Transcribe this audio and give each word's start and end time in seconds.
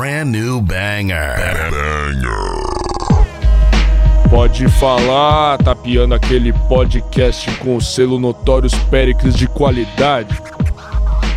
brand 0.00 0.30
new 0.30 0.62
banger. 0.62 1.36
Banger. 1.70 2.30
Pode 4.30 4.66
falar, 4.66 5.58
tapeando 5.58 6.14
aquele 6.14 6.54
podcast 6.54 7.50
com 7.56 7.76
o 7.76 7.82
selo 7.82 8.18
Notórios 8.18 8.72
Péricles 8.84 9.36
de 9.36 9.46
qualidade. 9.46 10.40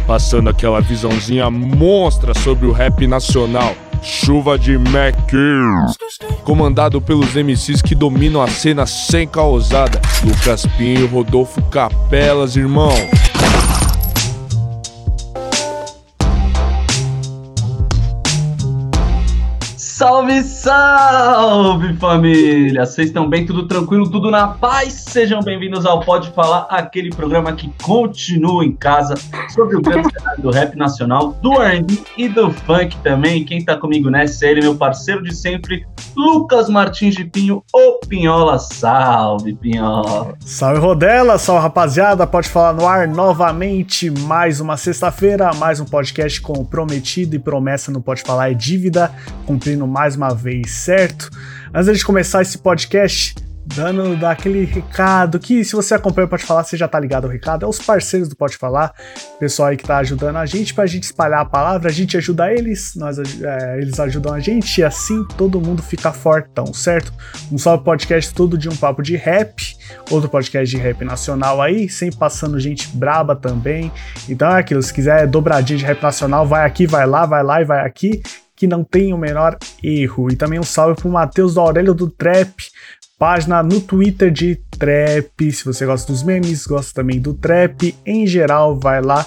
Passando 0.07 0.49
aquela 0.49 0.79
visãozinha 0.79 1.49
monstra 1.49 2.34
sobre 2.34 2.65
o 2.65 2.71
rap 2.71 3.05
nacional. 3.05 3.76
Chuva 4.02 4.57
de 4.57 4.77
Mac. 4.77 5.30
Comandado 6.45 7.02
pelos 7.02 7.36
MCs 7.36 7.82
que 7.82 7.93
dominam 7.93 8.41
a 8.41 8.48
cena 8.48 8.86
sem 8.86 9.27
causada. 9.27 10.00
Lucas 10.23 10.66
Pinho, 10.77 11.07
Rodolfo 11.07 11.61
Capelas, 11.64 12.55
irmão. 12.55 12.93
Salve, 20.24 20.43
salve 20.43 21.93
família! 21.96 22.86
Vocês 22.86 23.07
estão 23.07 23.29
bem? 23.29 23.46
Tudo 23.46 23.68
tranquilo? 23.68 24.10
Tudo 24.10 24.32
na 24.32 24.47
paz? 24.47 24.93
Sejam 24.93 25.42
bem-vindos 25.42 25.86
ao 25.86 26.00
Pode 26.00 26.32
Falar, 26.32 26.66
aquele 26.70 27.10
programa 27.10 27.52
que 27.52 27.70
continua 27.84 28.64
em 28.64 28.71
casa 28.71 29.16
sobre 29.54 29.75
o 29.75 29.82
grande 29.82 30.07
cenário 30.18 30.42
do 30.42 30.50
rap 30.50 30.78
nacional, 30.78 31.33
do 31.42 31.61
R&B 31.61 32.02
e 32.17 32.30
do 32.30 32.50
funk 32.52 32.95
também. 33.03 33.44
Quem 33.44 33.66
tá 33.66 33.75
comigo 33.75 34.09
nessa 34.09 34.45
é 34.45 34.52
ele, 34.52 34.61
meu 34.61 34.75
parceiro 34.75 35.22
de 35.22 35.36
sempre, 35.36 35.86
Lucas 36.16 36.69
Martins 36.69 37.16
de 37.16 37.25
Pinho, 37.25 37.61
o 37.73 38.00
Pinhola. 38.08 38.58
Salve, 38.59 39.53
Pinhola! 39.55 40.36
Salve, 40.39 40.80
Rodela! 40.80 41.38
Salve, 41.38 41.64
rapaziada! 41.64 42.25
Pode 42.25 42.47
Falar 42.47 42.73
no 42.73 42.88
ar 42.88 43.08
novamente, 43.08 44.09
mais 44.09 44.61
uma 44.61 44.78
sexta-feira, 44.78 45.52
mais 45.55 45.80
um 45.80 45.86
podcast 45.86 46.39
com 46.39 46.64
prometido 46.64 47.36
e 47.36 47.39
promessa 47.39 47.92
no 47.92 48.00
Pode 48.00 48.22
Falar 48.22 48.52
é 48.52 48.53
dívida, 48.53 49.11
cumprindo 49.45 49.86
mais 49.88 50.12
uma 50.16 50.34
vez, 50.34 50.72
certo? 50.72 51.30
Antes 51.73 51.98
de 51.98 52.06
começar 52.06 52.42
esse 52.42 52.58
podcast, 52.58 53.36
dando 53.66 54.16
daquele 54.17 54.66
recado 54.66 55.39
que 55.39 55.64
se 55.64 55.73
você 55.73 55.94
acompanha 55.94 56.25
o 56.25 56.30
Pode 56.30 56.44
Falar, 56.44 56.64
você 56.64 56.75
já 56.75 56.88
tá 56.88 57.00
ligado 57.00 57.25
ao 57.25 57.31
recado, 57.31 57.66
é 57.66 57.67
os 57.67 57.80
parceiros 57.80 58.28
do 58.28 58.36
Pode 58.36 58.58
Falar, 58.58 58.94
pessoal 59.39 59.70
aí 59.70 59.78
que 59.78 59.86
tá 59.86 59.97
ajudando 59.97 60.36
a 60.36 60.45
gente 60.45 60.73
pra 60.73 60.86
gente 60.86 61.03
espalhar 61.03 61.42
a 61.42 61.45
palavra, 61.45 61.89
a 61.89 61.94
gente 61.94 62.17
ajuda 62.17 62.52
eles, 62.52 62.94
nós, 62.95 63.17
é, 63.17 63.78
eles 63.80 64.00
ajudam 64.00 64.33
a 64.33 64.39
gente 64.39 64.80
e 64.80 64.83
assim 64.83 65.25
todo 65.38 65.61
mundo 65.61 65.81
fica 65.81 66.11
fortão, 66.11 66.73
certo? 66.73 67.14
Um 67.52 67.58
salve 67.58 67.83
podcast 67.83 68.33
todo 68.33 68.58
de 68.58 68.67
um 68.67 68.75
papo 68.75 69.02
de 69.02 69.16
rap, 69.16 69.75
outro 70.11 70.30
podcast 70.30 70.75
de 70.75 70.81
rap 70.81 71.03
nacional 71.05 71.61
aí, 71.61 71.88
sempre 71.88 72.17
passando 72.17 72.59
gente 72.59 72.89
braba 72.89 73.36
também, 73.36 73.92
então 74.27 74.50
é 74.52 74.59
aquilo, 74.59 74.83
se 74.83 74.94
quiser 74.94 75.25
dobradinha 75.27 75.80
de 75.80 75.86
rap 75.86 76.02
nacional, 76.02 76.45
vai 76.45 76.66
aqui, 76.66 76.86
vai 76.86 77.08
lá, 77.08 77.25
vai 77.25 77.44
lá 77.44 77.61
e 77.61 77.66
vai 77.66 77.86
aqui, 77.86 78.22
que 78.55 78.67
não 78.67 78.83
tem 78.83 79.13
o 79.13 79.17
menor 79.17 79.57
erro. 79.81 80.31
E 80.31 80.35
também 80.35 80.59
um 80.59 80.63
salve 80.63 80.99
pro 80.99 81.09
Matheus 81.09 81.55
do 81.55 81.61
Aurélio 81.61 81.93
do 81.93 82.09
Trap, 82.09 82.53
página 83.17 83.61
no 83.63 83.81
Twitter 83.81 84.31
de 84.31 84.55
Trap. 84.77 85.51
Se 85.51 85.65
você 85.65 85.85
gosta 85.85 86.11
dos 86.11 86.23
memes, 86.23 86.65
gosta 86.65 86.93
também 86.93 87.19
do 87.19 87.33
Trap, 87.33 87.95
em 88.05 88.25
geral, 88.27 88.79
vai 88.79 89.01
lá 89.01 89.25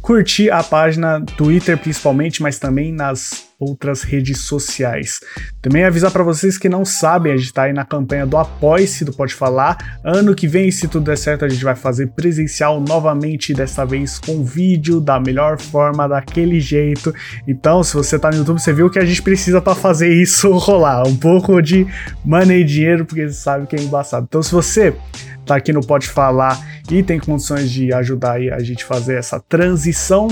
curtir 0.00 0.50
a 0.50 0.62
página 0.62 1.20
Twitter 1.36 1.76
principalmente, 1.76 2.42
mas 2.42 2.58
também 2.58 2.92
nas 2.92 3.49
outras 3.60 4.02
redes 4.02 4.40
sociais. 4.40 5.20
Também 5.60 5.84
avisar 5.84 6.10
para 6.10 6.24
vocês 6.24 6.56
que 6.56 6.68
não 6.68 6.82
sabem, 6.82 7.34
a 7.34 7.36
gente 7.36 7.52
tá 7.52 7.64
aí 7.64 7.72
na 7.74 7.84
campanha 7.84 8.26
do 8.26 8.38
Apoie-se 8.38 9.04
do 9.04 9.12
Pode 9.12 9.34
Falar. 9.34 10.00
Ano 10.02 10.34
que 10.34 10.48
vem, 10.48 10.70
se 10.70 10.88
tudo 10.88 11.04
der 11.04 11.18
certo, 11.18 11.44
a 11.44 11.48
gente 11.48 11.62
vai 11.62 11.76
fazer 11.76 12.08
presencial 12.08 12.80
novamente, 12.80 13.52
dessa 13.52 13.84
vez 13.84 14.18
com 14.18 14.42
vídeo, 14.42 15.00
da 15.00 15.20
melhor 15.20 15.60
forma, 15.60 16.08
daquele 16.08 16.58
jeito. 16.58 17.14
Então, 17.46 17.84
se 17.84 17.94
você 17.94 18.18
tá 18.18 18.30
no 18.30 18.38
YouTube, 18.38 18.58
você 18.58 18.72
viu 18.72 18.88
que 18.88 18.98
a 18.98 19.04
gente 19.04 19.20
precisa 19.20 19.60
para 19.60 19.74
fazer 19.74 20.10
isso 20.10 20.50
rolar. 20.56 21.06
Um 21.06 21.16
pouco 21.16 21.60
de 21.60 21.86
money 22.24 22.62
e 22.62 22.64
dinheiro, 22.64 23.04
porque 23.04 23.28
você 23.28 23.34
sabe 23.34 23.66
que 23.66 23.76
é 23.76 23.80
embaçado. 23.80 24.24
Então, 24.26 24.42
se 24.42 24.52
você 24.52 24.96
tá 25.44 25.56
aqui 25.56 25.72
no 25.72 25.84
Pode 25.84 26.08
Falar 26.08 26.58
e 26.90 27.02
tem 27.02 27.18
condições 27.18 27.70
de 27.70 27.92
ajudar 27.92 28.32
aí 28.32 28.50
a 28.50 28.60
gente 28.60 28.84
fazer 28.84 29.16
essa 29.16 29.38
transição 29.38 30.28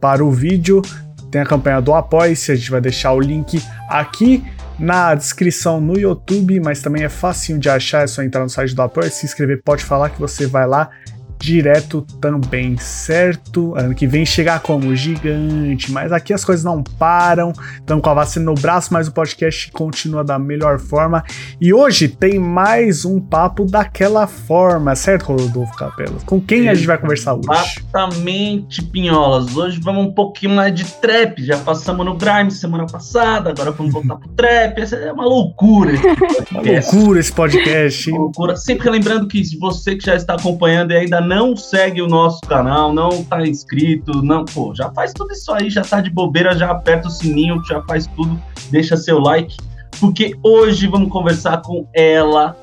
para 0.00 0.24
o 0.24 0.30
vídeo, 0.30 0.80
tem 1.30 1.40
a 1.40 1.46
campanha 1.46 1.80
do 1.80 1.94
Apoie-se, 1.94 2.52
a 2.52 2.54
gente 2.54 2.70
vai 2.70 2.80
deixar 2.80 3.12
o 3.12 3.20
link 3.20 3.62
aqui 3.88 4.44
na 4.78 5.14
descrição 5.14 5.80
no 5.80 5.98
YouTube, 5.98 6.60
mas 6.60 6.80
também 6.80 7.02
é 7.02 7.08
facinho 7.08 7.58
de 7.58 7.68
achar, 7.68 8.04
é 8.04 8.06
só 8.06 8.22
entrar 8.22 8.42
no 8.42 8.48
site 8.48 8.74
do 8.74 8.82
Apoio, 8.82 9.10
se 9.10 9.26
inscrever, 9.26 9.60
pode 9.62 9.84
falar 9.84 10.10
que 10.10 10.20
você 10.20 10.46
vai 10.46 10.66
lá 10.66 10.90
direto 11.38 12.04
também, 12.20 12.76
certo? 12.76 13.74
Ano 13.76 13.94
que 13.94 14.06
vem 14.06 14.26
chegar 14.26 14.60
como 14.60 14.94
gigante, 14.94 15.90
mas 15.92 16.12
aqui 16.12 16.32
as 16.32 16.44
coisas 16.44 16.64
não 16.64 16.82
param. 16.82 17.52
Estamos 17.78 18.02
com 18.02 18.10
a 18.10 18.14
vacina 18.14 18.46
no 18.46 18.54
braço, 18.54 18.92
mas 18.92 19.08
o 19.08 19.12
podcast 19.12 19.70
continua 19.72 20.24
da 20.24 20.38
melhor 20.38 20.78
forma. 20.78 21.24
E 21.60 21.72
hoje 21.72 22.08
tem 22.08 22.38
mais 22.38 23.04
um 23.04 23.20
papo 23.20 23.64
daquela 23.64 24.26
forma, 24.26 24.94
certo, 24.96 25.32
Rodolfo 25.32 25.74
Capela? 25.76 26.18
Com 26.26 26.40
quem 26.40 26.68
a 26.68 26.74
gente 26.74 26.86
vai 26.86 26.98
conversar 26.98 27.34
hoje? 27.34 27.48
Exatamente, 27.50 28.82
Pinholas. 28.82 29.56
Hoje 29.56 29.80
vamos 29.80 30.06
um 30.06 30.12
pouquinho 30.12 30.54
mais 30.54 30.74
de 30.74 30.84
trap. 30.84 31.44
Já 31.44 31.58
passamos 31.58 32.04
no 32.04 32.16
Grime 32.16 32.50
semana 32.50 32.86
passada, 32.86 33.50
agora 33.50 33.70
vamos 33.70 33.92
voltar 33.92 34.16
pro 34.16 34.28
trap. 34.30 34.80
Essa 34.80 34.96
é 34.96 35.12
uma 35.12 35.24
loucura. 35.24 35.92
uma 36.50 36.62
loucura 36.62 37.20
esse 37.20 37.32
podcast. 37.32 38.10
Loucura. 38.10 38.56
Sempre 38.56 38.90
lembrando 38.90 39.28
que 39.28 39.42
você 39.58 39.96
que 39.96 40.04
já 40.04 40.14
está 40.14 40.34
acompanhando 40.34 40.92
e 40.92 40.96
ainda 40.96 41.20
não 41.28 41.54
segue 41.54 42.00
o 42.00 42.08
nosso 42.08 42.40
canal, 42.40 42.92
não 42.92 43.22
tá 43.22 43.46
inscrito, 43.46 44.22
não, 44.22 44.46
pô, 44.46 44.74
já 44.74 44.90
faz 44.90 45.12
tudo 45.12 45.32
isso 45.32 45.52
aí, 45.52 45.68
já 45.68 45.82
tá 45.82 46.00
de 46.00 46.08
bobeira, 46.08 46.56
já 46.56 46.70
aperta 46.70 47.08
o 47.08 47.10
sininho, 47.10 47.62
já 47.64 47.82
faz 47.82 48.06
tudo, 48.06 48.40
deixa 48.70 48.96
seu 48.96 49.18
like, 49.18 49.54
porque 50.00 50.34
hoje 50.42 50.86
vamos 50.86 51.10
conversar 51.10 51.60
com 51.60 51.86
ela, 51.94 52.56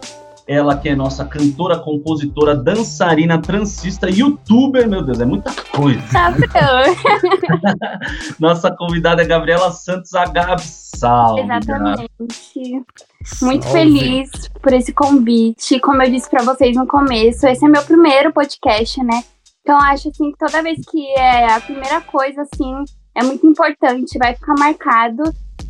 ela 0.47 0.77
que 0.77 0.89
é 0.89 0.95
nossa 0.95 1.25
cantora, 1.25 1.79
compositora, 1.79 2.55
dançarina, 2.55 3.41
transista, 3.41 4.09
youtuber, 4.09 4.87
meu 4.87 5.03
Deus, 5.03 5.19
é 5.19 5.25
muita 5.25 5.51
coisa. 5.71 6.01
Tá 6.11 6.35
nossa 8.39 8.69
convidada 8.69 9.23
é 9.23 9.25
Gabriela 9.25 9.71
Santos 9.71 10.13
Agab. 10.13 10.61
Salve. 10.61 11.41
Exatamente. 11.41 12.11
Muito 13.41 13.63
Salve. 13.63 13.71
feliz 13.71 14.29
por 14.61 14.73
esse 14.73 14.93
convite. 14.93 15.79
Como 15.79 16.01
eu 16.01 16.11
disse 16.11 16.29
para 16.29 16.43
vocês 16.43 16.75
no 16.75 16.87
começo, 16.87 17.47
esse 17.47 17.65
é 17.65 17.67
meu 17.67 17.83
primeiro 17.83 18.31
podcast, 18.31 19.03
né? 19.03 19.23
Então 19.61 19.79
acho 19.81 20.09
assim 20.09 20.31
que 20.31 20.37
toda 20.37 20.61
vez 20.61 20.79
que 20.89 21.07
é 21.17 21.51
a 21.51 21.59
primeira 21.59 22.01
coisa 22.01 22.43
assim, 22.43 22.83
é 23.15 23.23
muito 23.23 23.47
importante, 23.47 24.19
vai 24.19 24.35
ficar 24.35 24.53
marcado. 24.59 25.23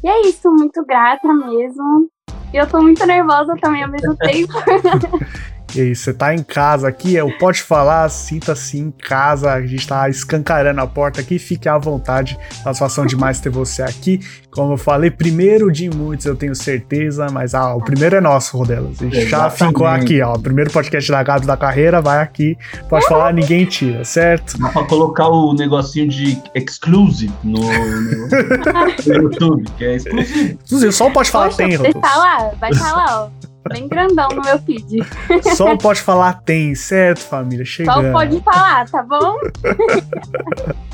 E 0.06 0.08
é 0.08 0.22
isso, 0.28 0.52
muito 0.52 0.86
grata 0.86 1.34
mesmo. 1.34 2.08
E 2.54 2.58
eu 2.58 2.70
tô 2.70 2.80
muito 2.80 3.04
nervosa 3.08 3.56
também 3.60 3.82
ao 3.82 3.90
mesmo 3.90 4.16
tempo. 4.22 4.54
E 5.74 5.82
aí, 5.82 5.96
você 5.96 6.14
tá 6.14 6.34
em 6.34 6.44
casa 6.44 6.88
aqui, 6.88 7.16
eu 7.16 7.30
pode 7.38 7.62
falar, 7.62 8.08
sinta-se 8.10 8.78
em 8.78 8.92
casa, 8.92 9.52
a 9.52 9.62
gente 9.66 9.88
tá 9.88 10.08
escancarando 10.08 10.80
a 10.80 10.88
porta 10.88 11.22
aqui, 11.22 11.38
fique 11.38 11.68
à 11.68 11.78
vontade, 11.78 12.38
satisfação 12.64 13.06
demais 13.06 13.40
ter 13.40 13.50
você 13.50 13.82
aqui. 13.82 14.20
Como 14.52 14.74
eu 14.74 14.78
falei, 14.78 15.12
primeiro 15.12 15.70
de 15.70 15.90
muitos, 15.90 16.26
eu 16.26 16.36
tenho 16.36 16.56
certeza, 16.56 17.28
mas 17.30 17.54
ah, 17.54 17.76
o 17.76 17.84
primeiro 17.84 18.16
é 18.16 18.22
nosso, 18.22 18.58
Rodelas. 18.58 19.02
A 19.02 19.04
gente 19.04 19.18
Exatamente. 19.18 19.60
já 19.60 19.68
ficou 19.68 19.86
aqui, 19.88 20.22
ó. 20.22 20.36
O 20.36 20.40
primeiro 20.40 20.72
podcast 20.72 21.12
da 21.12 21.22
Gato 21.24 21.46
da 21.46 21.58
carreira 21.58 22.02
vai 22.02 22.20
aqui, 22.20 22.58
pode 22.90 23.06
falar, 23.08 23.34
ninguém 23.34 23.66
tira, 23.66 24.06
certo? 24.06 24.58
Dá 24.58 24.70
pra 24.70 24.86
colocar 24.86 25.28
o 25.28 25.54
negocinho 25.54 26.08
de 26.08 26.42
exclusive 26.54 27.34
no, 27.44 27.60
no, 27.60 28.28
no 28.28 29.14
YouTube, 29.24 29.70
que 29.78 29.84
é 29.84 29.96
exclusivo. 29.96 30.58
Exclusivo, 30.64 30.92
só 30.94 31.10
pode 31.10 31.30
falar 31.30 31.46
Poxa, 31.48 31.58
tem, 31.58 31.76
Rodelas. 31.76 32.02
Tá 32.02 32.16
lá, 32.18 32.52
vai 32.60 32.72
estar 32.72 32.92
tá 32.92 32.96
lá, 32.96 33.26
ó 33.26 33.55
bem 33.70 33.88
grandão 33.88 34.30
no 34.30 34.42
meu 34.42 34.60
feed. 34.60 35.00
Só 35.56 35.74
o 35.74 35.78
Pode 35.78 36.02
Falar 36.02 36.42
tem, 36.44 36.76
certo, 36.76 37.20
família? 37.20 37.66
Chegando. 37.66 38.02
Só 38.02 38.10
o 38.10 38.12
Pode 38.12 38.42
Falar, 38.42 38.90
tá 38.90 39.04
bom? 39.04 39.38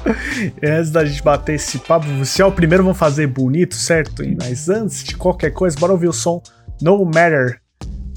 antes 0.63 0.91
da 0.91 1.05
gente 1.05 1.21
bater 1.21 1.55
esse 1.55 1.79
papo, 1.79 2.07
você 2.17 2.41
é 2.41 2.45
o 2.45 2.51
primeiro, 2.51 2.83
vamos 2.83 2.97
fazer 2.97 3.27
bonito, 3.27 3.75
certo? 3.75 4.23
Mas 4.39 4.69
antes 4.69 5.03
de 5.03 5.15
qualquer 5.15 5.51
coisa, 5.51 5.77
bora 5.79 5.91
ouvir 5.91 6.07
o 6.07 6.13
som 6.13 6.41
No 6.81 7.03
Matter, 7.05 7.59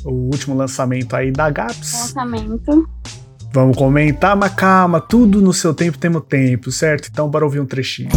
o 0.04 0.12
último 0.12 0.54
lançamento 0.54 1.14
aí 1.14 1.30
da 1.30 1.50
Gaps. 1.50 2.14
Lançamento. 2.14 2.88
Vamos 3.52 3.76
comentar, 3.76 4.36
mas 4.36 4.52
calma, 4.52 5.00
tudo 5.00 5.40
no 5.40 5.52
seu 5.52 5.72
tempo 5.72 5.96
temos 5.96 6.24
tempo, 6.28 6.72
certo? 6.72 7.08
Então 7.10 7.28
bora 7.28 7.44
ouvir 7.44 7.60
um 7.60 7.66
trechinho. 7.66 8.10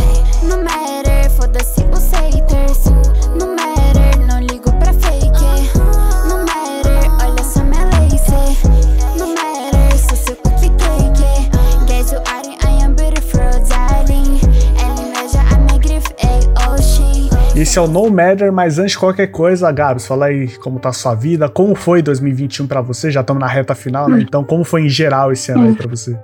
Esse 17.58 17.80
é 17.80 17.82
o 17.82 17.88
No 17.88 18.08
Matter, 18.12 18.54
mas 18.54 18.78
antes 18.78 18.92
de 18.92 19.00
qualquer 19.00 19.32
coisa, 19.32 19.72
Gabs, 19.72 20.06
fala 20.06 20.28
aí 20.28 20.56
como 20.60 20.80
tá 20.80 20.90
a 20.90 20.94
sua 20.94 21.16
vida, 21.16 21.50
como 21.50 21.74
foi 21.74 22.04
2021 22.04 22.68
para 22.68 22.82
você, 22.82 23.10
já 23.10 23.22
estamos 23.22 23.42
na 23.42 23.48
reta 23.48 23.74
final, 23.74 24.08
né? 24.08 24.20
Então, 24.22 24.44
como 24.44 24.64
foi 24.64 24.84
em 24.84 24.90
geral 24.90 25.32
esse 25.32 25.52
ano 25.52 25.70
aí 25.70 25.74
pra 25.74 25.88
você? 25.88 26.16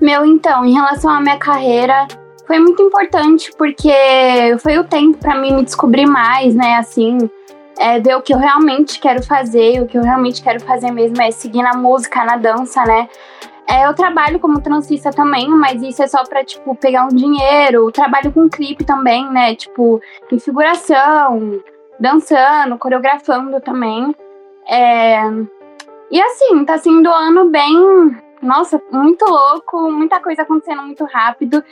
Meu, 0.00 0.24
então, 0.24 0.64
em 0.64 0.72
relação 0.72 1.10
à 1.10 1.20
minha 1.20 1.36
carreira, 1.36 2.08
foi 2.46 2.58
muito 2.58 2.82
importante 2.82 3.50
porque 3.58 3.92
foi 4.60 4.78
o 4.78 4.84
tempo 4.84 5.18
para 5.18 5.38
mim 5.38 5.54
me 5.56 5.62
descobrir 5.62 6.06
mais, 6.06 6.54
né? 6.54 6.76
Assim, 6.76 7.18
é, 7.78 8.00
ver 8.00 8.16
o 8.16 8.22
que 8.22 8.32
eu 8.32 8.38
realmente 8.38 8.98
quero 8.98 9.22
fazer, 9.22 9.82
o 9.82 9.86
que 9.86 9.98
eu 9.98 10.02
realmente 10.02 10.42
quero 10.42 10.58
fazer 10.60 10.90
mesmo 10.90 11.20
é 11.20 11.30
seguir 11.30 11.62
na 11.62 11.74
música, 11.74 12.24
na 12.24 12.38
dança, 12.38 12.82
né? 12.86 13.10
É, 13.68 13.86
eu 13.86 13.94
trabalho 13.94 14.40
como 14.40 14.60
transista 14.60 15.10
também, 15.10 15.48
mas 15.48 15.82
isso 15.82 16.02
é 16.02 16.06
só 16.06 16.24
pra, 16.24 16.44
tipo, 16.44 16.74
pegar 16.74 17.04
um 17.04 17.08
dinheiro. 17.08 17.86
Eu 17.86 17.92
trabalho 17.92 18.32
com 18.32 18.48
clipe 18.48 18.84
também, 18.84 19.28
né? 19.30 19.54
Tipo, 19.54 20.00
em 20.30 20.38
figuração, 20.38 21.60
dançando, 21.98 22.76
coreografando 22.78 23.60
também. 23.60 24.14
É... 24.68 25.22
E 26.10 26.20
assim, 26.20 26.64
tá 26.64 26.76
sendo 26.76 27.08
um 27.08 27.14
ano 27.14 27.44
bem. 27.46 27.74
Nossa, 28.42 28.82
muito 28.90 29.24
louco, 29.24 29.90
muita 29.90 30.20
coisa 30.20 30.42
acontecendo 30.42 30.82
muito 30.82 31.04
rápido. 31.04 31.62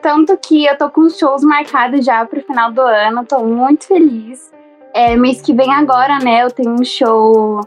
Tanto 0.00 0.36
que 0.38 0.64
eu 0.64 0.78
tô 0.78 0.88
com 0.88 1.10
shows 1.10 1.42
marcados 1.42 2.04
já 2.04 2.24
pro 2.24 2.40
final 2.40 2.72
do 2.72 2.80
ano, 2.80 3.26
tô 3.26 3.40
muito 3.44 3.86
feliz. 3.86 4.50
É, 4.94 5.14
mês 5.16 5.42
que 5.42 5.52
vem 5.52 5.72
agora, 5.72 6.18
né, 6.18 6.42
eu 6.42 6.50
tenho 6.50 6.72
um 6.72 6.84
show 6.84 7.60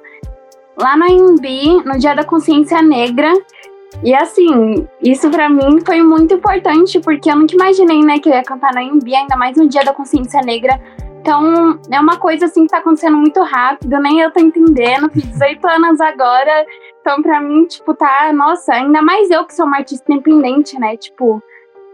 lá 0.77 0.97
no 0.97 1.05
AMB, 1.05 1.83
no 1.85 1.99
Dia 1.99 2.15
da 2.15 2.23
Consciência 2.23 2.81
Negra. 2.81 3.31
E 4.01 4.13
assim, 4.13 4.87
isso 5.01 5.29
para 5.29 5.49
mim 5.49 5.79
foi 5.85 6.01
muito 6.01 6.33
importante, 6.33 6.99
porque 6.99 7.29
eu 7.29 7.35
nunca 7.35 7.53
imaginei, 7.53 8.01
né, 8.01 8.19
que 8.19 8.29
eu 8.29 8.33
ia 8.33 8.43
cantar 8.43 8.73
no 8.73 8.79
AMB, 8.79 9.13
ainda 9.13 9.35
mais 9.35 9.55
no 9.55 9.67
Dia 9.67 9.83
da 9.83 9.93
Consciência 9.93 10.41
Negra. 10.41 10.79
Então, 11.21 11.79
é 11.89 11.99
uma 11.99 12.17
coisa 12.17 12.45
assim 12.45 12.65
que 12.65 12.71
tá 12.71 12.79
acontecendo 12.79 13.15
muito 13.15 13.41
rápido, 13.41 13.97
nem 13.99 14.19
eu 14.19 14.31
tô 14.31 14.41
entendendo. 14.41 15.09
Fiz 15.09 15.25
18 15.25 15.65
anos 15.67 16.01
agora. 16.01 16.65
Então, 16.99 17.21
pra 17.21 17.39
mim, 17.39 17.65
tipo, 17.65 17.93
tá, 17.93 18.33
nossa, 18.33 18.73
ainda 18.73 19.01
mais 19.01 19.29
eu 19.31 19.45
que 19.45 19.53
sou 19.53 19.65
uma 19.65 19.77
artista 19.77 20.11
independente, 20.11 20.77
né? 20.77 20.97
Tipo, 20.97 21.41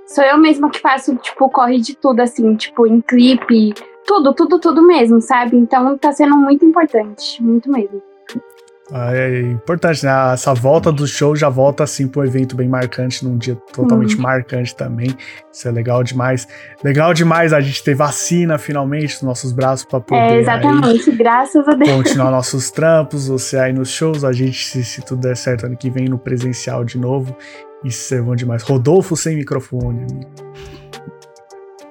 sou 0.08 0.24
eu 0.24 0.38
mesma 0.38 0.70
que 0.72 0.80
faço, 0.80 1.16
tipo, 1.18 1.48
corre 1.50 1.80
de 1.80 1.96
tudo, 1.96 2.22
assim, 2.22 2.56
tipo, 2.56 2.88
em 2.88 3.02
clipe, 3.02 3.74
tudo, 4.04 4.34
tudo, 4.34 4.60
tudo 4.60 4.82
mesmo, 4.82 5.22
sabe? 5.22 5.56
Então 5.56 5.96
tá 5.96 6.12
sendo 6.12 6.36
muito 6.36 6.66
importante, 6.66 7.42
muito 7.44 7.72
mesmo. 7.72 8.02
Ah, 8.92 9.16
é 9.16 9.42
importante, 9.42 10.04
né? 10.04 10.12
Essa 10.34 10.54
volta 10.54 10.92
do 10.92 11.06
show 11.06 11.36
já 11.36 11.48
volta 11.48 11.84
assim 11.84 12.08
para 12.08 12.22
um 12.22 12.26
evento 12.26 12.56
bem 12.56 12.68
marcante, 12.68 13.24
num 13.24 13.38
dia 13.38 13.56
totalmente 13.72 14.16
uhum. 14.16 14.22
marcante 14.22 14.76
também. 14.76 15.16
Isso 15.52 15.68
é 15.68 15.72
legal 15.72 16.04
demais. 16.04 16.48
Legal 16.84 17.14
demais 17.14 17.54
a 17.54 17.62
gente 17.62 17.84
ter 17.84 17.94
vacina 17.94 18.58
finalmente 18.58 19.14
nos 19.16 19.22
nossos 19.22 19.52
braços 19.52 19.86
para 19.86 20.00
poder. 20.00 20.22
É, 20.22 20.40
exatamente, 20.40 21.10
aí, 21.10 21.16
graças 21.16 21.68
a 21.68 21.76
Deus. 21.76 21.90
Continuar 21.90 22.32
nossos 22.32 22.72
trampos, 22.72 23.28
você 23.28 23.58
aí 23.58 23.74
nos 23.74 23.90
shows, 23.90 24.24
a 24.24 24.32
gente, 24.32 24.66
se, 24.66 24.84
se 24.84 25.02
tudo 25.02 25.22
der 25.22 25.38
certo, 25.38 25.66
ano 25.66 25.78
que 25.78 25.90
vem 25.90 26.06
no 26.06 26.18
presencial 26.18 26.84
de 26.84 26.98
novo. 26.98 27.36
Isso 27.84 28.14
é 28.14 28.22
bom 28.22 28.36
demais. 28.36 28.64
Rodolfo 28.64 29.16
sem 29.16 29.36
microfone, 29.36 30.04
amigo. 30.04 30.79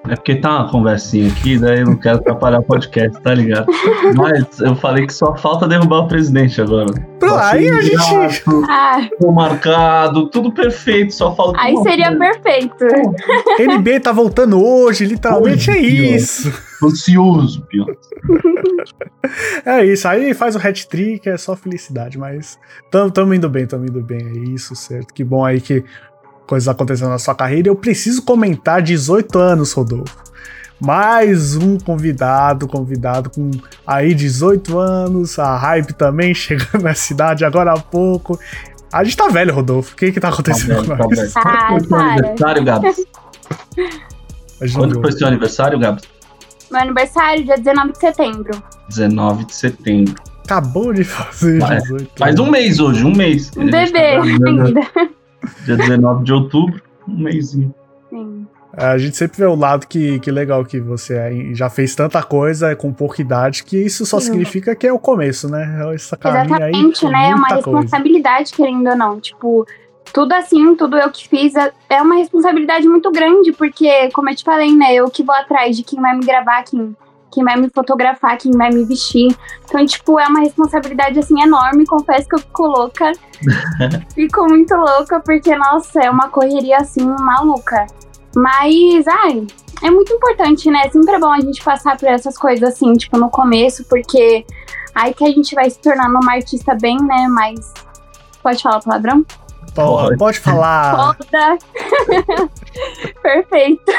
É 0.06 0.14
porque 0.14 0.36
tá 0.36 0.60
uma 0.60 0.70
conversinha 0.70 1.30
aqui, 1.30 1.58
daí 1.58 1.80
eu 1.80 1.86
não 1.86 1.96
quero 1.96 2.18
atrapalhar 2.18 2.60
o 2.60 2.62
podcast, 2.62 3.20
tá 3.20 3.34
ligado? 3.34 3.66
Mas 4.16 4.60
eu 4.60 4.74
falei 4.76 5.06
que 5.06 5.12
só 5.12 5.36
falta 5.36 5.66
derrubar 5.66 6.00
o 6.00 6.08
presidente 6.08 6.60
agora. 6.60 6.86
Pô, 7.18 7.34
aí 7.34 7.68
a 7.68 7.80
gente. 7.80 8.42
Ah. 8.68 9.08
marcado, 9.32 10.30
tudo 10.30 10.52
perfeito, 10.52 11.12
só 11.12 11.34
falta. 11.34 11.60
Aí 11.60 11.76
seria 11.78 12.16
coisa. 12.16 12.32
perfeito. 12.40 12.86
NB 13.58 14.00
tá 14.00 14.12
voltando 14.12 14.62
hoje, 14.64 15.04
literalmente 15.04 15.70
é 15.70 15.78
isso. 15.78 16.52
Ansioso, 16.82 17.62
pior. 17.66 17.86
É 19.64 19.84
isso, 19.84 20.08
aí 20.08 20.32
faz 20.32 20.54
o 20.56 20.58
hat-trick, 20.58 21.28
é 21.28 21.36
só 21.36 21.54
felicidade, 21.54 22.16
mas 22.16 22.58
tamo, 22.90 23.10
tamo 23.10 23.34
indo 23.34 23.48
bem, 23.48 23.66
tamo 23.66 23.84
indo 23.84 24.00
bem, 24.00 24.20
é 24.20 24.38
isso, 24.50 24.74
certo? 24.74 25.12
Que 25.12 25.22
bom 25.22 25.44
aí 25.44 25.60
que 25.60 25.84
coisas 26.48 26.66
acontecendo 26.66 27.10
na 27.10 27.18
sua 27.18 27.34
carreira. 27.34 27.68
Eu 27.68 27.76
preciso 27.76 28.22
comentar 28.22 28.82
18 28.82 29.38
anos, 29.38 29.72
Rodolfo. 29.72 30.16
Mais 30.80 31.56
um 31.56 31.76
convidado, 31.78 32.66
convidado 32.66 33.30
com 33.30 33.50
aí 33.86 34.14
18 34.14 34.78
anos, 34.78 35.38
a 35.38 35.56
hype 35.56 35.92
também 35.92 36.32
chegando 36.34 36.82
na 36.82 36.94
cidade 36.94 37.44
agora 37.44 37.72
há 37.72 37.78
pouco. 37.78 38.38
A 38.90 39.04
gente 39.04 39.16
tá 39.16 39.28
velho, 39.28 39.54
Rodolfo. 39.54 39.92
O 39.92 39.96
que 39.96 40.10
que 40.10 40.18
tá 40.18 40.30
acontecendo 40.30 40.86
tá 40.86 40.96
com 40.96 41.08
nós? 41.08 41.32
Tá 41.32 41.42
ah, 41.44 41.68
foi 41.68 41.80
seu 41.80 41.98
aniversário, 41.98 42.64
Gabs? 42.64 42.96
Quando 44.74 45.00
foi 45.00 45.12
seu 45.12 45.26
aniversário, 45.26 45.78
Gabs? 45.78 46.04
Meu 46.70 46.80
aniversário, 46.80 47.44
dia 47.44 47.58
19 47.58 47.92
de 47.92 47.98
setembro. 47.98 48.62
19 48.88 49.44
de 49.44 49.54
setembro. 49.54 50.14
Acabou 50.44 50.94
de 50.94 51.04
fazer 51.04 51.58
18 51.58 52.10
Faz 52.16 52.38
um 52.38 52.50
mês 52.50 52.80
hoje, 52.80 53.04
um 53.04 53.12
mês. 53.12 53.50
Um 53.54 53.66
bebê 53.66 54.16
tá 54.16 54.22
ainda. 54.22 55.17
Dia 55.64 55.76
19 55.76 56.24
de 56.24 56.32
outubro, 56.32 56.82
um 57.06 57.22
mêsinho. 57.22 57.74
Sim. 58.10 58.46
A 58.72 58.96
gente 58.96 59.16
sempre 59.16 59.38
vê 59.38 59.46
o 59.46 59.56
lado 59.56 59.86
que, 59.86 60.20
que 60.20 60.30
legal 60.30 60.64
que 60.64 60.78
você 60.78 61.14
é, 61.14 61.54
já 61.54 61.68
fez 61.68 61.94
tanta 61.94 62.22
coisa 62.22 62.76
com 62.76 62.92
pouca 62.92 63.20
idade, 63.20 63.64
que 63.64 63.76
isso 63.76 64.06
só 64.06 64.20
Sim. 64.20 64.26
significa 64.26 64.76
que 64.76 64.86
é 64.86 64.92
o 64.92 64.98
começo, 64.98 65.48
né? 65.48 65.92
Essa 65.94 66.16
Exatamente, 66.16 67.06
aí, 67.06 67.10
né? 67.10 67.30
É 67.30 67.34
uma 67.34 67.48
responsabilidade, 67.48 68.54
coisa. 68.54 68.70
querendo 68.70 68.88
ou 68.90 68.96
não. 68.96 69.20
Tipo, 69.20 69.66
tudo 70.12 70.32
assim, 70.32 70.74
tudo 70.76 70.96
eu 70.96 71.10
que 71.10 71.28
fiz 71.28 71.54
é, 71.56 71.72
é 71.88 72.02
uma 72.02 72.16
responsabilidade 72.16 72.86
muito 72.88 73.10
grande, 73.10 73.52
porque, 73.52 74.10
como 74.12 74.30
eu 74.30 74.36
te 74.36 74.44
falei, 74.44 74.74
né? 74.74 74.94
Eu 74.94 75.10
que 75.10 75.22
vou 75.22 75.34
atrás 75.34 75.76
de 75.76 75.82
quem 75.82 76.00
vai 76.00 76.16
me 76.16 76.24
gravar, 76.24 76.62
quem 76.62 76.96
quem 77.30 77.44
vai 77.44 77.56
me 77.56 77.68
fotografar, 77.68 78.38
quem 78.38 78.52
vai 78.52 78.70
me 78.70 78.84
vestir. 78.84 79.36
Então, 79.64 79.84
tipo, 79.84 80.18
é 80.18 80.26
uma 80.26 80.40
responsabilidade 80.40 81.18
assim 81.18 81.40
enorme. 81.40 81.86
Confesso 81.86 82.28
que 82.28 82.34
eu 82.36 82.40
fico 82.40 82.66
louca. 82.66 83.12
fico 84.14 84.46
muito 84.46 84.74
louca, 84.74 85.20
porque, 85.20 85.54
nossa, 85.56 86.00
é 86.00 86.10
uma 86.10 86.28
correria 86.28 86.78
assim 86.78 87.04
maluca. 87.20 87.86
Mas, 88.34 89.06
ai, 89.06 89.46
é 89.82 89.90
muito 89.90 90.12
importante, 90.12 90.70
né? 90.70 90.88
Sempre 90.90 91.14
é 91.14 91.18
bom 91.18 91.32
a 91.32 91.40
gente 91.40 91.62
passar 91.62 91.96
por 91.96 92.08
essas 92.08 92.36
coisas 92.36 92.68
assim, 92.68 92.92
tipo, 92.94 93.18
no 93.18 93.30
começo, 93.30 93.84
porque 93.88 94.44
aí 94.94 95.14
que 95.14 95.24
a 95.24 95.28
gente 95.28 95.54
vai 95.54 95.68
se 95.70 95.78
tornando 95.80 96.18
uma 96.22 96.32
artista 96.32 96.74
bem, 96.80 96.96
né? 97.02 97.26
Mas. 97.28 97.72
Pode 98.42 98.62
falar 98.62 98.80
palavrão? 98.80 99.24
Pode, 99.74 100.16
pode 100.16 100.40
falar. 100.40 101.14
Foda. 101.14 101.58
Perfeito. 103.22 103.92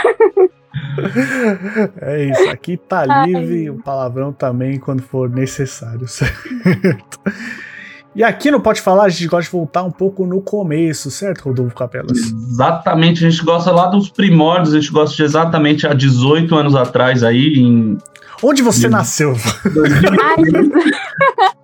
É 2.01 2.25
isso, 2.25 2.49
aqui 2.49 2.77
tá 2.77 3.25
livre 3.25 3.69
o 3.69 3.81
palavrão 3.81 4.33
também 4.33 4.79
quando 4.79 5.01
for 5.01 5.29
necessário, 5.29 6.07
certo? 6.11 7.19
E 8.15 8.23
aqui 8.23 8.51
no 8.51 8.59
Pode 8.59 8.81
Falar 8.81 9.05
a 9.05 9.09
gente 9.09 9.27
gosta 9.27 9.45
de 9.45 9.51
voltar 9.51 9.83
um 9.83 9.91
pouco 9.91 10.25
no 10.25 10.41
começo, 10.41 11.11
certo, 11.11 11.45
Rodolfo 11.45 11.75
Capelas? 11.75 12.17
Exatamente, 12.17 13.25
a 13.25 13.29
gente 13.29 13.43
gosta 13.43 13.71
lá 13.71 13.87
dos 13.87 14.09
primórdios, 14.09 14.73
a 14.73 14.79
gente 14.79 14.91
gosta 14.91 15.15
de 15.15 15.23
exatamente 15.23 15.87
há 15.87 15.93
18 15.93 16.53
anos 16.55 16.75
atrás 16.75 17.23
aí 17.23 17.53
em... 17.57 17.97
Onde 18.41 18.61
você 18.61 18.87
em... 18.87 18.89
nasceu? 18.89 19.35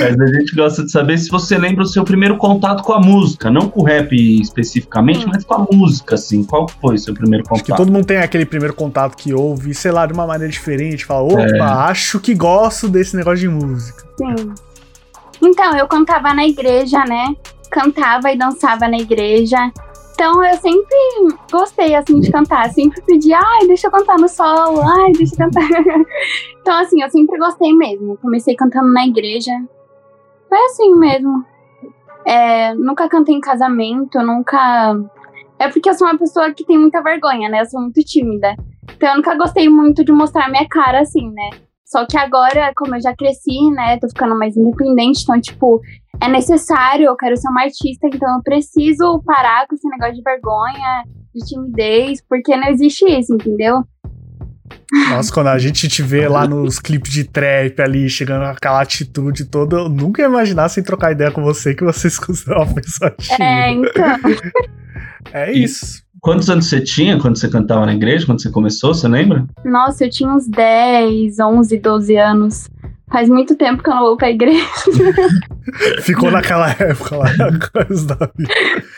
Mas 0.00 0.20
a 0.20 0.26
gente 0.26 0.54
gosta 0.54 0.84
de 0.84 0.90
saber 0.90 1.18
se 1.18 1.28
você 1.30 1.58
lembra 1.58 1.84
o 1.84 1.86
seu 1.86 2.04
primeiro 2.04 2.36
contato 2.36 2.82
com 2.82 2.92
a 2.92 3.00
música, 3.00 3.50
não 3.50 3.68
com 3.68 3.82
o 3.82 3.84
rap 3.84 4.12
especificamente, 4.40 5.26
hum. 5.26 5.30
mas 5.32 5.44
com 5.44 5.54
a 5.54 5.66
música, 5.70 6.14
assim. 6.14 6.44
Qual 6.44 6.68
foi 6.68 6.96
o 6.96 6.98
seu 6.98 7.14
primeiro 7.14 7.44
contato? 7.44 7.56
Acho 7.56 7.64
que 7.64 7.76
todo 7.76 7.92
mundo 7.92 8.06
tem 8.06 8.18
aquele 8.18 8.46
primeiro 8.46 8.74
contato 8.74 9.16
que 9.16 9.32
ouve, 9.32 9.74
sei 9.74 9.92
lá, 9.92 10.06
de 10.06 10.12
uma 10.12 10.26
maneira 10.26 10.50
diferente, 10.50 11.04
fala, 11.04 11.22
opa, 11.22 11.42
é. 11.42 11.60
acho 11.60 12.18
que 12.20 12.34
gosto 12.34 12.88
desse 12.88 13.16
negócio 13.16 13.40
de 13.40 13.48
música. 13.48 14.04
Sim. 14.16 14.54
Então, 15.42 15.76
eu 15.76 15.88
cantava 15.88 16.32
na 16.32 16.46
igreja, 16.46 17.04
né? 17.04 17.34
Cantava 17.70 18.30
e 18.30 18.38
dançava 18.38 18.86
na 18.88 18.98
igreja. 18.98 19.58
Então 20.12 20.44
eu 20.44 20.54
sempre 20.56 20.96
gostei 21.50 21.94
assim 21.94 22.20
de 22.20 22.30
cantar, 22.30 22.70
sempre 22.70 23.00
pedi, 23.02 23.32
ai, 23.32 23.66
deixa 23.66 23.86
eu 23.86 23.90
cantar 23.90 24.18
no 24.18 24.28
solo, 24.28 24.80
ai, 24.82 25.12
deixa 25.12 25.34
eu 25.34 25.38
cantar. 25.38 25.68
então 26.60 26.78
assim, 26.78 27.02
eu 27.02 27.10
sempre 27.10 27.38
gostei 27.38 27.72
mesmo. 27.72 28.16
Comecei 28.18 28.54
cantando 28.54 28.92
na 28.92 29.06
igreja. 29.06 29.52
Foi 30.48 30.58
assim 30.66 30.94
mesmo. 30.94 31.44
É, 32.26 32.74
nunca 32.74 33.08
cantei 33.08 33.34
em 33.34 33.40
casamento, 33.40 34.20
nunca. 34.20 34.94
É 35.58 35.68
porque 35.68 35.88
eu 35.88 35.94
sou 35.94 36.06
uma 36.06 36.18
pessoa 36.18 36.52
que 36.52 36.64
tem 36.64 36.78
muita 36.78 37.02
vergonha, 37.02 37.48
né? 37.48 37.60
Eu 37.62 37.66
sou 37.66 37.80
muito 37.80 38.00
tímida. 38.04 38.54
Então 38.94 39.10
eu 39.10 39.16
nunca 39.16 39.34
gostei 39.34 39.68
muito 39.68 40.04
de 40.04 40.12
mostrar 40.12 40.50
minha 40.50 40.66
cara 40.68 41.00
assim, 41.00 41.30
né? 41.30 41.50
Só 41.92 42.06
que 42.06 42.16
agora, 42.16 42.72
como 42.74 42.96
eu 42.96 43.02
já 43.02 43.14
cresci, 43.14 43.70
né, 43.70 43.98
tô 43.98 44.08
ficando 44.08 44.34
mais 44.34 44.56
independente, 44.56 45.24
então, 45.24 45.38
tipo, 45.38 45.78
é 46.22 46.28
necessário, 46.28 47.06
eu 47.06 47.16
quero 47.16 47.36
ser 47.36 47.48
uma 47.48 47.62
artista, 47.62 48.06
então 48.06 48.36
eu 48.36 48.42
preciso 48.42 49.20
parar 49.24 49.66
com 49.66 49.74
esse 49.74 49.88
negócio 49.88 50.14
de 50.14 50.22
vergonha, 50.22 51.04
de 51.34 51.44
timidez, 51.46 52.22
porque 52.28 52.56
não 52.56 52.68
existe 52.68 53.04
isso, 53.04 53.34
entendeu? 53.34 53.82
Nossa, 55.10 55.32
quando 55.32 55.48
a 55.48 55.58
gente 55.58 55.88
te 55.88 56.02
vê 56.02 56.28
lá 56.28 56.46
nos 56.46 56.78
clipes 56.80 57.12
de 57.12 57.24
trap 57.24 57.80
ali, 57.80 58.08
chegando 58.08 58.44
aquela 58.44 58.80
atitude 58.80 59.46
toda, 59.46 59.76
eu 59.76 59.88
nunca 59.88 60.22
ia 60.22 60.28
imaginar 60.28 60.68
sem 60.68 60.82
trocar 60.84 61.12
ideia 61.12 61.30
com 61.30 61.42
você 61.42 61.74
que 61.74 61.84
você 61.84 62.08
se 62.10 62.20
uma 62.46 62.72
pessoa 62.72 63.10
tímida. 63.10 63.44
É, 63.44 63.70
então. 63.70 64.72
É 65.32 65.52
isso. 65.52 66.02
Quantos 66.20 66.50
anos 66.50 66.66
você 66.66 66.80
tinha 66.80 67.18
quando 67.18 67.38
você 67.38 67.48
cantava 67.48 67.86
na 67.86 67.94
igreja, 67.94 68.26
quando 68.26 68.42
você 68.42 68.50
começou, 68.50 68.92
você 68.92 69.06
lembra? 69.06 69.46
Nossa, 69.64 70.04
eu 70.04 70.10
tinha 70.10 70.28
uns 70.28 70.48
10, 70.48 71.38
11, 71.38 71.78
12 71.78 72.16
anos. 72.16 72.68
Faz 73.12 73.28
muito 73.28 73.54
tempo 73.56 73.82
que 73.82 73.90
eu 73.90 73.94
não 73.94 74.02
vou 74.02 74.16
pra 74.16 74.30
igreja. 74.30 74.66
Ficou 76.00 76.30
naquela 76.30 76.70
época 76.70 77.16
lá, 77.16 77.26
coisa 77.70 78.06
da 78.06 78.32
vida. 78.34 78.54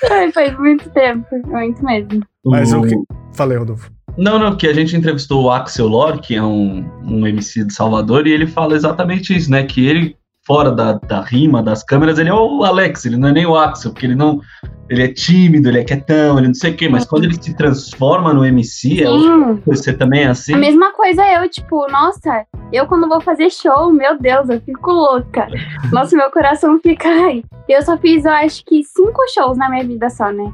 Ai, 0.09 0.31
faz 0.31 0.57
muito 0.57 0.89
tempo, 0.91 1.27
muito 1.47 1.85
mesmo. 1.85 2.23
Mas 2.47 2.73
o 2.73 2.83
que. 2.83 2.95
Falei, 3.33 3.59
Rodolfo. 3.59 3.91
Não, 4.17 4.39
não, 4.39 4.57
que 4.57 4.69
a 4.69 4.73
gente 4.73 4.97
entrevistou 4.97 5.43
o 5.43 5.51
Axel 5.51 5.89
Lore, 5.89 6.21
que 6.21 6.37
é 6.37 6.43
um, 6.43 6.89
um 7.03 7.27
MC 7.27 7.65
de 7.65 7.75
Salvador, 7.75 8.29
e 8.29 8.33
ele 8.33 8.47
fala 8.47 8.77
exatamente 8.77 9.37
isso, 9.37 9.51
né? 9.51 9.65
Que 9.65 9.85
ele, 9.85 10.17
fora 10.47 10.71
da, 10.71 10.95
da 10.95 11.21
rima, 11.23 11.63
das 11.63 11.83
câmeras, 11.83 12.19
ele 12.19 12.29
é 12.29 12.35
o 12.35 12.65
Alex, 12.65 13.05
ele 13.05 13.17
não 13.17 13.29
é 13.29 13.33
nem 13.33 13.47
o 13.47 13.57
Axel, 13.57 13.93
porque 13.93 14.07
ele 14.07 14.15
não. 14.15 14.41
Ele 14.91 15.03
é 15.03 15.09
tímido, 15.09 15.71
ele 15.71 15.79
é 15.79 15.85
quietão, 15.85 16.37
ele 16.37 16.49
não 16.49 16.55
sei 16.55 16.73
o 16.73 16.77
quê, 16.77 16.91
mas 16.91 17.07
quando 17.07 17.25
ele 17.25 17.43
se 17.43 17.57
transforma 17.57 18.35
no 18.35 18.45
MC, 18.45 19.03
é 19.03 19.07
você 19.65 19.95
também 19.95 20.25
é 20.25 20.27
assim? 20.27 20.53
A 20.53 20.59
mesma 20.59 20.93
coisa 20.93 21.27
eu, 21.27 21.49
tipo, 21.49 21.91
nossa, 21.91 22.45
eu 22.71 22.87
quando 22.87 23.09
vou 23.09 23.19
fazer 23.19 23.51
show, 23.51 23.91
meu 23.91 24.19
Deus, 24.19 24.51
eu 24.51 24.61
fico 24.61 24.93
louca. 24.93 25.49
Nossa, 25.91 26.15
meu 26.15 26.31
coração 26.31 26.79
fica. 26.83 27.09
Ai. 27.09 27.43
Eu 27.67 27.81
só 27.81 27.97
fiz, 27.97 28.27
eu 28.27 28.33
acho 28.33 28.63
que 28.67 28.85
cinco 28.85 29.23
shows 29.33 29.57
na 29.57 29.71
minha 29.71 29.85
vida 29.85 30.11
só, 30.11 30.31
né? 30.31 30.53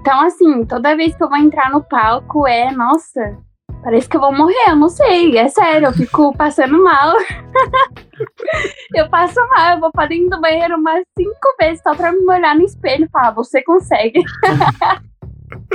Então, 0.00 0.20
assim, 0.22 0.64
toda 0.64 0.96
vez 0.96 1.14
que 1.14 1.22
eu 1.22 1.28
vou 1.28 1.38
entrar 1.38 1.70
no 1.70 1.82
palco 1.82 2.48
é, 2.48 2.72
nossa, 2.72 3.36
parece 3.82 4.08
que 4.08 4.16
eu 4.16 4.20
vou 4.20 4.32
morrer, 4.32 4.68
eu 4.68 4.76
não 4.76 4.88
sei, 4.88 5.36
é 5.36 5.48
sério, 5.48 5.86
eu 5.86 5.92
fico 5.92 6.34
passando 6.36 6.82
mal. 6.82 7.16
eu 8.94 9.08
passo 9.08 9.40
mal, 9.50 9.74
eu 9.74 9.80
vou 9.80 9.90
pra 9.92 10.06
dentro 10.06 10.30
do 10.30 10.40
banheiro 10.40 10.76
umas 10.76 11.04
cinco 11.16 11.56
vezes 11.60 11.80
só 11.82 11.94
pra 11.94 12.12
me 12.12 12.24
olhar 12.30 12.54
no 12.54 12.62
espelho 12.62 13.04
e 13.04 13.08
falar, 13.08 13.32
você 13.32 13.62
consegue. 13.62 14.22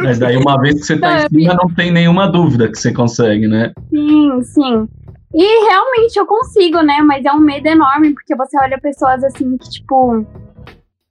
Mas 0.01 0.19
daí, 0.19 0.37
uma 0.37 0.59
vez 0.59 0.75
que 0.75 0.85
você 0.85 0.99
tá 0.99 1.09
Não, 1.09 1.17
em 1.17 1.23
eu 1.23 1.29
cima, 1.29 1.53
não 1.55 1.73
tem 1.73 1.91
nenhuma 1.91 2.27
dúvida 2.27 2.67
que 2.67 2.77
você 2.77 2.91
consegue, 2.91 3.47
né? 3.47 3.73
Sim, 3.89 4.43
sim. 4.43 4.87
E 5.33 5.65
realmente 5.67 6.17
eu 6.17 6.25
consigo, 6.25 6.81
né? 6.81 7.01
Mas 7.01 7.25
é 7.25 7.31
um 7.31 7.39
medo 7.39 7.67
enorme, 7.67 8.13
porque 8.13 8.35
você 8.35 8.57
olha 8.59 8.79
pessoas 8.79 9.23
assim 9.23 9.57
que, 9.57 9.69
tipo. 9.69 10.25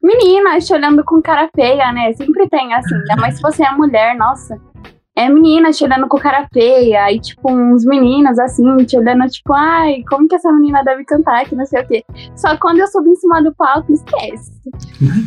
Meninas 0.01 0.67
te 0.67 0.75
olhando 0.75 1.05
com 1.05 1.23
cara 1.23 1.49
feia, 1.55 1.93
né? 1.93 2.13
Sempre 2.15 2.49
tem, 2.49 2.73
assim. 2.75 2.95
Ainda 2.95 3.17
mais 3.17 3.37
se 3.37 3.43
você 3.43 3.65
é 3.65 3.71
mulher, 3.73 4.17
nossa. 4.17 4.61
É 5.15 5.29
menina 5.29 5.71
te 5.71 5.85
olhando 5.85 6.09
com 6.09 6.19
cara 6.19 6.49
feia. 6.53 7.13
E, 7.13 7.21
tipo, 7.21 7.53
uns 7.53 7.85
meninos, 7.85 8.39
assim, 8.39 8.77
te 8.79 8.97
olhando, 8.97 9.27
tipo, 9.29 9.53
ai, 9.53 10.03
como 10.09 10.27
que 10.27 10.35
essa 10.35 10.51
menina 10.53 10.83
deve 10.83 11.05
cantar, 11.05 11.45
que 11.45 11.55
não 11.55 11.67
sei 11.67 11.83
o 11.83 11.87
quê. 11.87 12.05
Só 12.35 12.51
que 12.51 12.59
quando 12.59 12.79
eu 12.79 12.87
subo 12.87 13.09
em 13.09 13.17
cima 13.17 13.43
do 13.43 13.55
palco, 13.55 13.93
esquece. 13.93 14.53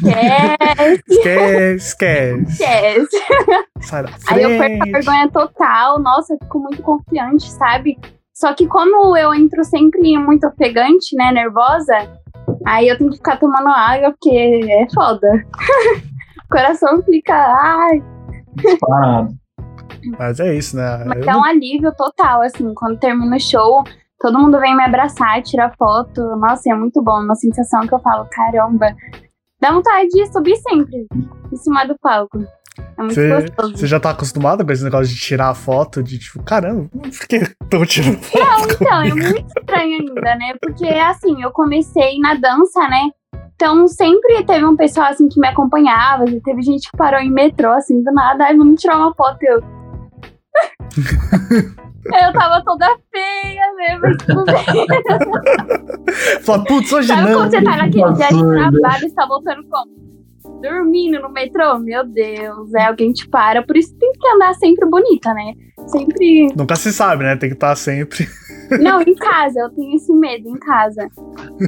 Esquece, 0.06 1.04
Esquece, 1.10 1.75
esquece. 1.75 2.44
esquece. 2.48 3.18
Sai 3.82 4.04
da 4.04 4.10
Aí 4.30 4.42
eu 4.42 4.50
perco 4.58 4.84
a 4.84 4.92
vergonha 4.92 5.30
total, 5.30 6.00
nossa, 6.00 6.34
eu 6.34 6.39
fico 6.42 6.60
muito 6.60 6.82
confiante, 6.82 7.51
sabe? 7.51 7.98
Só 8.34 8.54
que 8.54 8.65
como 8.68 9.15
eu 9.18 9.34
entro 9.34 9.63
sempre 9.63 10.18
muito 10.18 10.48
ofegante, 10.48 11.15
né, 11.15 11.32
nervosa, 11.32 11.96
aí 12.65 12.88
eu 12.88 12.98
tenho 12.98 13.12
que 13.12 13.18
ficar 13.18 13.38
tomando 13.38 13.68
água, 13.68 14.12
porque 14.12 14.36
é 14.70 14.88
foda. 14.94 15.27
o 16.46 16.50
coração 16.50 17.04
fica, 17.04 17.36
ai, 17.36 18.01
Parado. 18.80 19.36
Mas 20.18 20.40
é 20.40 20.56
isso, 20.56 20.76
né? 20.76 21.04
mas 21.06 21.18
Eu 21.18 21.24
é 21.24 21.34
não- 21.34 21.40
um 21.42 21.46
alívio 21.46 21.92
total, 21.96 22.42
assim, 22.42 22.74
quando 22.74 23.00
termina 23.00 23.36
o 23.36 23.40
show, 23.40 23.84
todo 24.20 24.40
mundo 24.40 24.60
vem 24.60 24.76
me 24.76 24.84
abraçar, 24.84 25.42
tirar 25.42 25.74
foto, 25.78 26.22
nossa, 26.38 26.72
é 26.72 26.76
muito 26.76 27.02
bom, 27.04 27.22
uma 27.22 27.36
sensação 27.36 27.82
que 27.88 27.94
eu 27.94 28.00
falo, 28.00 28.26
caramba, 28.32 28.96
dá 29.62 29.72
vontade 29.72 30.08
de 30.10 30.26
subir 30.32 30.56
sempre 30.58 31.08
em 31.52 31.56
cima 31.58 31.86
do 31.86 31.96
palco. 32.00 32.40
É 32.98 33.02
muito 33.02 33.14
Você, 33.14 33.30
gostoso. 33.42 33.78
você 33.78 33.88
já 33.88 34.00
tá 34.02 34.10
acostumado 34.10 34.66
com 34.66 34.72
esse 34.72 34.84
negócio 34.84 35.08
de 35.14 35.20
tirar 35.20 35.50
a 35.50 35.54
foto, 35.56 36.04
de 36.04 36.20
tipo, 36.20 36.44
caramba, 36.44 36.90
por 36.92 37.28
que 37.28 37.40
tô 37.70 37.86
tirando 37.86 38.18
foto? 38.22 38.44
Não, 38.44 38.62
então, 38.66 39.02
é 39.02 39.14
muito 39.14 39.48
estranho 39.58 40.00
ainda, 40.02 40.36
né? 40.36 40.54
Porque, 40.62 40.86
assim, 40.88 41.42
eu 41.42 41.52
comecei 41.52 42.20
na 42.20 42.34
dança, 42.34 42.86
né? 42.90 43.10
Então, 43.56 43.88
sempre 43.88 44.44
teve 44.44 44.66
um 44.66 44.76
pessoal, 44.76 45.08
assim, 45.08 45.30
que 45.30 45.40
me 45.40 45.48
acompanhava. 45.48 46.28
já 46.28 46.38
Teve 46.44 46.62
gente 46.62 46.92
que 46.92 46.98
parou 46.98 47.22
em 47.22 47.32
metrô, 47.32 47.72
assim, 47.72 48.04
do 48.04 48.12
nada. 48.12 48.44
Ai, 48.44 48.58
vamos 48.58 48.82
tirar 48.82 48.98
uma 48.98 49.14
foto. 49.16 49.38
Eu... 49.44 49.62
eu 52.26 52.34
tava 52.34 52.64
toda 52.64 52.98
feia, 53.12 53.74
né? 53.76 54.00
Mas 54.02 54.18
tudo 54.18 54.46
bem. 54.46 54.88
Fala, 56.44 56.64
putz, 56.64 56.92
hoje 56.92 57.08
Sabe 57.08 57.32
não. 57.32 57.40
quando 57.40 57.52
você 57.52 57.64
tá 57.64 57.78
naquele 57.78 58.14
dia 58.14 58.14
de 58.14 58.24
absurdo. 58.24 58.54
trabalho 58.54 59.06
e 59.06 59.10
você 59.10 59.16
tá 59.16 59.26
voltando 59.26 59.64
como? 59.70 60.06
Dormindo 60.62 61.20
no 61.22 61.30
metrô? 61.32 61.78
Meu 61.80 62.06
Deus, 62.06 62.74
é 62.74 62.86
alguém 62.86 63.12
te 63.12 63.28
para. 63.28 63.64
Por 63.64 63.76
isso 63.78 63.94
tem 63.98 64.12
que 64.14 64.28
andar 64.28 64.54
sempre 64.56 64.88
bonita, 64.88 65.34
né? 65.34 65.54
Sempre 65.88 66.48
Nunca 66.56 66.76
se 66.76 66.94
sabe, 66.94 67.24
né? 67.24 67.36
Tem 67.36 67.50
que 67.50 67.56
estar 67.56 67.76
sempre. 67.76 68.28
Não, 68.80 69.02
em 69.02 69.16
casa, 69.16 69.60
eu 69.60 69.70
tenho 69.70 69.96
esse 69.96 70.12
medo 70.14 70.50
em 70.50 70.58
casa. 70.58 71.10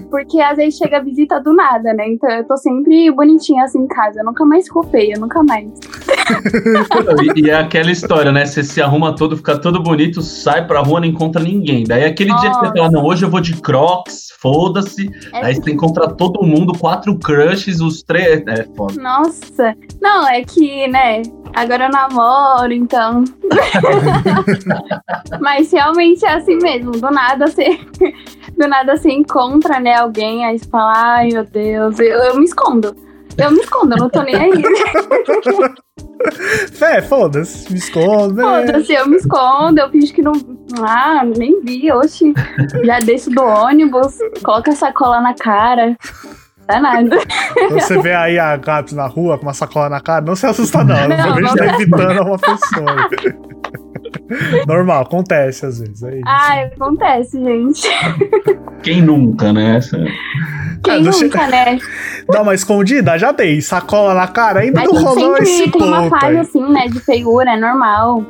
Porque 0.10 0.40
às 0.42 0.58
vezes 0.58 0.78
chega 0.78 1.02
visita 1.02 1.40
do 1.40 1.54
nada, 1.54 1.94
né? 1.94 2.08
Então 2.08 2.30
eu 2.30 2.44
tô 2.46 2.58
sempre 2.58 3.12
bonitinha 3.12 3.64
assim 3.64 3.80
em 3.80 3.88
casa. 3.88 4.20
Eu 4.20 4.26
nunca 4.26 4.46
mais 4.46 4.66
ficou 4.66 4.84
feia, 4.84 5.16
nunca 5.18 5.44
mais. 5.44 5.72
E, 7.36 7.46
e 7.46 7.50
é 7.50 7.56
aquela 7.56 7.90
história, 7.90 8.32
né? 8.32 8.46
Você 8.46 8.64
se 8.64 8.82
arruma 8.82 9.16
todo, 9.16 9.38
fica 9.38 9.58
todo 9.58 9.82
bonito, 9.82 10.22
sai 10.22 10.68
pra 10.68 10.82
rua, 10.82 11.00
não 11.00 11.08
encontra 11.08 11.42
ninguém. 11.42 11.84
Daí 11.86 12.04
aquele 12.04 12.34
dia 12.36 12.50
que 12.50 12.58
você 12.58 12.68
fala, 12.68 12.92
não, 12.92 13.06
hoje 13.06 13.24
eu 13.24 13.30
vou 13.30 13.40
de 13.40 13.56
crocs, 13.62 14.30
foda-se. 14.40 15.10
É 15.34 15.46
Aí 15.46 15.56
você 15.56 15.72
encontra 15.72 16.08
todo 16.08 16.46
mundo, 16.46 16.78
quatro 16.78 17.18
crushes, 17.18 17.80
os 17.80 18.04
três. 18.04 18.44
É 18.48 18.66
foda. 18.76 19.02
Nossa. 19.02 19.74
Não, 20.02 20.28
é 20.28 20.44
que, 20.44 20.88
né? 20.88 21.22
Agora 21.56 21.86
eu 21.86 21.92
namoro, 21.92 22.74
então. 22.74 23.24
Mas 25.42 25.72
realmente 25.72 26.26
é 26.26 26.34
assim 26.34 26.58
mesmo. 26.58 26.87
Do 26.92 27.12
nada 27.12 27.48
você. 27.48 27.80
Do 28.58 28.68
nada 28.68 28.98
você 28.98 29.12
encontra, 29.12 29.80
né, 29.80 29.96
alguém, 29.96 30.46
aí 30.46 30.58
você 30.58 30.68
fala, 30.68 30.94
ai 30.96 31.30
meu 31.30 31.44
Deus, 31.46 32.00
eu, 32.00 32.06
eu 32.06 32.38
me 32.38 32.46
escondo. 32.46 32.96
Eu 33.38 33.52
me 33.52 33.60
escondo, 33.60 33.94
eu 33.94 34.00
não 34.00 34.10
tô 34.10 34.24
nem 34.24 34.36
aí. 34.36 34.52
Fé, 36.74 37.02
foda-se, 37.02 37.72
me 37.72 37.78
escondo. 37.78 38.34
né? 38.34 38.66
Foda-se, 38.66 38.94
eu 38.94 39.08
me 39.08 39.18
escondo, 39.18 39.80
eu 39.80 39.90
fingo 39.92 40.08
que 40.08 40.22
não. 40.24 40.34
Ah, 40.82 41.24
nem 41.24 41.62
vi, 41.64 41.92
oxi. 41.92 42.34
Já 42.84 43.00
desço 43.00 43.30
do 43.30 43.44
ônibus, 43.44 44.18
coloco 44.44 44.72
a 44.72 44.76
sacola 44.76 45.22
na 45.22 45.36
cara. 45.36 45.96
Dá 46.68 46.80
nada. 46.82 47.18
Você 47.72 48.02
vê 48.02 48.14
aí 48.14 48.38
a 48.38 48.58
Gabs 48.58 48.92
na 48.94 49.08
rua 49.08 49.38
com 49.38 49.44
uma 49.44 49.54
sacola 49.54 49.90
na 49.90 50.02
cara, 50.02 50.26
não 50.26 50.36
se 50.36 50.46
assusta, 50.46 50.84
não. 50.84 51.08
Não, 51.08 51.40
não. 51.40 51.56
tá 51.56 51.66
evitando 51.76 52.22
uma 52.24 52.38
pessoa. 52.38 53.10
Normal, 54.68 55.04
acontece 55.04 55.66
às 55.66 55.80
vezes. 55.80 56.04
É 56.04 56.16
isso. 56.16 56.24
Ai, 56.26 56.64
acontece, 56.66 57.44
gente. 57.44 57.88
Quem 58.84 59.02
nunca, 59.02 59.52
né? 59.54 59.78
Essa- 59.78 59.98
Quem 60.84 61.12
che- 61.12 61.24
nunca, 61.26 61.48
né? 61.48 61.78
Dá 62.30 62.42
uma 62.42 62.54
escondida? 62.54 63.18
Já 63.18 63.32
dei. 63.32 63.62
Sacola 63.62 64.14
na 64.14 64.28
cara, 64.28 64.60
ainda 64.62 64.82
A 64.82 64.84
não 64.86 64.94
rolou 65.04 65.38
esse 65.38 65.70
tem 65.72 65.82
uma 65.84 66.10
fase 66.10 66.38
assim, 66.38 66.62
né, 66.72 66.88
de 66.88 67.00
feiura, 67.00 67.52
é 67.52 67.58
normal. 67.58 68.24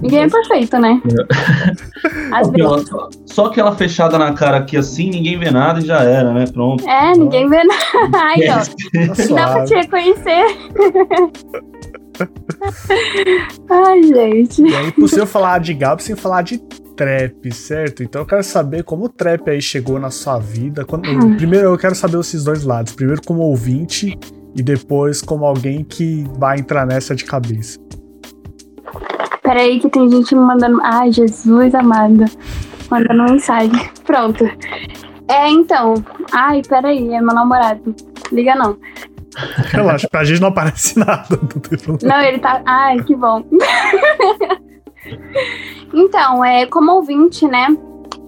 Ninguém 0.00 0.22
é 0.22 0.28
perfeito, 0.30 0.78
né? 0.78 0.98
Às 2.32 2.46
Só 2.46 2.52
aquela, 2.52 2.76
vezes. 2.76 2.90
só 3.26 3.44
aquela 3.46 3.72
fechada 3.76 4.16
na 4.18 4.32
cara 4.32 4.56
aqui 4.56 4.74
assim, 4.76 5.10
ninguém 5.10 5.38
vê 5.38 5.50
nada 5.50 5.80
e 5.80 5.84
já 5.84 6.00
era, 6.02 6.32
né? 6.32 6.44
Pronto. 6.50 6.88
É, 6.88 7.12
ninguém 7.12 7.46
vê 7.46 7.62
nada. 7.62 8.18
Ai, 8.18 8.40
ó. 8.48 8.62
Tá 9.14 9.24
Não 9.28 9.34
dá 9.36 9.52
pra 9.52 9.64
te 9.64 9.74
reconhecer. 9.74 10.44
Ai, 13.70 14.02
gente. 14.02 14.74
É 14.74 14.86
impossível 14.88 15.26
falar 15.26 15.58
de 15.60 15.74
Gabs 15.74 16.04
sem 16.04 16.16
falar 16.16 16.42
de 16.42 16.58
trap, 16.96 17.52
certo? 17.52 18.02
Então 18.02 18.22
eu 18.22 18.26
quero 18.26 18.42
saber 18.42 18.84
como 18.84 19.06
o 19.06 19.08
trap 19.08 19.50
aí 19.50 19.60
chegou 19.60 19.98
na 19.98 20.10
sua 20.10 20.38
vida. 20.38 20.84
Quando-. 20.84 21.36
Primeiro 21.36 21.68
eu 21.68 21.78
quero 21.78 21.94
saber 21.94 22.18
esses 22.20 22.44
dois 22.44 22.64
lados. 22.64 22.92
Primeiro 22.92 23.22
como 23.24 23.42
ouvinte 23.42 24.18
e 24.54 24.62
depois 24.62 25.22
como 25.22 25.44
alguém 25.44 25.84
que 25.84 26.24
vai 26.38 26.58
entrar 26.58 26.86
nessa 26.86 27.14
de 27.14 27.24
cabeça. 27.24 27.78
Peraí 29.42 29.80
que 29.80 29.88
tem 29.88 30.08
gente 30.08 30.34
me 30.34 30.40
mandando. 30.40 30.80
Ai, 30.82 31.10
Jesus 31.12 31.74
amado. 31.74 32.24
Mandando 32.90 33.24
mensagem. 33.24 33.90
Pronto. 34.04 34.44
É, 35.28 35.48
então. 35.48 35.94
Ai, 36.32 36.62
peraí, 36.68 37.12
é 37.14 37.20
meu 37.20 37.34
namorado. 37.34 37.94
Liga 38.30 38.54
não. 38.54 38.76
Relaxa, 39.70 40.08
pra 40.08 40.24
gente 40.24 40.40
não 40.40 40.48
aparece 40.48 40.98
nada. 41.04 41.38
Não 42.02 42.20
ele 42.20 42.38
tá. 42.38 42.62
Ai, 42.64 43.02
que 43.02 43.14
bom. 43.14 43.44
então, 45.92 46.44
é, 46.44 46.66
como 46.66 46.92
ouvinte, 46.92 47.46
né? 47.46 47.68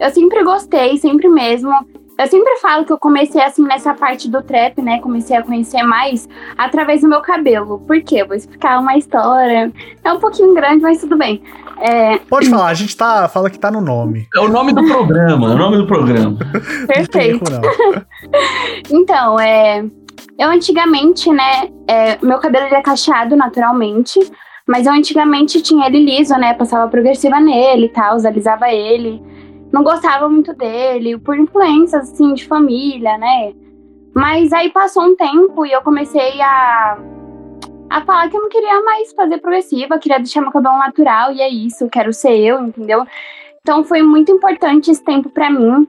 Eu 0.00 0.10
sempre 0.10 0.42
gostei, 0.42 0.96
sempre 0.98 1.28
mesmo. 1.28 1.72
Eu 2.16 2.28
sempre 2.28 2.56
falo 2.58 2.84
que 2.84 2.92
eu 2.92 2.98
comecei 2.98 3.42
assim 3.42 3.64
nessa 3.64 3.92
parte 3.92 4.30
do 4.30 4.40
trap, 4.40 4.80
né? 4.80 5.00
Comecei 5.00 5.36
a 5.36 5.42
conhecer 5.42 5.82
mais 5.82 6.28
através 6.56 7.00
do 7.00 7.08
meu 7.08 7.20
cabelo. 7.20 7.80
Por 7.80 8.00
quê? 8.02 8.22
Eu 8.22 8.28
vou 8.28 8.36
explicar 8.36 8.78
uma 8.78 8.96
história. 8.96 9.72
É 10.02 10.12
um 10.12 10.20
pouquinho 10.20 10.54
grande, 10.54 10.80
mas 10.80 11.00
tudo 11.00 11.16
bem. 11.16 11.42
É, 11.78 12.18
Pode 12.18 12.46
falar, 12.50 12.68
a 12.68 12.74
gente 12.74 12.96
tá, 12.96 13.28
fala 13.28 13.50
que 13.50 13.58
tá 13.58 13.68
no 13.68 13.80
nome. 13.80 14.28
É 14.34 14.40
o 14.40 14.48
nome 14.48 14.72
do 14.72 14.86
programa, 14.86 15.50
é 15.50 15.54
o 15.54 15.58
nome 15.58 15.76
do 15.76 15.86
programa. 15.86 16.38
Não 16.38 16.86
tem 16.86 16.88
perfeito. 17.06 17.50
erro, 17.50 17.50
não. 17.50 18.02
Então, 18.90 19.40
é, 19.40 19.84
eu 20.38 20.48
antigamente, 20.48 21.30
né, 21.30 21.70
é, 21.86 22.18
meu 22.24 22.38
cabelo 22.38 22.66
ele 22.66 22.74
é 22.74 22.82
cacheado 22.82 23.36
naturalmente, 23.36 24.18
mas 24.66 24.86
eu 24.86 24.92
antigamente 24.92 25.62
tinha 25.62 25.86
ele 25.86 26.04
liso, 26.04 26.34
né, 26.36 26.54
passava 26.54 26.90
progressiva 26.90 27.38
nele 27.40 27.86
e 27.86 27.88
tal, 27.90 28.16
alisava 28.24 28.70
ele. 28.72 29.22
não 29.72 29.82
gostava 29.82 30.28
muito 30.28 30.54
dele, 30.54 31.18
por 31.18 31.36
influências, 31.36 32.12
assim, 32.12 32.32
de 32.34 32.46
família, 32.46 33.18
né? 33.18 33.52
Mas 34.14 34.52
aí 34.52 34.70
passou 34.70 35.02
um 35.02 35.16
tempo 35.16 35.66
e 35.66 35.72
eu 35.72 35.82
comecei 35.82 36.40
a, 36.40 36.96
a 37.90 38.00
falar 38.02 38.28
que 38.28 38.36
eu 38.36 38.40
não 38.40 38.48
queria 38.48 38.80
mais 38.82 39.12
fazer 39.12 39.38
progressiva, 39.38 39.98
queria 39.98 40.18
deixar 40.18 40.40
meu 40.40 40.52
cabelo 40.52 40.78
natural 40.78 41.32
e 41.32 41.40
é 41.40 41.48
isso, 41.48 41.88
quero 41.88 42.12
ser 42.12 42.36
eu, 42.36 42.60
entendeu? 42.60 43.04
Então 43.60 43.82
foi 43.82 44.02
muito 44.02 44.30
importante 44.30 44.90
esse 44.90 45.02
tempo 45.02 45.28
para 45.28 45.50
mim. 45.50 45.88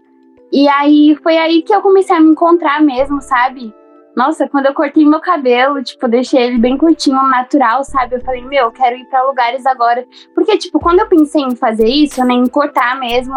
E 0.51 0.67
aí 0.67 1.15
foi 1.21 1.37
aí 1.37 1.61
que 1.61 1.73
eu 1.73 1.81
comecei 1.81 2.15
a 2.15 2.19
me 2.19 2.31
encontrar 2.31 2.81
mesmo, 2.81 3.21
sabe? 3.21 3.73
Nossa, 4.15 4.47
quando 4.47 4.67
eu 4.67 4.73
cortei 4.73 5.05
meu 5.05 5.19
cabelo, 5.19 5.83
tipo, 5.83 6.07
deixei 6.07 6.41
ele 6.43 6.57
bem 6.57 6.77
curtinho, 6.77 7.21
natural, 7.23 7.83
sabe? 7.83 8.15
Eu 8.15 8.21
falei, 8.21 8.43
meu, 8.45 8.65
eu 8.65 8.71
quero 8.71 8.95
ir 8.95 9.05
para 9.05 9.23
lugares 9.23 9.65
agora. 9.65 10.05
Porque, 10.33 10.57
tipo, 10.57 10.79
quando 10.79 10.99
eu 10.99 11.07
pensei 11.07 11.41
em 11.41 11.55
fazer 11.55 11.87
isso, 11.87 12.23
nem 12.23 12.39
em 12.39 12.47
cortar 12.47 12.97
mesmo, 12.97 13.35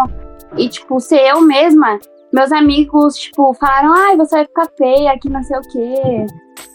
e, 0.57 0.69
tipo, 0.69 1.01
ser 1.01 1.21
eu 1.29 1.41
mesma, 1.41 1.99
meus 2.33 2.53
amigos, 2.53 3.17
tipo, 3.17 3.53
falaram, 3.55 3.93
ai, 3.93 4.17
você 4.17 4.37
vai 4.37 4.45
ficar 4.45 4.69
feia, 4.77 5.19
que 5.19 5.29
não 5.29 5.43
sei 5.43 5.59
o 5.59 5.63
quê. 5.63 6.27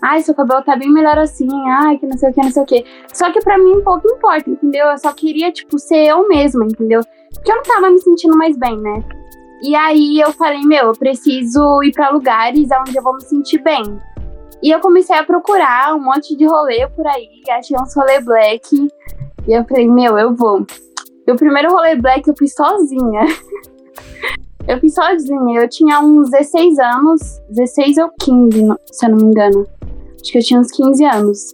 Ai, 0.02 0.22
seu 0.22 0.36
cabelo 0.36 0.64
tá 0.64 0.76
bem 0.76 0.92
melhor 0.92 1.18
assim, 1.18 1.48
ai, 1.70 1.98
que 1.98 2.06
não 2.06 2.18
sei 2.18 2.30
o 2.30 2.34
que, 2.34 2.42
não 2.42 2.52
sei 2.52 2.64
o 2.64 2.66
quê. 2.66 2.86
Só 3.14 3.32
que 3.32 3.40
pra 3.40 3.58
mim 3.58 3.82
pouco 3.84 4.08
importa, 4.08 4.50
entendeu? 4.50 4.88
Eu 4.88 4.98
só 4.98 5.14
queria, 5.14 5.52
tipo, 5.52 5.80
ser 5.80 6.08
eu 6.08 6.28
mesma, 6.28 6.66
entendeu? 6.66 7.02
Porque 7.34 7.52
eu 7.52 7.56
não 7.56 7.64
tava 7.64 7.90
me 7.90 8.00
sentindo 8.00 8.38
mais 8.38 8.58
bem, 8.58 8.78
né? 8.78 9.04
E 9.64 9.74
aí 9.76 10.20
eu 10.20 10.34
falei, 10.34 10.62
meu, 10.64 10.88
eu 10.88 10.94
preciso 10.94 11.82
ir 11.84 11.94
para 11.94 12.10
lugares 12.10 12.68
onde 12.82 12.98
eu 12.98 13.02
vou 13.02 13.14
me 13.14 13.22
sentir 13.22 13.60
bem. 13.60 13.82
E 14.62 14.70
eu 14.70 14.82
comecei 14.82 15.16
a 15.16 15.24
procurar 15.24 15.96
um 15.96 16.04
monte 16.04 16.36
de 16.36 16.46
rolê 16.46 16.86
por 16.90 17.08
aí, 17.08 17.30
achei 17.50 17.78
uns 17.78 17.96
rolê 17.96 18.20
black. 18.20 18.90
E 19.48 19.54
eu 19.54 19.64
falei, 19.64 19.88
meu, 19.88 20.18
eu 20.18 20.36
vou. 20.36 20.66
E 21.26 21.32
o 21.32 21.38
primeiro 21.38 21.72
rolê 21.72 21.96
black 21.96 22.28
eu 22.28 22.36
fiz 22.38 22.54
sozinha. 22.54 23.22
Eu 24.66 24.80
fiz 24.80 24.96
sozinha. 24.96 25.60
Eu 25.60 25.68
tinha 25.68 26.00
uns 26.00 26.30
16 26.30 26.80
anos, 26.80 27.42
16 27.50 27.98
ou 27.98 28.10
15, 28.18 28.74
se 28.94 29.06
eu 29.06 29.10
não 29.10 29.18
me 29.18 29.24
engano. 29.24 29.68
Acho 30.22 30.32
que 30.32 30.38
eu 30.38 30.42
tinha 30.42 30.58
uns 30.58 30.72
15 30.72 31.04
anos. 31.04 31.54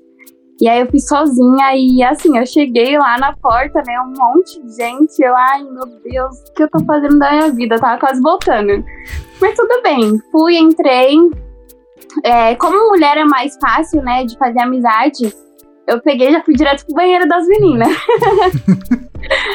E 0.61 0.67
aí 0.67 0.81
eu 0.81 0.87
fui 0.89 0.99
sozinha 0.99 1.73
e 1.75 2.03
assim, 2.03 2.37
eu 2.37 2.45
cheguei 2.45 2.97
lá 2.97 3.17
na 3.17 3.33
porta, 3.37 3.81
né? 3.85 3.99
Um 4.01 4.13
monte 4.17 4.61
de 4.61 4.75
gente. 4.75 5.21
Eu, 5.21 5.35
ai 5.35 5.63
meu 5.63 5.85
Deus, 6.03 6.35
o 6.49 6.53
que 6.53 6.63
eu 6.63 6.69
tô 6.69 6.83
fazendo 6.85 7.17
da 7.17 7.31
minha 7.31 7.51
vida? 7.51 7.75
Eu 7.75 7.79
tava 7.79 7.99
quase 7.99 8.21
voltando. 8.21 8.83
Mas 9.39 9.55
tudo 9.55 9.81
bem. 9.81 10.19
Fui, 10.31 10.57
entrei. 10.57 11.15
É, 12.25 12.55
como 12.55 12.89
mulher 12.89 13.17
é 13.17 13.23
mais 13.23 13.55
fácil, 13.61 14.01
né, 14.01 14.25
de 14.25 14.37
fazer 14.37 14.59
amizade, 14.61 15.33
eu 15.87 16.01
peguei 16.01 16.29
e 16.29 16.31
já 16.33 16.43
fui 16.43 16.55
direto 16.55 16.85
pro 16.85 16.95
banheiro 16.95 17.27
das 17.27 17.47
meninas. 17.47 17.89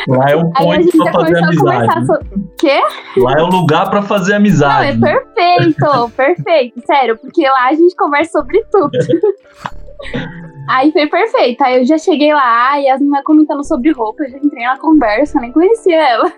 Lá 0.09 0.31
é 0.31 0.37
um 0.37 0.51
ponto 0.51 0.99
pra 0.99 1.13
fazer 1.13 1.39
amizade. 1.39 2.07
So... 2.07 2.15
Quê? 2.59 2.81
Lá 3.17 3.33
é 3.33 3.43
o 3.43 3.47
lugar 3.47 3.91
pra 3.91 4.03
fazer 4.03 4.35
amizade. 4.35 4.99
Não, 4.99 5.09
é 5.09 5.15
perfeito, 5.15 6.11
perfeito, 6.17 6.83
sério, 6.87 7.19
porque 7.19 7.43
lá 7.43 7.69
a 7.69 7.73
gente 7.73 7.95
conversa 7.97 8.39
sobre 8.39 8.65
tudo. 8.71 8.91
Aí 10.69 10.93
foi 10.93 11.07
perfeito. 11.07 11.63
Aí 11.63 11.79
eu 11.79 11.85
já 11.85 11.99
cheguei 11.99 12.33
lá 12.33 12.81
e 12.81 12.89
as 12.89 13.01
meninas 13.01 13.25
comentando 13.25 13.65
sobre 13.65 13.93
roupa, 13.93 14.25
eu 14.25 14.31
já 14.31 14.39
entrei 14.39 14.65
na 14.65 14.79
conversa, 14.79 15.41
nem 15.41 15.53
conhecia 15.53 15.97
ela. 15.97 16.33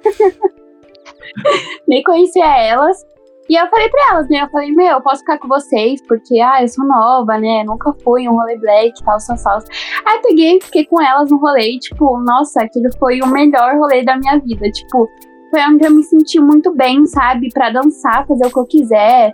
nem 1.87 2.03
conhecia 2.03 2.47
elas. 2.47 3.05
E 3.49 3.55
eu 3.55 3.69
falei 3.69 3.89
pra 3.89 4.09
elas, 4.11 4.29
né? 4.29 4.43
Eu 4.43 4.49
falei, 4.49 4.73
meu, 4.73 4.95
eu 4.95 5.01
posso 5.01 5.21
ficar 5.21 5.39
com 5.39 5.47
vocês, 5.47 6.03
porque, 6.03 6.41
ah, 6.41 6.63
eu 6.63 6.69
sou 6.69 6.85
nova, 6.85 7.39
né? 7.39 7.63
Nunca 7.65 7.93
fui 8.03 8.29
um 8.29 8.33
rolê 8.33 8.59
black 8.59 9.03
tal, 9.05 9.21
só 9.21 9.37
salsa. 9.37 9.69
Aí 10.05 10.21
peguei, 10.21 10.61
fiquei 10.61 10.85
com 10.85 11.01
elas 11.01 11.31
no 11.31 11.37
rolê 11.37 11.75
e, 11.75 11.79
tipo, 11.79 12.19
nossa, 12.23 12.63
aquele 12.63 12.91
foi 12.99 13.21
o 13.21 13.29
melhor 13.29 13.77
rolê 13.77 14.03
da 14.03 14.17
minha 14.17 14.41
vida. 14.41 14.69
Tipo, 14.73 15.09
foi 15.51 15.61
onde 15.61 15.87
eu 15.87 15.95
me 15.95 16.03
senti 16.03 16.41
muito 16.41 16.75
bem, 16.75 17.07
sabe? 17.07 17.49
Pra 17.55 17.71
dançar, 17.71 18.27
fazer 18.27 18.47
o 18.47 18.51
que 18.51 18.59
eu 18.59 18.67
quiser 18.67 19.33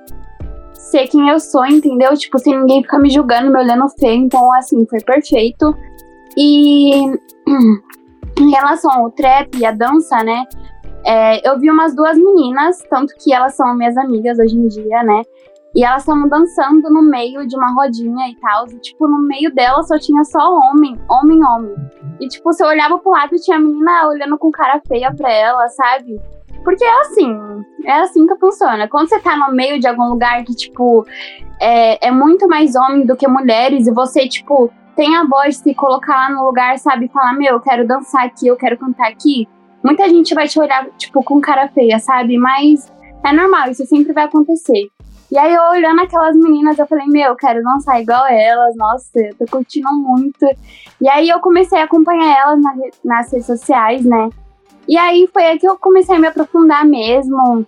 ser 0.83 1.07
quem 1.07 1.29
eu 1.29 1.39
sou, 1.39 1.65
entendeu? 1.65 2.17
Tipo, 2.17 2.39
sem 2.39 2.59
ninguém 2.59 2.83
ficar 2.83 2.99
me 2.99 3.09
julgando, 3.09 3.51
me 3.51 3.59
olhando 3.59 3.89
feio. 3.99 4.23
Então, 4.23 4.53
assim, 4.55 4.85
foi 4.87 5.01
perfeito. 5.01 5.75
E 6.37 7.07
em 8.39 8.51
relação 8.51 8.91
ao 8.91 9.11
trap 9.11 9.57
e 9.57 9.65
a 9.65 9.73
dança, 9.73 10.23
né? 10.25 10.45
É, 11.05 11.49
eu 11.49 11.59
vi 11.59 11.71
umas 11.71 11.95
duas 11.95 12.17
meninas, 12.17 12.79
tanto 12.89 13.15
que 13.19 13.33
elas 13.33 13.55
são 13.55 13.75
minhas 13.75 13.97
amigas 13.97 14.39
hoje 14.39 14.57
em 14.57 14.69
dia, 14.69 15.03
né? 15.03 15.23
E 15.75 15.85
elas 15.85 16.03
estavam 16.03 16.29
dançando 16.29 16.91
no 16.91 17.03
meio 17.03 17.47
de 17.47 17.57
uma 17.57 17.73
rodinha 17.73 18.29
e 18.29 18.37
tal. 18.37 18.67
E, 18.67 18.79
tipo, 18.79 19.09
no 19.09 19.19
meio 19.19 19.55
dela 19.55 19.83
só 19.85 19.99
tinha 19.99 20.23
só 20.25 20.39
homem, 20.39 21.01
homem, 21.09 21.43
homem. 21.45 21.75
E, 22.21 22.29
tipo, 22.29 22.53
se 22.53 22.63
eu 22.63 22.69
olhava 22.69 22.99
pro 22.99 23.11
lado, 23.11 23.37
tinha 23.37 23.57
a 23.57 23.61
menina 23.61 24.09
olhando 24.09 24.37
com 24.37 24.51
cara 24.51 24.81
feia 24.87 25.13
pra 25.15 25.33
ela, 25.33 25.67
sabe? 25.69 26.21
Porque 26.65 26.85
é 26.85 27.01
assim, 27.01 27.65
é 27.85 28.01
assim 28.01 28.27
que 28.27 28.37
funciona. 28.37 28.89
Quando 28.89 29.09
você 29.09 29.19
tá 29.19 29.37
no 29.37 29.55
meio 29.55 29.81
de 29.81 29.87
algum 29.87 30.09
lugar 30.09 30.45
que, 30.45 30.55
tipo, 30.55 31.05
é, 31.61 32.09
é 32.09 32.11
muito 32.11 32.49
mais 32.49 32.75
homem 32.75 33.05
do 33.07 33.17
que 33.17 33.27
mulheres, 33.27 33.87
e 33.87 33.93
você, 33.93 34.29
tipo, 34.29 34.71
tem 34.97 35.17
a 35.17 35.25
voz 35.25 35.57
de 35.57 35.63
se 35.63 35.75
colocar 35.75 36.15
lá 36.15 36.31
no 36.31 36.45
lugar, 36.45 36.79
sabe, 36.79 37.09
falar, 37.09 37.35
meu, 37.35 37.55
eu 37.55 37.61
quero 37.61 37.87
dançar 37.87 38.25
aqui, 38.25 38.47
eu 38.47 38.57
quero 38.57 38.79
cantar 38.79 39.09
aqui, 39.09 39.49
muita 39.83 40.09
gente 40.09 40.35
vai 40.35 40.47
te 40.47 40.59
olhar, 40.59 40.87
tipo, 40.99 41.23
com 41.23 41.41
cara 41.41 41.69
feia, 41.69 41.99
sabe? 41.99 42.39
Mas 42.39 42.93
é 43.25 43.33
normal, 43.33 43.71
isso 43.71 43.85
sempre 43.87 44.13
vai 44.13 44.25
acontecer. 44.25 44.89
E 45.31 45.39
aí, 45.39 45.55
eu 45.55 45.63
olhando 45.71 46.03
aquelas 46.03 46.37
meninas, 46.37 46.79
eu 46.79 46.87
falei, 46.87 47.07
meu, 47.07 47.31
eu 47.31 47.37
quero 47.37 47.63
dançar 47.63 48.01
igual 48.03 48.27
elas, 48.27 48.77
nossa, 48.77 49.19
eu 49.19 49.35
tô 49.35 49.47
curtindo 49.51 49.91
muito. 49.93 50.45
E 51.01 51.09
aí, 51.09 51.29
eu 51.29 51.41
comecei 51.41 51.79
a 51.79 51.85
acompanhar 51.85 52.39
elas 52.39 52.61
na, 52.61 52.75
nas 53.03 53.33
redes 53.33 53.47
sociais, 53.47 54.05
né? 54.05 54.29
E 54.93 54.99
aí 54.99 55.27
foi 55.33 55.43
aí 55.45 55.59
que 55.59 55.67
eu 55.67 55.79
comecei 55.79 56.15
a 56.15 56.19
me 56.19 56.27
aprofundar 56.27 56.85
mesmo. 56.85 57.67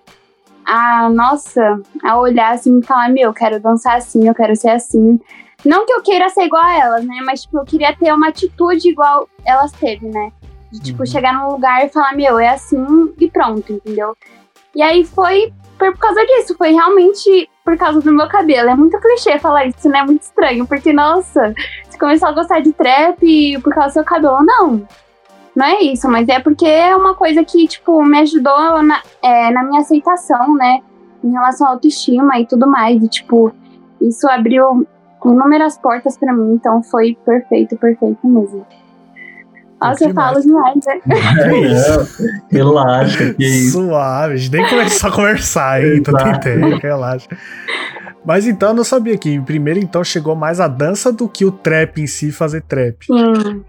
A, 0.63 1.09
nossa, 1.09 1.81
a 2.03 2.19
olhar 2.19 2.53
assim 2.53 2.79
e 2.79 2.85
falar, 2.85 3.09
meu, 3.09 3.31
eu 3.31 3.33
quero 3.33 3.59
dançar 3.59 3.97
assim, 3.97 4.29
eu 4.29 4.35
quero 4.35 4.55
ser 4.55 4.69
assim. 4.69 5.19
Não 5.65 5.87
que 5.87 5.93
eu 5.95 6.03
queira 6.03 6.29
ser 6.29 6.43
igual 6.43 6.63
a 6.63 6.79
elas, 6.79 7.03
né? 7.07 7.23
Mas, 7.25 7.41
tipo, 7.41 7.57
eu 7.57 7.65
queria 7.65 7.97
ter 7.97 8.13
uma 8.13 8.29
atitude 8.29 8.91
igual 8.91 9.27
elas 9.43 9.73
teve, 9.73 10.07
né? 10.07 10.33
De, 10.71 10.81
tipo, 10.81 11.01
uhum. 11.01 11.07
chegar 11.07 11.33
num 11.33 11.53
lugar 11.53 11.87
e 11.87 11.89
falar, 11.89 12.15
meu, 12.15 12.39
é 12.39 12.49
assim 12.49 13.15
e 13.19 13.31
pronto, 13.31 13.73
entendeu? 13.73 14.15
E 14.75 14.83
aí 14.83 15.03
foi 15.03 15.51
por 15.79 15.97
causa 15.97 16.27
disso, 16.27 16.55
foi 16.59 16.73
realmente 16.73 17.49
por 17.65 17.79
causa 17.79 18.03
do 18.03 18.13
meu 18.13 18.29
cabelo. 18.29 18.69
É 18.69 18.75
muito 18.75 19.01
clichê 19.01 19.39
falar 19.39 19.65
isso, 19.65 19.89
né? 19.89 20.01
É 20.01 20.05
muito 20.05 20.21
estranho, 20.21 20.67
porque, 20.67 20.93
nossa, 20.93 21.55
você 21.89 21.99
começou 21.99 22.29
a 22.29 22.33
gostar 22.33 22.61
de 22.61 22.75
trap 22.75 23.63
por 23.63 23.73
causa 23.73 23.89
do 23.89 23.93
seu 23.95 24.05
cabelo. 24.05 24.45
Não, 24.45 24.87
não 25.55 25.65
é 25.65 25.81
isso, 25.83 26.09
mas 26.09 26.29
é 26.29 26.41
porque 26.41 26.67
é 26.67 26.97
uma 26.97 27.15
coisa 27.15 27.45
que, 27.45 27.69
tipo, 27.69 28.03
me 28.05 28.19
ajudou 28.19 28.83
na, 28.83 29.01
é, 29.23 29.51
na 29.53 29.63
minha 29.63 29.81
aceitação, 29.81 30.55
né? 30.57 30.81
Em 31.23 31.31
relação 31.31 31.67
à 31.67 31.71
autoestima 31.71 32.39
e 32.41 32.47
tudo 32.47 32.67
mais. 32.67 33.01
E, 33.03 33.09
tipo, 33.09 33.53
isso 34.01 34.29
abriu 34.29 34.87
inúmeras 35.25 35.79
portas 35.79 36.19
para 36.19 36.33
mim, 36.33 36.55
então 36.55 36.83
foi 36.83 37.17
perfeito, 37.25 37.77
perfeito 37.77 38.19
mesmo. 38.27 38.67
Nossa, 39.81 40.05
eu 40.05 40.15
falo 40.15 40.41
demais, 40.41 40.77
né? 40.87 41.01
É, 42.51 42.51
relaxa, 42.51 43.35
que 43.35 43.45
isso. 43.45 43.79
Suave, 43.79 44.35
a 44.35 44.37
gente 44.37 44.53
nem 44.53 44.69
começou 44.69 45.11
a 45.11 45.13
conversar 45.13 45.73
ainda, 45.73 46.13
tentei, 46.13 46.57
relaxa. 46.83 47.29
Mas 48.25 48.47
então 48.47 48.71
eu 48.71 48.75
não 48.75 48.85
sabia 48.85 49.17
que 49.19 49.39
primeiro 49.41 49.79
então 49.79 50.03
chegou 50.03 50.35
mais 50.35 50.59
a 50.59 50.67
dança 50.67 51.13
do 51.13 51.29
que 51.29 51.45
o 51.45 51.53
trap 51.53 52.01
em 52.01 52.07
si 52.07 52.33
fazer 52.33 52.63
trap. 52.63 53.05
Sim 53.05 53.63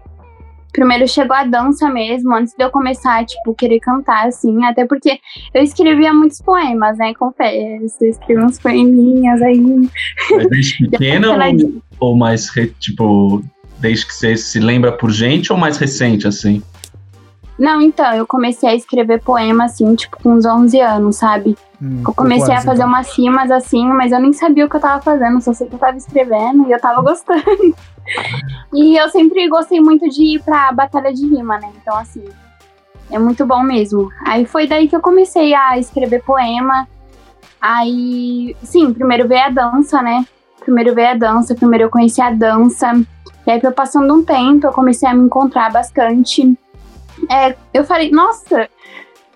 primeiro 0.76 1.08
chegou 1.08 1.34
a 1.34 1.42
dança 1.42 1.88
mesmo, 1.88 2.34
antes 2.34 2.54
de 2.54 2.62
eu 2.62 2.70
começar, 2.70 3.24
tipo, 3.24 3.54
querer 3.54 3.80
cantar, 3.80 4.26
assim. 4.26 4.62
Até 4.66 4.84
porque 4.84 5.18
eu 5.54 5.62
escrevia 5.62 6.12
muitos 6.12 6.42
poemas, 6.42 6.98
né? 6.98 7.14
Confesso, 7.14 7.96
eu 8.02 8.10
escrevi 8.10 8.44
uns 8.44 8.58
poeminhas 8.58 9.40
aí. 9.40 9.88
Mas 10.30 10.50
desde 10.50 10.86
pequena 10.90 11.30
ou, 11.30 12.10
ou 12.10 12.16
mais, 12.16 12.50
tipo, 12.78 13.42
desde 13.78 14.06
que 14.06 14.14
você 14.14 14.36
se 14.36 14.60
lembra 14.60 14.92
por 14.92 15.10
gente 15.10 15.50
ou 15.50 15.58
mais 15.58 15.78
recente, 15.78 16.28
assim? 16.28 16.62
Não, 17.58 17.80
então, 17.80 18.12
eu 18.12 18.26
comecei 18.26 18.68
a 18.68 18.74
escrever 18.74 19.22
poema, 19.22 19.64
assim, 19.64 19.94
tipo, 19.94 20.18
com 20.22 20.34
uns 20.34 20.44
11 20.44 20.78
anos, 20.78 21.16
sabe? 21.16 21.56
Hum, 21.80 22.02
eu 22.06 22.12
comecei 22.12 22.54
a 22.54 22.60
fazer 22.60 22.82
então. 22.82 22.88
umas 22.88 23.16
rimas, 23.16 23.50
assim, 23.50 23.88
mas 23.88 24.12
eu 24.12 24.20
nem 24.20 24.34
sabia 24.34 24.66
o 24.66 24.68
que 24.68 24.76
eu 24.76 24.80
tava 24.80 25.00
fazendo, 25.00 25.40
só 25.40 25.54
sei 25.54 25.66
que 25.66 25.74
eu 25.74 25.78
tava 25.78 25.96
escrevendo 25.96 26.68
e 26.68 26.72
eu 26.72 26.78
tava 26.78 27.00
gostando. 27.00 27.74
E 28.72 28.96
eu 28.96 29.08
sempre 29.08 29.48
gostei 29.48 29.80
muito 29.80 30.08
de 30.08 30.36
ir 30.36 30.42
pra 30.42 30.72
batalha 30.72 31.12
de 31.12 31.26
rima, 31.26 31.58
né? 31.58 31.70
Então, 31.80 31.96
assim, 31.96 32.24
é 33.10 33.18
muito 33.18 33.44
bom 33.46 33.62
mesmo. 33.62 34.10
Aí 34.26 34.44
foi 34.44 34.66
daí 34.66 34.88
que 34.88 34.96
eu 34.96 35.00
comecei 35.00 35.54
a 35.54 35.78
escrever 35.78 36.22
poema. 36.22 36.88
Aí, 37.60 38.56
sim, 38.62 38.92
primeiro 38.92 39.26
veio 39.26 39.44
a 39.44 39.50
dança, 39.50 40.02
né? 40.02 40.24
Primeiro 40.60 40.94
veio 40.94 41.10
a 41.10 41.14
dança, 41.14 41.54
primeiro 41.54 41.84
eu 41.84 41.90
conheci 41.90 42.20
a 42.20 42.30
dança. 42.30 42.92
E 43.46 43.50
aí, 43.50 43.60
passando 43.72 44.12
um 44.12 44.24
tempo, 44.24 44.66
eu 44.66 44.72
comecei 44.72 45.08
a 45.08 45.14
me 45.14 45.24
encontrar 45.24 45.70
bastante. 45.72 46.56
É, 47.30 47.56
eu 47.72 47.84
falei, 47.84 48.10
nossa, 48.10 48.68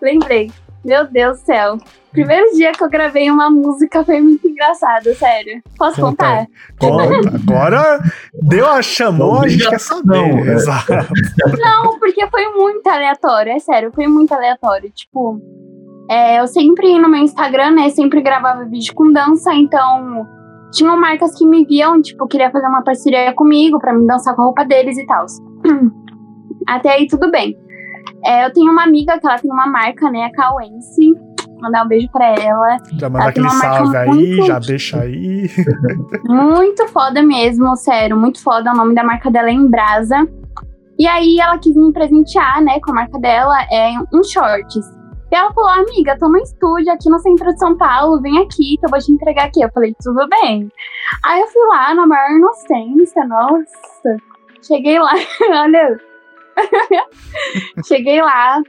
lembrei. 0.02 0.50
Meu 0.84 1.06
Deus 1.06 1.40
do 1.40 1.44
céu. 1.44 1.78
Primeiro 2.10 2.52
dia 2.54 2.72
que 2.72 2.82
eu 2.82 2.88
gravei 2.88 3.30
uma 3.30 3.48
música 3.50 4.04
foi 4.04 4.20
muito 4.20 4.48
engraçado, 4.48 5.14
sério. 5.14 5.62
Posso 5.78 6.00
Conta. 6.00 6.24
contar? 6.24 6.46
Conta. 6.78 7.36
Agora 7.36 8.00
deu 8.42 8.66
a 8.66 8.82
chamou, 8.82 9.42
a 9.42 9.48
gente 9.48 9.68
quer 9.68 9.78
saber. 9.78 10.16
É. 10.16 10.52
Exato. 10.52 10.92
Não, 11.58 11.98
porque 11.98 12.26
foi 12.28 12.48
muito 12.48 12.86
aleatório, 12.88 13.52
é 13.52 13.58
sério, 13.58 13.92
foi 13.94 14.06
muito 14.06 14.32
aleatório. 14.32 14.90
Tipo, 14.90 15.40
é, 16.10 16.40
eu 16.40 16.46
sempre 16.48 16.98
no 16.98 17.08
meu 17.08 17.20
Instagram, 17.20 17.72
né, 17.72 17.90
sempre 17.90 18.20
gravava 18.20 18.64
vídeo 18.64 18.94
com 18.94 19.12
dança, 19.12 19.54
então 19.54 20.26
tinham 20.72 20.96
marcas 20.98 21.36
que 21.36 21.46
me 21.46 21.64
viam, 21.64 22.00
tipo, 22.00 22.26
queria 22.26 22.50
fazer 22.50 22.66
uma 22.66 22.82
parceria 22.82 23.32
comigo 23.32 23.78
para 23.78 23.92
me 23.92 24.06
dançar 24.06 24.34
com 24.34 24.42
a 24.42 24.44
roupa 24.46 24.64
deles 24.64 24.98
e 24.98 25.06
tal. 25.06 25.26
Até 26.66 26.94
aí 26.94 27.06
tudo 27.06 27.30
bem. 27.30 27.56
É, 28.24 28.46
eu 28.46 28.52
tenho 28.52 28.70
uma 28.70 28.84
amiga 28.84 29.18
que 29.18 29.26
ela 29.26 29.38
tem 29.38 29.50
uma 29.50 29.66
marca, 29.66 30.10
né, 30.10 30.24
a 30.24 30.32
Cauense. 30.32 31.12
Mandar 31.60 31.84
um 31.84 31.88
beijo 31.88 32.08
pra 32.10 32.26
ela. 32.26 32.78
Já 32.98 33.10
manda 33.10 33.26
aquele 33.26 33.50
salve 33.50 33.96
aí, 33.96 34.08
muito, 34.08 34.46
já 34.46 34.58
deixa 34.58 35.00
aí. 35.00 35.50
muito 36.24 36.88
foda 36.88 37.22
mesmo, 37.22 37.76
sério, 37.76 38.16
muito 38.16 38.42
foda. 38.42 38.72
O 38.72 38.76
nome 38.76 38.94
da 38.94 39.04
marca 39.04 39.30
dela 39.30 39.50
é 39.50 39.52
Embrasa. 39.52 40.26
E 40.98 41.06
aí 41.06 41.38
ela 41.38 41.58
quis 41.58 41.76
me 41.76 41.92
presentear, 41.92 42.62
né, 42.62 42.78
com 42.80 42.92
a 42.92 42.94
marca 42.94 43.18
dela, 43.18 43.56
é 43.70 43.92
um 44.12 44.22
shorts. 44.22 45.00
E 45.32 45.36
ela 45.36 45.52
falou, 45.52 45.70
amiga, 45.70 46.18
tô 46.18 46.28
no 46.28 46.38
estúdio 46.38 46.92
aqui 46.92 47.08
no 47.08 47.18
centro 47.20 47.52
de 47.52 47.58
São 47.58 47.76
Paulo, 47.76 48.20
vem 48.20 48.38
aqui 48.38 48.76
que 48.76 48.84
eu 48.84 48.90
vou 48.90 48.98
te 48.98 49.12
entregar 49.12 49.44
aqui. 49.44 49.62
Eu 49.62 49.70
falei, 49.72 49.94
tudo 50.02 50.28
bem. 50.28 50.68
Aí 51.24 51.40
eu 51.40 51.46
fui 51.46 51.62
lá 51.68 51.94
na 51.94 52.06
maior 52.06 52.30
inocência, 52.30 53.24
nossa. 53.24 54.16
Cheguei 54.60 54.98
lá, 54.98 55.12
olha. 55.62 56.10
Cheguei 57.86 58.20
lá. 58.20 58.62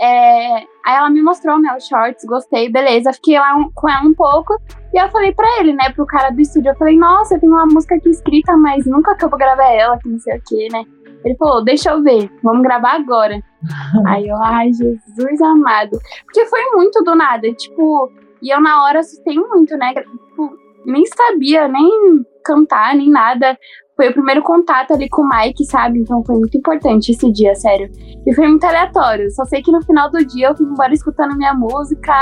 É, 0.00 0.56
aí 0.56 0.96
ela 0.96 1.10
me 1.10 1.22
mostrou, 1.22 1.56
os 1.76 1.86
shorts, 1.86 2.24
gostei, 2.24 2.70
beleza. 2.70 3.12
Fiquei 3.12 3.38
lá 3.38 3.54
um, 3.56 3.70
com 3.72 3.88
ela 3.88 4.02
um 4.02 4.14
pouco. 4.14 4.54
E 4.92 4.98
eu 5.02 5.08
falei 5.10 5.32
pra 5.32 5.46
ele, 5.60 5.72
né, 5.72 5.90
pro 5.94 6.06
cara 6.06 6.30
do 6.30 6.40
estúdio, 6.40 6.70
eu 6.70 6.76
falei, 6.76 6.98
nossa, 6.98 7.38
tem 7.38 7.48
uma 7.48 7.66
música 7.66 7.94
aqui 7.94 8.10
escrita, 8.10 8.56
mas 8.56 8.84
nunca 8.84 9.14
que 9.16 9.24
eu 9.24 9.30
vou 9.30 9.38
gravar 9.38 9.70
ela, 9.70 9.98
que 9.98 10.08
não 10.08 10.18
sei 10.18 10.36
o 10.36 10.42
que, 10.46 10.68
né. 10.70 10.84
Ele 11.24 11.36
falou, 11.36 11.64
deixa 11.64 11.90
eu 11.90 12.02
ver, 12.02 12.30
vamos 12.42 12.62
gravar 12.62 12.94
agora. 12.94 13.40
Aí 14.06 14.28
eu, 14.28 14.36
ai, 14.42 14.72
Jesus 14.72 15.40
amado. 15.40 15.98
Porque 16.24 16.44
foi 16.46 16.64
muito 16.74 17.02
do 17.04 17.14
nada, 17.14 17.50
tipo, 17.54 18.10
e 18.42 18.52
eu 18.52 18.60
na 18.60 18.82
hora 18.84 19.00
assustei 19.00 19.36
muito, 19.36 19.76
né? 19.76 19.94
Tipo, 19.94 20.50
nem 20.84 21.04
sabia 21.06 21.68
nem 21.68 22.26
cantar, 22.44 22.94
nem 22.94 23.08
nada. 23.08 23.56
Foi 23.96 24.08
o 24.08 24.12
primeiro 24.12 24.42
contato 24.42 24.92
ali 24.92 25.08
com 25.08 25.22
o 25.22 25.28
Mike, 25.28 25.64
sabe? 25.66 25.98
Então 25.98 26.24
foi 26.24 26.36
muito 26.38 26.56
importante 26.56 27.12
esse 27.12 27.30
dia, 27.30 27.54
sério. 27.54 27.90
E 28.26 28.34
foi 28.34 28.48
muito 28.48 28.64
aleatório. 28.64 29.30
Só 29.30 29.44
sei 29.44 29.62
que 29.62 29.70
no 29.70 29.82
final 29.84 30.10
do 30.10 30.24
dia 30.24 30.48
eu 30.48 30.56
fui 30.56 30.66
embora 30.66 30.92
escutando 30.92 31.36
minha 31.36 31.54
música 31.54 32.14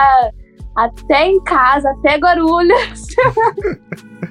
até 0.77 1.27
em 1.27 1.43
casa, 1.43 1.91
até 1.91 2.17
Guarulhos. 2.17 3.07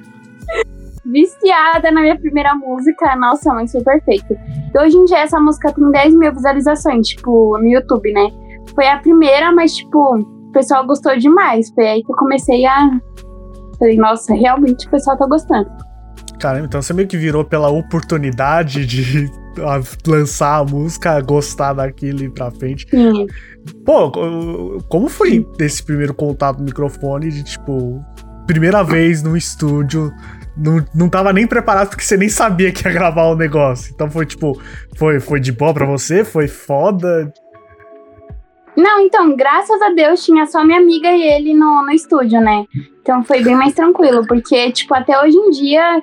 viciada 1.04 1.90
na 1.90 2.02
minha 2.02 2.18
primeira 2.18 2.54
música. 2.54 3.16
Nossa, 3.16 3.52
mas 3.52 3.72
foi 3.72 3.82
perfeito. 3.82 4.34
E 4.74 4.78
hoje 4.78 4.96
em 4.96 5.04
dia 5.04 5.18
essa 5.18 5.40
música 5.40 5.72
tem 5.72 5.90
10 5.90 6.14
mil 6.14 6.32
visualizações, 6.32 7.08
tipo, 7.08 7.58
no 7.58 7.66
YouTube, 7.66 8.12
né? 8.12 8.28
Foi 8.74 8.86
a 8.86 8.98
primeira, 8.98 9.52
mas, 9.52 9.74
tipo, 9.74 10.18
o 10.18 10.52
pessoal 10.52 10.86
gostou 10.86 11.16
demais. 11.16 11.70
Foi 11.74 11.86
aí 11.86 12.02
que 12.02 12.12
eu 12.12 12.16
comecei 12.16 12.64
a. 12.66 12.90
Falei, 13.78 13.96
nossa, 13.96 14.34
realmente 14.34 14.86
o 14.86 14.90
pessoal 14.90 15.16
tá 15.16 15.26
gostando. 15.26 15.70
Caramba, 16.40 16.64
então 16.64 16.80
você 16.80 16.94
meio 16.94 17.06
que 17.06 17.18
virou 17.18 17.44
pela 17.44 17.68
oportunidade 17.68 18.86
de 18.86 19.30
lançar 20.08 20.60
a 20.60 20.64
música, 20.64 21.20
gostar 21.20 21.74
daquilo 21.74 22.22
e 22.22 22.24
ir 22.24 22.30
pra 22.30 22.50
frente. 22.50 22.86
Sim. 22.88 23.26
Pô, 23.84 24.10
como 24.88 25.08
foi 25.08 25.46
esse 25.58 25.82
primeiro 25.82 26.14
contato 26.14 26.58
no 26.58 26.64
microfone 26.64 27.28
de, 27.28 27.44
tipo, 27.44 28.02
primeira 28.46 28.82
vez 28.82 29.22
no 29.22 29.36
estúdio, 29.36 30.10
não, 30.56 30.82
não 30.94 31.08
tava 31.10 31.30
nem 31.30 31.46
preparado 31.46 31.90
porque 31.90 32.02
você 32.02 32.16
nem 32.16 32.30
sabia 32.30 32.72
que 32.72 32.88
ia 32.88 32.92
gravar 32.92 33.24
o 33.24 33.36
negócio. 33.36 33.92
Então 33.94 34.10
foi 34.10 34.24
tipo, 34.24 34.58
foi, 34.96 35.20
foi 35.20 35.40
de 35.40 35.52
boa 35.52 35.74
pra 35.74 35.84
você? 35.84 36.24
Foi 36.24 36.48
foda? 36.48 37.30
Não, 38.74 39.00
então, 39.00 39.36
graças 39.36 39.80
a 39.82 39.90
Deus 39.90 40.24
tinha 40.24 40.46
só 40.46 40.64
minha 40.64 40.78
amiga 40.78 41.10
e 41.10 41.22
ele 41.22 41.52
no, 41.52 41.82
no 41.82 41.90
estúdio, 41.90 42.40
né? 42.40 42.64
Então 43.02 43.22
foi 43.22 43.42
bem 43.42 43.54
mais 43.54 43.74
tranquilo, 43.74 44.26
porque, 44.26 44.72
tipo, 44.72 44.94
até 44.94 45.20
hoje 45.20 45.36
em 45.36 45.50
dia, 45.50 46.02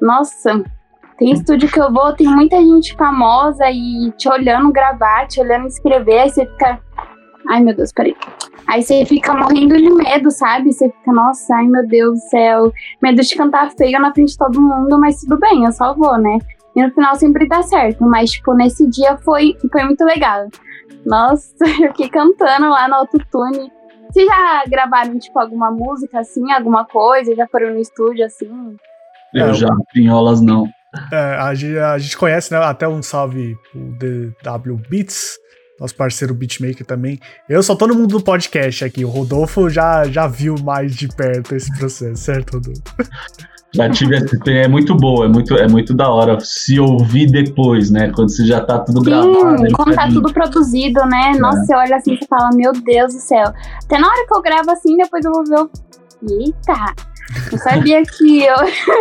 nossa, 0.00 0.62
tem 1.18 1.32
estúdio 1.32 1.70
que 1.70 1.80
eu 1.80 1.92
vou, 1.92 2.14
tem 2.14 2.26
muita 2.26 2.56
gente 2.58 2.94
famosa 2.94 3.70
e 3.70 4.12
te 4.16 4.28
olhando 4.28 4.72
gravar, 4.72 5.26
te 5.26 5.40
olhando 5.40 5.66
escrever, 5.66 6.20
aí 6.20 6.30
você 6.30 6.46
fica. 6.46 6.78
Ai 7.48 7.60
meu 7.62 7.74
Deus, 7.74 7.92
peraí. 7.92 8.14
Aí 8.66 8.82
você 8.82 9.04
fica 9.04 9.32
morrendo 9.32 9.76
de 9.76 9.88
medo, 9.88 10.30
sabe? 10.30 10.72
Você 10.72 10.90
fica, 10.90 11.12
nossa, 11.12 11.54
ai 11.54 11.66
meu 11.66 11.86
Deus 11.86 12.18
do 12.18 12.28
céu, 12.28 12.72
medo 13.00 13.22
de 13.22 13.34
cantar 13.36 13.70
feio 13.70 14.00
na 14.00 14.12
frente 14.12 14.32
de 14.32 14.38
todo 14.38 14.60
mundo, 14.60 14.98
mas 14.98 15.20
tudo 15.20 15.38
bem, 15.38 15.64
eu 15.64 15.72
só 15.72 15.94
vou, 15.94 16.18
né? 16.18 16.38
E 16.74 16.82
no 16.82 16.92
final 16.92 17.14
sempre 17.14 17.48
dá 17.48 17.62
certo, 17.62 18.04
mas, 18.04 18.32
tipo, 18.32 18.52
nesse 18.52 18.86
dia 18.86 19.16
foi, 19.18 19.56
foi 19.72 19.84
muito 19.84 20.04
legal. 20.04 20.46
Nossa, 21.06 21.54
eu 21.80 21.88
fiquei 21.92 22.10
cantando 22.10 22.68
lá 22.68 22.86
no 22.86 22.96
autotune. 22.96 23.72
Vocês 24.10 24.26
já 24.26 24.64
gravaram, 24.68 25.18
tipo, 25.18 25.38
alguma 25.38 25.70
música 25.70 26.20
assim, 26.20 26.52
alguma 26.52 26.84
coisa? 26.84 27.34
Já 27.34 27.46
foram 27.46 27.70
no 27.70 27.80
estúdio 27.80 28.26
assim? 28.26 28.76
Eu 29.36 29.50
é, 29.50 29.54
já, 29.54 29.68
pinholas 29.92 30.40
não. 30.40 30.66
É, 31.12 31.16
a, 31.16 31.54
gente, 31.54 31.78
a 31.78 31.98
gente 31.98 32.16
conhece, 32.16 32.52
né? 32.52 32.58
Até 32.58 32.88
um 32.88 33.02
salve 33.02 33.56
o 33.74 33.92
DW 33.98 34.76
Beats 34.88 35.36
nosso 35.78 35.94
parceiro 35.94 36.34
beatmaker 36.34 36.86
também. 36.86 37.20
Eu 37.48 37.62
só 37.62 37.74
tô 37.74 37.86
no 37.86 37.94
mundo 37.94 38.18
do 38.18 38.24
podcast 38.24 38.84
aqui. 38.84 39.04
O 39.04 39.08
Rodolfo 39.08 39.68
já, 39.68 40.04
já 40.04 40.26
viu 40.26 40.56
mais 40.64 40.94
de 40.94 41.08
perto 41.08 41.54
esse 41.54 41.70
processo, 41.76 42.16
certo, 42.16 42.54
Rodolfo? 42.54 42.82
Já 43.74 43.90
tive 43.90 44.16
é 44.46 44.68
muito 44.68 44.94
boa, 44.94 45.26
é 45.26 45.28
muito, 45.28 45.54
é 45.54 45.68
muito 45.68 45.92
da 45.92 46.08
hora 46.08 46.38
se 46.40 46.80
ouvir 46.80 47.30
depois, 47.30 47.90
né? 47.90 48.10
Quando 48.14 48.30
você 48.30 48.46
já 48.46 48.60
tá 48.64 48.78
tudo 48.78 49.00
Sim, 49.00 49.04
gravado. 49.04 49.72
Quando 49.74 49.94
tá 49.94 50.08
tudo 50.08 50.32
produzido, 50.32 51.00
né? 51.04 51.32
É. 51.34 51.38
Nossa, 51.38 51.62
você 51.62 51.74
olha 51.74 51.96
assim 51.96 52.14
e 52.14 52.26
fala, 52.26 52.50
meu 52.54 52.72
Deus 52.72 53.12
do 53.12 53.20
céu. 53.20 53.52
Até 53.84 53.98
na 53.98 54.08
hora 54.08 54.26
que 54.26 54.34
eu 54.34 54.40
gravo 54.40 54.70
assim, 54.70 54.96
depois 54.96 55.24
eu 55.24 55.32
vou 55.32 55.44
ver 55.44 55.60
o. 55.60 55.70
Eita! 56.22 56.94
Não 57.50 57.58
sabia 57.58 58.02
que 58.02 58.44
eu 58.44 58.56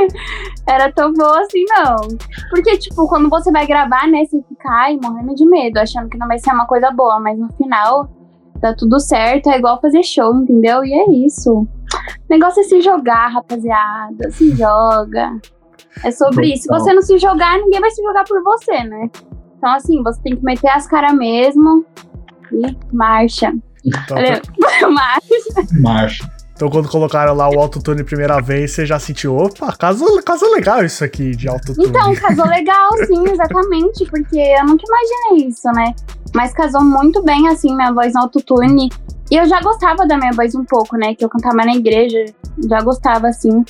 era 0.67 0.91
tão 0.91 1.13
boa 1.13 1.41
assim, 1.41 1.63
não. 1.69 1.95
Porque, 2.49 2.77
tipo, 2.77 3.07
quando 3.07 3.29
você 3.29 3.51
vai 3.51 3.65
gravar, 3.67 4.07
né, 4.07 4.25
você 4.25 4.41
fica 4.47 4.69
ai, 4.69 4.97
morrendo 5.01 5.35
de 5.35 5.45
medo, 5.47 5.77
achando 5.77 6.09
que 6.09 6.17
não 6.17 6.27
vai 6.27 6.39
ser 6.39 6.51
uma 6.51 6.65
coisa 6.65 6.91
boa, 6.91 7.19
mas 7.19 7.37
no 7.37 7.51
final 7.53 8.09
tá 8.61 8.73
tudo 8.73 8.99
certo, 8.99 9.49
é 9.49 9.57
igual 9.57 9.79
fazer 9.79 10.03
show, 10.03 10.33
entendeu? 10.35 10.83
E 10.83 10.93
é 10.93 11.25
isso. 11.25 11.51
O 11.53 11.67
negócio 12.29 12.61
é 12.61 12.63
se 12.63 12.81
jogar, 12.81 13.27
rapaziada. 13.27 14.31
Se 14.31 14.55
joga. 14.55 15.39
É 16.03 16.11
sobre 16.11 16.53
isso. 16.53 16.63
Se 16.63 16.69
você 16.69 16.93
não 16.93 17.01
se 17.01 17.17
jogar, 17.17 17.57
ninguém 17.59 17.79
vai 17.79 17.91
se 17.91 18.01
jogar 18.01 18.23
por 18.23 18.41
você, 18.43 18.83
né? 18.83 19.09
Então, 19.57 19.73
assim, 19.73 20.01
você 20.03 20.21
tem 20.21 20.35
que 20.35 20.43
meter 20.43 20.69
as 20.69 20.87
caras 20.87 21.13
mesmo 21.13 21.85
e 22.51 22.77
marcha. 22.93 23.53
Então, 23.85 24.17
tá. 24.17 24.89
marcha. 24.89 25.79
Marcha. 25.81 26.34
Então, 26.55 26.69
quando 26.69 26.87
colocaram 26.87 27.33
lá 27.33 27.49
o 27.49 27.59
autotune 27.59 28.01
primeira 28.01 28.41
vez, 28.41 28.71
você 28.71 28.85
já 28.85 28.97
sentiu, 28.97 29.35
opa, 29.35 29.75
casou, 29.75 30.23
casou 30.23 30.49
legal 30.53 30.85
isso 30.85 31.03
aqui 31.03 31.35
de 31.35 31.49
autotune. 31.49 31.87
Então, 31.87 32.15
casou 32.15 32.45
legal, 32.45 32.91
sim, 33.05 33.23
exatamente, 33.29 34.05
porque 34.05 34.37
eu 34.37 34.65
nunca 34.65 34.83
imaginei 34.87 35.49
isso, 35.49 35.67
né? 35.73 35.93
Mas 36.33 36.53
casou 36.53 36.81
muito 36.81 37.21
bem, 37.21 37.49
assim, 37.49 37.75
minha 37.75 37.91
voz 37.91 38.13
no 38.13 38.21
autotune. 38.21 38.89
E 39.29 39.35
eu 39.35 39.45
já 39.47 39.59
gostava 39.59 40.07
da 40.07 40.17
minha 40.17 40.31
voz 40.31 40.55
um 40.55 40.63
pouco, 40.63 40.95
né? 40.95 41.13
Que 41.13 41.25
eu 41.25 41.29
cantava 41.29 41.57
na 41.57 41.75
igreja, 41.75 42.23
já 42.69 42.81
gostava, 42.81 43.27
assim. 43.27 43.65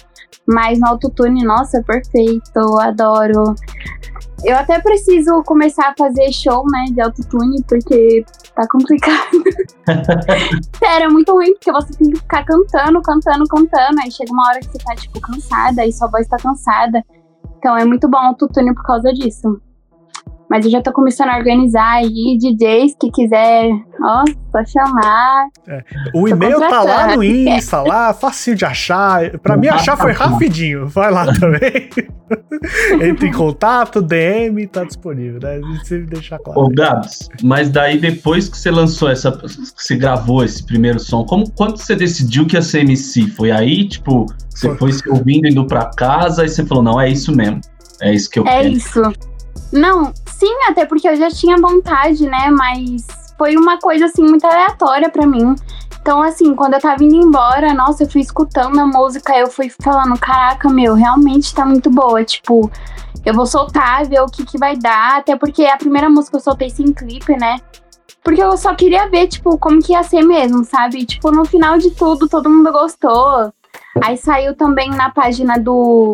Mas 0.45 0.79
no 0.79 0.87
autotune, 0.87 1.43
nossa, 1.43 1.81
perfeito, 1.81 2.59
adoro. 2.79 3.55
Eu 4.43 4.57
até 4.57 4.79
preciso 4.79 5.41
começar 5.43 5.89
a 5.89 5.95
fazer 5.97 6.31
show, 6.31 6.63
né, 6.71 6.85
de 6.91 7.01
autotune, 7.01 7.63
porque 7.67 8.23
tá 8.53 8.67
complicado. 8.69 9.43
Sério, 10.77 11.05
é 11.05 11.09
muito 11.09 11.31
ruim, 11.31 11.53
porque 11.53 11.71
você 11.71 11.93
tem 11.97 12.11
que 12.11 12.19
ficar 12.19 12.43
cantando, 12.43 13.01
cantando, 13.01 13.45
cantando. 13.45 14.01
Aí 14.01 14.11
chega 14.11 14.31
uma 14.31 14.47
hora 14.49 14.59
que 14.59 14.67
você 14.67 14.77
tá, 14.77 14.95
tipo, 14.95 15.19
cansada, 15.21 15.81
aí 15.81 15.91
sua 15.91 16.07
voz 16.09 16.27
tá 16.27 16.37
cansada. 16.37 17.03
Então 17.57 17.77
é 17.77 17.85
muito 17.85 18.07
bom 18.07 18.17
o 18.17 18.27
autotune 18.27 18.73
por 18.75 18.83
causa 18.83 19.11
disso. 19.13 19.59
Mas 20.49 20.65
eu 20.65 20.71
já 20.71 20.81
tô 20.81 20.91
começando 20.93 21.29
a 21.29 21.37
organizar 21.37 21.95
aí 21.95 22.37
DJs 22.39 22.95
que 22.99 23.09
quiser, 23.11 23.69
ó, 24.01 24.23
só 24.51 24.65
chamar. 24.65 25.47
É. 25.67 25.83
O 26.13 26.27
e-mail 26.27 26.59
tá 26.59 26.83
lá 26.83 27.15
no 27.15 27.23
Insta, 27.23 27.81
lá, 27.81 28.13
facinho 28.13 28.55
de 28.55 28.65
achar. 28.65 29.37
Pra 29.39 29.57
mim 29.57 29.67
achar 29.67 29.97
foi 29.97 30.11
rapidinho. 30.11 30.87
Vai 30.87 31.11
lá 31.11 31.25
também. 31.33 31.89
Entre 33.01 33.27
em 33.27 33.31
contato, 33.31 34.01
DM, 34.01 34.67
tá 34.67 34.83
disponível, 34.83 35.39
né? 35.41 35.59
Você 35.79 35.99
deixar 35.99 36.39
claro. 36.39 36.61
Ô, 36.61 36.69
Gabs, 36.69 37.29
mas 37.43 37.69
daí 37.69 37.97
depois 37.97 38.47
que 38.47 38.57
você 38.57 38.69
lançou 38.69 39.09
essa. 39.09 39.31
Que 39.31 39.47
você 39.83 39.95
gravou 39.95 40.43
esse 40.43 40.65
primeiro 40.65 40.99
som, 40.99 41.23
como 41.23 41.49
quando 41.51 41.77
você 41.77 41.95
decidiu 41.95 42.45
que 42.45 42.55
ia 42.55 42.61
ser 42.61 42.81
MC? 42.81 43.27
Foi 43.27 43.51
aí, 43.51 43.87
tipo, 43.87 44.25
você 44.49 44.67
foi, 44.69 44.77
foi 44.77 44.93
se 44.93 45.09
ouvindo 45.09 45.47
indo 45.47 45.65
pra 45.65 45.89
casa 45.95 46.45
e 46.45 46.49
você 46.49 46.65
falou, 46.65 46.83
não, 46.83 47.01
é 47.01 47.09
isso 47.09 47.35
mesmo. 47.35 47.61
É 48.01 48.13
isso 48.13 48.29
que 48.29 48.39
eu 48.39 48.47
é 48.47 48.61
quero. 48.61 48.67
É 48.67 48.71
isso. 48.71 49.01
Não, 49.75 50.13
sim, 50.25 50.55
até 50.69 50.85
porque 50.85 51.07
eu 51.07 51.15
já 51.17 51.29
tinha 51.29 51.57
vontade, 51.57 52.25
né? 52.25 52.49
Mas 52.49 53.05
foi 53.37 53.57
uma 53.57 53.77
coisa 53.77 54.05
assim 54.05 54.23
muito 54.23 54.45
aleatória 54.45 55.09
para 55.09 55.27
mim. 55.27 55.53
Então, 56.01 56.21
assim, 56.21 56.55
quando 56.55 56.75
eu 56.75 56.79
tava 56.79 57.03
indo 57.03 57.15
embora, 57.15 57.73
nossa, 57.73 58.03
eu 58.03 58.09
fui 58.09 58.21
escutando 58.21 58.79
a 58.79 58.85
música, 58.85 59.37
eu 59.37 59.47
fui 59.47 59.69
falando, 59.81 60.17
caraca, 60.19 60.69
meu, 60.69 60.93
realmente 60.93 61.53
tá 61.53 61.65
muito 61.65 61.89
boa. 61.89 62.23
Tipo, 62.23 62.71
eu 63.25 63.33
vou 63.33 63.45
soltar, 63.45 64.05
ver 64.07 64.21
o 64.21 64.27
que 64.27 64.45
que 64.45 64.57
vai 64.57 64.77
dar. 64.77 65.17
Até 65.17 65.35
porque 65.35 65.65
a 65.65 65.77
primeira 65.77 66.09
música 66.09 66.37
eu 66.37 66.41
soltei 66.41 66.69
sem 66.69 66.93
clipe, 66.93 67.35
né? 67.35 67.57
Porque 68.23 68.41
eu 68.41 68.55
só 68.55 68.73
queria 68.73 69.09
ver, 69.09 69.27
tipo, 69.27 69.57
como 69.57 69.81
que 69.81 69.91
ia 69.91 70.03
ser 70.03 70.21
mesmo, 70.21 70.63
sabe? 70.63 71.05
Tipo, 71.05 71.31
no 71.31 71.43
final 71.43 71.77
de 71.77 71.91
tudo, 71.91 72.29
todo 72.29 72.49
mundo 72.49 72.71
gostou. 72.71 73.51
Aí 74.01 74.15
saiu 74.15 74.55
também 74.55 74.89
na 74.89 75.09
página 75.09 75.57
do 75.57 76.13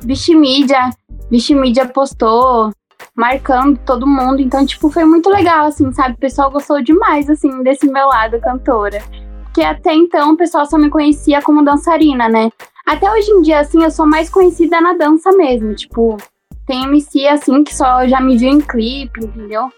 Viximídia. 0.00 0.90
Viximídia 1.32 1.88
postou, 1.88 2.70
marcando 3.16 3.78
todo 3.86 4.06
mundo. 4.06 4.42
Então, 4.42 4.66
tipo, 4.66 4.90
foi 4.90 5.02
muito 5.06 5.30
legal, 5.30 5.64
assim, 5.64 5.90
sabe? 5.90 6.14
O 6.14 6.18
pessoal 6.18 6.50
gostou 6.50 6.82
demais, 6.82 7.30
assim, 7.30 7.62
desse 7.62 7.86
meu 7.86 8.06
lado 8.08 8.38
cantora. 8.38 9.02
Porque 9.44 9.62
até 9.62 9.94
então 9.94 10.32
o 10.32 10.36
pessoal 10.36 10.66
só 10.66 10.76
me 10.76 10.90
conhecia 10.90 11.40
como 11.40 11.64
dançarina, 11.64 12.28
né? 12.28 12.50
Até 12.86 13.10
hoje 13.10 13.30
em 13.30 13.40
dia, 13.40 13.60
assim, 13.60 13.82
eu 13.82 13.90
sou 13.90 14.06
mais 14.06 14.28
conhecida 14.28 14.78
na 14.78 14.92
dança 14.92 15.32
mesmo. 15.32 15.74
Tipo, 15.74 16.18
tem 16.66 16.84
MC, 16.84 17.26
assim, 17.26 17.64
que 17.64 17.74
só 17.74 18.06
já 18.06 18.20
me 18.20 18.36
viu 18.36 18.50
em 18.50 18.60
clipe, 18.60 19.24
entendeu? 19.24 19.72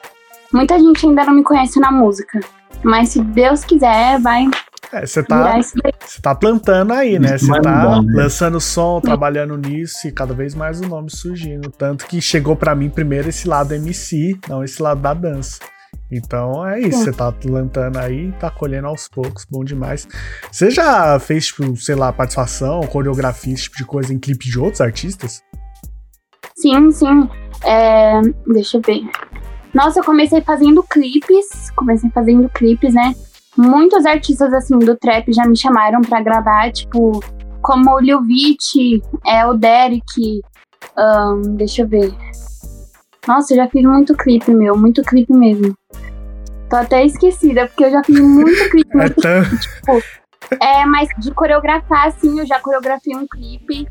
Muita 0.52 0.76
gente 0.76 1.06
ainda 1.06 1.24
não 1.24 1.34
me 1.34 1.44
conhece 1.44 1.78
na 1.78 1.92
música. 1.92 2.40
Mas 2.82 3.10
se 3.10 3.20
Deus 3.20 3.64
quiser, 3.64 4.18
vai. 4.18 4.46
É, 4.94 5.04
você 5.04 5.24
tá, 5.24 5.60
você 5.60 6.22
tá 6.22 6.34
plantando 6.36 6.92
aí, 6.92 7.18
né? 7.18 7.36
Você 7.36 7.50
tá 7.60 8.00
né? 8.00 8.12
lançando 8.14 8.60
som, 8.60 9.00
trabalhando 9.00 9.56
nisso 9.56 10.06
e 10.06 10.12
cada 10.12 10.32
vez 10.32 10.54
mais 10.54 10.80
o 10.80 10.86
nome 10.86 11.10
surgindo. 11.10 11.68
Tanto 11.68 12.06
que 12.06 12.20
chegou 12.20 12.54
para 12.54 12.76
mim 12.76 12.88
primeiro 12.88 13.28
esse 13.28 13.48
lado 13.48 13.74
MC, 13.74 14.38
não 14.48 14.62
esse 14.62 14.80
lado 14.80 15.00
da 15.00 15.12
dança. 15.12 15.58
Então 16.12 16.64
é 16.64 16.78
isso, 16.80 16.98
você 16.98 17.12
tá 17.12 17.32
plantando 17.32 17.98
aí, 17.98 18.30
tá 18.38 18.48
colhendo 18.50 18.86
aos 18.86 19.08
poucos, 19.08 19.44
bom 19.50 19.64
demais. 19.64 20.06
Você 20.52 20.70
já 20.70 21.18
fez, 21.18 21.46
tipo, 21.46 21.76
sei 21.76 21.96
lá, 21.96 22.12
participação, 22.12 22.80
coreografia, 22.82 23.52
esse 23.52 23.64
tipo 23.64 23.78
de 23.78 23.84
coisa 23.84 24.14
em 24.14 24.18
clipe 24.18 24.48
de 24.48 24.60
outros 24.60 24.80
artistas? 24.80 25.42
Sim, 26.54 26.92
sim. 26.92 27.28
É, 27.64 28.20
deixa 28.46 28.76
eu 28.76 28.80
ver. 28.80 29.00
Nossa, 29.74 29.98
eu 29.98 30.04
comecei 30.04 30.40
fazendo 30.40 30.84
clipes, 30.84 31.70
comecei 31.74 32.08
fazendo 32.10 32.48
clipes, 32.48 32.94
né? 32.94 33.12
Muitos 33.56 34.04
artistas, 34.04 34.52
assim, 34.52 34.78
do 34.78 34.96
trap 34.96 35.32
já 35.32 35.46
me 35.46 35.56
chamaram 35.56 36.00
pra 36.00 36.20
gravar, 36.20 36.72
tipo, 36.72 37.22
como 37.62 37.94
o 37.94 38.00
Lil 38.00 38.22
Vit, 38.22 39.02
é, 39.26 39.46
o 39.46 39.54
Derek, 39.54 40.42
um, 40.98 41.56
deixa 41.56 41.82
eu 41.82 41.88
ver. 41.88 42.12
Nossa, 43.26 43.54
eu 43.54 43.58
já 43.58 43.68
fiz 43.68 43.82
muito 43.82 44.14
clipe, 44.16 44.52
meu, 44.52 44.76
muito 44.76 45.02
clipe 45.02 45.32
mesmo. 45.32 45.74
Tô 46.68 46.76
até 46.76 47.04
esquecida, 47.04 47.66
porque 47.66 47.84
eu 47.84 47.90
já 47.90 48.02
fiz 48.04 48.20
muito 48.20 48.58
clipe, 48.70 48.90
é 48.92 48.96
muito 48.96 49.60
tipo, 49.60 50.02
é, 50.60 50.84
mas 50.84 51.08
de 51.18 51.32
coreografar, 51.32 52.08
assim, 52.08 52.38
eu 52.38 52.46
já 52.46 52.60
coreografei 52.60 53.16
um 53.16 53.26
clipe 53.26 53.88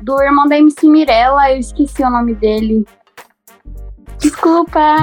do 0.00 0.22
irmão 0.22 0.46
da 0.46 0.58
MC 0.58 0.86
Mirella, 0.86 1.50
eu 1.50 1.58
esqueci 1.58 2.02
o 2.02 2.10
nome 2.10 2.34
dele. 2.34 2.86
Desculpa! 4.18 4.96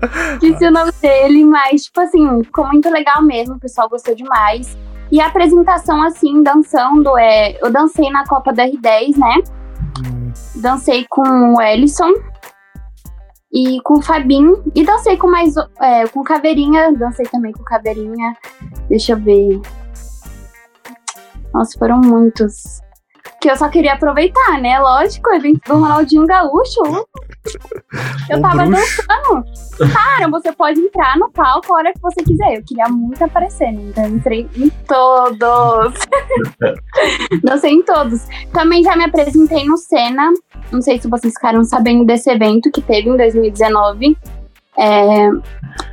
Esqueci 0.34 0.66
o 0.66 0.70
nome 0.70 0.92
dele, 1.00 1.44
mas, 1.44 1.84
tipo 1.84 2.00
assim, 2.00 2.42
ficou 2.44 2.66
muito 2.66 2.90
legal 2.90 3.22
mesmo, 3.22 3.54
o 3.54 3.60
pessoal 3.60 3.88
gostou 3.88 4.14
demais. 4.14 4.76
E 5.10 5.20
a 5.20 5.26
apresentação, 5.26 6.02
assim, 6.02 6.42
dançando, 6.42 7.16
é, 7.16 7.56
eu 7.64 7.70
dancei 7.70 8.10
na 8.10 8.26
Copa 8.26 8.52
da 8.52 8.64
R10, 8.64 9.16
né? 9.16 9.42
Hum. 10.04 10.32
Dancei 10.56 11.06
com 11.08 11.54
o 11.54 11.62
Ellison 11.62 12.12
e 13.52 13.80
com 13.82 13.98
o 13.98 14.02
Fabinho. 14.02 14.62
E 14.74 14.84
dancei 14.84 15.16
com 15.16 15.28
mais. 15.28 15.54
É, 15.80 16.08
com 16.08 16.24
Caveirinha, 16.24 16.92
dancei 16.92 17.26
também 17.26 17.52
com 17.52 17.62
Caveirinha. 17.62 18.36
Deixa 18.88 19.12
eu 19.12 19.18
ver. 19.18 19.60
Nossa, 21.54 21.78
foram 21.78 22.00
muitos 22.00 22.80
que 23.40 23.50
eu 23.50 23.56
só 23.56 23.68
queria 23.68 23.94
aproveitar, 23.94 24.60
né? 24.60 24.78
Lógico, 24.78 25.30
o 25.30 25.34
evento 25.34 25.60
do 25.66 25.74
Ronaldinho 25.74 26.26
Gaúcho. 26.26 26.80
Eu 28.28 28.40
tava 28.40 28.66
dançando. 28.66 29.44
Cara, 29.92 30.28
você 30.28 30.52
pode 30.52 30.80
entrar 30.80 31.16
no 31.16 31.30
palco 31.30 31.74
a 31.74 31.78
hora 31.78 31.92
que 31.92 32.00
você 32.00 32.22
quiser. 32.24 32.56
Eu 32.56 32.62
queria 32.64 32.88
muito 32.88 33.22
aparecer, 33.22 33.70
né? 33.70 33.82
Então 33.88 34.06
entrei 34.08 34.48
em 34.56 34.68
todos. 34.68 35.94
Dancei 37.44 37.72
em 37.72 37.82
todos. 37.84 38.26
Também 38.52 38.82
já 38.82 38.96
me 38.96 39.04
apresentei 39.04 39.64
no 39.64 39.76
Senna. 39.76 40.32
Não 40.72 40.82
sei 40.82 40.98
se 40.98 41.08
vocês 41.08 41.34
ficaram 41.34 41.62
sabendo 41.62 42.04
desse 42.04 42.30
evento 42.30 42.70
que 42.72 42.82
teve 42.82 43.08
em 43.08 43.16
2019. 43.16 44.18
É... 44.76 45.28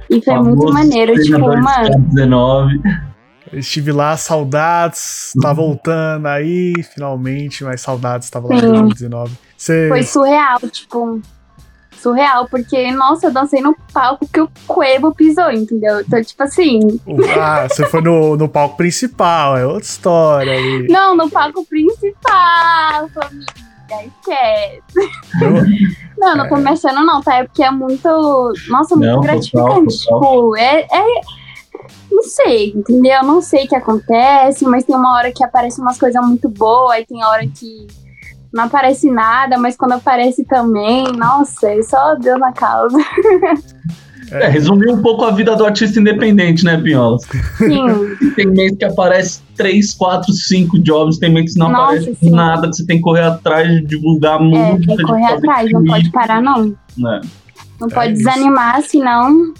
E 0.09 0.21
foi 0.21 0.33
Famoso 0.33 0.55
muito 0.55 0.73
maneiro, 0.73 1.13
tipo, 1.21 1.39
mano. 1.39 1.89
2019. 2.13 3.12
Estive 3.53 3.91
lá, 3.91 4.17
saudades, 4.17 5.31
tá 5.41 5.49
uhum. 5.49 5.55
voltando 5.55 6.27
aí, 6.27 6.73
finalmente, 6.93 7.63
mas 7.63 7.81
saudades, 7.81 8.29
tava 8.29 8.47
lá 8.47 8.55
em 8.55 8.61
2019. 8.61 9.37
Cê... 9.57 9.87
Foi 9.89 10.03
surreal, 10.03 10.59
tipo, 10.71 11.21
surreal, 12.03 12.47
porque, 12.49 12.91
nossa, 12.91 13.27
eu 13.27 13.31
dancei 13.31 13.61
no 13.61 13.75
palco 13.93 14.27
que 14.27 14.41
o 14.41 14.49
Cuevo 14.67 15.15
pisou, 15.15 15.49
entendeu? 15.51 16.01
Então, 16.01 16.21
tipo 16.21 16.43
assim. 16.43 16.99
Ah, 17.39 17.67
você 17.69 17.85
foi 17.87 18.01
no, 18.01 18.35
no 18.35 18.49
palco 18.49 18.75
principal, 18.75 19.55
é 19.57 19.65
outra 19.65 19.83
história 19.83 20.51
aí. 20.51 20.87
Não, 20.89 21.15
no 21.15 21.29
palco 21.29 21.65
principal, 21.65 23.09
família. 23.13 23.63
Esquece. 23.93 24.81
Não, 26.17 26.35
não 26.35 26.45
é. 26.45 26.49
começando 26.49 27.05
não, 27.05 27.21
tá? 27.21 27.35
É 27.35 27.43
porque 27.43 27.63
é 27.63 27.69
muito. 27.69 28.53
Nossa, 28.67 28.95
muito 28.95 29.11
não, 29.11 29.21
gratificante. 29.21 30.05
Total, 30.05 30.19
total. 30.19 30.31
Tipo, 30.31 30.57
é, 30.57 30.81
é 30.81 31.21
não 32.11 32.23
sei, 32.23 32.73
entendeu? 32.75 33.23
Não 33.23 33.41
sei 33.41 33.65
o 33.65 33.67
que 33.67 33.75
acontece, 33.75 34.65
mas 34.65 34.83
tem 34.83 34.95
uma 34.95 35.15
hora 35.15 35.31
que 35.31 35.43
aparece 35.43 35.81
umas 35.81 35.97
coisas 35.97 36.25
muito 36.25 36.49
boas, 36.49 36.99
e 36.99 37.05
tem 37.05 37.23
hora 37.23 37.45
que 37.47 37.87
não 38.53 38.65
aparece 38.65 39.09
nada, 39.09 39.57
mas 39.57 39.75
quando 39.75 39.93
aparece 39.93 40.45
também, 40.45 41.11
nossa, 41.13 41.71
é 41.71 41.81
só 41.81 42.15
Deus 42.15 42.39
na 42.39 42.53
causa. 42.53 42.97
É, 44.31 44.47
resumir 44.47 44.89
um 44.89 45.01
pouco 45.01 45.25
a 45.25 45.31
vida 45.31 45.55
do 45.55 45.65
artista 45.65 45.99
independente, 45.99 46.63
né, 46.65 46.77
Pinhola? 46.81 47.17
Sim. 47.57 47.85
Tem 48.35 48.47
mês 48.47 48.75
que 48.75 48.85
aparece 48.85 49.41
3, 49.55 49.93
4, 49.93 50.33
5 50.33 50.79
jobs, 50.79 51.19
tem 51.19 51.31
mês 51.31 51.53
que 51.53 51.59
não 51.59 51.69
Nossa, 51.69 51.83
aparece 51.83 52.15
sim. 52.15 52.31
nada, 52.31 52.67
que 52.69 52.75
você 52.75 52.85
tem 52.85 52.97
que 52.97 53.03
correr 53.03 53.21
atrás 53.21 53.67
de 53.67 53.85
divulgar 53.85 54.39
muito. 54.39 54.83
É, 54.91 54.95
tem 54.95 54.97
que 54.97 55.03
correr 55.03 55.25
atrás, 55.25 55.71
não 55.71 55.83
pode 55.83 56.11
parar, 56.11 56.41
não. 56.41 56.75
É. 57.05 57.21
Não 57.79 57.89
pode 57.89 58.09
é 58.09 58.13
desanimar, 58.13 58.81
senão 58.81 59.53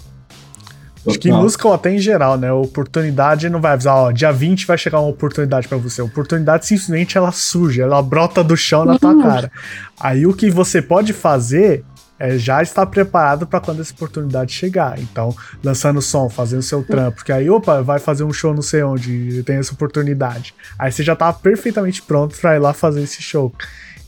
Acho 1.06 1.18
que 1.18 1.28
em 1.28 1.32
música 1.32 1.68
ou 1.68 1.74
até 1.74 1.92
em 1.92 1.98
geral, 1.98 2.36
né? 2.38 2.52
Oportunidade 2.52 3.50
não 3.50 3.60
vai 3.60 3.72
avisar, 3.72 3.96
ó, 3.96 4.10
dia 4.10 4.32
20 4.32 4.66
vai 4.66 4.78
chegar 4.78 5.00
uma 5.00 5.10
oportunidade 5.10 5.68
para 5.68 5.76
você. 5.76 6.00
A 6.00 6.04
oportunidade 6.04 6.66
simplesmente 6.66 7.18
ela 7.18 7.30
surge, 7.30 7.80
ela 7.80 8.02
brota 8.02 8.42
do 8.42 8.56
chão 8.56 8.84
na 8.84 8.98
tua 8.98 9.20
cara. 9.20 9.52
Aí 10.00 10.26
o 10.26 10.32
que 10.32 10.50
você 10.50 10.80
pode 10.80 11.12
fazer 11.12 11.84
é 12.18 12.38
já 12.38 12.62
estar 12.62 12.86
preparado 12.86 13.46
para 13.46 13.60
quando 13.60 13.80
essa 13.80 13.92
oportunidade 13.92 14.52
chegar. 14.52 14.98
Então, 14.98 15.34
lançando 15.62 16.00
som, 16.00 16.28
fazendo 16.28 16.62
seu 16.62 16.82
trampo, 16.82 17.16
porque 17.16 17.32
aí, 17.32 17.50
opa, 17.50 17.82
vai 17.82 17.98
fazer 17.98 18.24
um 18.24 18.32
show 18.32 18.54
não 18.54 18.62
sei 18.62 18.82
onde, 18.82 19.42
tem 19.42 19.56
essa 19.56 19.74
oportunidade. 19.74 20.54
Aí 20.78 20.90
você 20.90 21.02
já 21.02 21.16
tá 21.16 21.32
perfeitamente 21.32 22.00
pronto 22.00 22.36
para 22.38 22.56
ir 22.56 22.60
lá 22.60 22.72
fazer 22.72 23.02
esse 23.02 23.20
show. 23.20 23.52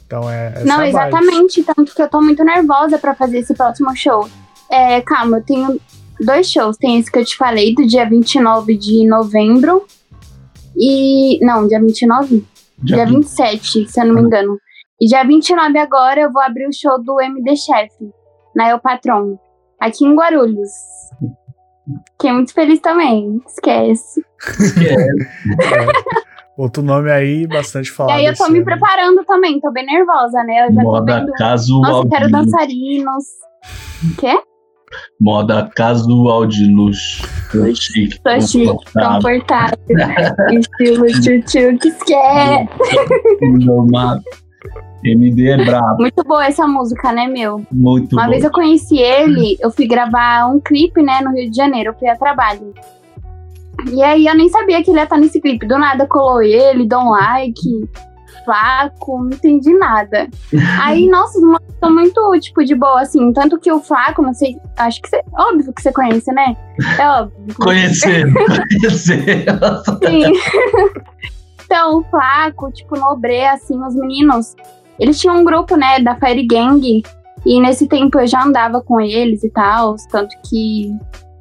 Então 0.06 0.30
é. 0.30 0.62
Não, 0.64 0.82
exatamente. 0.84 1.62
Tanto 1.64 1.94
que 1.94 2.00
eu 2.00 2.08
tô 2.08 2.22
muito 2.22 2.44
nervosa 2.44 2.96
para 2.98 3.14
fazer 3.14 3.38
esse 3.38 3.54
próximo 3.54 3.94
show. 3.96 4.28
É, 4.70 5.00
calma, 5.00 5.38
eu 5.38 5.42
tenho 5.42 5.80
dois 6.20 6.50
shows. 6.50 6.76
Tem 6.76 6.98
esse 6.98 7.10
que 7.10 7.18
eu 7.18 7.24
te 7.24 7.36
falei, 7.36 7.74
do 7.74 7.86
dia 7.86 8.08
29 8.08 8.76
de 8.76 9.06
novembro. 9.06 9.84
E. 10.76 11.38
Não, 11.44 11.66
dia 11.66 11.80
29? 11.80 12.44
Dia, 12.78 12.96
dia 12.96 13.06
27, 13.06 13.88
se 13.88 14.00
eu 14.00 14.06
não 14.06 14.14
me 14.14 14.20
engano. 14.22 14.58
E 15.00 15.06
dia 15.06 15.24
29 15.24 15.78
agora 15.78 16.20
eu 16.20 16.32
vou 16.32 16.42
abrir 16.42 16.66
o 16.66 16.72
show 16.72 17.02
do 17.02 17.20
MD 17.20 17.54
Chef, 17.56 17.92
na 18.54 18.70
El 18.70 18.78
Patron, 18.78 19.38
aqui 19.78 20.04
em 20.04 20.14
Guarulhos. 20.14 20.70
Fiquei 22.12 22.32
muito 22.32 22.52
feliz 22.52 22.80
também. 22.80 23.40
Esquece. 23.46 24.24
Esquece. 24.40 25.06
Outro 26.56 26.82
nome 26.82 27.10
aí, 27.12 27.46
bastante 27.46 27.90
falado. 27.90 28.16
E 28.16 28.20
aí 28.20 28.26
eu 28.26 28.34
tô 28.34 28.48
me 28.48 28.64
preparando 28.64 29.22
também, 29.26 29.60
tô 29.60 29.70
bem 29.70 29.84
nervosa, 29.84 30.42
né? 30.42 30.66
Eu 30.66 30.74
já 30.74 30.82
Moda 30.82 31.12
tô 31.12 31.20
vendo. 31.20 31.32
Casual 31.32 31.82
Nossa, 31.82 32.08
quero 32.08 32.30
dançarinos. 32.30 33.24
Quê? 34.18 34.40
Moda 35.20 35.70
casual 35.74 36.46
de 36.46 36.70
luxo. 36.70 37.26
Tô 37.50 37.74
chique, 37.74 38.20
Tô 38.22 38.40
chique 38.40 38.66
confortável. 38.66 39.78
Estilo 40.50 41.06
tchutchu 41.06 41.78
que 41.78 41.90
quer. 42.04 42.68
MD 45.04 45.50
é 45.50 45.64
brabo. 45.64 45.98
Muito 45.98 46.22
boa 46.24 46.44
essa 46.46 46.66
música, 46.66 47.12
né, 47.12 47.26
meu? 47.26 47.64
Muito 47.70 48.12
Uma 48.14 48.22
boa. 48.22 48.30
vez 48.32 48.44
eu 48.44 48.50
conheci 48.50 48.98
ele, 48.98 49.56
eu 49.60 49.70
fui 49.70 49.86
gravar 49.86 50.46
um 50.46 50.60
clipe, 50.60 51.02
né, 51.02 51.20
no 51.22 51.32
Rio 51.32 51.50
de 51.50 51.56
Janeiro. 51.56 51.90
Eu 51.90 51.94
fui 51.98 52.08
a 52.08 52.16
trabalho. 52.16 52.74
E 53.92 54.02
aí 54.02 54.26
eu 54.26 54.34
nem 54.34 54.48
sabia 54.48 54.82
que 54.82 54.90
ele 54.90 54.98
ia 54.98 55.04
estar 55.04 55.18
nesse 55.18 55.40
clipe. 55.40 55.66
Do 55.66 55.78
nada 55.78 56.06
colou 56.06 56.42
ele, 56.42 56.86
dou 56.86 57.00
um 57.00 57.10
like. 57.10 57.88
Flaco, 58.46 59.18
não 59.18 59.30
entendi 59.30 59.74
nada. 59.74 60.26
Aí, 60.80 61.06
nossa, 61.08 61.38
os 61.38 61.58
são 61.78 61.92
muito, 61.92 62.40
tipo, 62.40 62.64
de 62.64 62.74
boa, 62.74 63.02
assim. 63.02 63.32
Tanto 63.32 63.58
que 63.58 63.70
o 63.70 63.80
Flaco, 63.80 64.22
não 64.22 64.32
sei, 64.32 64.56
acho 64.78 65.02
que 65.02 65.10
você. 65.10 65.20
Óbvio 65.38 65.72
que 65.74 65.82
você 65.82 65.92
conhece, 65.92 66.32
né? 66.32 66.56
É 66.98 67.08
óbvio. 67.08 67.54
Conhecer, 67.56 68.32
conhecer. 68.32 69.44
Sim. 70.06 70.32
então, 71.64 71.98
o 71.98 72.04
Flaco, 72.04 72.72
tipo, 72.72 72.98
Nobre, 72.98 73.44
assim, 73.44 73.78
os 73.84 73.94
meninos. 73.94 74.54
Eles 74.98 75.20
tinham 75.20 75.36
um 75.36 75.44
grupo, 75.44 75.76
né, 75.76 76.00
da 76.00 76.16
Fire 76.16 76.46
Gang. 76.46 77.02
E 77.44 77.60
nesse 77.60 77.86
tempo 77.86 78.18
eu 78.18 78.26
já 78.26 78.42
andava 78.42 78.80
com 78.80 78.98
eles 79.00 79.44
e 79.44 79.50
tal, 79.50 79.94
tanto 80.10 80.34
que 80.48 80.90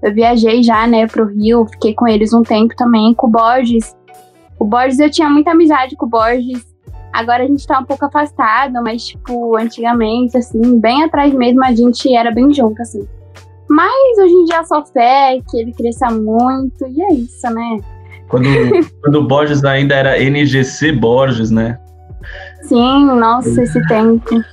eu 0.04 0.14
viajei 0.14 0.62
já, 0.62 0.86
né, 0.86 1.08
pro 1.08 1.26
Rio, 1.26 1.66
fiquei 1.66 1.96
com 1.96 2.08
eles 2.08 2.34
um 2.34 2.44
tempo 2.44 2.76
também, 2.76 3.14
com 3.14 3.28
o 3.28 3.30
Borges. 3.30 3.96
O 4.60 4.66
Borges, 4.66 5.00
eu 5.00 5.10
tinha 5.10 5.30
muita 5.30 5.52
amizade 5.52 5.96
com 5.96 6.06
o 6.06 6.10
Borges. 6.10 6.64
Agora 7.16 7.44
a 7.44 7.48
gente 7.48 7.66
tá 7.66 7.80
um 7.80 7.86
pouco 7.86 8.04
afastado, 8.04 8.74
mas, 8.84 9.06
tipo, 9.06 9.56
antigamente, 9.56 10.38
assim, 10.38 10.78
bem 10.78 11.02
atrás 11.02 11.34
mesmo, 11.34 11.64
a 11.64 11.74
gente 11.74 12.14
era 12.14 12.30
bem 12.30 12.54
junto, 12.54 12.82
assim. 12.82 13.08
Mas 13.70 14.18
hoje 14.20 14.34
em 14.34 14.44
dia 14.44 14.66
só 14.66 14.86
fé 14.86 15.40
que 15.50 15.58
ele 15.58 15.72
cresça 15.72 16.08
muito, 16.12 16.86
e 16.86 17.02
é 17.02 17.14
isso, 17.14 17.50
né? 17.52 17.80
Quando, 18.28 18.50
quando 19.02 19.16
o 19.16 19.28
Borges 19.30 19.64
ainda 19.64 19.96
era 19.96 20.22
NGC 20.22 20.92
Borges, 20.92 21.50
né? 21.50 21.80
Sim, 22.68 23.06
nossa, 23.06 23.62
esse 23.62 23.86
tempo. 23.88 24.44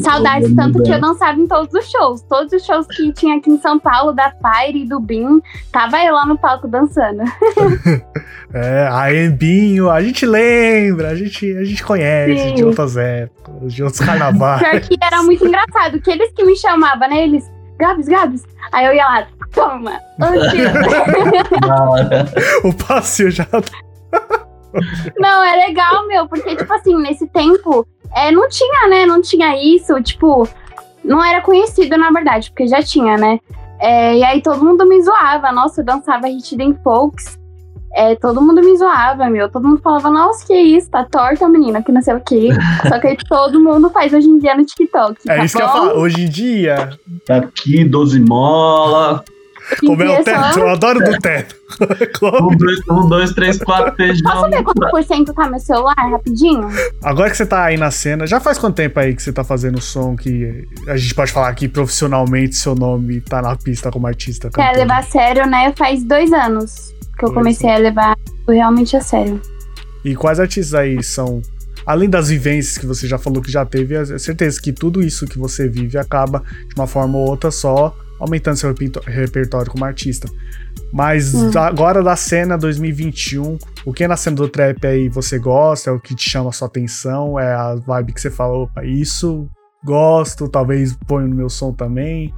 Saudades, 0.00 0.52
tanto 0.54 0.82
que 0.82 0.90
eu 0.90 1.00
dançava 1.00 1.38
em 1.38 1.46
todos 1.46 1.72
os 1.72 1.88
shows. 1.88 2.20
Todos 2.22 2.52
os 2.52 2.64
shows 2.64 2.86
que 2.88 3.12
tinha 3.12 3.36
aqui 3.36 3.50
em 3.50 3.58
São 3.58 3.78
Paulo, 3.78 4.12
da 4.12 4.32
Fire 4.32 4.82
e 4.82 4.86
do 4.86 4.98
Bin, 4.98 5.40
tava 5.70 6.02
eu 6.04 6.14
lá 6.14 6.26
no 6.26 6.36
palco 6.36 6.66
dançando. 6.66 7.22
é, 8.52 8.88
a 8.90 9.14
Embinho, 9.14 9.88
a 9.88 10.02
gente 10.02 10.26
lembra, 10.26 11.10
a 11.10 11.14
gente, 11.14 11.56
a 11.56 11.64
gente 11.64 11.84
conhece 11.84 12.48
Sim. 12.48 12.54
de 12.54 12.64
outras 12.64 12.96
épocas, 12.96 13.72
de 13.72 13.84
outros 13.84 14.04
carnavais. 14.04 14.60
Pior 14.60 14.80
que 14.80 14.96
era 15.00 15.22
muito 15.22 15.46
engraçado, 15.46 16.00
que 16.00 16.10
eles 16.10 16.32
que 16.32 16.44
me 16.44 16.56
chamavam, 16.56 17.08
né? 17.08 17.22
Eles, 17.22 17.48
Gabs, 17.78 18.08
Gabs. 18.08 18.42
Aí 18.72 18.86
eu 18.86 18.94
ia 18.94 19.06
lá, 19.06 19.26
toma, 19.52 20.00
o 22.64 22.74
passeio 22.74 23.30
já. 23.30 23.46
Não, 25.18 25.42
é 25.42 25.66
legal, 25.66 26.06
meu, 26.06 26.28
porque, 26.28 26.56
tipo 26.56 26.72
assim, 26.72 26.96
nesse 26.96 27.26
tempo, 27.26 27.86
é, 28.14 28.30
não 28.30 28.48
tinha, 28.48 28.88
né? 28.88 29.06
Não 29.06 29.20
tinha 29.20 29.56
isso, 29.56 30.00
tipo, 30.02 30.48
não 31.04 31.24
era 31.24 31.40
conhecido, 31.40 31.96
na 31.96 32.10
verdade, 32.10 32.50
porque 32.50 32.66
já 32.66 32.82
tinha, 32.82 33.16
né? 33.16 33.38
É, 33.78 34.16
e 34.18 34.24
aí 34.24 34.42
todo 34.42 34.64
mundo 34.64 34.86
me 34.86 35.02
zoava. 35.02 35.52
Nossa, 35.52 35.80
eu 35.80 35.84
dançava 35.84 36.26
Hit 36.26 36.56
Den 36.56 36.74
Folks. 36.82 37.38
É, 37.94 38.14
todo 38.14 38.42
mundo 38.42 38.60
me 38.62 38.76
zoava, 38.76 39.28
meu. 39.30 39.50
Todo 39.50 39.66
mundo 39.66 39.80
falava, 39.80 40.10
nossa, 40.10 40.46
que 40.46 40.54
isso, 40.54 40.90
tá 40.90 41.04
torta, 41.04 41.48
menina, 41.48 41.82
que 41.82 41.92
não 41.92 42.02
sei 42.02 42.14
o 42.14 42.20
quê. 42.20 42.50
Só 42.86 42.98
que 42.98 43.06
aí 43.06 43.16
todo 43.28 43.58
mundo 43.60 43.88
faz 43.90 44.12
hoje 44.12 44.28
em 44.28 44.38
dia 44.38 44.54
no 44.54 44.64
TikTok. 44.64 45.16
É 45.28 45.36
tá 45.36 45.44
isso 45.44 45.56
bom? 45.56 45.64
que 45.64 45.68
eu 45.68 45.72
falo, 45.72 46.00
hoje 46.00 46.22
em 46.22 46.28
dia. 46.28 46.90
Tá 47.26 47.36
aqui, 47.36 47.84
12 47.84 48.20
mola. 48.20 49.24
Como 49.80 50.02
é 50.02 50.20
o 50.20 50.22
teto? 50.22 50.54
Só... 50.54 50.60
Eu 50.60 50.68
adoro 50.70 51.00
do 51.00 51.18
teto. 51.18 51.56
um, 52.22 52.56
dois, 52.56 52.78
um, 52.88 53.08
dois, 53.08 53.32
três, 53.32 53.58
quatro, 53.58 53.94
feijão. 53.96 54.32
Posso 54.32 54.50
ver 54.50 54.62
quanto 54.62 54.90
por 54.90 55.02
cento 55.02 55.34
tá 55.34 55.48
meu 55.48 55.58
celular, 55.58 55.94
rapidinho? 55.96 56.68
Agora 57.02 57.30
que 57.30 57.36
você 57.36 57.46
tá 57.46 57.64
aí 57.64 57.76
na 57.76 57.90
cena, 57.90 58.26
já 58.26 58.38
faz 58.38 58.58
quanto 58.58 58.76
tempo 58.76 58.98
aí 59.00 59.14
que 59.14 59.22
você 59.22 59.32
tá 59.32 59.42
fazendo 59.42 59.80
som 59.80 60.16
que 60.16 60.66
a 60.86 60.96
gente 60.96 61.14
pode 61.14 61.32
falar 61.32 61.52
que 61.54 61.68
profissionalmente 61.68 62.56
seu 62.56 62.74
nome 62.74 63.20
tá 63.20 63.42
na 63.42 63.56
pista 63.56 63.90
como 63.90 64.06
artista? 64.06 64.50
Quer 64.50 64.76
levar 64.76 64.98
a 64.98 65.02
sério, 65.02 65.46
né? 65.46 65.72
Faz 65.76 66.04
dois 66.04 66.32
anos 66.32 66.94
que 67.18 67.24
eu 67.24 67.32
comecei 67.32 67.70
a 67.70 67.78
levar 67.78 68.16
realmente 68.48 68.96
a 68.96 69.00
sério. 69.00 69.40
E 70.04 70.14
quais 70.14 70.38
artistas 70.38 70.74
aí 70.74 71.02
são 71.02 71.42
além 71.84 72.10
das 72.10 72.28
vivências 72.28 72.76
que 72.76 72.86
você 72.86 73.06
já 73.06 73.16
falou 73.16 73.40
que 73.40 73.50
já 73.50 73.64
teve, 73.64 73.94
é 73.94 74.18
certeza 74.18 74.60
que 74.60 74.72
tudo 74.72 75.02
isso 75.02 75.26
que 75.26 75.38
você 75.38 75.68
vive 75.68 75.96
acaba, 75.96 76.42
de 76.68 76.74
uma 76.74 76.86
forma 76.86 77.16
ou 77.16 77.28
outra, 77.28 77.50
só 77.50 77.96
aumentando 78.20 78.56
seu 78.56 78.74
repertório 79.06 79.70
como 79.70 79.84
artista. 79.84 80.28
Mas 80.92 81.34
hum. 81.34 81.50
agora 81.56 82.02
da 82.02 82.16
cena 82.16 82.56
2021, 82.56 83.58
o 83.84 83.92
que 83.92 84.04
é 84.04 84.08
na 84.08 84.16
cena 84.16 84.36
do 84.36 84.48
trap 84.48 84.86
aí 84.86 85.08
você 85.08 85.38
gosta? 85.38 85.90
É 85.90 85.92
o 85.92 86.00
que 86.00 86.14
te 86.14 86.28
chama 86.28 86.50
a 86.50 86.52
sua 86.52 86.68
atenção? 86.68 87.38
É 87.38 87.52
a 87.52 87.74
vibe 87.74 88.12
que 88.12 88.20
você 88.20 88.30
fala, 88.30 88.54
opa, 88.54 88.84
isso 88.84 89.48
gosto, 89.84 90.48
talvez 90.48 90.96
ponho 91.06 91.28
no 91.28 91.34
meu 91.34 91.48
som 91.48 91.72
também. 91.72 92.32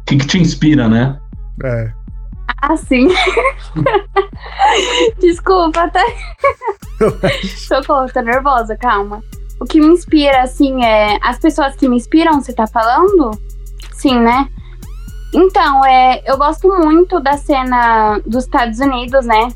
O 0.00 0.04
que, 0.04 0.16
que 0.16 0.26
te 0.26 0.38
inspira, 0.38 0.88
né? 0.88 1.18
É. 1.62 1.92
Ah, 2.62 2.76
sim. 2.76 3.08
Desculpa, 5.20 5.88
tá? 5.90 6.04
Socorro, 7.56 8.06
tô 8.12 8.20
nervosa, 8.20 8.76
calma. 8.76 9.20
O 9.60 9.64
que 9.64 9.80
me 9.80 9.88
inspira, 9.88 10.42
assim, 10.42 10.84
é. 10.84 11.18
As 11.22 11.38
pessoas 11.38 11.76
que 11.76 11.88
me 11.88 11.96
inspiram, 11.96 12.40
você 12.40 12.52
tá 12.52 12.66
falando? 12.66 13.30
Sim, 14.02 14.18
né? 14.18 14.48
Então, 15.32 15.84
é, 15.86 16.24
eu 16.26 16.36
gosto 16.36 16.66
muito 16.68 17.20
da 17.20 17.36
cena 17.36 18.18
dos 18.26 18.44
Estados 18.44 18.80
Unidos, 18.80 19.24
né? 19.24 19.48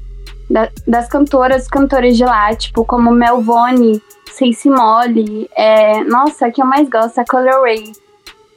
Da, 0.49 0.69
das 0.87 1.09
cantoras, 1.09 1.67
cantores 1.67 2.17
de 2.17 2.25
lá, 2.25 2.55
tipo, 2.55 2.85
como 2.85 3.11
Melvone, 3.11 4.01
Ceci 4.31 4.71
Molly, 4.71 5.51
é, 5.57 6.05
nossa, 6.05 6.47
a 6.47 6.51
que 6.53 6.63
eu 6.63 6.67
mais 6.67 6.89
gosto, 6.89 7.19
a 7.19 7.25
Color 7.25 7.63
Ray. 7.63 7.93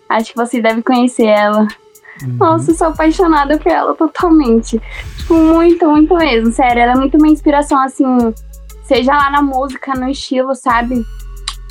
Acho 0.07 0.31
que 0.31 0.37
você 0.37 0.61
deve 0.61 0.83
conhecer 0.83 1.25
ela. 1.25 1.67
Uhum. 2.21 2.37
Nossa, 2.37 2.71
sou 2.75 2.89
apaixonada 2.89 3.57
por 3.57 3.71
ela 3.71 3.95
totalmente. 3.95 4.79
Tipo, 5.17 5.33
muito, 5.33 5.87
muito 5.87 6.15
mesmo. 6.15 6.51
Sério, 6.51 6.83
ela 6.83 6.91
é 6.91 6.95
muito 6.95 7.17
uma 7.17 7.27
inspiração, 7.29 7.79
assim, 7.79 8.05
seja 8.83 9.11
lá 9.11 9.31
na 9.31 9.41
música, 9.41 9.95
no 9.95 10.07
estilo, 10.07 10.53
sabe? 10.53 11.03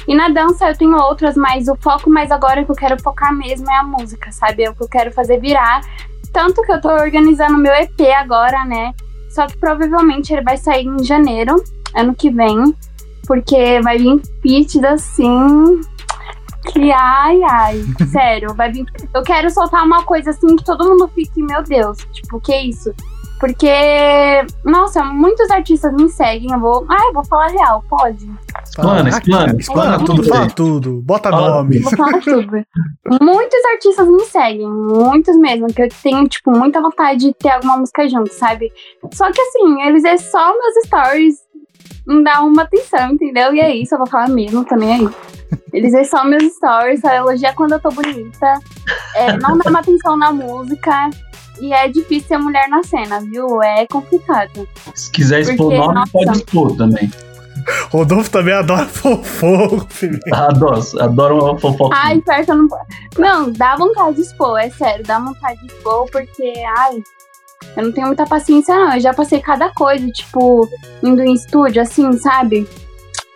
E 0.08 0.14
na 0.14 0.30
dança 0.30 0.70
eu 0.70 0.76
tenho 0.76 0.96
outras, 0.96 1.36
mas 1.36 1.68
o 1.68 1.76
foco 1.76 2.08
mais 2.08 2.30
agora 2.30 2.64
que 2.64 2.70
eu 2.70 2.74
quero 2.74 3.00
focar 3.02 3.30
mesmo 3.32 3.70
é 3.70 3.76
a 3.76 3.82
música, 3.82 4.32
sabe? 4.32 4.64
É 4.64 4.70
o 4.70 4.74
que 4.74 4.82
eu 4.82 4.88
quero 4.88 5.12
fazer 5.12 5.38
virar. 5.38 5.82
Tanto 6.32 6.62
que 6.62 6.72
eu 6.72 6.80
tô 6.80 6.88
organizando 6.88 7.58
meu 7.58 7.74
EP 7.74 8.00
agora, 8.18 8.64
né? 8.64 8.94
Só 9.28 9.46
que 9.46 9.58
provavelmente 9.58 10.32
ele 10.32 10.40
vai 10.40 10.56
sair 10.56 10.86
em 10.86 11.04
janeiro, 11.04 11.62
ano 11.94 12.14
que 12.14 12.30
vem. 12.30 12.74
Porque 13.26 13.82
vai 13.82 13.98
vir 13.98 14.22
pitch 14.40 14.76
assim. 14.82 15.82
Que 16.72 16.90
ai, 16.90 17.42
ai. 17.42 17.84
Sério, 18.10 18.54
vai 18.54 18.72
vir. 18.72 18.86
Eu 19.14 19.22
quero 19.22 19.50
soltar 19.50 19.84
uma 19.84 20.04
coisa 20.04 20.30
assim 20.30 20.56
que 20.56 20.64
todo 20.64 20.88
mundo 20.88 21.06
fique, 21.14 21.42
meu 21.42 21.62
Deus. 21.62 21.98
Tipo, 22.14 22.40
que 22.40 22.56
isso? 22.56 22.94
Porque, 23.38 23.70
nossa, 24.64 25.04
muitos 25.04 25.50
artistas 25.50 25.92
me 25.92 26.08
seguem. 26.08 26.52
Eu 26.52 26.58
vou. 26.58 26.84
Ah, 26.88 27.06
eu 27.06 27.12
vou 27.12 27.24
falar 27.24 27.48
real, 27.48 27.84
pode? 27.88 28.28
Explana, 28.64 29.08
explana. 29.08 29.56
Explana 29.58 30.04
tudo, 30.04 30.24
fala 30.24 30.50
tudo. 30.50 31.00
Bota 31.02 31.30
fala 31.30 31.50
nome. 31.50 31.78
Vou 31.78 31.96
falar 31.96 32.18
tudo. 32.22 32.50
muitos 33.20 33.64
artistas 33.72 34.08
me 34.08 34.24
seguem, 34.24 34.68
muitos 34.68 35.36
mesmo, 35.36 35.68
que 35.68 35.82
eu 35.82 35.88
tenho, 36.02 36.28
tipo, 36.28 36.50
muita 36.50 36.80
vontade 36.80 37.20
de 37.20 37.34
ter 37.34 37.50
alguma 37.50 37.76
música 37.78 38.08
junto, 38.08 38.32
sabe? 38.32 38.72
Só 39.12 39.30
que 39.30 39.40
assim, 39.40 39.82
eles 39.82 40.04
é 40.04 40.16
só 40.16 40.52
meus 40.52 40.86
stories, 40.86 41.36
não 42.06 42.22
dá 42.22 42.42
uma 42.42 42.62
atenção, 42.62 43.12
entendeu? 43.12 43.54
E 43.54 43.60
é 43.60 43.74
isso, 43.74 43.94
eu 43.94 43.98
vou 43.98 44.06
falar 44.06 44.28
mesmo 44.28 44.64
também 44.64 44.92
aí. 44.92 45.08
Eles 45.72 45.94
é 45.94 46.04
só 46.04 46.24
meus 46.24 46.44
stories, 46.54 47.00
só 47.00 47.10
elogia 47.10 47.52
quando 47.54 47.72
eu 47.72 47.80
tô 47.80 47.90
bonita. 47.90 48.54
É, 49.14 49.36
não 49.38 49.56
dá 49.58 49.70
uma 49.70 49.80
atenção 49.80 50.16
na 50.16 50.32
música. 50.32 51.10
E 51.60 51.72
é 51.72 51.88
difícil 51.88 52.28
ser 52.28 52.38
mulher 52.38 52.68
na 52.68 52.82
cena, 52.82 53.20
viu? 53.20 53.62
É 53.62 53.86
complicado. 53.86 54.68
Se 54.94 55.10
quiser 55.10 55.40
expor 55.40 55.72
o 55.72 55.76
nome, 55.76 55.94
nossa, 55.94 56.12
pode 56.12 56.38
expor 56.38 56.76
também. 56.76 57.10
Rodolfo 57.90 58.30
também 58.30 58.54
adora 58.54 58.86
fofoco, 58.88 59.86
Adoro, 60.32 60.82
adoro 61.00 61.44
uma 61.44 61.58
fofoca. 61.58 61.96
Ai, 61.96 62.20
perto 62.20 62.54
não. 62.54 62.68
Não, 63.18 63.52
dá 63.52 63.76
vontade 63.76 64.16
de 64.16 64.22
expor, 64.22 64.58
é 64.58 64.70
sério, 64.70 65.04
dá 65.04 65.18
vontade 65.18 65.60
de 65.60 65.66
expor, 65.66 66.08
porque, 66.10 66.54
ai, 66.78 67.02
eu 67.76 67.84
não 67.84 67.92
tenho 67.92 68.06
muita 68.06 68.26
paciência, 68.26 68.74
não. 68.74 68.94
Eu 68.94 69.00
já 69.00 69.12
passei 69.12 69.40
cada 69.40 69.70
coisa, 69.70 70.06
tipo, 70.08 70.68
indo 71.02 71.22
em 71.22 71.34
estúdio, 71.34 71.82
assim, 71.82 72.12
sabe? 72.12 72.66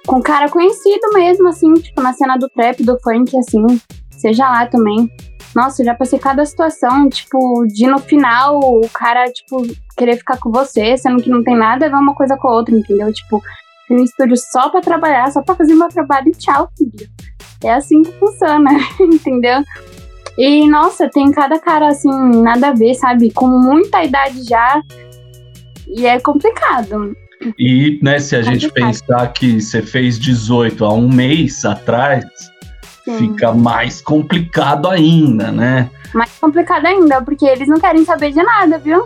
Com 0.06 0.20
cara 0.20 0.48
conhecido 0.48 1.10
mesmo, 1.12 1.48
assim, 1.48 1.72
tipo, 1.74 2.00
na 2.00 2.12
cena 2.12 2.36
do 2.36 2.48
trap, 2.48 2.82
do 2.82 2.98
funk, 3.00 3.36
assim, 3.36 3.64
seja 4.10 4.48
lá 4.48 4.66
também. 4.66 5.10
Nossa, 5.54 5.82
eu 5.82 5.86
já 5.86 5.94
passei 5.94 6.18
cada 6.18 6.44
situação, 6.46 7.08
tipo, 7.08 7.66
de 7.66 7.86
no 7.86 7.98
final 7.98 8.58
o 8.58 8.88
cara, 8.88 9.30
tipo, 9.30 9.62
querer 9.96 10.16
ficar 10.16 10.38
com 10.38 10.50
você, 10.50 10.96
sendo 10.96 11.22
que 11.22 11.28
não 11.28 11.44
tem 11.44 11.56
nada 11.56 11.86
a 11.86 11.88
ver 11.88 11.96
uma 11.96 12.14
coisa 12.14 12.36
com 12.36 12.48
a 12.48 12.54
outra, 12.54 12.74
entendeu? 12.74 13.12
Tipo, 13.12 13.42
no 13.90 14.02
estúdio 14.02 14.36
só 14.36 14.70
pra 14.70 14.80
trabalhar, 14.80 15.30
só 15.30 15.42
pra 15.42 15.54
fazer 15.54 15.74
meu 15.74 15.88
trabalho 15.88 16.28
e 16.28 16.32
tchau, 16.32 16.70
filho. 16.76 17.08
É 17.62 17.74
assim 17.74 18.02
que 18.02 18.12
funciona, 18.12 18.70
entendeu? 19.00 19.62
E, 20.38 20.66
nossa, 20.66 21.10
tem 21.10 21.30
cada 21.30 21.58
cara, 21.58 21.88
assim, 21.88 22.10
nada 22.42 22.68
a 22.68 22.72
ver, 22.72 22.94
sabe? 22.94 23.30
Com 23.30 23.46
muita 23.46 24.02
idade 24.02 24.42
já. 24.44 24.82
E 25.86 26.06
é 26.06 26.18
complicado. 26.18 27.14
E, 27.58 27.98
né, 28.02 28.18
se 28.18 28.36
a 28.36 28.38
é 28.38 28.42
gente 28.42 28.70
pensar 28.72 29.32
que 29.32 29.60
você 29.60 29.82
fez 29.82 30.18
18 30.18 30.84
há 30.84 30.94
um 30.94 31.08
mês 31.08 31.64
atrás, 31.64 32.24
Sim. 33.04 33.18
fica 33.18 33.52
mais 33.52 34.00
complicado 34.00 34.88
ainda, 34.88 35.50
né? 35.50 35.90
Mais 36.14 36.30
complicado 36.38 36.86
ainda, 36.86 37.20
porque 37.22 37.44
eles 37.44 37.68
não 37.68 37.80
querem 37.80 38.04
saber 38.04 38.32
de 38.32 38.42
nada, 38.42 38.78
viu? 38.78 39.04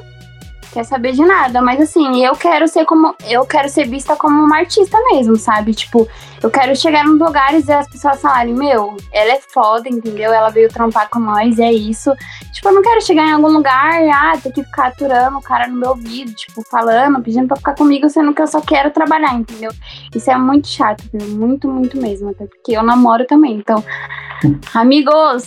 Quer 0.76 0.84
saber 0.84 1.12
de 1.12 1.24
nada, 1.24 1.62
mas 1.62 1.80
assim, 1.80 2.22
eu 2.22 2.36
quero 2.36 2.68
ser 2.68 2.84
como. 2.84 3.14
Eu 3.26 3.46
quero 3.46 3.66
ser 3.66 3.88
vista 3.88 4.14
como 4.14 4.44
uma 4.44 4.58
artista 4.58 4.98
mesmo, 5.10 5.34
sabe? 5.36 5.72
Tipo, 5.72 6.06
eu 6.42 6.50
quero 6.50 6.76
chegar 6.76 7.02
nos 7.02 7.18
lugares 7.18 7.66
e 7.66 7.72
as 7.72 7.88
pessoas 7.88 8.20
falarem, 8.20 8.52
meu, 8.52 8.94
ela 9.10 9.32
é 9.32 9.40
foda, 9.40 9.88
entendeu? 9.88 10.34
Ela 10.34 10.50
veio 10.50 10.68
trampar 10.68 11.08
com 11.08 11.18
nós 11.18 11.56
e 11.56 11.62
é 11.62 11.72
isso. 11.72 12.12
Tipo, 12.52 12.68
eu 12.68 12.74
não 12.74 12.82
quero 12.82 13.00
chegar 13.00 13.26
em 13.26 13.32
algum 13.32 13.48
lugar 13.48 14.02
e, 14.02 14.10
ah, 14.10 14.36
ter 14.36 14.52
que 14.52 14.62
ficar 14.62 14.88
aturando 14.88 15.38
o 15.38 15.42
cara 15.42 15.66
no 15.66 15.78
meu 15.78 15.88
ouvido, 15.88 16.34
tipo, 16.34 16.62
falando, 16.70 17.22
pedindo 17.22 17.48
pra 17.48 17.56
ficar 17.56 17.74
comigo, 17.74 18.10
sendo 18.10 18.34
que 18.34 18.42
eu 18.42 18.46
só 18.46 18.60
quero 18.60 18.90
trabalhar, 18.90 19.32
entendeu? 19.32 19.72
Isso 20.14 20.30
é 20.30 20.36
muito 20.36 20.68
chato, 20.68 21.02
viu? 21.10 21.26
Muito, 21.38 21.66
muito 21.66 21.96
mesmo. 21.96 22.28
Até 22.28 22.44
porque 22.44 22.72
eu 22.72 22.82
namoro 22.82 23.24
também, 23.24 23.54
então 23.54 23.82
Amigos, 24.74 25.46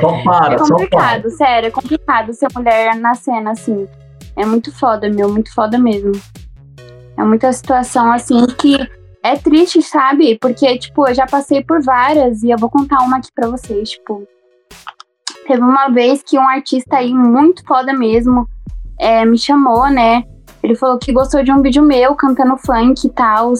Só 0.00 0.22
para, 0.24 0.54
é 0.54 0.58
só 0.58 0.64
para. 0.66 0.76
complicado, 0.76 1.30
sério, 1.30 1.66
é 1.68 1.70
complicado 1.70 2.32
ser 2.32 2.48
mulher 2.54 2.96
na 2.96 3.14
cena, 3.14 3.52
assim. 3.52 3.88
É 4.36 4.44
muito 4.44 4.72
foda, 4.72 5.08
meu, 5.08 5.28
muito 5.28 5.52
foda 5.54 5.78
mesmo. 5.78 6.12
É 7.16 7.22
muita 7.22 7.52
situação, 7.52 8.12
assim, 8.12 8.46
que 8.46 8.76
é 9.22 9.36
triste, 9.36 9.82
sabe? 9.82 10.38
Porque, 10.40 10.78
tipo, 10.78 11.08
eu 11.08 11.14
já 11.14 11.26
passei 11.26 11.62
por 11.62 11.82
várias 11.82 12.42
e 12.42 12.50
eu 12.50 12.58
vou 12.58 12.70
contar 12.70 13.02
uma 13.02 13.18
aqui 13.18 13.28
pra 13.34 13.48
vocês, 13.48 13.90
tipo. 13.90 14.26
Teve 15.46 15.62
uma 15.62 15.88
vez 15.88 16.22
que 16.22 16.38
um 16.38 16.48
artista 16.48 16.98
aí 16.98 17.12
muito 17.12 17.64
foda 17.66 17.92
mesmo 17.92 18.48
é, 19.00 19.24
me 19.24 19.38
chamou, 19.38 19.88
né? 19.88 20.22
Ele 20.62 20.76
falou 20.76 20.98
que 20.98 21.12
gostou 21.12 21.42
de 21.42 21.50
um 21.50 21.62
vídeo 21.62 21.82
meu 21.82 22.14
cantando 22.14 22.56
funk 22.58 23.06
e 23.06 23.10
tal. 23.10 23.54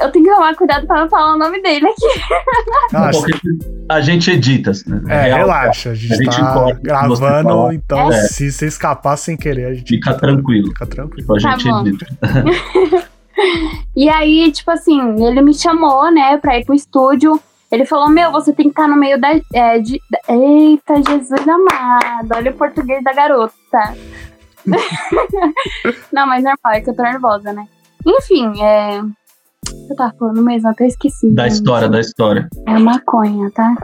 Eu 0.00 0.12
tenho 0.12 0.24
que 0.24 0.30
tomar 0.30 0.54
cuidado 0.54 0.86
pra 0.86 1.00
não 1.02 1.08
falar 1.08 1.34
o 1.34 1.38
nome 1.38 1.60
dele 1.62 1.86
aqui. 1.86 2.20
Relaxa. 2.92 3.20
Porque 3.20 3.38
a 3.88 4.00
gente 4.00 4.30
edita. 4.30 4.70
Né? 4.86 5.02
É, 5.08 5.22
Real, 5.22 5.38
relaxa. 5.38 5.90
A 5.90 5.94
gente, 5.94 6.12
A 6.12 6.16
gente 6.16 6.36
tá 6.36 6.72
gravando, 6.80 7.72
então 7.72 8.12
É. 8.12 8.22
se 8.28 8.50
você 8.52 8.66
escapar 8.66 9.16
sem 9.16 9.36
querer, 9.36 9.66
a 9.66 9.74
gente 9.74 9.88
Fica 9.88 10.14
tranquilo. 10.14 10.68
fica 10.68 10.86
tranquilo. 10.86 11.20
Tipo, 11.20 11.36
a 11.36 11.40
Tá 11.40 11.50
gente 11.58 11.68
bom. 11.70 11.80
edita. 11.86 12.06
E 13.96 14.08
aí, 14.08 14.50
tipo 14.50 14.68
assim, 14.72 15.24
ele 15.24 15.40
me 15.42 15.54
chamou, 15.54 16.10
né, 16.10 16.36
pra 16.38 16.58
ir 16.58 16.64
pro 16.64 16.74
estúdio. 16.74 17.40
Ele 17.70 17.84
falou: 17.84 18.08
Meu, 18.08 18.32
você 18.32 18.52
tem 18.52 18.64
que 18.66 18.70
estar 18.70 18.88
no 18.88 18.96
meio 18.96 19.20
da. 19.20 19.28
é, 19.54 19.78
de- 19.78 20.00
da- 20.10 20.34
Eita, 20.34 20.96
Jesus 20.96 21.46
amado, 21.46 22.28
olha 22.34 22.50
o 22.50 22.54
português 22.54 23.02
da 23.04 23.12
garota. 23.12 23.54
Não, 26.12 26.26
mas 26.26 26.42
normal, 26.42 26.72
é 26.74 26.80
que 26.80 26.90
eu 26.90 26.96
tô 26.96 27.02
nervosa, 27.02 27.52
né? 27.52 27.64
Enfim, 28.06 28.60
é. 28.62 29.02
Eu 29.88 29.96
tava 29.96 30.14
falando 30.18 30.42
mesmo, 30.42 30.68
até 30.68 30.86
esqueci. 30.86 31.30
Da 31.34 31.46
história, 31.46 31.88
da 31.88 32.00
história. 32.00 32.48
É 32.66 32.78
maconha, 32.78 33.50
tá? 33.50 33.74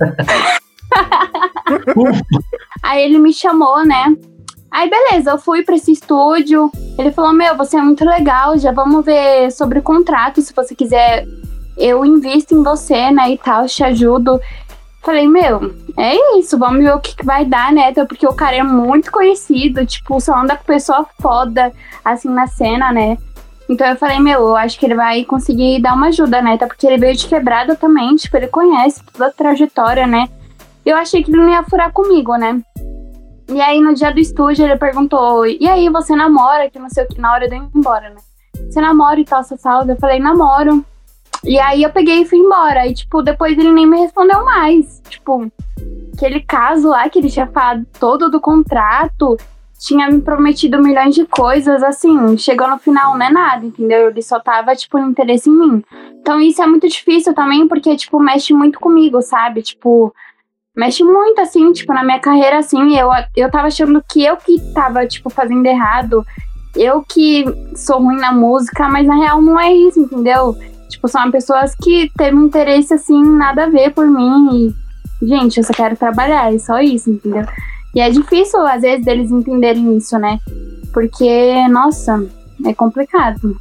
Aí 2.82 3.02
ele 3.02 3.18
me 3.18 3.32
chamou, 3.32 3.84
né? 3.84 4.16
Aí 4.70 4.88
beleza, 4.88 5.30
eu 5.30 5.38
fui 5.38 5.62
pra 5.62 5.74
esse 5.74 5.92
estúdio. 5.92 6.70
Ele 6.98 7.12
falou: 7.12 7.32
Meu, 7.32 7.56
você 7.56 7.76
é 7.76 7.82
muito 7.82 8.04
legal, 8.04 8.56
já 8.56 8.72
vamos 8.72 9.04
ver 9.04 9.50
sobre 9.52 9.80
o 9.80 9.82
contrato. 9.82 10.40
Se 10.40 10.54
você 10.54 10.74
quiser, 10.74 11.26
eu 11.76 12.04
invisto 12.06 12.54
em 12.54 12.62
você, 12.62 13.10
né? 13.10 13.32
E 13.32 13.38
tal, 13.38 13.66
te 13.66 13.84
ajudo. 13.84 14.40
Falei: 15.02 15.28
Meu, 15.28 15.74
é 15.98 16.38
isso, 16.38 16.56
vamos 16.56 16.78
ver 16.82 16.94
o 16.94 17.00
que, 17.00 17.16
que 17.16 17.24
vai 17.24 17.44
dar, 17.44 17.72
né? 17.72 17.88
Até 17.88 18.04
porque 18.04 18.26
o 18.26 18.32
cara 18.32 18.56
é 18.56 18.62
muito 18.62 19.10
conhecido, 19.12 19.84
tipo, 19.84 20.20
só 20.20 20.38
anda 20.38 20.56
com 20.56 20.64
pessoa 20.64 21.04
foda, 21.20 21.72
assim, 22.04 22.28
na 22.28 22.46
cena, 22.46 22.92
né? 22.92 23.18
Então 23.68 23.86
eu 23.86 23.96
falei: 23.96 24.18
Meu, 24.18 24.40
eu 24.40 24.56
acho 24.56 24.78
que 24.78 24.86
ele 24.86 24.94
vai 24.94 25.24
conseguir 25.24 25.80
dar 25.80 25.94
uma 25.94 26.08
ajuda, 26.08 26.42
né? 26.42 26.54
Até 26.54 26.66
porque 26.66 26.86
ele 26.86 26.98
veio 26.98 27.16
de 27.16 27.26
quebrada 27.26 27.76
também, 27.76 28.14
tipo, 28.16 28.36
ele 28.36 28.48
conhece 28.48 29.02
toda 29.12 29.26
a 29.28 29.32
trajetória, 29.32 30.06
né? 30.06 30.28
Eu 30.84 30.96
achei 30.96 31.22
que 31.22 31.30
ele 31.30 31.40
não 31.40 31.48
ia 31.48 31.62
furar 31.62 31.92
comigo, 31.92 32.36
né? 32.36 32.60
E 33.48 33.60
aí, 33.60 33.80
no 33.80 33.94
dia 33.94 34.12
do 34.12 34.18
estúdio, 34.18 34.64
ele 34.64 34.76
perguntou: 34.76 35.46
E 35.46 35.68
aí, 35.68 35.88
você 35.88 36.14
namora? 36.16 36.70
Que 36.70 36.78
não 36.78 36.88
sei 36.88 37.04
o 37.04 37.08
que, 37.08 37.20
na 37.20 37.32
hora 37.32 37.48
de 37.48 37.56
eu 37.56 37.62
ir 37.62 37.68
embora, 37.74 38.10
né? 38.10 38.16
Você 38.68 38.80
namora 38.80 39.20
e 39.20 39.24
tal, 39.24 39.42
salva? 39.44 39.92
Eu 39.92 39.96
falei: 39.96 40.18
Namoro. 40.18 40.84
E 41.44 41.58
aí, 41.58 41.82
eu 41.82 41.90
peguei 41.90 42.22
e 42.22 42.24
fui 42.24 42.38
embora. 42.38 42.86
E, 42.86 42.94
tipo, 42.94 43.22
depois 43.22 43.58
ele 43.58 43.72
nem 43.72 43.86
me 43.86 43.98
respondeu 43.98 44.44
mais. 44.44 45.02
Tipo, 45.08 45.50
aquele 46.16 46.40
caso 46.40 46.88
lá 46.88 47.08
que 47.08 47.18
ele 47.18 47.30
tinha 47.30 47.46
falado 47.46 47.84
todo 47.98 48.30
do 48.30 48.40
contrato, 48.40 49.36
tinha 49.84 50.08
me 50.10 50.20
prometido 50.20 50.80
milhões 50.80 51.14
de 51.14 51.26
coisas, 51.26 51.82
assim, 51.82 52.38
chegou 52.38 52.68
no 52.68 52.78
final, 52.78 53.18
não 53.18 53.26
é 53.26 53.30
nada, 53.30 53.66
entendeu? 53.66 54.08
Ele 54.08 54.22
só 54.22 54.38
tava, 54.38 54.76
tipo, 54.76 54.98
no 54.98 55.10
interesse 55.10 55.50
em 55.50 55.52
mim. 55.52 55.84
Então, 56.20 56.40
isso 56.40 56.62
é 56.62 56.66
muito 56.66 56.88
difícil 56.88 57.34
também, 57.34 57.66
porque, 57.66 57.96
tipo, 57.96 58.20
mexe 58.20 58.54
muito 58.54 58.78
comigo, 58.78 59.20
sabe? 59.20 59.62
Tipo 59.62 60.14
mexe 60.74 61.04
muito, 61.04 61.38
assim, 61.40 61.70
tipo, 61.72 61.92
na 61.92 62.02
minha 62.02 62.18
carreira, 62.18 62.58
assim, 62.58 62.96
eu, 62.96 63.10
eu 63.36 63.50
tava 63.50 63.66
achando 63.66 64.02
que 64.10 64.24
eu 64.24 64.36
que 64.38 64.58
tava, 64.72 65.06
tipo, 65.06 65.28
fazendo 65.28 65.66
errado, 65.66 66.24
eu 66.74 67.02
que 67.02 67.44
sou 67.76 68.00
ruim 68.00 68.16
na 68.16 68.32
música, 68.32 68.88
mas 68.88 69.06
na 69.06 69.16
real 69.16 69.42
não 69.42 69.60
é 69.60 69.70
isso, 69.72 70.00
entendeu? 70.00 70.56
Tipo, 70.88 71.08
são 71.08 71.30
pessoas 71.30 71.74
que 71.74 72.10
teve 72.16 72.36
um 72.36 72.46
interesse, 72.46 72.94
assim, 72.94 73.22
nada 73.22 73.64
a 73.64 73.68
ver 73.68 73.92
por 73.92 74.06
mim 74.06 74.72
e, 75.20 75.26
gente, 75.26 75.58
eu 75.58 75.64
só 75.64 75.74
quero 75.74 75.96
trabalhar, 75.96 76.54
é 76.54 76.58
só 76.58 76.80
isso, 76.80 77.10
entendeu? 77.10 77.44
E 77.94 78.00
é 78.00 78.10
difícil, 78.10 78.60
às 78.66 78.82
vezes, 78.82 79.04
deles 79.04 79.30
entenderem 79.30 79.96
isso, 79.96 80.18
né? 80.18 80.38
Porque, 80.92 81.68
nossa, 81.68 82.24
é 82.64 82.72
complicado. 82.72 83.56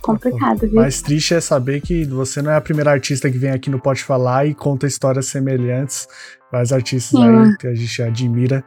Complicado, 0.00 0.60
viu? 0.60 0.76
Mais 0.76 1.02
triste 1.02 1.34
é 1.34 1.40
saber 1.40 1.80
que 1.80 2.04
você 2.04 2.40
não 2.40 2.50
é 2.50 2.56
a 2.56 2.60
primeira 2.60 2.90
artista 2.90 3.30
que 3.30 3.36
vem 3.36 3.50
aqui 3.50 3.68
no 3.68 3.78
Pode 3.78 4.02
Falar 4.02 4.46
e 4.46 4.54
conta 4.54 4.86
histórias 4.86 5.26
semelhantes. 5.26 6.08
Vários 6.50 6.72
artistas 6.72 7.20
Sim. 7.20 7.28
aí 7.28 7.56
que 7.58 7.66
a 7.66 7.74
gente 7.74 8.02
admira 8.02 8.64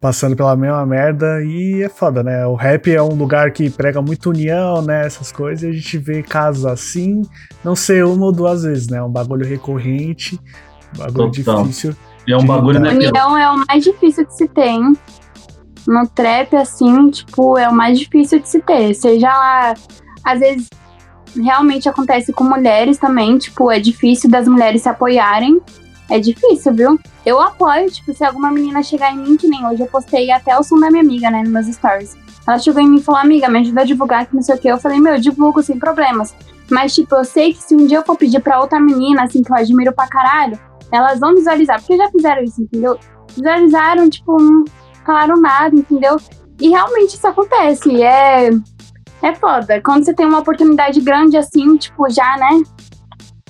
passando 0.00 0.34
pela 0.34 0.56
mesma 0.56 0.84
merda 0.84 1.44
e 1.44 1.82
é 1.82 1.88
foda, 1.88 2.24
né? 2.24 2.44
O 2.44 2.54
rap 2.54 2.90
é 2.90 3.00
um 3.00 3.14
lugar 3.14 3.52
que 3.52 3.70
prega 3.70 4.02
muito 4.02 4.30
união, 4.30 4.82
né? 4.82 5.06
Essas 5.06 5.30
coisas, 5.30 5.62
e 5.62 5.68
a 5.68 5.72
gente 5.72 5.96
vê 5.96 6.22
casos 6.24 6.66
assim, 6.66 7.22
não 7.62 7.76
sei 7.76 8.02
uma 8.02 8.26
ou 8.26 8.32
duas 8.32 8.64
vezes, 8.64 8.88
né? 8.88 8.98
É 8.98 9.02
um 9.02 9.10
bagulho 9.10 9.46
recorrente, 9.46 10.40
um 10.94 10.98
bagulho 10.98 11.30
Total. 11.30 11.62
difícil. 11.62 11.94
É 12.28 12.36
um 12.36 12.44
bagulho, 12.44 12.78
né? 12.80 12.90
que- 12.90 12.96
União 13.08 13.36
é 13.36 13.50
o 13.50 13.64
mais 13.66 13.82
difícil 13.84 14.24
de 14.26 14.34
se 14.36 14.50
hein? 14.56 14.92
No 15.86 16.06
trap, 16.08 16.54
assim, 16.56 17.10
tipo, 17.10 17.58
é 17.58 17.68
o 17.68 17.74
mais 17.74 17.98
difícil 17.98 18.38
de 18.38 18.48
se 18.48 18.60
ter. 18.60 18.94
Seja 18.94 19.28
lá, 19.28 19.74
às 20.24 20.38
vezes, 20.38 20.68
realmente 21.36 21.88
acontece 21.88 22.32
com 22.32 22.44
mulheres 22.44 22.98
também, 22.98 23.36
tipo, 23.38 23.70
é 23.70 23.80
difícil 23.80 24.30
das 24.30 24.46
mulheres 24.46 24.82
se 24.82 24.88
apoiarem. 24.88 25.60
É 26.10 26.18
difícil, 26.18 26.72
viu? 26.74 27.00
Eu 27.24 27.40
apoio, 27.40 27.90
tipo, 27.90 28.12
se 28.12 28.24
alguma 28.24 28.50
menina 28.50 28.82
chegar 28.82 29.12
em 29.12 29.18
mim, 29.18 29.36
que 29.36 29.48
nem 29.48 29.66
hoje 29.66 29.82
eu 29.82 29.86
postei 29.86 30.30
até 30.30 30.56
o 30.58 30.62
som 30.62 30.78
da 30.78 30.90
minha 30.90 31.02
amiga, 31.02 31.30
né, 31.30 31.40
nos 31.42 31.50
meus 31.50 31.66
stories. 31.66 32.16
Ela 32.46 32.58
chegou 32.58 32.82
em 32.82 32.88
mim 32.88 32.98
e 32.98 33.02
falou, 33.02 33.20
amiga, 33.20 33.48
me 33.48 33.60
ajuda 33.60 33.80
a 33.80 33.84
divulgar 33.84 34.26
que 34.26 34.34
não 34.34 34.42
sei 34.42 34.54
o 34.56 34.58
que. 34.58 34.68
Eu 34.68 34.78
falei, 34.78 35.00
meu, 35.00 35.14
eu 35.14 35.20
divulgo 35.20 35.62
sem 35.62 35.78
problemas. 35.78 36.34
Mas, 36.70 36.94
tipo, 36.94 37.14
eu 37.14 37.24
sei 37.24 37.54
que 37.54 37.62
se 37.62 37.74
um 37.74 37.86
dia 37.86 37.98
eu 37.98 38.02
for 38.04 38.16
pedir 38.16 38.40
pra 38.40 38.60
outra 38.60 38.78
menina, 38.80 39.22
assim, 39.22 39.42
que 39.42 39.50
eu 39.50 39.56
admiro 39.56 39.92
pra 39.92 40.06
caralho, 40.08 40.58
elas 40.92 41.18
vão 41.18 41.34
visualizar, 41.34 41.80
porque 41.80 41.96
já 41.96 42.10
fizeram 42.10 42.44
isso, 42.44 42.62
entendeu? 42.62 42.98
Visualizaram, 43.34 44.10
tipo, 44.10 44.40
não 44.40 44.64
falaram 45.04 45.40
nada, 45.40 45.74
entendeu? 45.74 46.16
E 46.60 46.68
realmente 46.68 47.16
isso 47.16 47.26
acontece, 47.26 48.02
é, 48.02 48.50
é 49.22 49.34
foda. 49.34 49.80
Quando 49.80 50.04
você 50.04 50.12
tem 50.12 50.26
uma 50.26 50.40
oportunidade 50.40 51.00
grande 51.00 51.36
assim, 51.36 51.76
tipo, 51.76 52.08
já, 52.10 52.36
né? 52.36 52.62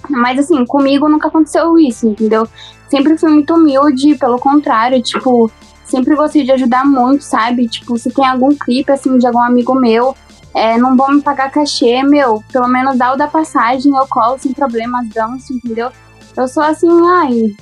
Mas 0.09 0.39
assim, 0.39 0.65
comigo 0.65 1.09
nunca 1.09 1.29
aconteceu 1.29 1.79
isso, 1.79 2.09
entendeu? 2.09 2.47
Sempre 2.89 3.19
fui 3.19 3.31
muito 3.31 3.55
humilde, 3.55 4.15
pelo 4.15 4.39
contrário, 4.39 5.03
tipo, 5.03 5.51
sempre 5.85 6.15
gostei 6.15 6.45
de 6.45 6.53
ajudar 6.53 6.85
muito, 6.85 7.23
sabe? 7.23 7.69
Tipo, 7.69 7.99
se 7.99 8.11
tem 8.11 8.27
algum 8.27 8.55
clipe, 8.55 8.93
assim, 8.93 9.19
de 9.19 9.27
algum 9.27 9.41
amigo 9.41 9.75
meu, 9.75 10.15
é, 10.55 10.77
não 10.77 10.97
vão 10.97 11.13
me 11.13 11.23
pagar 11.23 11.51
cachê, 11.51 12.03
meu, 12.03 12.43
pelo 12.53 12.69
menos 12.69 12.97
dá 12.97 13.13
o 13.13 13.17
da 13.17 13.27
passagem, 13.27 13.93
eu 13.95 14.07
colo 14.09 14.39
sem 14.39 14.53
problemas, 14.53 15.09
danço, 15.09 15.53
entendeu? 15.53 15.91
Eu 16.37 16.49
sou 16.49 16.63
assim, 16.63 16.89
ai, 17.09 17.53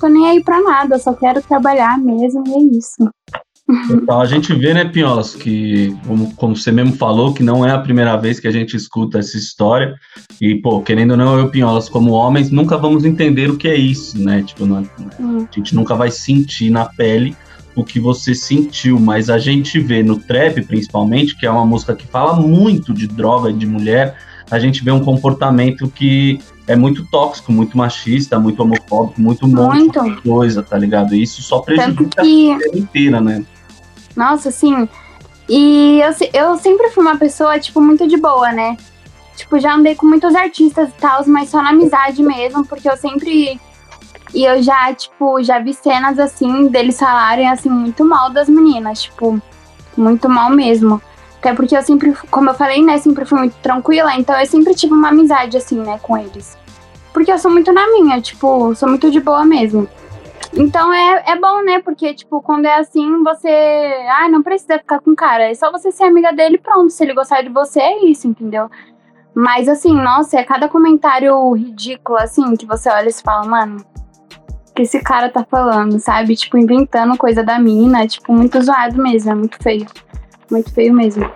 tô 0.00 0.08
nem 0.08 0.26
aí 0.28 0.42
pra 0.42 0.60
nada, 0.62 0.98
só 0.98 1.12
quero 1.12 1.42
trabalhar 1.42 1.98
mesmo, 1.98 2.42
e 2.46 2.52
é 2.52 2.78
isso. 2.78 3.10
Então, 3.90 4.20
a 4.20 4.26
gente 4.26 4.54
vê, 4.54 4.72
né, 4.72 4.84
Pinholas, 4.84 5.34
que, 5.34 5.94
como, 6.06 6.32
como 6.36 6.56
você 6.56 6.70
mesmo 6.70 6.94
falou, 6.94 7.34
que 7.34 7.42
não 7.42 7.66
é 7.66 7.72
a 7.72 7.78
primeira 7.80 8.16
vez 8.16 8.38
que 8.38 8.46
a 8.46 8.50
gente 8.52 8.76
escuta 8.76 9.18
essa 9.18 9.36
história. 9.36 9.94
E, 10.40 10.54
pô, 10.54 10.80
querendo 10.80 11.12
ou 11.12 11.16
não, 11.16 11.36
eu, 11.36 11.48
Pinholas, 11.48 11.88
como 11.88 12.12
homens, 12.12 12.50
nunca 12.50 12.76
vamos 12.78 13.04
entender 13.04 13.50
o 13.50 13.56
que 13.56 13.66
é 13.66 13.74
isso, 13.74 14.22
né? 14.22 14.42
Tipo, 14.42 14.66
não- 14.66 14.88
Hum. 15.18 15.46
a 15.50 15.54
gente 15.54 15.74
nunca 15.74 15.96
vai 15.96 16.10
sentir 16.12 16.70
na 16.70 16.84
pele 16.84 17.36
o 17.74 17.84
que 17.84 17.98
você 17.98 18.34
sentiu, 18.34 19.00
mas 19.00 19.28
a 19.28 19.38
gente 19.38 19.80
vê 19.80 20.02
no 20.02 20.16
trap, 20.16 20.62
principalmente, 20.62 21.36
que 21.36 21.44
é 21.44 21.50
uma 21.50 21.66
música 21.66 21.94
que 21.94 22.06
fala 22.06 22.34
muito 22.34 22.94
de 22.94 23.06
droga 23.08 23.50
e 23.50 23.52
de 23.52 23.66
mulher, 23.66 24.16
a 24.50 24.58
gente 24.58 24.84
vê 24.84 24.90
um 24.90 25.04
comportamento 25.04 25.88
que 25.88 26.40
é 26.66 26.74
muito 26.74 27.06
tóxico, 27.06 27.52
muito 27.52 27.76
machista, 27.76 28.38
muito 28.38 28.60
homofóbico, 28.60 29.20
muito 29.20 29.46
um 29.46 29.48
monte 29.48 29.76
Muito. 29.76 30.02
de 30.02 30.22
coisa, 30.22 30.62
tá 30.62 30.76
ligado? 30.76 31.14
E 31.14 31.22
isso 31.22 31.42
só 31.42 31.60
prejudica 31.60 32.22
que 32.22 32.52
a 32.52 32.58
vida 32.58 32.78
inteira, 32.78 33.20
né? 33.20 33.44
Nossa, 34.16 34.50
sim. 34.50 34.88
E 35.48 36.00
eu, 36.00 36.12
eu 36.32 36.56
sempre 36.56 36.90
fui 36.90 37.04
uma 37.04 37.16
pessoa, 37.16 37.58
tipo, 37.58 37.80
muito 37.80 38.06
de 38.08 38.16
boa, 38.16 38.50
né? 38.52 38.76
Tipo, 39.36 39.60
já 39.60 39.74
andei 39.74 39.94
com 39.94 40.06
muitos 40.06 40.34
artistas 40.34 40.88
e 40.88 40.92
tal, 40.92 41.22
mas 41.28 41.50
só 41.50 41.62
na 41.62 41.70
amizade 41.70 42.22
mesmo, 42.22 42.66
porque 42.66 42.88
eu 42.88 42.96
sempre. 42.96 43.60
E 44.34 44.44
eu 44.44 44.60
já, 44.62 44.92
tipo, 44.92 45.42
já 45.42 45.60
vi 45.60 45.72
cenas 45.72 46.18
assim, 46.18 46.66
deles 46.68 46.98
falarem 46.98 47.48
assim, 47.48 47.68
muito 47.68 48.04
mal 48.04 48.30
das 48.30 48.48
meninas, 48.48 49.02
tipo, 49.02 49.40
muito 49.96 50.28
mal 50.28 50.50
mesmo. 50.50 51.00
Até 51.46 51.54
porque 51.54 51.76
eu 51.76 51.82
sempre, 51.82 52.12
como 52.28 52.50
eu 52.50 52.54
falei, 52.54 52.82
né, 52.82 52.98
sempre 52.98 53.24
fui 53.24 53.38
muito 53.38 53.54
tranquila, 53.58 54.12
então 54.16 54.36
eu 54.36 54.44
sempre 54.46 54.74
tive 54.74 54.92
uma 54.92 55.10
amizade, 55.10 55.56
assim, 55.56 55.78
né, 55.78 55.96
com 56.02 56.18
eles. 56.18 56.58
Porque 57.12 57.30
eu 57.30 57.38
sou 57.38 57.52
muito 57.52 57.72
na 57.72 57.86
minha, 57.92 58.20
tipo, 58.20 58.74
sou 58.74 58.88
muito 58.88 59.08
de 59.12 59.20
boa 59.20 59.44
mesmo. 59.44 59.88
Então 60.52 60.92
é, 60.92 61.22
é 61.24 61.38
bom, 61.38 61.62
né? 61.62 61.80
Porque, 61.80 62.14
tipo, 62.14 62.42
quando 62.42 62.66
é 62.66 62.74
assim, 62.80 63.22
você. 63.22 63.48
Ai, 63.48 64.28
não 64.28 64.42
precisa 64.42 64.76
ficar 64.78 64.98
com 64.98 65.14
cara. 65.14 65.48
É 65.48 65.54
só 65.54 65.70
você 65.70 65.92
ser 65.92 66.04
amiga 66.04 66.32
dele 66.32 66.58
pronto. 66.58 66.90
Se 66.90 67.04
ele 67.04 67.14
gostar 67.14 67.42
de 67.42 67.48
você, 67.48 67.78
é 67.78 68.04
isso, 68.06 68.26
entendeu? 68.26 68.68
Mas 69.32 69.68
assim, 69.68 69.94
nossa, 69.94 70.40
é 70.40 70.44
cada 70.44 70.68
comentário 70.68 71.52
ridículo, 71.52 72.18
assim, 72.18 72.56
que 72.56 72.66
você 72.66 72.88
olha 72.90 73.08
e 73.08 73.12
fala, 73.12 73.46
mano, 73.46 73.84
o 74.68 74.74
que 74.74 74.82
esse 74.82 75.00
cara 75.00 75.28
tá 75.28 75.46
falando, 75.48 76.00
sabe? 76.00 76.34
Tipo, 76.34 76.58
inventando 76.58 77.16
coisa 77.16 77.44
da 77.44 77.58
mina, 77.58 78.06
tipo, 78.06 78.32
muito 78.32 78.60
zoado 78.60 79.00
mesmo, 79.00 79.30
é 79.30 79.34
muito 79.34 79.62
feio. 79.62 79.86
Muito 80.50 80.72
feio 80.72 80.94
mesmo. 80.94 81.28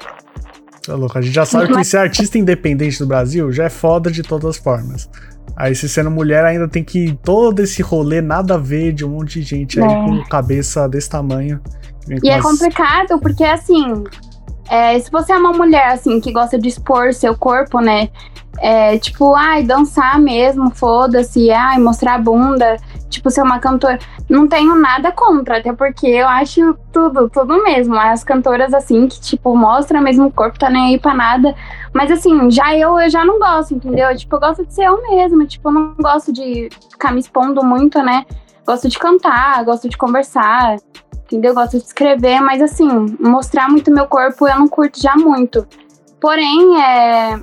Tá 0.85 0.95
louco, 0.95 1.19
a 1.19 1.21
gente 1.21 1.35
já 1.35 1.45
sabe 1.45 1.73
que 1.73 1.85
ser 1.85 1.99
artista 1.99 2.39
independente 2.39 2.99
do 2.99 3.07
Brasil 3.07 3.53
já 3.53 3.65
é 3.65 3.69
foda 3.69 4.11
de 4.11 4.23
todas 4.23 4.51
as 4.51 4.57
formas. 4.57 5.09
Aí, 5.57 5.75
se 5.75 5.89
sendo 5.89 6.11
mulher, 6.11 6.45
ainda 6.45 6.67
tem 6.67 6.83
que 6.83 7.19
todo 7.23 7.61
esse 7.61 7.83
rolê 7.83 8.23
nada 8.23 8.55
a 8.55 8.59
ver 8.59 8.93
de 8.93 9.05
um 9.05 9.11
monte 9.11 9.41
de 9.41 9.43
gente 9.43 9.79
é. 9.79 9.85
aí 9.85 9.95
com 9.95 10.25
cabeça 10.25 10.89
desse 10.89 11.11
tamanho. 11.11 11.61
E 12.23 12.31
é 12.31 12.41
complicado, 12.41 13.21
porque 13.21 13.45
assim, 13.45 14.05
é, 14.71 14.97
se 15.01 15.11
você 15.11 15.33
é 15.33 15.37
uma 15.37 15.53
mulher, 15.53 15.89
assim, 15.89 16.21
que 16.21 16.31
gosta 16.31 16.57
de 16.57 16.68
expor 16.68 17.12
seu 17.12 17.37
corpo, 17.37 17.81
né? 17.81 18.09
É, 18.61 18.97
tipo, 18.99 19.35
ai, 19.35 19.64
dançar 19.64 20.16
mesmo, 20.21 20.71
foda-se, 20.71 21.51
ai, 21.51 21.77
mostrar 21.81 22.14
a 22.14 22.18
bunda, 22.18 22.77
tipo, 23.09 23.29
ser 23.31 23.43
uma 23.43 23.59
cantora. 23.59 23.99
Não 24.29 24.47
tenho 24.47 24.77
nada 24.77 25.11
contra, 25.11 25.59
até 25.59 25.73
porque 25.73 26.07
eu 26.07 26.29
acho 26.29 26.75
tudo, 26.93 27.29
tudo 27.29 27.61
mesmo. 27.64 27.97
As 27.97 28.23
cantoras, 28.23 28.73
assim, 28.73 29.09
que, 29.09 29.21
tipo, 29.21 29.57
mostram 29.57 30.01
mesmo 30.01 30.27
o 30.27 30.33
corpo, 30.33 30.57
tá 30.57 30.71
nem 30.71 30.95
aí 30.95 31.01
pra 31.01 31.14
nada. 31.14 31.53
Mas, 31.93 32.09
assim, 32.12 32.49
já 32.49 32.73
eu, 32.77 32.97
eu 33.01 33.11
já 33.11 33.25
não 33.25 33.41
gosto, 33.41 33.75
entendeu? 33.75 34.16
Tipo, 34.16 34.37
eu 34.37 34.41
gosto 34.41 34.64
de 34.64 34.73
ser 34.73 34.85
eu 34.85 35.03
mesma, 35.11 35.47
tipo, 35.47 35.68
eu 35.68 35.73
não 35.73 35.95
gosto 35.99 36.33
de 36.33 36.68
ficar 36.89 37.12
me 37.12 37.18
expondo 37.18 37.64
muito, 37.64 38.01
né? 38.05 38.25
Gosto 38.64 38.89
de 38.89 39.01
cantar, 39.01 39.64
gosto 39.64 39.89
de 39.89 39.97
conversar 39.97 40.77
entendeu? 41.31 41.53
Eu 41.53 41.55
gosto 41.55 41.78
de 41.78 41.85
escrever, 41.85 42.41
mas 42.41 42.61
assim, 42.61 42.89
mostrar 43.20 43.68
muito 43.68 43.91
meu 43.91 44.07
corpo 44.07 44.49
eu 44.49 44.59
não 44.59 44.68
curto 44.68 45.01
já 45.01 45.14
muito. 45.14 45.66
Porém, 46.20 46.83
é... 46.83 47.41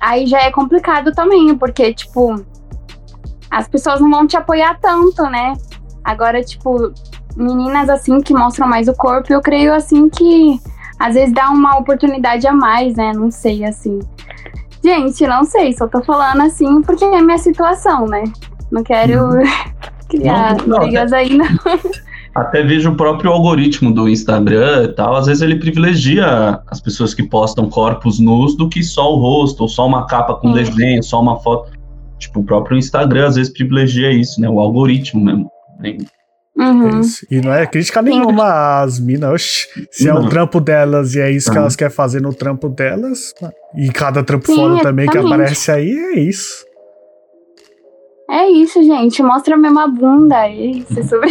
aí 0.00 0.26
já 0.26 0.40
é 0.40 0.50
complicado 0.50 1.12
também, 1.12 1.54
porque, 1.56 1.92
tipo, 1.92 2.34
as 3.50 3.68
pessoas 3.68 4.00
não 4.00 4.10
vão 4.10 4.26
te 4.26 4.36
apoiar 4.36 4.78
tanto, 4.80 5.22
né? 5.24 5.52
Agora, 6.02 6.42
tipo, 6.42 6.92
meninas 7.36 7.90
assim 7.90 8.20
que 8.20 8.32
mostram 8.32 8.66
mais 8.66 8.88
o 8.88 8.94
corpo, 8.94 9.32
eu 9.32 9.42
creio 9.42 9.74
assim 9.74 10.08
que 10.08 10.58
às 10.98 11.14
vezes 11.14 11.34
dá 11.34 11.50
uma 11.50 11.78
oportunidade 11.78 12.46
a 12.46 12.52
mais, 12.52 12.96
né? 12.96 13.12
Não 13.12 13.30
sei, 13.30 13.64
assim. 13.64 13.98
Gente, 14.82 15.26
não 15.26 15.44
sei, 15.44 15.76
só 15.76 15.86
tô 15.86 16.02
falando 16.02 16.42
assim 16.42 16.80
porque 16.82 17.04
é 17.04 17.20
minha 17.20 17.38
situação, 17.38 18.06
né? 18.06 18.24
Não 18.70 18.82
quero 18.82 19.24
uhum. 19.24 19.42
criar 20.08 20.56
não, 20.58 20.66
não, 20.66 20.78
brigas 20.78 21.12
aí, 21.12 21.36
não. 21.36 21.46
Até 22.36 22.62
vejo 22.62 22.90
o 22.90 22.96
próprio 22.96 23.32
algoritmo 23.32 23.90
do 23.90 24.08
Instagram 24.08 24.84
e 24.84 24.88
tal. 24.88 25.16
Às 25.16 25.26
vezes 25.26 25.42
ele 25.42 25.58
privilegia 25.58 26.60
as 26.66 26.80
pessoas 26.80 27.14
que 27.14 27.22
postam 27.22 27.70
corpos 27.70 28.20
nus 28.20 28.54
do 28.54 28.68
que 28.68 28.82
só 28.82 29.14
o 29.14 29.16
rosto, 29.16 29.62
ou 29.62 29.68
só 29.68 29.86
uma 29.86 30.06
capa 30.06 30.34
com 30.34 30.52
desenho, 30.52 31.02
só 31.02 31.20
uma 31.20 31.40
foto. 31.40 31.72
Tipo, 32.18 32.40
o 32.40 32.44
próprio 32.44 32.76
Instagram 32.76 33.28
às 33.28 33.36
vezes 33.36 33.52
privilegia 33.52 34.12
isso, 34.12 34.38
né? 34.40 34.48
O 34.48 34.60
algoritmo 34.60 35.24
mesmo. 35.24 35.50
Uhum. 36.56 37.00
E 37.30 37.40
não 37.40 37.52
é 37.52 37.66
crítica 37.66 38.02
nenhuma 38.02 38.82
às 38.82 38.98
minas. 38.98 39.66
Se 39.90 40.06
não. 40.06 40.16
é 40.16 40.20
o 40.20 40.28
trampo 40.28 40.60
delas 40.60 41.14
e 41.14 41.20
é 41.20 41.30
isso 41.30 41.48
uhum. 41.48 41.54
que 41.54 41.58
elas 41.58 41.76
querem 41.76 41.94
fazer 41.94 42.20
no 42.20 42.34
trampo 42.34 42.68
delas, 42.68 43.34
e 43.74 43.90
cada 43.90 44.22
trampo 44.22 44.46
Sim, 44.46 44.56
fora 44.56 44.82
também 44.82 45.06
que 45.06 45.16
aparece 45.16 45.70
aí, 45.70 45.90
é 45.90 46.18
isso. 46.20 46.66
É 48.30 48.48
isso, 48.48 48.82
gente. 48.82 49.22
Mostra 49.22 49.56
mesmo 49.56 49.78
a 49.78 49.86
bunda. 49.86 50.46
É 50.46 50.54
isso, 50.54 50.98
é 50.98 51.02
sobre 51.02 51.30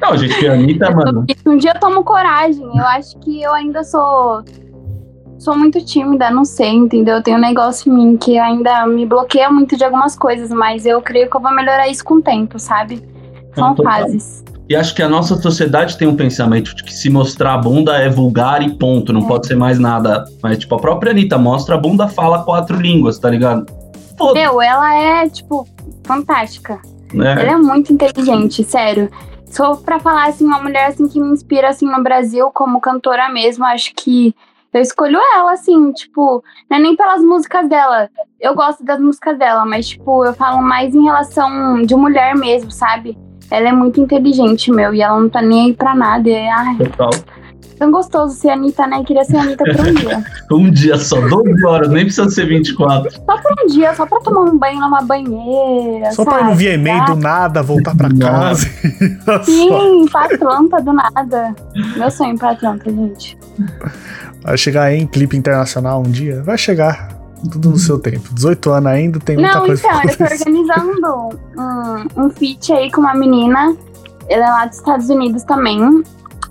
Não, 0.00 0.16
gente, 0.16 0.46
a 0.46 0.52
Anitta, 0.52 0.90
mano. 0.90 1.26
Um 1.44 1.56
dia 1.56 1.72
eu 1.74 1.80
tomo 1.80 2.04
coragem. 2.04 2.64
Eu 2.64 2.84
acho 2.84 3.18
que 3.18 3.42
eu 3.42 3.52
ainda 3.52 3.82
sou. 3.82 4.44
Sou 5.38 5.56
muito 5.56 5.84
tímida, 5.84 6.32
não 6.32 6.44
sei, 6.44 6.70
entendeu? 6.70 7.16
Eu 7.16 7.22
tenho 7.22 7.38
um 7.38 7.40
negócio 7.40 7.92
em 7.92 7.94
mim 7.94 8.16
que 8.16 8.36
ainda 8.36 8.84
me 8.88 9.06
bloqueia 9.06 9.48
muito 9.48 9.76
de 9.76 9.84
algumas 9.84 10.16
coisas, 10.16 10.50
mas 10.50 10.84
eu 10.84 11.00
creio 11.00 11.30
que 11.30 11.36
eu 11.36 11.40
vou 11.40 11.54
melhorar 11.54 11.86
isso 11.86 12.04
com 12.04 12.14
o 12.14 12.22
tempo, 12.22 12.58
sabe? 12.58 13.00
São 13.54 13.76
fases. 13.76 14.44
E 14.68 14.74
acho 14.74 14.94
que 14.94 15.02
a 15.02 15.08
nossa 15.08 15.36
sociedade 15.36 15.96
tem 15.96 16.06
um 16.08 16.16
pensamento 16.16 16.74
de 16.74 16.82
que 16.82 16.92
se 16.92 17.08
mostrar 17.08 17.54
a 17.54 17.58
bunda 17.58 17.96
é 17.96 18.08
vulgar 18.08 18.62
e 18.62 18.76
ponto, 18.76 19.12
não 19.12 19.22
é. 19.22 19.26
pode 19.26 19.46
ser 19.46 19.54
mais 19.54 19.78
nada. 19.78 20.24
Mas, 20.42 20.58
tipo, 20.58 20.74
a 20.74 20.78
própria 20.78 21.12
Anitta 21.12 21.38
mostra 21.38 21.76
a 21.76 21.78
bunda, 21.78 22.08
fala 22.08 22.42
quatro 22.42 22.76
línguas, 22.76 23.18
tá 23.18 23.30
ligado? 23.30 23.64
Meu, 24.34 24.60
ela 24.60 24.94
é, 24.94 25.28
tipo, 25.28 25.66
fantástica. 26.04 26.80
É. 27.14 27.42
Ela 27.42 27.52
é 27.52 27.56
muito 27.56 27.92
inteligente, 27.92 28.62
sério. 28.64 29.08
Só 29.50 29.76
pra 29.76 29.98
falar, 29.98 30.28
assim, 30.28 30.44
uma 30.44 30.62
mulher, 30.62 30.86
assim, 30.86 31.08
que 31.08 31.20
me 31.20 31.30
inspira, 31.30 31.68
assim, 31.68 31.86
no 31.86 32.02
Brasil, 32.02 32.50
como 32.52 32.80
cantora 32.80 33.28
mesmo, 33.28 33.64
acho 33.64 33.92
que 33.94 34.34
eu 34.72 34.80
escolho 34.80 35.18
ela, 35.34 35.52
assim, 35.52 35.92
tipo, 35.92 36.42
não 36.70 36.76
é 36.76 36.80
nem 36.80 36.94
pelas 36.94 37.22
músicas 37.22 37.68
dela. 37.68 38.10
Eu 38.38 38.54
gosto 38.54 38.84
das 38.84 39.00
músicas 39.00 39.38
dela, 39.38 39.64
mas, 39.64 39.88
tipo, 39.88 40.24
eu 40.24 40.34
falo 40.34 40.62
mais 40.62 40.94
em 40.94 41.02
relação 41.02 41.82
de 41.82 41.94
mulher 41.96 42.36
mesmo, 42.36 42.70
sabe? 42.70 43.16
Ela 43.50 43.70
é 43.70 43.72
muito 43.72 44.00
inteligente, 44.00 44.70
meu, 44.70 44.92
e 44.92 45.00
ela 45.00 45.18
não 45.18 45.28
tá 45.28 45.40
nem 45.40 45.66
aí 45.66 45.74
pra 45.74 45.94
nada. 45.94 46.28
E, 46.28 46.48
ai, 46.48 46.76
Total 46.76 47.10
tão 47.78 47.90
gostoso 47.90 48.34
ser 48.34 48.50
Anitta, 48.50 48.86
né? 48.86 49.02
Queria 49.04 49.24
ser 49.24 49.36
Anitta 49.36 49.64
por 49.64 49.86
um 49.86 49.94
dia. 49.94 50.24
um 50.50 50.70
dia 50.70 50.96
só, 50.98 51.20
12 51.20 51.64
horas, 51.64 51.88
nem 51.88 52.04
precisa 52.04 52.28
ser 52.28 52.46
24. 52.46 53.10
Só 53.10 53.38
por 53.38 53.52
um 53.64 53.66
dia, 53.68 53.94
só 53.94 54.06
pra 54.06 54.18
tomar 54.20 54.42
um 54.42 54.58
banho 54.58 54.80
numa 54.80 55.02
banheira. 55.02 56.12
Só 56.12 56.24
sabe? 56.24 56.36
pra 56.36 56.40
ir 56.40 56.78
no 56.78 56.82
VMA 56.82 57.06
do 57.06 57.16
nada, 57.16 57.62
voltar 57.62 57.96
pra 57.96 58.08
casa. 58.14 58.66
Sim, 59.44 60.06
pra 60.10 60.24
Atlanta 60.24 60.82
do 60.82 60.92
nada. 60.92 61.54
Meu 61.96 62.10
sonho 62.10 62.36
pra 62.36 62.50
Atlanta, 62.50 62.90
gente. 62.90 63.38
Vai 64.42 64.56
chegar 64.56 64.92
em 64.92 65.06
clipe 65.06 65.36
internacional 65.36 66.00
um 66.00 66.10
dia? 66.10 66.42
Vai 66.42 66.58
chegar. 66.58 67.16
Tudo 67.52 67.70
no 67.70 67.78
seu 67.78 67.98
tempo. 67.98 68.28
18 68.32 68.70
anos 68.70 68.92
ainda, 68.92 69.20
tem 69.20 69.36
muita 69.36 69.54
Não, 69.54 69.66
coisa 69.66 69.86
então, 69.86 70.02
eu 70.02 70.16
tô 70.16 70.24
organizando 70.24 71.40
um, 71.56 72.24
um 72.24 72.30
feat 72.30 72.72
aí 72.72 72.90
com 72.90 73.00
uma 73.00 73.14
menina. 73.14 73.76
Ela 74.28 74.46
é 74.46 74.50
lá 74.50 74.66
dos 74.66 74.78
Estados 74.78 75.08
Unidos 75.08 75.44
também. 75.44 76.02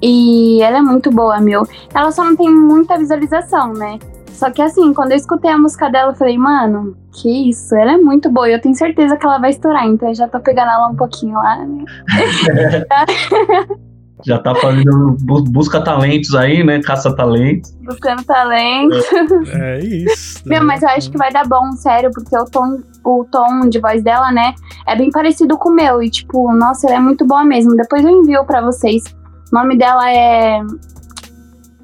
E 0.02 0.62
ela 0.62 0.78
é 0.78 0.82
muito 0.82 1.10
boa, 1.12 1.40
meu. 1.40 1.68
Ela 1.94 2.12
só 2.12 2.24
não 2.24 2.36
tem 2.36 2.50
muita 2.50 2.98
visualização, 2.98 3.74
né? 3.74 4.00
Só 4.32 4.52
que 4.52 4.62
assim, 4.62 4.94
quando 4.94 5.12
eu 5.12 5.18
escutei 5.18 5.50
a 5.50 5.58
música 5.58 5.90
dela, 5.90 6.12
eu 6.12 6.16
falei, 6.16 6.38
mano, 6.38 6.96
que 7.12 7.50
isso, 7.50 7.76
ela 7.76 7.94
é 7.94 7.98
muito 7.98 8.30
boa. 8.30 8.48
E 8.48 8.54
eu 8.54 8.62
tenho 8.62 8.76
certeza 8.76 9.18
que 9.18 9.26
ela 9.26 9.40
vai 9.40 9.50
estourar, 9.50 9.88
então 9.88 10.10
eu 10.10 10.16
já 10.16 10.28
tô 10.28 10.40
pegando 10.40 10.70
ela 10.70 10.90
um 10.90 10.96
pouquinho 10.96 11.34
lá, 11.34 11.66
né? 11.66 11.84
já 14.26 14.40
tá 14.40 14.56
fazendo 14.56 15.16
busca 15.50 15.82
talentos 15.82 16.34
aí, 16.34 16.64
né? 16.64 16.82
Caça 16.82 17.16
talentos. 17.16 17.72
Buscando 17.84 18.24
talentos. 18.24 19.06
É, 19.54 19.78
é 19.78 19.80
isso. 19.80 20.42
Meu, 20.46 20.64
mas 20.64 20.82
eu 20.82 20.90
acho 20.90 21.12
que 21.12 21.18
vai 21.18 21.32
dar 21.32 21.48
bom, 21.48 21.72
sério, 21.74 22.10
porque 22.14 22.36
o 22.38 22.46
tom, 22.46 22.80
o 23.04 23.26
tom 23.32 23.70
de 23.70 23.80
voz 23.80 24.04
dela, 24.04 24.32
né, 24.32 24.54
é 24.88 24.96
bem 24.96 25.12
parecido 25.12 25.58
com 25.58 25.70
o 25.70 25.74
meu. 25.74 26.02
E, 26.02 26.10
tipo, 26.10 26.52
nossa, 26.54 26.88
ela 26.88 26.98
é 26.98 27.00
muito 27.00 27.26
boa 27.26 27.44
mesmo. 27.44 27.76
Depois 27.76 28.04
eu 28.04 28.12
envio 28.12 28.44
para 28.46 28.62
vocês. 28.62 29.04
O 29.52 29.56
nome 29.56 29.78
dela 29.78 30.12
é 30.12 30.60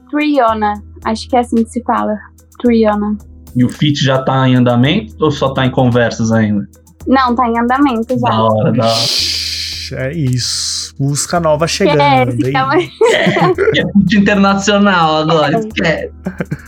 Triona. 0.10 0.74
Acho 1.06 1.28
que 1.28 1.36
é 1.36 1.40
assim 1.40 1.64
que 1.64 1.70
se 1.70 1.84
fala. 1.84 2.18
Triona. 2.62 3.18
E 3.56 3.64
o 3.64 3.70
fit 3.70 4.04
já 4.04 4.22
tá 4.22 4.48
em 4.48 4.56
andamento 4.56 5.16
ou 5.20 5.32
só 5.32 5.54
tá 5.54 5.66
em 5.66 5.72
conversas 5.72 6.32
ainda? 6.32 6.68
Não, 7.08 7.36
tá 7.36 7.48
em 7.48 7.60
andamento 7.60 8.18
já. 8.20 8.30
Da 8.30 8.44
hora, 8.44 8.72
da 8.72 8.86
hora. 8.86 9.34
É 9.94 10.14
isso. 10.14 10.96
Música 11.00 11.40
nova 11.40 11.68
chegando. 11.68 12.02
É, 12.02 12.24
é, 12.24 13.82
é 13.82 13.84
internacional 14.16 15.18
agora. 15.18 15.60
É. 15.84 16.10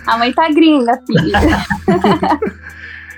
A 0.08 0.18
mãe 0.18 0.34
tá 0.34 0.50
gringa, 0.50 1.00
filha. 1.08 1.40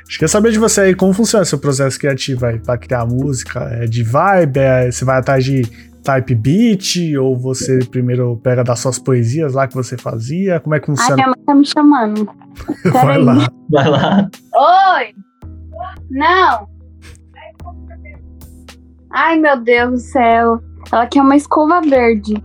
Acho 0.07 0.13
que 0.13 0.19
quer 0.19 0.29
saber 0.29 0.51
de 0.51 0.59
você 0.59 0.81
aí 0.81 0.95
como 0.95 1.11
funciona 1.11 1.43
seu 1.43 1.59
processo 1.59 1.99
criativo 1.99 2.45
aí 2.45 2.59
para 2.59 2.77
criar 2.77 3.05
música. 3.05 3.67
É 3.71 3.85
de 3.85 4.03
vibe? 4.03 4.59
É, 4.59 4.89
você 4.89 5.03
vai 5.03 5.17
atrás 5.17 5.43
de 5.43 5.63
type 6.07 6.35
beat? 6.35 7.17
Ou 7.19 7.37
você 7.37 7.79
primeiro 7.91 8.37
pega 8.37 8.63
das 8.63 8.79
suas 8.79 8.97
poesias 8.97 9.53
lá 9.53 9.67
que 9.67 9.75
você 9.75 9.97
fazia? 9.97 10.59
Como 10.61 10.73
é 10.73 10.79
que 10.79 10.85
funciona? 10.85 11.11
Ai, 11.11 11.15
minha 11.15 11.27
mãe 11.27 11.45
tá 11.45 11.53
me 11.53 11.65
chamando. 11.65 12.29
vai 13.03 13.17
lá. 13.21 13.49
Vai 13.69 13.89
lá. 13.89 14.29
Oi! 14.55 15.13
Não! 16.09 16.67
Ai, 19.11 19.37
meu 19.37 19.59
Deus 19.61 19.91
do 19.91 19.97
céu. 19.99 20.61
Ela 20.91 21.05
quer 21.07 21.21
uma 21.21 21.35
escova 21.35 21.81
verde. 21.81 22.41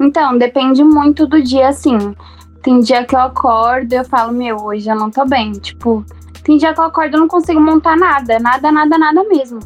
Então, 0.00 0.38
depende 0.38 0.84
muito 0.84 1.26
do 1.26 1.42
dia, 1.42 1.68
assim. 1.68 2.14
Tem 2.62 2.80
dia 2.80 3.04
que 3.04 3.14
eu 3.14 3.20
acordo 3.20 3.92
e 3.92 3.96
eu 3.96 4.04
falo, 4.04 4.32
meu, 4.32 4.56
hoje 4.56 4.88
eu 4.88 4.94
não 4.94 5.10
tô 5.10 5.24
bem. 5.24 5.52
Tipo, 5.52 6.04
tem 6.44 6.58
dia 6.58 6.72
que 6.72 6.80
eu 6.80 6.84
acordo 6.84 7.16
e 7.16 7.20
não 7.20 7.28
consigo 7.28 7.60
montar 7.60 7.96
nada. 7.96 8.38
Nada, 8.38 8.70
nada, 8.70 8.98
nada 8.98 9.24
mesmo. 9.24 9.58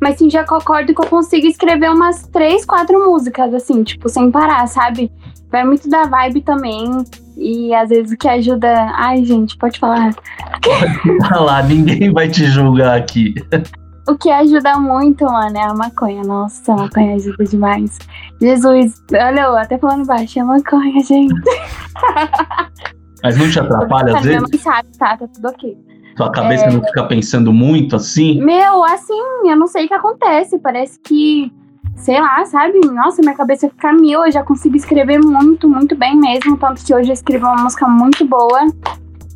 Mas 0.00 0.18
que 0.18 0.36
eu 0.36 0.40
acordo 0.40 0.94
que 0.94 1.00
eu 1.00 1.06
consigo 1.06 1.46
escrever 1.46 1.90
umas 1.90 2.26
três, 2.28 2.64
quatro 2.64 2.98
músicas, 3.10 3.52
assim, 3.54 3.82
tipo, 3.82 4.08
sem 4.08 4.30
parar, 4.30 4.66
sabe? 4.66 5.10
Vai 5.50 5.64
muito 5.64 5.88
da 5.88 6.04
vibe 6.04 6.42
também. 6.42 7.04
E 7.36 7.74
às 7.74 7.88
vezes 7.88 8.12
o 8.12 8.16
que 8.16 8.28
ajuda. 8.28 8.68
Ai, 8.94 9.24
gente, 9.24 9.56
pode 9.56 9.78
falar. 9.78 10.14
Pode 10.62 11.28
falar, 11.28 11.64
ninguém 11.64 12.12
vai 12.12 12.28
te 12.28 12.46
julgar 12.46 12.96
aqui. 12.96 13.34
O 14.08 14.16
que 14.16 14.30
ajuda 14.30 14.78
muito, 14.78 15.24
mano, 15.24 15.56
é 15.56 15.64
a 15.64 15.74
maconha. 15.74 16.22
Nossa, 16.22 16.72
a 16.72 16.76
maconha 16.76 17.16
ajuda 17.16 17.44
demais. 17.44 17.98
Jesus, 18.40 19.02
olha 19.12 19.40
eu 19.40 19.56
até 19.56 19.78
falando 19.78 20.06
baixo, 20.06 20.38
é 20.38 20.44
maconha, 20.44 21.02
gente. 21.02 21.34
Mas 23.22 23.36
não 23.36 23.50
te 23.50 23.58
atrapalha 23.58 24.16
às 24.16 24.24
vezes? 24.24 24.42
Mãe 24.42 24.60
sabe, 24.60 24.88
tá, 24.98 25.16
tá 25.16 25.26
tudo 25.26 25.48
ok. 25.48 25.76
Tua 26.16 26.32
cabeça 26.32 26.64
é... 26.64 26.72
não 26.72 26.82
fica 26.82 27.04
pensando 27.04 27.52
muito 27.52 27.94
assim? 27.94 28.42
Meu, 28.42 28.82
assim, 28.84 29.20
eu 29.44 29.56
não 29.56 29.66
sei 29.66 29.84
o 29.84 29.88
que 29.88 29.94
acontece. 29.94 30.58
Parece 30.58 30.98
que, 31.00 31.52
sei 31.94 32.20
lá, 32.20 32.44
sabe? 32.46 32.80
Nossa, 32.86 33.20
minha 33.20 33.36
cabeça 33.36 33.68
fica 33.68 33.92
mil. 33.92 34.24
Eu 34.24 34.32
já 34.32 34.42
consigo 34.42 34.76
escrever 34.76 35.20
muito, 35.20 35.68
muito 35.68 35.94
bem 35.94 36.16
mesmo. 36.16 36.56
Tanto 36.56 36.82
que 36.84 36.94
hoje 36.94 37.10
eu 37.10 37.14
escrevi 37.14 37.44
uma 37.44 37.62
música 37.62 37.86
muito 37.86 38.24
boa. 38.24 38.66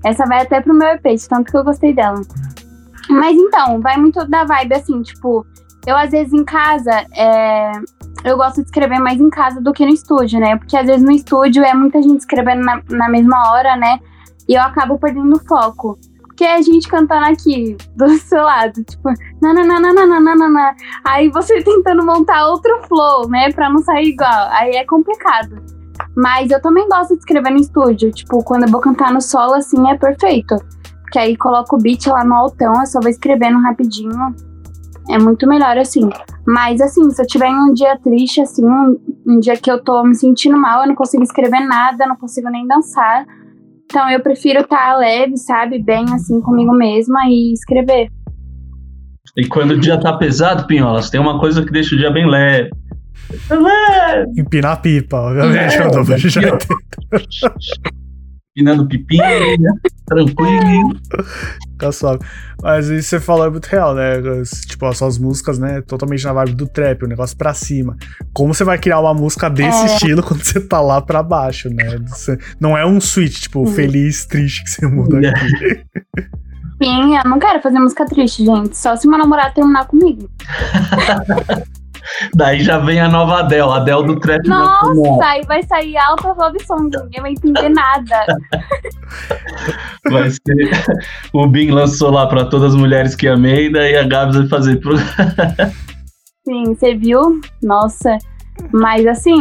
Essa 0.04 0.24
vai 0.24 0.40
até 0.40 0.60
pro 0.62 0.72
meu 0.72 0.88
EP, 0.88 1.04
tanto 1.28 1.50
que 1.50 1.56
eu 1.56 1.62
gostei 1.62 1.92
dela. 1.92 2.22
Mas 3.10 3.36
então, 3.36 3.80
vai 3.80 3.98
muito 3.98 4.24
da 4.26 4.44
vibe 4.44 4.74
assim, 4.74 5.02
tipo, 5.02 5.44
eu 5.86 5.96
às 5.96 6.10
vezes 6.10 6.32
em 6.32 6.44
casa, 6.44 7.04
é, 7.14 7.72
eu 8.24 8.36
gosto 8.36 8.56
de 8.56 8.66
escrever 8.66 8.98
mais 8.98 9.20
em 9.20 9.28
casa 9.28 9.60
do 9.60 9.72
que 9.72 9.84
no 9.84 9.92
estúdio, 9.92 10.40
né? 10.40 10.56
Porque 10.56 10.76
às 10.76 10.86
vezes 10.86 11.02
no 11.02 11.12
estúdio 11.12 11.62
é 11.62 11.74
muita 11.74 12.00
gente 12.00 12.20
escrevendo 12.20 12.64
na, 12.64 12.80
na 12.88 13.08
mesma 13.08 13.50
hora, 13.50 13.76
né? 13.76 13.98
E 14.48 14.54
eu 14.54 14.62
acabo 14.62 14.98
perdendo 14.98 15.38
foco. 15.46 15.98
Porque 16.40 16.50
é 16.50 16.56
a 16.56 16.62
gente 16.62 16.88
cantando 16.88 17.26
aqui 17.26 17.76
do 17.94 18.08
seu 18.16 18.42
lado, 18.42 18.82
tipo, 18.82 19.10
nananana, 19.42 20.74
aí 21.04 21.28
você 21.28 21.60
tentando 21.62 22.02
montar 22.02 22.46
outro 22.46 22.80
flow, 22.88 23.28
né, 23.28 23.52
pra 23.52 23.68
não 23.68 23.80
sair 23.80 24.08
igual, 24.08 24.48
aí 24.52 24.70
é 24.70 24.86
complicado. 24.86 25.62
Mas 26.16 26.50
eu 26.50 26.58
também 26.62 26.88
gosto 26.88 27.12
de 27.12 27.18
escrever 27.18 27.50
no 27.50 27.58
estúdio. 27.58 28.10
Tipo, 28.10 28.42
quando 28.42 28.62
eu 28.62 28.70
vou 28.70 28.80
cantar 28.80 29.12
no 29.12 29.20
solo, 29.20 29.52
assim, 29.52 29.86
é 29.90 29.98
perfeito. 29.98 30.56
Porque 31.02 31.18
aí 31.18 31.36
coloco 31.36 31.76
o 31.76 31.78
beat 31.78 32.06
lá 32.06 32.24
no 32.24 32.34
altão, 32.34 32.72
eu 32.80 32.86
só 32.86 33.00
vou 33.00 33.10
escrevendo 33.10 33.60
rapidinho. 33.60 34.34
É 35.10 35.18
muito 35.18 35.46
melhor 35.46 35.76
assim. 35.76 36.08
Mas 36.46 36.80
assim, 36.80 37.10
se 37.10 37.20
eu 37.20 37.26
tiver 37.26 37.50
um 37.50 37.74
dia 37.74 37.98
triste, 37.98 38.40
assim, 38.40 38.64
um, 38.64 38.98
um 39.26 39.40
dia 39.40 39.58
que 39.58 39.70
eu 39.70 39.84
tô 39.84 40.02
me 40.04 40.14
sentindo 40.14 40.56
mal, 40.56 40.84
eu 40.84 40.88
não 40.88 40.94
consigo 40.94 41.22
escrever 41.22 41.60
nada, 41.60 42.06
não 42.06 42.16
consigo 42.16 42.48
nem 42.48 42.66
dançar. 42.66 43.26
Então 43.90 44.08
eu 44.08 44.20
prefiro 44.20 44.60
estar 44.60 44.76
tá 44.76 44.96
leve, 44.96 45.36
sabe? 45.36 45.82
Bem 45.82 46.04
assim 46.14 46.40
comigo 46.40 46.72
mesma 46.72 47.26
e 47.26 47.52
escrever. 47.52 48.08
E 49.36 49.46
quando 49.46 49.72
o 49.72 49.80
dia 49.80 49.98
tá 49.98 50.12
pesado, 50.12 50.64
Pinholas, 50.66 51.10
tem 51.10 51.20
uma 51.20 51.40
coisa 51.40 51.64
que 51.64 51.72
deixa 51.72 51.96
o 51.96 51.98
dia 51.98 52.10
bem 52.10 52.24
leve. 52.24 52.70
Empinar 54.36 54.72
a 54.72 54.76
pipa, 54.76 55.16
obviamente, 55.16 55.76
é, 55.76 55.82
eu 55.82 55.90
Empinando 58.60 58.86
pipinha, 58.86 59.24
tranquilo. 60.06 61.00
Fica 61.72 61.92
suave. 61.92 62.20
Mas 62.62 62.88
isso 62.88 63.08
você 63.08 63.20
falou 63.20 63.46
é 63.46 63.50
muito 63.50 63.64
real, 63.64 63.94
né? 63.94 64.20
Tipo, 64.66 64.84
as 64.84 64.98
suas 64.98 65.16
músicas, 65.16 65.58
né? 65.58 65.80
Totalmente 65.80 66.24
na 66.24 66.32
vibe 66.34 66.54
do 66.54 66.68
trap, 66.68 67.04
o 67.04 67.08
negócio 67.08 67.34
pra 67.36 67.54
cima. 67.54 67.96
Como 68.34 68.52
você 68.52 68.62
vai 68.64 68.78
criar 68.78 69.00
uma 69.00 69.14
música 69.14 69.48
desse 69.48 69.82
é. 69.82 69.86
estilo 69.86 70.22
quando 70.22 70.44
você 70.44 70.60
tá 70.60 70.78
lá 70.80 71.00
pra 71.00 71.22
baixo, 71.22 71.70
né? 71.70 71.98
Você, 72.08 72.38
não 72.60 72.76
é 72.76 72.84
um 72.84 73.00
switch, 73.00 73.40
tipo, 73.42 73.60
uhum. 73.60 73.66
feliz, 73.66 74.26
triste 74.26 74.62
que 74.64 74.70
você 74.70 74.86
muda 74.86 75.20
é. 75.24 75.30
aqui. 75.30 75.84
Sim, 76.82 77.16
eu 77.16 77.24
não 77.24 77.38
quero 77.38 77.62
fazer 77.62 77.78
música 77.78 78.04
triste, 78.04 78.44
gente. 78.44 78.76
Só 78.76 78.94
se 78.96 79.08
meu 79.08 79.18
namorado 79.18 79.54
terminar 79.54 79.86
comigo. 79.86 80.28
Daí 82.34 82.62
já 82.62 82.78
vem 82.78 83.00
a 83.00 83.08
nova 83.08 83.40
Adele, 83.40 83.62
a 83.62 83.76
Adele 83.76 84.06
do 84.06 84.20
trap 84.20 84.46
Nossa, 84.46 85.24
aí 85.24 85.42
vai 85.46 85.62
sair 85.62 85.96
alta 85.96 86.32
love 86.32 86.64
song, 86.64 86.90
ninguém 87.04 87.22
vai 87.22 87.30
entender 87.32 87.68
nada. 87.68 88.26
Vai 90.08 90.30
ser. 90.30 90.70
O 91.32 91.46
Bin 91.46 91.70
lançou 91.70 92.10
lá 92.10 92.26
pra 92.26 92.44
todas 92.44 92.74
as 92.74 92.80
mulheres 92.80 93.14
que 93.14 93.28
amei, 93.28 93.70
daí 93.70 93.96
a 93.96 94.04
Gabs 94.04 94.36
vai 94.36 94.48
fazer 94.48 94.76
pro. 94.80 94.96
Sim, 96.46 96.74
você 96.74 96.94
viu? 96.94 97.40
Nossa. 97.62 98.16
Mas 98.72 99.06
assim, 99.06 99.40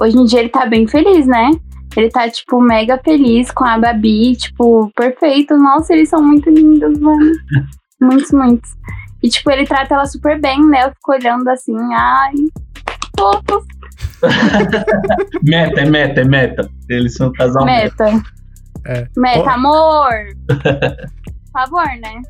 hoje 0.00 0.16
em 0.16 0.24
dia 0.24 0.40
ele 0.40 0.48
tá 0.48 0.66
bem 0.66 0.86
feliz, 0.86 1.26
né? 1.26 1.50
Ele 1.96 2.08
tá, 2.08 2.28
tipo, 2.28 2.60
mega 2.60 2.98
feliz 2.98 3.50
com 3.50 3.64
a 3.64 3.78
Babi, 3.78 4.36
tipo, 4.36 4.90
perfeito. 4.96 5.56
Nossa, 5.56 5.92
eles 5.92 6.08
são 6.08 6.22
muito 6.22 6.50
lindos, 6.50 6.98
mano. 6.98 7.32
Muitos, 8.00 8.32
muitos. 8.32 8.70
E, 9.24 9.28
tipo, 9.30 9.50
ele 9.50 9.64
trata 9.64 9.94
ela 9.94 10.04
super 10.04 10.38
bem, 10.38 10.62
né? 10.66 10.84
Eu 10.84 10.90
fico 10.90 11.12
olhando 11.12 11.48
assim, 11.48 11.74
ai, 11.94 12.34
fofos. 13.18 13.64
meta, 15.42 15.80
é 15.80 15.84
meta, 15.86 16.20
é 16.20 16.24
meta. 16.24 16.70
Eles 16.90 17.14
são 17.14 17.28
um 17.28 17.32
casal 17.32 17.64
meta. 17.64 18.04
Meta, 18.04 18.22
é. 18.84 19.08
meta 19.16 19.50
amor. 19.52 20.12
Por 20.46 21.52
favor, 21.54 21.86
né? 22.02 22.20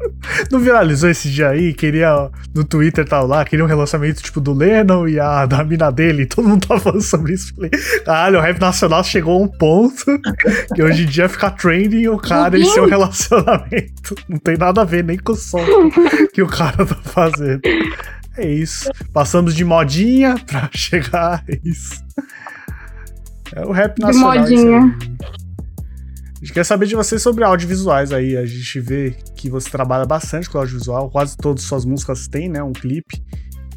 Não 0.50 0.60
viralizou 0.60 1.10
esse 1.10 1.30
dia 1.30 1.50
aí? 1.50 1.72
Queria 1.72 2.30
no 2.54 2.64
Twitter 2.64 3.04
tal 3.04 3.26
lá, 3.26 3.44
queria 3.44 3.64
um 3.64 3.68
relacionamento 3.68 4.22
tipo 4.22 4.40
do 4.40 4.52
Lennon 4.52 5.08
e 5.08 5.18
a 5.18 5.46
da 5.46 5.64
mina 5.64 5.90
dele. 5.90 6.26
Todo 6.26 6.48
mundo 6.48 6.66
tava 6.66 6.80
falando 6.80 7.02
sobre 7.02 7.34
isso. 7.34 7.54
Falei, 7.54 7.70
caralho, 8.04 8.38
o 8.38 8.42
rap 8.42 8.60
nacional 8.60 9.02
chegou 9.04 9.40
a 9.40 9.44
um 9.44 9.48
ponto 9.48 10.04
que 10.74 10.82
hoje 10.82 11.04
em 11.04 11.06
dia 11.06 11.28
fica 11.28 11.50
trending 11.50 12.08
o 12.08 12.18
cara 12.18 12.58
e 12.58 12.64
seu 12.64 12.86
relacionamento. 12.86 14.14
Não 14.28 14.38
tem 14.38 14.56
nada 14.56 14.82
a 14.82 14.84
ver 14.84 15.04
nem 15.04 15.18
com 15.18 15.32
o 15.32 15.36
som 15.36 15.58
que 16.32 16.42
o 16.42 16.46
cara 16.46 16.84
tá 16.84 16.96
fazendo. 16.96 17.60
É 18.36 18.48
isso. 18.48 18.90
Passamos 19.12 19.54
de 19.54 19.64
modinha 19.64 20.36
pra 20.46 20.70
chegar. 20.72 21.44
É 21.48 21.58
isso. 21.64 22.04
É 23.54 23.64
o 23.64 23.72
rap 23.72 23.98
nacional. 23.98 24.44
De 24.44 24.56
modinha. 24.56 24.98
A 26.40 26.44
gente 26.44 26.52
quer 26.52 26.64
saber 26.64 26.86
de 26.86 26.94
você 26.94 27.18
sobre 27.18 27.42
audiovisuais 27.42 28.12
aí. 28.12 28.36
A 28.36 28.46
gente 28.46 28.80
vê 28.80 29.10
que 29.34 29.50
você 29.50 29.68
trabalha 29.68 30.06
bastante 30.06 30.48
com 30.48 30.58
audiovisual, 30.58 31.10
quase 31.10 31.36
todas 31.36 31.64
as 31.64 31.68
suas 31.68 31.84
músicas 31.84 32.28
têm, 32.28 32.48
né, 32.48 32.62
um 32.62 32.72
clipe. 32.72 33.20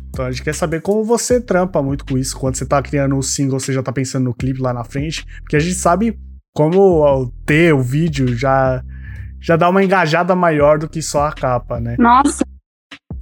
Então 0.10 0.26
a 0.26 0.32
gente 0.32 0.44
quer 0.44 0.54
saber 0.54 0.82
como 0.82 1.04
você 1.04 1.42
trampa 1.42 1.82
muito 1.82 2.06
com 2.06 2.18
isso. 2.18 2.38
Quando 2.38 2.56
você 2.56 2.66
tá 2.66 2.80
criando 2.82 3.18
o 3.18 3.24
single, 3.24 3.60
você 3.60 3.74
já 3.74 3.82
tá 3.82 3.92
pensando 3.92 4.26
no 4.26 4.34
clipe 4.34 4.62
lá 4.62 4.74
na 4.74 4.84
frente. 4.84 5.26
Porque 5.40 5.56
a 5.56 5.60
gente 5.60 5.74
sabe 5.74 6.20
como 6.54 7.32
ter 7.46 7.74
o 7.74 7.82
vídeo 7.82 8.36
já, 8.38 8.84
já 9.40 9.56
dá 9.56 9.68
uma 9.68 9.84
engajada 9.84 10.36
maior 10.36 10.78
do 10.78 10.88
que 10.88 11.02
só 11.02 11.26
a 11.26 11.34
capa, 11.34 11.80
né? 11.80 11.96
Nossa. 11.98 12.46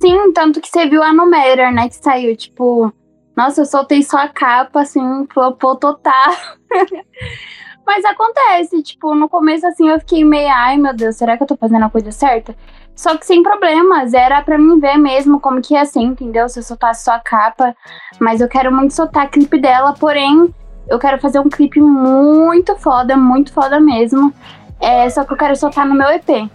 Sim, 0.02 0.34
tanto 0.34 0.60
que 0.60 0.68
você 0.68 0.90
viu 0.90 1.02
a 1.02 1.14
Numerator, 1.14 1.72
né? 1.72 1.88
Que 1.88 1.96
saiu, 1.96 2.36
tipo. 2.36 2.92
Nossa, 3.38 3.62
eu 3.62 3.66
soltei 3.66 4.04
só 4.04 4.18
a 4.18 4.28
capa, 4.28 4.82
assim, 4.82 5.00
flopou 5.32 5.78
total. 5.78 6.36
Mas 7.90 8.06
acontece, 8.06 8.84
tipo, 8.84 9.16
no 9.16 9.28
começo 9.28 9.66
assim 9.66 9.90
eu 9.90 10.00
fiquei 10.00 10.24
meio, 10.24 10.48
ai 10.54 10.78
meu 10.78 10.94
Deus, 10.94 11.16
será 11.16 11.36
que 11.36 11.42
eu 11.42 11.48
tô 11.48 11.58
fazendo 11.58 11.86
a 11.86 11.90
coisa 11.90 12.12
certa? 12.12 12.56
Só 12.96 13.18
que 13.18 13.26
sem 13.26 13.42
problemas, 13.42 14.14
era 14.14 14.44
para 14.44 14.60
mim 14.60 14.80
ver 14.80 14.96
mesmo 14.96 15.40
como 15.40 15.60
que 15.60 15.74
ia 15.74 15.84
ser, 15.86 16.02
entendeu? 16.02 16.48
Se 16.48 16.60
eu 16.60 16.64
soltasse 16.64 17.04
só 17.04 17.14
a 17.14 17.20
capa. 17.20 17.76
Mas 18.20 18.42
eu 18.42 18.48
quero 18.48 18.72
muito 18.72 18.94
soltar 18.94 19.32
clipe 19.32 19.60
dela, 19.60 19.96
porém, 20.00 20.54
eu 20.88 21.00
quero 21.00 21.20
fazer 21.20 21.40
um 21.40 21.50
clipe 21.50 21.82
muito 21.82 22.76
foda, 22.76 23.18
muito 23.18 23.52
foda 23.52 23.80
mesmo. 23.80 24.32
É, 24.80 25.10
só 25.10 25.26
que 25.26 25.34
eu 25.34 25.38
quero 25.38 25.56
soltar 25.56 25.88
no 25.88 25.96
meu 25.96 26.10
EP. 26.10 26.48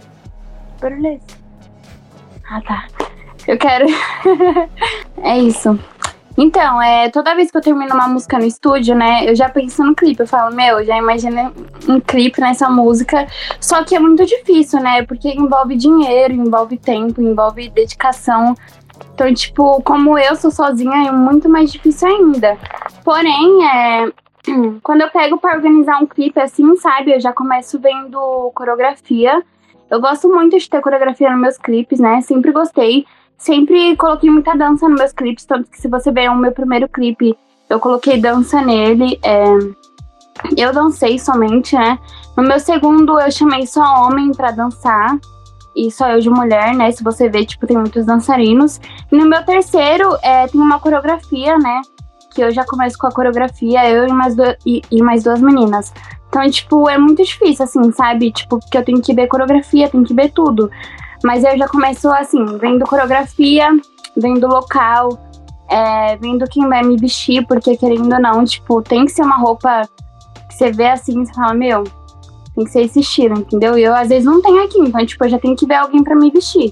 Beleza. 0.79 1.25
Ah, 2.49 2.61
tá. 2.61 2.87
Eu 3.45 3.57
quero. 3.57 3.87
é 5.21 5.37
isso. 5.37 5.77
Então, 6.37 6.81
é, 6.81 7.09
toda 7.09 7.33
vez 7.33 7.49
que 7.49 7.57
eu 7.57 7.61
termino 7.61 7.93
uma 7.93 8.07
música 8.07 8.37
no 8.37 8.45
estúdio, 8.45 8.93
né, 8.93 9.29
eu 9.29 9.35
já 9.35 9.49
penso 9.49 9.83
no 9.83 9.95
clipe. 9.95 10.21
Eu 10.21 10.27
falo, 10.27 10.53
meu, 10.53 10.83
já 10.83 10.97
imaginei 10.97 11.45
um 11.87 11.99
clipe 11.99 12.41
nessa 12.41 12.69
música. 12.69 13.25
Só 13.59 13.83
que 13.83 13.95
é 13.95 13.99
muito 13.99 14.25
difícil, 14.25 14.81
né? 14.81 15.03
Porque 15.03 15.29
envolve 15.29 15.75
dinheiro, 15.75 16.33
envolve 16.33 16.77
tempo, 16.77 17.21
envolve 17.21 17.69
dedicação. 17.69 18.53
Então, 19.13 19.33
tipo, 19.33 19.81
como 19.83 20.17
eu 20.17 20.35
sou 20.35 20.51
sozinha, 20.51 21.07
é 21.07 21.11
muito 21.11 21.47
mais 21.47 21.71
difícil 21.71 22.07
ainda. 22.07 22.57
Porém, 23.03 23.65
é, 23.65 24.11
quando 24.83 25.01
eu 25.01 25.09
pego 25.09 25.37
para 25.37 25.55
organizar 25.55 26.01
um 26.01 26.05
clipe 26.05 26.39
assim, 26.39 26.75
sabe, 26.75 27.13
eu 27.13 27.19
já 27.19 27.31
começo 27.31 27.79
vendo 27.79 28.51
coreografia. 28.53 29.41
Eu 29.89 30.01
gosto 30.01 30.27
muito 30.27 30.57
de 30.57 30.69
ter 30.69 30.81
coreografia 30.81 31.29
nos 31.31 31.39
meus 31.39 31.57
clipes, 31.57 31.99
né? 31.99 32.19
Sempre 32.21 32.51
gostei 32.51 33.05
sempre 33.37 33.95
coloquei 33.95 34.29
muita 34.29 34.55
dança 34.55 34.87
nos 34.87 34.99
meus 34.99 35.11
clipes, 35.11 35.45
tanto 35.45 35.69
que 35.69 35.79
se 35.79 35.87
você 35.87 36.11
ver 36.11 36.29
o 36.29 36.35
meu 36.35 36.51
primeiro 36.51 36.87
clipe, 36.87 37.37
eu 37.69 37.79
coloquei 37.79 38.19
dança 38.19 38.61
nele. 38.61 39.19
É, 39.23 39.45
eu 40.57 40.73
dancei 40.73 41.17
somente, 41.17 41.75
né? 41.75 41.97
No 42.35 42.43
meu 42.43 42.59
segundo, 42.59 43.19
eu 43.19 43.31
chamei 43.31 43.65
só 43.65 43.81
homem 44.05 44.31
para 44.31 44.51
dançar. 44.51 45.17
E 45.75 45.91
só 45.91 46.09
eu 46.09 46.21
de 46.21 46.29
mulher, 46.29 46.73
né? 46.73 46.89
Se 46.91 47.03
você 47.03 47.27
ver, 47.27 47.45
tipo, 47.45 47.67
tem 47.67 47.77
muitos 47.77 48.05
dançarinos. 48.05 48.79
E 49.11 49.17
no 49.17 49.27
meu 49.27 49.43
terceiro, 49.43 50.17
é, 50.21 50.47
tem 50.47 50.59
uma 50.59 50.79
coreografia, 50.79 51.57
né? 51.57 51.81
Que 52.33 52.43
eu 52.43 52.51
já 52.51 52.65
começo 52.65 52.97
com 52.97 53.07
a 53.07 53.11
coreografia, 53.11 53.89
eu 53.89 54.07
e 54.07 54.13
mais, 54.13 54.35
e, 54.65 54.81
e 54.89 55.01
mais 55.01 55.23
duas 55.23 55.41
meninas. 55.41 55.93
Então, 56.29 56.49
tipo, 56.49 56.89
é 56.89 56.97
muito 56.97 57.23
difícil, 57.23 57.63
assim, 57.63 57.91
sabe? 57.91 58.31
Tipo, 58.31 58.59
porque 58.59 58.77
eu 58.77 58.85
tenho 58.85 59.01
que 59.01 59.13
ver 59.13 59.27
coreografia, 59.27 59.89
tenho 59.89 60.03
que 60.03 60.13
ver 60.13 60.31
tudo. 60.31 60.69
Mas 61.25 61.43
eu 61.43 61.57
já 61.57 61.67
começo 61.67 62.07
assim, 62.09 62.45
vendo 62.59 62.85
coreografia, 62.85 63.67
vendo 64.15 64.45
local, 64.47 65.09
é, 65.67 66.15
vendo 66.17 66.45
quem 66.47 66.69
vai 66.69 66.83
me 66.83 66.97
vestir, 66.97 67.43
porque 67.47 67.75
querendo 67.75 68.13
ou 68.13 68.21
não, 68.21 68.45
tipo, 68.45 68.79
tem 68.83 69.05
que 69.05 69.11
ser 69.11 69.23
uma 69.23 69.37
roupa 69.37 69.89
que 70.47 70.53
você 70.53 70.71
vê 70.71 70.87
assim 70.87 71.19
e 71.19 71.25
você 71.25 71.33
fala, 71.33 71.55
meu, 71.55 71.83
tem 72.53 72.63
que 72.63 72.69
ser 72.69 72.81
esse 72.83 72.99
estilo, 72.99 73.39
entendeu? 73.39 73.75
E 73.75 73.81
eu 73.81 73.95
às 73.95 74.09
vezes 74.09 74.23
não 74.23 74.39
tenho 74.39 74.63
aqui, 74.63 74.79
então, 74.79 75.03
tipo, 75.03 75.25
eu 75.25 75.29
já 75.29 75.39
tenho 75.39 75.55
que 75.55 75.65
ver 75.65 75.73
alguém 75.73 76.03
para 76.03 76.15
me 76.15 76.29
vestir. 76.29 76.71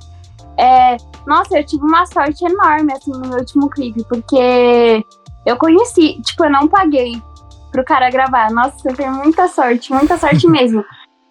É, 0.56 0.97
nossa, 1.26 1.58
eu 1.58 1.66
tive 1.66 1.84
uma 1.84 2.06
sorte 2.06 2.45
enorme, 2.45 2.93
assim, 2.93 3.12
no 3.12 3.28
meu 3.28 3.39
último 3.39 3.68
clipe, 3.72 4.06
porque 4.08 5.04
eu 5.47 5.58
conheci, 5.58 6.22
tipo, 6.22 6.45
eu 6.45 6.51
não 6.51 6.68
paguei 6.68 7.20
pro 7.72 7.84
cara 7.84 8.12
gravar. 8.12 8.51
Nossa, 8.51 8.88
eu 8.88 8.95
tenho 8.95 9.14
muita 9.14 9.47
sorte, 9.47 9.91
muita 9.91 10.16
sorte 10.16 10.45
mesmo. 10.47 10.86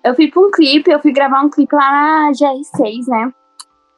Eu 0.04 0.14
fui 0.14 0.30
pra 0.30 0.40
um 0.42 0.50
clipe, 0.50 0.90
eu 0.90 1.00
fui 1.00 1.12
gravar 1.12 1.42
um 1.42 1.50
clipe 1.50 1.74
lá 1.74 1.90
na 1.90 2.30
GR6, 2.32 3.06
né? 3.08 3.32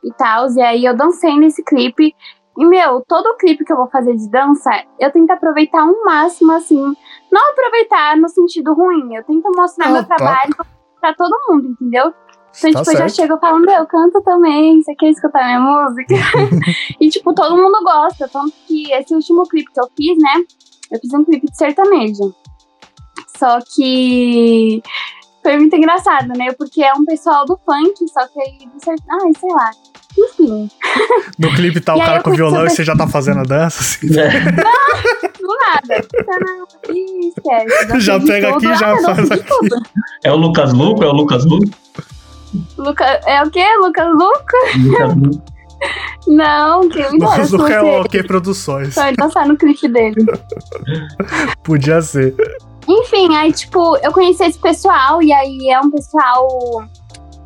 E 0.05 0.13
tal, 0.13 0.51
e 0.53 0.61
aí 0.61 0.85
eu 0.85 0.95
dancei 0.95 1.37
nesse 1.39 1.65
clipe. 1.65 2.15
E, 2.57 2.65
meu, 2.65 3.01
todo 3.09 3.37
clipe 3.37 3.65
que 3.65 3.73
eu 3.73 3.77
vou 3.77 3.89
fazer 3.89 4.15
de 4.15 4.31
dança, 4.31 4.71
eu 5.01 5.11
tento 5.11 5.31
aproveitar 5.31 5.85
um 5.85 6.05
máximo, 6.05 6.53
assim. 6.53 6.95
Não 7.33 7.51
aproveitar 7.51 8.17
no 8.17 8.29
sentido 8.29 8.75
ruim, 8.75 9.15
eu 9.15 9.25
tento 9.25 9.51
mostrar 9.57 9.87
Ah, 9.87 9.91
meu 9.93 10.05
tá. 10.07 10.15
trabalho 10.15 10.55
pra 11.01 11.15
todo 11.15 11.35
mundo, 11.49 11.69
entendeu? 11.69 12.13
Então, 12.57 12.71
Tá 12.73 12.79
tipo, 12.79 12.91
eu 12.93 12.99
já 12.99 13.09
certo. 13.09 13.17
chego 13.17 13.39
falo, 13.41 13.59
meu, 13.59 13.85
canta 13.87 14.23
também, 14.23 14.81
você 14.81 14.95
quer 14.95 15.09
escutar 15.09 15.45
minha 15.45 15.59
música? 15.61 16.15
e, 17.01 17.09
tipo, 17.09 17.35
todo 17.35 17.57
mundo 17.57 17.83
gosta. 17.83 18.29
Tanto 18.29 18.53
que 18.69 18.93
esse 18.93 19.13
último 19.13 19.43
clipe 19.49 19.73
que 19.73 19.81
eu 19.81 19.89
fiz, 19.97 20.17
né? 20.19 20.45
Eu 20.93 21.01
fiz 21.01 21.13
um 21.13 21.25
clipe 21.25 21.51
de 21.51 21.57
sertanejo. 21.57 22.33
Só 23.37 23.59
que 23.75 24.81
foi 25.45 25.57
muito 25.59 25.77
engraçado, 25.77 26.29
né? 26.37 26.51
Porque 26.59 26.83
é 26.83 26.93
um 26.95 27.05
pessoal 27.05 27.45
do 27.45 27.57
funk, 27.65 27.95
só 28.13 28.27
que 28.27 28.41
aí. 28.41 28.59
Ai, 28.89 29.33
sei 29.39 29.51
lá. 29.53 29.71
Enfim, 30.17 30.71
No 31.39 31.53
clipe 31.55 31.81
tá 31.81 31.95
o 31.95 31.99
cara 31.99 32.23
com 32.23 32.31
violão 32.33 32.65
e 32.67 32.71
você 32.71 32.85
já 32.85 32.97
tá 32.97 33.07
fazendo 33.07 33.41
a 33.41 33.43
dança, 33.43 33.81
assim. 33.81 34.07
do 34.09 35.57
nada. 35.59 36.07
Ih, 36.89 37.29
esquece. 37.29 38.01
Já 38.01 38.19
pega 38.21 38.55
aqui 38.57 38.67
e 38.67 38.75
já 38.77 38.93
Ah, 38.95 39.03
faz 39.03 39.31
aqui. 39.31 39.45
É 40.25 40.33
o 40.33 40.37
Lucas 40.37 40.73
Luco? 40.73 41.05
É 41.05 41.09
o 41.09 41.13
Lucas 41.13 41.45
Luco? 41.45 41.67
Luca, 42.79 43.05
é 43.27 43.43
o 43.43 43.51
quê? 43.51 43.67
Lucas 43.83 44.07
Luca? 44.09 44.57
Lucas 44.79 45.15
Luco. 45.17 45.43
Não, 46.27 46.85
me 46.85 46.89
dera 46.89 47.11
Lucas 47.11 47.49
se 47.49 47.57
Luca 47.57 47.73
é 47.75 47.83
o 47.83 48.01
OK 48.03 48.23
Produções. 48.23 48.95
só 48.95 49.03
dançar 49.13 49.47
no 49.47 49.57
clipe 49.57 49.87
dele. 49.89 50.25
Podia 51.63 52.01
ser. 52.01 52.35
Enfim, 52.87 53.35
aí, 53.37 53.53
tipo, 53.53 53.97
eu 53.99 54.13
conheci 54.13 54.45
esse 54.45 54.59
pessoal, 54.59 55.23
e 55.23 55.33
aí 55.33 55.71
é 55.71 55.81
um 55.81 55.91
pessoal 55.91 56.49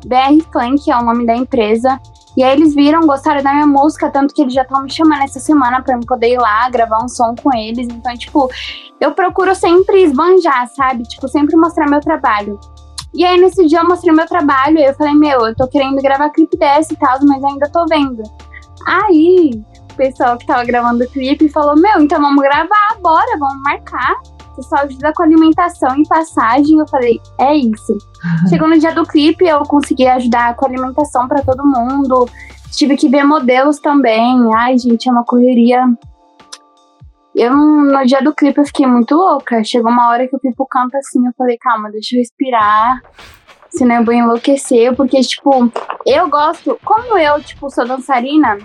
BR 0.05 0.43
Funk, 0.51 0.89
é 0.91 0.97
o 0.97 1.03
nome 1.03 1.25
da 1.25 1.35
empresa. 1.35 1.99
E 2.37 2.43
aí 2.43 2.55
eles 2.55 2.73
viram, 2.73 3.01
gostaram 3.01 3.41
da 3.41 3.53
minha 3.53 3.67
música, 3.67 4.09
tanto 4.09 4.33
que 4.33 4.41
eles 4.41 4.53
já 4.53 4.61
estão 4.61 4.83
me 4.83 4.91
chamando 4.91 5.23
essa 5.23 5.39
semana 5.39 5.81
pra 5.81 5.95
eu 5.95 5.99
poder 6.01 6.33
ir 6.33 6.37
lá 6.37 6.69
gravar 6.69 7.03
um 7.03 7.07
som 7.09 7.35
com 7.35 7.55
eles. 7.55 7.87
Então, 7.89 8.13
tipo, 8.15 8.49
eu 8.99 9.11
procuro 9.11 9.55
sempre 9.55 10.03
esbanjar, 10.03 10.67
sabe? 10.67 11.03
Tipo, 11.03 11.27
sempre 11.27 11.55
mostrar 11.55 11.89
meu 11.89 11.99
trabalho. 11.99 12.59
E 13.13 13.25
aí, 13.25 13.39
nesse 13.39 13.65
dia, 13.65 13.79
eu 13.79 13.87
mostrei 13.87 14.13
meu 14.13 14.27
trabalho, 14.27 14.77
e 14.77 14.85
eu 14.85 14.93
falei, 14.93 15.15
meu, 15.15 15.47
eu 15.47 15.55
tô 15.55 15.67
querendo 15.67 16.01
gravar 16.01 16.29
clipe 16.29 16.57
dessa 16.57 16.93
e 16.93 16.97
tal, 16.97 17.17
mas 17.23 17.43
ainda 17.43 17.69
tô 17.71 17.85
vendo. 17.89 18.21
Aí, 18.85 19.51
o 19.91 19.93
pessoal 19.95 20.37
que 20.37 20.45
tava 20.45 20.63
gravando 20.63 21.03
o 21.03 21.09
clipe 21.09 21.49
falou, 21.49 21.75
meu, 21.75 21.99
então 21.99 22.21
vamos 22.21 22.41
gravar, 22.41 22.97
bora, 23.01 23.37
vamos 23.39 23.61
marcar. 23.63 24.15
Você 24.59 24.63
só 24.63 24.75
ajuda 24.77 25.13
com 25.13 25.23
alimentação 25.23 25.95
e 25.97 26.07
passagem. 26.07 26.77
Eu 26.77 26.87
falei, 26.87 27.19
é 27.39 27.55
isso. 27.55 27.97
Chegou 28.49 28.67
no 28.67 28.77
dia 28.77 28.93
do 28.93 29.05
clipe, 29.05 29.45
eu 29.45 29.63
consegui 29.63 30.07
ajudar 30.07 30.55
com 30.55 30.65
alimentação 30.65 31.27
pra 31.27 31.41
todo 31.41 31.65
mundo. 31.65 32.27
Tive 32.71 32.97
que 32.97 33.09
ver 33.09 33.23
modelos 33.23 33.79
também. 33.79 34.37
Ai, 34.55 34.77
gente, 34.77 35.07
é 35.07 35.11
uma 35.11 35.23
correria. 35.23 35.85
Eu, 37.35 37.55
no 37.55 38.05
dia 38.05 38.21
do 38.21 38.33
clipe, 38.33 38.59
eu 38.59 38.65
fiquei 38.65 38.85
muito 38.85 39.15
louca. 39.15 39.63
Chegou 39.63 39.91
uma 39.91 40.09
hora 40.09 40.27
que 40.27 40.35
eu 40.35 40.39
fui 40.39 40.51
pro 40.53 40.67
canto 40.67 40.97
assim, 40.97 41.25
eu 41.25 41.33
falei, 41.37 41.57
calma, 41.57 41.89
deixa 41.89 42.15
eu 42.15 42.19
respirar. 42.19 43.01
Senão 43.69 43.95
eu 43.95 44.05
vou 44.05 44.13
enlouquecer. 44.13 44.93
Porque, 44.95 45.21
tipo, 45.21 45.71
eu 46.05 46.29
gosto. 46.29 46.77
Como 46.83 47.17
eu, 47.17 47.41
tipo, 47.41 47.69
sou 47.69 47.87
dançarina, 47.87 48.57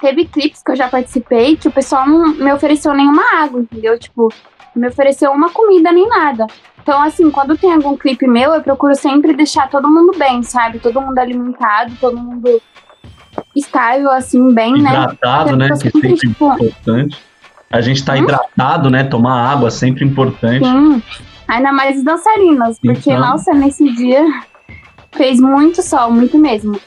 teve 0.00 0.24
clipes 0.24 0.62
que 0.62 0.72
eu 0.72 0.76
já 0.76 0.88
participei 0.88 1.56
que 1.56 1.68
o 1.68 1.72
pessoal 1.72 2.06
não 2.08 2.34
me 2.34 2.52
ofereceu 2.52 2.92
nenhuma 2.92 3.22
água, 3.40 3.60
entendeu? 3.60 3.96
Tipo, 3.96 4.28
me 4.74 4.88
ofereceu 4.88 5.30
uma 5.32 5.50
comida 5.50 5.92
nem 5.92 6.08
nada. 6.08 6.46
Então, 6.82 7.00
assim, 7.02 7.30
quando 7.30 7.56
tem 7.56 7.72
algum 7.72 7.96
clipe 7.96 8.26
meu, 8.26 8.54
eu 8.54 8.62
procuro 8.62 8.94
sempre 8.94 9.32
deixar 9.34 9.70
todo 9.70 9.88
mundo 9.90 10.16
bem, 10.18 10.42
sabe? 10.42 10.78
Todo 10.80 11.00
mundo 11.00 11.18
alimentado, 11.18 11.92
todo 12.00 12.16
mundo 12.16 12.60
estável, 13.54 14.10
assim, 14.10 14.52
bem, 14.52 14.72
né? 14.82 14.90
Hidratado, 14.90 15.56
né? 15.56 15.66
Eu 15.66 15.68
Que 15.68 15.72
é 15.74 15.76
sempre, 15.90 16.00
sempre 16.00 16.28
tipo, 16.28 16.52
importante. 16.52 17.18
A 17.70 17.80
gente 17.80 18.04
tá 18.04 18.14
Hum? 18.14 18.16
hidratado, 18.16 18.90
né? 18.90 19.04
Tomar 19.04 19.50
água 19.52 19.68
é 19.68 19.70
sempre 19.70 20.04
importante. 20.04 20.64
Sim. 20.64 21.02
Ainda 21.46 21.72
mais 21.72 21.98
os 21.98 22.04
dançarinos, 22.04 22.78
porque, 22.80 23.12
Então. 23.12 23.20
nossa, 23.20 23.52
nesse 23.52 23.90
dia 23.94 24.24
fez 25.12 25.38
muito 25.40 25.82
sol, 25.82 26.10
muito 26.10 26.38
mesmo. 26.38 26.78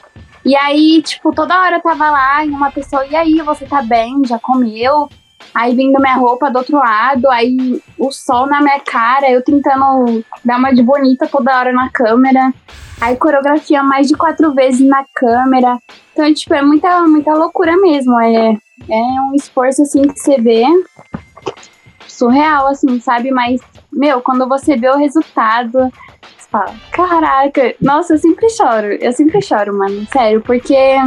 E 0.44 0.54
aí, 0.56 1.02
tipo, 1.02 1.32
toda 1.34 1.58
hora 1.60 1.76
eu 1.76 1.82
tava 1.82 2.10
lá 2.10 2.44
e 2.44 2.50
uma 2.50 2.70
pessoa, 2.70 3.04
e 3.06 3.16
aí, 3.16 3.40
você 3.42 3.64
tá 3.64 3.82
bem? 3.82 4.22
Já 4.26 4.38
comeu? 4.38 5.08
Aí 5.54 5.74
vindo 5.74 6.00
minha 6.00 6.16
roupa 6.16 6.50
do 6.50 6.58
outro 6.58 6.76
lado, 6.76 7.30
aí 7.30 7.80
o 7.98 8.10
sol 8.12 8.46
na 8.46 8.60
minha 8.60 8.80
cara, 8.80 9.30
eu 9.30 9.42
tentando 9.42 10.24
dar 10.44 10.58
uma 10.58 10.72
de 10.72 10.82
bonita 10.82 11.26
toda 11.26 11.58
hora 11.58 11.72
na 11.72 11.88
câmera. 11.90 12.52
Aí 13.00 13.16
coreografia 13.16 13.82
mais 13.82 14.08
de 14.08 14.14
quatro 14.14 14.52
vezes 14.54 14.86
na 14.86 15.04
câmera. 15.14 15.78
Então, 16.12 16.32
tipo, 16.32 16.54
é 16.54 16.62
muita, 16.62 17.02
muita 17.02 17.34
loucura 17.34 17.76
mesmo. 17.76 18.18
É, 18.20 18.56
é 18.88 19.20
um 19.22 19.34
esforço 19.34 19.82
assim 19.82 20.02
que 20.02 20.18
você 20.18 20.40
vê 20.40 20.64
surreal, 22.06 22.68
assim, 22.68 22.98
sabe? 23.00 23.30
Mas, 23.30 23.60
meu, 23.92 24.20
quando 24.22 24.48
você 24.48 24.76
vê 24.76 24.88
o 24.88 24.96
resultado, 24.96 25.72
você 25.72 26.48
fala, 26.50 26.74
caraca, 26.90 27.74
nossa, 27.80 28.14
eu 28.14 28.18
sempre 28.18 28.48
choro. 28.48 28.86
Eu 28.86 29.12
sempre 29.12 29.42
choro, 29.42 29.76
mano, 29.76 30.06
sério, 30.10 30.40
porque 30.40 30.74
é, 30.74 31.04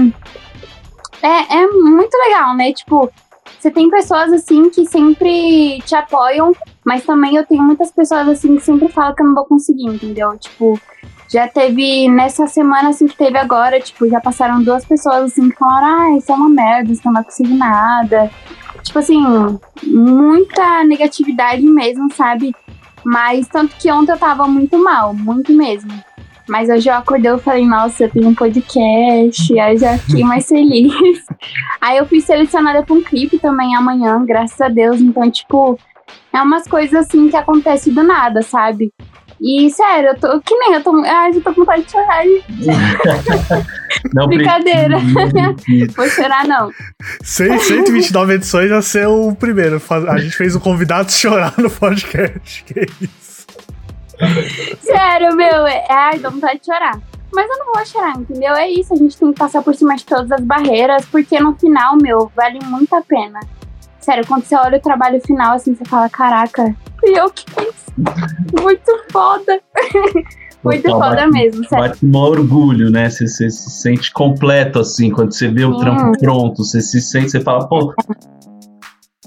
é 1.21 1.67
muito 1.67 2.15
legal, 2.27 2.55
né? 2.55 2.71
Tipo, 2.73 3.11
você 3.59 3.69
tem 3.69 3.89
pessoas 3.89 4.31
assim 4.31 4.69
que 4.69 4.85
sempre 4.85 5.81
te 5.85 5.93
apoiam, 5.93 6.53
mas 6.85 7.05
também 7.05 7.35
eu 7.35 7.45
tenho 7.45 7.61
muitas 7.61 7.91
pessoas 7.91 8.27
assim 8.29 8.55
que 8.55 8.63
sempre 8.63 8.87
falam 8.87 9.13
que 9.13 9.21
eu 9.21 9.27
não 9.27 9.35
vou 9.35 9.45
conseguir, 9.45 9.85
entendeu? 9.85 10.37
Tipo, 10.37 10.79
já 11.27 11.47
teve 11.47 12.07
nessa 12.07 12.47
semana 12.47 12.89
assim 12.89 13.05
que 13.05 13.17
teve 13.17 13.37
agora, 13.37 13.79
tipo, 13.79 14.07
já 14.07 14.21
passaram 14.21 14.63
duas 14.63 14.85
pessoas 14.85 15.31
assim 15.31 15.49
que 15.49 15.57
falaram, 15.57 15.87
ah, 15.87 16.17
isso 16.17 16.31
é 16.31 16.35
uma 16.35 16.49
merda, 16.49 16.95
você 16.95 17.01
não 17.03 17.13
vai 17.13 17.23
conseguir 17.23 17.53
nada. 17.53 18.31
Tipo 18.81 18.99
assim, 18.99 19.21
muita 19.83 20.83
negatividade 20.85 21.61
mesmo, 21.61 22.11
sabe? 22.13 22.55
Mas 23.03 23.47
tanto 23.47 23.75
que 23.75 23.91
ontem 23.91 24.11
eu 24.13 24.17
tava 24.17 24.47
muito 24.47 24.81
mal, 24.81 25.13
muito 25.13 25.51
mesmo. 25.53 25.91
Mas 26.49 26.67
hoje 26.69 26.89
eu 26.89 26.95
acordei 26.95 27.31
e 27.31 27.37
falei, 27.39 27.65
nossa, 27.65 28.03
eu 28.05 28.09
tenho 28.09 28.27
um 28.27 28.35
podcast, 28.35 29.59
aí 29.59 29.75
eu 29.75 29.79
já 29.79 29.97
fiquei 29.99 30.23
mais 30.23 30.45
feliz. 30.49 30.91
aí 31.79 31.97
eu 31.97 32.05
fui 32.05 32.19
selecionada 32.21 32.83
pra 32.83 32.95
um 32.95 33.03
clipe 33.03 33.37
também 33.39 33.75
amanhã, 33.75 34.23
graças 34.25 34.59
a 34.59 34.67
Deus. 34.67 34.99
Então, 34.99 35.29
tipo, 35.29 35.79
é 36.33 36.41
umas 36.41 36.67
coisas 36.67 36.93
assim 37.05 37.29
que 37.29 37.35
acontecem 37.37 37.93
do 37.93 38.03
nada, 38.03 38.41
sabe? 38.41 38.91
E 39.41 39.69
sério, 39.69 40.09
eu 40.09 40.19
tô. 40.19 40.41
Que 40.41 40.53
nem 40.53 40.73
eu 40.73 40.83
tô. 40.83 40.93
Ai, 41.05 41.31
eu 41.33 41.41
tô 41.41 41.53
com 41.53 41.61
vontade 41.61 41.83
de 41.85 41.91
chorar. 41.91 42.23
Não 44.13 44.27
Brincadeira. 44.27 44.97
precisa. 44.99 45.93
Vou 45.95 46.09
chorar, 46.09 46.45
não. 46.47 46.69
100, 47.23 47.59
129 47.59 48.33
edições 48.33 48.69
ia 48.69 48.81
ser 48.81 49.07
o 49.07 49.33
primeiro. 49.35 49.79
Faz- 49.79 50.05
A 50.05 50.17
gente 50.17 50.35
fez 50.35 50.55
um 50.55 50.59
convidado 50.59 51.09
chorar 51.11 51.53
no 51.57 51.69
podcast. 51.69 52.63
Que 52.65 52.81
isso? 53.01 53.28
Sério, 54.81 55.35
meu, 55.35 55.67
é, 55.67 55.85
ai, 55.89 56.19
dá 56.19 56.29
vontade 56.29 56.59
de 56.59 56.65
chorar. 56.65 56.99
Mas 57.31 57.49
eu 57.49 57.57
não 57.59 57.73
vou 57.73 57.85
chorar, 57.85 58.17
entendeu? 58.17 58.55
É 58.55 58.69
isso, 58.69 58.93
a 58.93 58.97
gente 58.97 59.17
tem 59.17 59.31
que 59.31 59.39
passar 59.39 59.61
por 59.61 59.75
cima 59.75 59.95
de 59.95 60.03
todas 60.05 60.31
as 60.31 60.41
barreiras, 60.41 61.05
porque 61.05 61.39
no 61.39 61.53
final, 61.55 61.95
meu, 61.95 62.31
vale 62.35 62.59
muito 62.65 62.93
a 62.93 63.01
pena. 63.01 63.39
Sério, 63.99 64.25
quando 64.27 64.43
você 64.43 64.55
olha 64.55 64.77
o 64.77 64.81
trabalho 64.81 65.21
final, 65.21 65.55
assim, 65.55 65.75
você 65.75 65.85
fala, 65.85 66.09
caraca, 66.09 66.75
fui 66.99 67.19
eu 67.19 67.29
que 67.29 67.45
fiz. 67.51 67.85
Muito 68.59 68.91
foda. 69.11 69.59
muito 70.63 70.83
Total, 70.83 70.99
foda 70.99 71.15
bate- 71.15 71.31
mesmo, 71.31 71.67
sério. 71.67 71.89
Bate 71.89 72.05
um 72.05 72.15
orgulho, 72.17 72.89
né? 72.89 73.09
Você, 73.09 73.27
você 73.27 73.49
se 73.49 73.69
sente 73.69 74.11
completo, 74.11 74.79
assim, 74.79 75.11
quando 75.11 75.33
você 75.33 75.47
vê 75.47 75.65
o 75.65 75.77
trampo 75.77 76.17
pronto, 76.19 76.63
você 76.63 76.81
se 76.81 76.99
sente, 77.01 77.31
você 77.31 77.39
fala, 77.41 77.67
pô. 77.67 77.93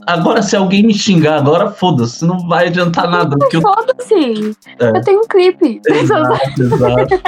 Agora, 0.07 0.43
se 0.43 0.57
alguém 0.57 0.83
me 0.83 0.95
xingar, 0.95 1.39
agora 1.39 1.71
foda-se, 1.71 2.25
não 2.25 2.47
vai 2.49 2.69
adiantar 2.69 3.09
nada. 3.11 3.37
Porque 3.39 3.57
eu... 3.57 3.61
Foda-se. 3.61 4.57
É. 4.79 4.89
Eu 4.89 5.03
tenho 5.03 5.21
um 5.21 5.29
clipe. 5.29 5.81
Exato, 5.87 6.39
exato. 6.63 7.21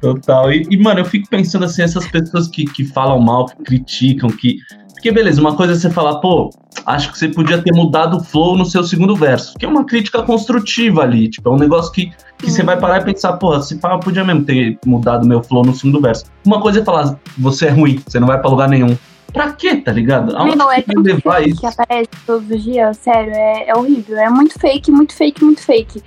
Total. 0.00 0.52
E, 0.52 0.66
e, 0.70 0.76
mano, 0.76 1.00
eu 1.00 1.04
fico 1.04 1.28
pensando 1.28 1.64
assim, 1.64 1.82
essas 1.82 2.06
pessoas 2.08 2.48
que, 2.48 2.64
que 2.64 2.84
falam 2.84 3.18
mal, 3.20 3.46
que 3.46 3.62
criticam, 3.62 4.30
que. 4.30 4.58
Porque, 4.92 5.12
beleza, 5.12 5.40
uma 5.40 5.54
coisa 5.54 5.74
é 5.74 5.76
você 5.76 5.88
falar, 5.90 6.16
pô, 6.16 6.50
acho 6.84 7.12
que 7.12 7.18
você 7.18 7.28
podia 7.28 7.62
ter 7.62 7.72
mudado 7.72 8.16
o 8.16 8.20
flow 8.20 8.56
no 8.56 8.66
seu 8.66 8.82
segundo 8.82 9.14
verso. 9.14 9.56
Que 9.56 9.64
é 9.64 9.68
uma 9.68 9.84
crítica 9.84 10.22
construtiva 10.22 11.02
ali. 11.02 11.28
Tipo, 11.28 11.50
é 11.50 11.52
um 11.52 11.58
negócio 11.58 11.92
que, 11.92 12.10
que 12.36 12.50
você 12.50 12.64
vai 12.64 12.76
parar 12.76 13.02
e 13.02 13.04
pensar, 13.04 13.34
pô, 13.34 13.60
se 13.60 13.76
pá, 13.76 13.92
eu 13.92 14.00
podia 14.00 14.24
mesmo 14.24 14.44
ter 14.44 14.76
mudado 14.84 15.24
meu 15.26 15.40
flow 15.40 15.64
no 15.64 15.72
segundo 15.72 16.00
verso. 16.00 16.24
Uma 16.44 16.60
coisa 16.60 16.80
é 16.80 16.84
falar, 16.84 17.16
você 17.36 17.66
é 17.66 17.70
ruim, 17.70 18.00
você 18.04 18.18
não 18.18 18.26
vai 18.26 18.40
pra 18.40 18.50
lugar 18.50 18.68
nenhum. 18.68 18.96
Pra 19.32 19.52
quê, 19.52 19.76
tá 19.76 19.92
ligado? 19.92 20.34
Aonde 20.36 20.56
Meu, 20.56 20.70
é 20.70 20.76
vai 20.76 20.82
tanto 20.82 21.02
levar 21.02 21.46
isso? 21.46 21.60
que 21.60 21.66
aparece 21.66 22.08
todos 22.26 22.50
os 22.50 22.62
dias, 22.62 22.96
sério, 22.96 23.32
é, 23.32 23.68
é 23.68 23.76
horrível. 23.76 24.16
É 24.16 24.30
muito 24.30 24.58
fake, 24.58 24.90
muito 24.90 25.14
fake, 25.14 25.44
muito 25.44 25.62
fake. 25.62 26.02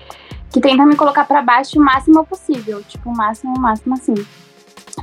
Que 0.50 0.60
tenta 0.60 0.86
me 0.86 0.96
colocar 0.96 1.26
pra 1.26 1.42
baixo 1.42 1.80
o 1.80 1.84
máximo 1.84 2.26
possível. 2.26 2.82
Tipo, 2.84 3.10
o 3.10 3.16
máximo, 3.16 3.54
o 3.56 3.60
máximo 3.60 3.94
assim. 3.94 4.16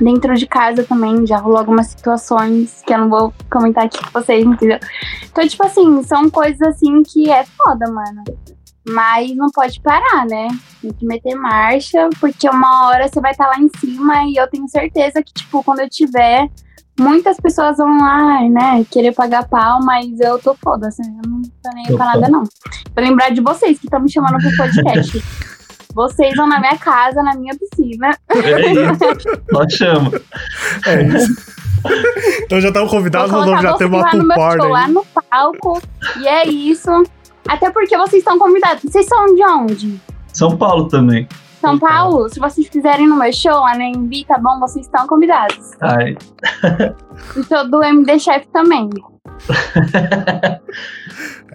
Dentro 0.01 0.35
de 0.35 0.45
casa 0.45 0.83
também 0.83 1.25
já 1.25 1.37
rolou 1.37 1.57
algumas 1.57 1.87
situações 1.87 2.83
que 2.85 2.93
eu 2.93 2.99
não 2.99 3.09
vou 3.09 3.33
comentar 3.49 3.85
aqui 3.85 3.97
com 3.99 4.19
vocês, 4.19 4.45
entendeu? 4.45 4.79
Então, 5.31 5.47
tipo 5.47 5.65
assim, 5.65 6.03
são 6.03 6.29
coisas 6.29 6.61
assim 6.61 7.01
que 7.03 7.29
é 7.31 7.43
foda, 7.43 7.89
mano. 7.89 8.23
Mas 8.87 9.35
não 9.35 9.49
pode 9.49 9.81
parar, 9.81 10.25
né? 10.25 10.47
Tem 10.81 10.91
que 10.91 11.05
meter 11.05 11.35
marcha, 11.35 12.09
porque 12.19 12.49
uma 12.49 12.87
hora 12.87 13.07
você 13.07 13.19
vai 13.19 13.31
estar 13.31 13.45
tá 13.45 13.51
lá 13.51 13.59
em 13.59 13.69
cima 13.79 14.23
e 14.25 14.35
eu 14.35 14.47
tenho 14.49 14.67
certeza 14.67 15.23
que, 15.23 15.33
tipo, 15.33 15.63
quando 15.63 15.79
eu 15.79 15.89
tiver, 15.89 16.49
muitas 16.99 17.37
pessoas 17.39 17.77
vão 17.77 17.97
lá, 17.97 18.41
né, 18.49 18.85
querer 18.91 19.13
pagar 19.13 19.47
pau, 19.47 19.79
mas 19.83 20.19
eu 20.19 20.37
tô 20.39 20.53
foda, 20.55 20.87
assim, 20.87 21.03
eu 21.23 21.29
não 21.29 21.41
tô 21.41 21.69
nem 21.73 21.85
pra 21.85 22.05
nada, 22.05 22.29
não. 22.29 22.43
Vou 22.43 23.03
lembrar 23.03 23.29
de 23.29 23.41
vocês 23.41 23.79
que 23.79 23.85
estão 23.85 23.99
me 23.99 24.11
chamando 24.11 24.37
pro 24.37 24.57
podcast. 24.57 25.23
Vocês 25.91 26.35
vão 26.35 26.47
na 26.47 26.59
minha 26.59 26.77
casa, 26.77 27.23
na 27.23 27.33
minha 27.33 27.53
piscina. 27.57 28.15
É 28.29 28.71
isso. 28.71 28.99
Só 29.51 29.69
chama. 29.69 30.11
É 30.85 31.01
isso. 31.01 31.35
Então 32.43 32.61
já 32.61 32.67
estamos 32.67 32.91
convidados, 32.91 33.31
nós 33.31 33.61
já 33.61 33.73
temos 33.73 33.99
uma 33.99 34.35
pool 34.35 34.69
Lá 34.69 34.87
no 34.87 35.03
palco. 35.05 35.81
E 36.19 36.27
é 36.27 36.47
isso. 36.47 36.91
Até 37.47 37.71
porque 37.71 37.97
vocês 37.97 38.21
estão 38.21 38.37
convidados. 38.37 38.83
Vocês 38.83 39.07
são 39.07 39.33
de 39.33 39.43
onde? 39.43 39.99
São 40.31 40.55
Paulo 40.55 40.87
também. 40.87 41.27
São 41.59 41.77
Paulo, 41.77 42.29
se 42.29 42.39
vocês 42.39 42.69
quiserem 42.69 43.07
no 43.07 43.17
meu 43.17 43.31
show 43.33 43.59
lá 43.59 43.77
na 43.77 43.89
MB, 43.89 44.25
tá 44.25 44.37
bom? 44.37 44.59
Vocês 44.59 44.85
estão 44.85 45.05
convidados. 45.07 45.71
Ai. 45.81 46.17
E 47.35 47.43
show 47.43 47.69
do 47.69 47.83
MD 47.83 48.17
Chef 48.17 48.47
também. 48.53 48.89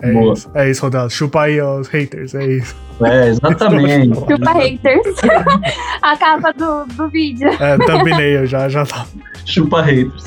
é 0.02 0.12
Boa. 0.12 0.34
isso, 0.34 0.50
é 0.54 0.70
isso, 0.70 0.82
Rodel. 0.82 1.08
Chupa 1.08 1.42
aí 1.44 1.58
os 1.60 1.88
haters, 1.88 2.34
é 2.34 2.44
isso. 2.44 2.76
É, 3.02 3.28
exatamente. 3.28 4.14
Chupa 4.28 4.52
haters. 4.52 5.16
A 6.02 6.16
capa 6.18 6.52
do, 6.52 6.84
do 6.84 7.08
vídeo. 7.08 7.48
É, 7.48 7.78
thumbnail, 7.78 8.44
já, 8.44 8.68
já 8.68 8.84
tá. 8.84 9.06
Chupa 9.46 9.80
haters. 9.80 10.24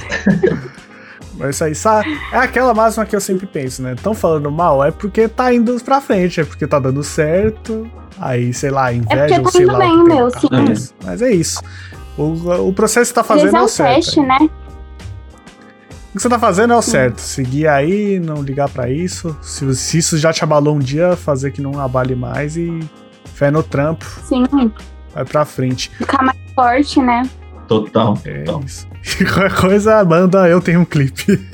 Mas 1.38 1.56
isso 1.56 1.64
aí, 1.64 1.76
sabe? 1.76 2.20
É 2.34 2.38
aquela 2.38 2.74
máxima 2.74 3.06
que 3.06 3.16
eu 3.16 3.22
sempre 3.22 3.46
penso, 3.46 3.84
né? 3.84 3.94
Estão 3.94 4.16
falando 4.16 4.50
mal, 4.50 4.84
é 4.84 4.90
porque 4.90 5.28
tá 5.28 5.54
indo 5.54 5.80
pra 5.84 6.02
frente, 6.02 6.42
é 6.42 6.44
porque 6.44 6.66
tá 6.66 6.80
dando 6.80 7.04
certo. 7.04 7.88
Aí, 8.20 8.54
sei 8.54 8.70
lá, 8.72 8.92
inveja 8.92 9.36
é 9.36 9.40
ou 9.40 9.50
sei 9.50 9.66
lá. 9.66 9.78
Bem, 9.78 10.04
meu, 10.04 10.30
sim. 10.30 10.48
Mas 11.04 11.22
é 11.22 11.32
isso. 11.32 11.62
O, 12.18 12.68
o 12.68 12.74
processo 12.74 13.02
que 13.02 13.08
você 13.10 13.14
tá 13.14 13.24
fazendo 13.24 13.56
é 13.56 13.62
o 13.62 13.68
certo. 13.68 13.96
Teste, 13.96 14.20
né? 14.22 14.38
O 16.10 16.18
que 16.18 16.24
você 16.24 16.30
tá 16.30 16.40
fazendo 16.40 16.74
é 16.74 16.76
o 16.76 16.82
certo. 16.82 17.20
Seguir 17.20 17.68
aí, 17.68 18.20
não 18.20 18.42
ligar 18.42 18.70
para 18.70 18.90
isso. 18.90 19.38
Se, 19.42 19.76
se, 19.76 20.00
isso 20.00 20.18
já 20.18 20.34
te 20.34 20.44
abalou 20.44 20.76
um 20.76 20.80
dia, 20.80 21.16
fazer 21.16 21.52
que 21.52 21.62
não 21.62 21.80
abale 21.80 22.16
mais 22.16 22.58
e 22.58 22.80
fé 23.36 23.52
no 23.52 23.62
trampo. 23.62 24.06
Sim. 24.24 24.46
Vai 25.14 25.26
pra 25.26 25.46
frente. 25.46 25.92
Ficar 25.98 26.24
mais 26.24 26.38
forte, 26.56 27.00
né? 27.02 27.22
Total. 27.68 28.18
É 28.26 28.44
total. 28.44 28.64
isso. 28.66 28.88
E 29.04 29.26
qualquer 29.26 29.56
coisa, 29.56 30.04
manda, 30.04 30.50
eu 30.50 30.60
tenho 30.60 30.80
um 30.80 30.86
clipe. 30.86 31.38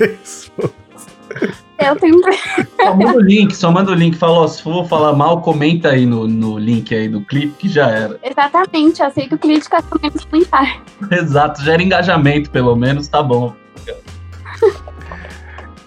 Eu 1.78 1.96
tenho. 1.96 2.20
só 2.22 2.94
manda 2.94 3.16
o 3.16 3.20
link, 3.20 3.56
só 3.56 3.70
manda 3.70 3.90
o 3.90 3.94
link. 3.94 4.16
Fala, 4.16 4.40
ó, 4.40 4.46
se 4.46 4.62
for 4.62 4.86
falar 4.86 5.12
mal, 5.12 5.40
comenta 5.40 5.90
aí 5.90 6.06
no, 6.06 6.28
no 6.28 6.58
link 6.58 6.94
aí 6.94 7.08
do 7.08 7.20
clipe 7.20 7.54
que 7.58 7.68
já 7.68 7.88
era. 7.88 8.18
Exatamente, 8.22 9.00
eu 9.00 9.06
aceito 9.06 9.36
críticas 9.36 9.84
também 9.86 10.10
nos 10.10 10.24
comentários. 10.24 10.82
Exato, 11.10 11.62
gera 11.62 11.82
engajamento, 11.82 12.50
pelo 12.50 12.76
menos, 12.76 13.08
tá 13.08 13.22
bom. 13.22 13.54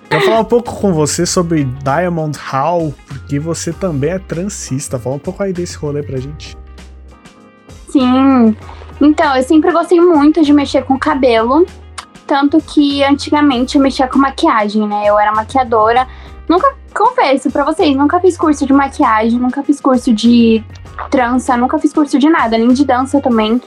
Quero 0.09 0.21
falar 0.23 0.39
um 0.39 0.45
pouco 0.45 0.73
com 0.73 0.93
você 0.93 1.25
sobre 1.25 1.65
Diamond 1.83 2.37
Hall, 2.37 2.93
porque 3.07 3.39
você 3.39 3.73
também 3.73 4.11
é 4.11 4.19
transista. 4.19 4.97
Fala 4.97 5.15
um 5.15 5.19
pouco 5.19 5.43
aí 5.43 5.51
desse 5.51 5.77
rolê 5.77 6.01
pra 6.01 6.17
gente. 6.17 6.57
Sim. 7.89 8.55
Então, 9.01 9.35
eu 9.35 9.43
sempre 9.43 9.71
gostei 9.71 9.99
muito 9.99 10.41
de 10.43 10.53
mexer 10.53 10.83
com 10.83 10.97
cabelo. 10.97 11.65
Tanto 12.27 12.59
que 12.61 13.03
antigamente 13.03 13.77
eu 13.77 13.81
mexia 13.81 14.07
com 14.07 14.19
maquiagem, 14.19 14.85
né? 14.85 15.05
Eu 15.07 15.17
era 15.17 15.31
maquiadora. 15.31 16.05
Nunca, 16.47 16.75
confesso 16.93 17.49
pra 17.49 17.63
vocês, 17.63 17.95
nunca 17.95 18.19
fiz 18.19 18.37
curso 18.37 18.65
de 18.65 18.73
maquiagem, 18.73 19.39
nunca 19.39 19.63
fiz 19.63 19.79
curso 19.79 20.13
de 20.13 20.63
trança, 21.09 21.55
nunca 21.57 21.79
fiz 21.79 21.93
curso 21.93 22.19
de 22.19 22.29
nada, 22.29 22.57
nem 22.57 22.69
de 22.69 22.85
dança 22.85 23.21
também. 23.21 23.61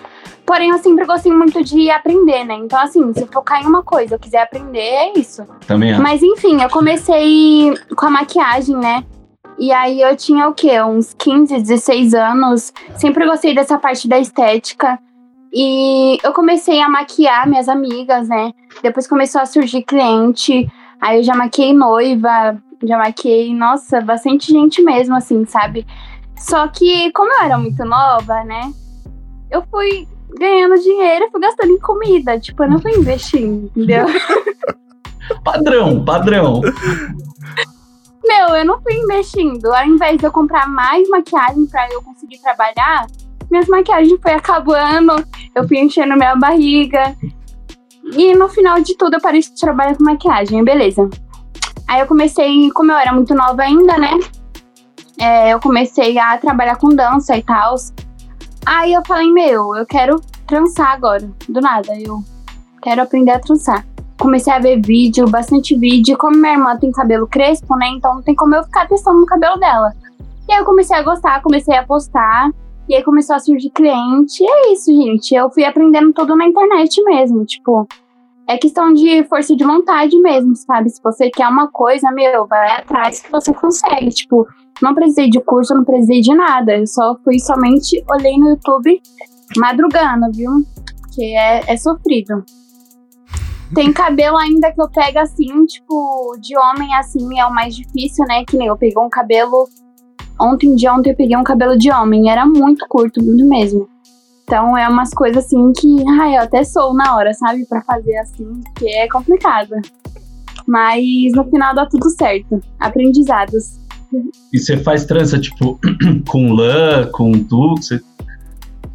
Porém, 0.45 0.71
eu 0.71 0.79
sempre 0.79 1.05
gostei 1.05 1.33
muito 1.33 1.63
de 1.63 1.91
aprender, 1.91 2.45
né? 2.45 2.55
Então, 2.55 2.81
assim, 2.81 3.13
se 3.15 3.27
focar 3.27 3.63
em 3.63 3.67
uma 3.67 3.83
coisa, 3.83 4.17
eu 4.17 4.19
quiser 4.19 4.43
aprender, 4.43 4.79
é 4.79 5.19
isso. 5.19 5.47
Também 5.67 5.93
é. 5.93 5.99
Mas, 5.99 6.23
enfim, 6.23 6.61
eu 6.61 6.69
comecei 6.69 7.73
com 7.97 8.07
a 8.07 8.11
maquiagem, 8.11 8.77
né? 8.77 9.05
E 9.59 9.71
aí 9.73 10.01
eu 10.01 10.17
tinha 10.17 10.49
o 10.49 10.55
quê? 10.55 10.81
Uns 10.83 11.15
15, 11.15 11.61
16 11.61 12.15
anos. 12.15 12.73
Sempre 12.97 13.27
gostei 13.27 13.55
dessa 13.55 13.79
parte 13.79 14.09
da 14.09 14.19
estética. 14.19 14.99
E 15.53 16.19
eu 16.23 16.33
comecei 16.33 16.81
a 16.81 16.89
maquiar 16.89 17.49
minhas 17.49 17.69
amigas, 17.69 18.29
né? 18.29 18.53
Depois 18.83 19.07
começou 19.07 19.41
a 19.41 19.47
surgir 19.47 19.83
cliente. 19.83 20.71
Aí 21.01 21.19
eu 21.19 21.23
já 21.23 21.35
maquiei 21.35 21.73
noiva, 21.73 22.57
já 22.83 22.99
maquiei, 22.99 23.55
nossa, 23.55 24.01
bastante 24.01 24.53
gente 24.53 24.83
mesmo, 24.83 25.17
assim, 25.17 25.45
sabe? 25.45 25.87
Só 26.37 26.69
que, 26.69 27.11
como 27.13 27.33
eu 27.33 27.43
era 27.43 27.59
muito 27.59 27.85
nova, 27.85 28.45
né? 28.45 28.73
Eu 29.51 29.63
fui 29.71 30.07
ganhando 30.39 30.81
dinheiro 30.81 31.29
fui 31.31 31.41
gastando 31.41 31.73
em 31.73 31.79
comida. 31.79 32.39
Tipo, 32.39 32.65
eu 32.65 32.71
não 32.71 32.79
fui 32.79 32.93
investindo, 32.93 33.67
entendeu? 33.67 34.07
padrão, 35.43 36.05
padrão. 36.05 36.61
Meu, 38.25 38.49
eu 38.57 38.65
não 38.65 38.81
fui 38.81 38.95
investindo. 38.95 39.67
Ao 39.73 39.85
invés 39.85 40.19
de 40.19 40.27
eu 40.27 40.33
comprar 40.33 40.69
mais 40.69 41.09
maquiagem 41.09 41.67
para 41.67 41.89
eu 41.93 42.03
conseguir 42.03 42.39
trabalhar, 42.39 43.07
minhas 43.51 43.67
maquiagens 43.69 44.21
foi 44.21 44.33
acabando, 44.33 45.13
eu 45.55 45.67
fui 45.67 45.79
enchendo 45.79 46.17
minha 46.17 46.37
barriga. 46.37 47.17
E 48.17 48.35
no 48.35 48.49
final 48.49 48.81
de 48.81 48.97
tudo 48.97 49.15
eu 49.15 49.21
parei 49.21 49.41
de 49.41 49.55
trabalhar 49.55 49.97
com 49.97 50.05
maquiagem, 50.05 50.65
beleza. 50.65 51.09
Aí 51.87 52.01
eu 52.01 52.07
comecei, 52.07 52.71
como 52.71 52.93
eu 52.93 52.97
era 52.97 53.13
muito 53.13 53.35
nova 53.35 53.63
ainda, 53.63 53.99
né? 53.99 54.19
É, 55.21 55.53
eu 55.53 55.61
comecei 55.61 56.19
a 56.19 56.39
trabalhar 56.39 56.77
com 56.77 56.89
dança 56.89 57.37
e 57.37 57.43
tal. 57.43 57.75
Aí 58.65 58.93
eu 58.93 59.03
falei, 59.07 59.31
meu, 59.31 59.75
eu 59.77 59.85
quero 59.85 60.21
trançar 60.47 60.93
agora. 60.93 61.31
Do 61.49 61.61
nada, 61.61 61.99
eu 61.99 62.23
quero 62.81 63.03
aprender 63.03 63.33
a 63.33 63.39
trançar. 63.39 63.85
Comecei 64.19 64.53
a 64.53 64.59
ver 64.59 64.81
vídeo, 64.81 65.29
bastante 65.29 65.77
vídeo. 65.77 66.17
Como 66.17 66.37
minha 66.37 66.53
irmã 66.53 66.77
tem 66.77 66.93
cabelo 66.93 67.27
crespo, 67.27 67.77
né? 67.77 67.89
Então 67.89 68.15
não 68.15 68.23
tem 68.23 68.35
como 68.35 68.55
eu 68.55 68.65
ficar 68.65 68.87
testando 68.87 69.21
no 69.21 69.27
cabelo 69.27 69.57
dela. 69.57 69.93
E 70.49 70.53
aí 70.53 70.59
eu 70.59 70.65
comecei 70.65 70.97
a 70.97 71.03
gostar, 71.03 71.43
comecei 71.43 71.77
a 71.77 71.85
postar. 71.85 72.51
E 72.91 72.95
aí 72.97 73.05
começou 73.05 73.37
a 73.37 73.39
surgir 73.39 73.71
cliente. 73.71 74.43
E 74.43 74.51
é 74.51 74.73
isso, 74.73 74.93
gente. 74.93 75.33
Eu 75.33 75.49
fui 75.49 75.65
aprendendo 75.65 76.13
tudo 76.13 76.35
na 76.35 76.45
internet 76.45 77.01
mesmo. 77.05 77.45
Tipo, 77.45 77.87
é 78.49 78.59
questão 78.59 78.93
de 78.93 79.23
força 79.29 79.55
de 79.55 79.63
vontade 79.63 80.19
mesmo, 80.21 80.57
sabe? 80.57 80.91
Se 80.91 81.01
você 81.01 81.31
quer 81.31 81.47
uma 81.47 81.69
coisa, 81.69 82.11
meu, 82.11 82.49
vai 82.49 82.69
atrás 82.73 83.21
que 83.23 83.31
você 83.31 83.55
consegue. 83.55 84.09
Tipo, 84.09 84.45
não 84.83 84.93
precisei 84.93 85.31
de 85.31 85.39
curso, 85.39 85.73
não 85.73 85.85
precisei 85.85 86.21
de 86.21 86.35
nada. 86.35 86.79
Eu 86.79 86.87
só 86.89 87.17
fui 87.23 87.39
somente, 87.39 88.05
olhei 88.11 88.37
no 88.37 88.49
YouTube 88.49 89.01
madrugando, 89.57 90.27
viu? 90.33 90.51
Porque 91.01 91.23
é, 91.23 91.73
é 91.73 91.77
sofrido. 91.77 92.45
Tem 93.73 93.93
cabelo 93.95 94.37
ainda 94.37 94.73
que 94.73 94.83
eu 94.83 94.91
pego 94.91 95.21
assim, 95.21 95.65
tipo, 95.65 96.37
de 96.41 96.59
homem 96.59 96.93
assim, 96.97 97.39
é 97.39 97.47
o 97.47 97.55
mais 97.55 97.73
difícil, 97.73 98.25
né? 98.27 98.45
Que 98.45 98.57
nem 98.57 98.67
eu 98.67 98.77
peguei 98.77 99.01
um 99.01 99.09
cabelo 99.09 99.69
Ontem 100.41 100.75
de 100.75 100.89
ontem 100.89 101.11
eu 101.11 101.17
peguei 101.17 101.37
um 101.37 101.45
cabelo 101.45 101.77
de 101.77 101.93
homem, 101.93 102.31
era 102.31 102.47
muito 102.47 102.87
curto, 102.89 103.23
muito 103.23 103.47
mesmo. 103.47 103.87
Então 104.45 104.77
é 104.77 104.89
umas 104.89 105.11
coisas 105.11 105.45
assim 105.45 105.73
que, 105.73 106.03
ai, 106.09 106.37
eu 106.37 106.43
até 106.43 106.65
sou 106.65 106.95
na 106.95 107.15
hora, 107.15 107.33
sabe? 107.35 107.67
para 107.67 107.83
fazer 107.83 108.17
assim, 108.17 108.61
que 108.77 108.89
é 108.89 109.07
complicado. 109.07 109.75
Mas 110.67 111.05
no 111.35 111.45
final 111.45 111.75
dá 111.75 111.87
tudo 111.87 112.09
certo. 112.11 112.61
Aprendizados. 112.79 113.79
E 114.53 114.59
você 114.59 114.77
faz 114.79 115.05
trança, 115.05 115.39
tipo, 115.39 115.79
com 116.29 116.53
lã, 116.53 117.09
com 117.13 117.33
tudo? 117.33 117.77
Você 117.77 118.01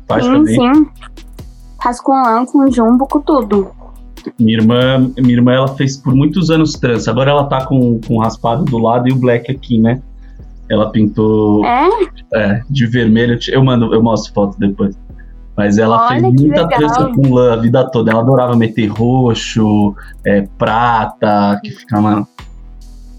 faz 0.07 0.25
sim, 0.25 0.31
também? 0.31 0.55
Sim, 0.55 0.87
Faz 1.81 2.01
com 2.01 2.13
lã, 2.13 2.43
com 2.45 2.71
jumbo, 2.71 3.05
com 3.07 3.21
tudo. 3.21 3.69
Minha 4.39 4.57
irmã, 4.57 5.11
minha 5.15 5.35
irmã, 5.35 5.53
ela 5.53 5.67
fez 5.67 5.95
por 5.95 6.15
muitos 6.15 6.49
anos 6.49 6.73
trança. 6.73 7.11
Agora 7.11 7.29
ela 7.29 7.43
tá 7.43 7.65
com, 7.65 8.01
com 8.01 8.17
raspado 8.17 8.65
do 8.65 8.79
lado 8.79 9.07
e 9.07 9.11
o 9.11 9.15
black 9.15 9.51
aqui, 9.51 9.79
né? 9.79 10.01
Ela 10.69 10.91
pintou 10.91 11.65
é? 11.65 11.89
É, 12.33 12.61
de 12.69 12.87
vermelho. 12.87 13.37
Eu 13.49 13.63
mando, 13.63 13.93
eu 13.93 14.01
mostro 14.01 14.33
foto 14.33 14.57
depois. 14.59 14.97
Mas 15.55 15.77
ela 15.77 16.07
Olha, 16.07 16.19
fez 16.19 16.41
muita 16.41 16.67
trança 16.67 17.11
com 17.15 17.33
lã 17.33 17.53
a 17.53 17.55
vida 17.55 17.89
toda. 17.89 18.11
Ela 18.11 18.21
adorava 18.21 18.55
meter 18.55 18.87
roxo, 18.87 19.95
é, 20.25 20.41
prata, 20.57 21.59
que 21.63 21.71
fica, 21.71 22.01
mano. 22.01 22.27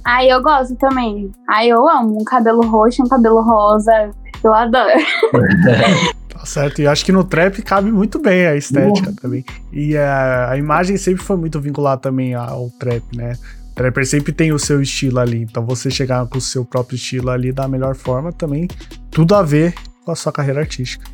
Ai, 0.04 0.30
eu 0.30 0.42
gosto 0.42 0.76
também. 0.76 1.30
Ai, 1.48 1.68
eu 1.68 1.88
amo 1.88 2.20
um 2.20 2.24
cabelo 2.24 2.64
roxo, 2.66 3.02
um 3.02 3.08
cabelo 3.08 3.40
rosa. 3.42 4.10
Eu 4.44 4.54
adoro. 4.54 4.90
Tá 6.36 6.44
certo, 6.44 6.82
e 6.82 6.86
acho 6.86 7.02
que 7.02 7.12
no 7.12 7.24
trap 7.24 7.62
cabe 7.62 7.90
muito 7.90 8.18
bem 8.18 8.46
a 8.46 8.54
estética 8.54 9.10
também. 9.20 9.42
E 9.72 9.96
a, 9.96 10.50
a 10.50 10.56
imagem 10.58 10.98
sempre 10.98 11.24
foi 11.24 11.34
muito 11.34 11.58
vinculada 11.58 11.98
também 11.98 12.34
ao 12.34 12.68
trap, 12.78 13.02
né? 13.16 13.32
Trapper 13.76 14.06
sempre 14.06 14.32
tem 14.32 14.52
o 14.52 14.58
seu 14.58 14.80
estilo 14.80 15.20
ali, 15.20 15.42
então 15.42 15.66
você 15.66 15.90
chegar 15.90 16.26
com 16.26 16.38
o 16.38 16.40
seu 16.40 16.64
próprio 16.64 16.96
estilo 16.96 17.28
ali 17.28 17.52
da 17.52 17.68
melhor 17.68 17.94
forma 17.94 18.32
também, 18.32 18.66
tudo 19.10 19.34
a 19.34 19.42
ver 19.42 19.74
com 20.02 20.10
a 20.10 20.16
sua 20.16 20.32
carreira 20.32 20.60
artística. 20.60 21.04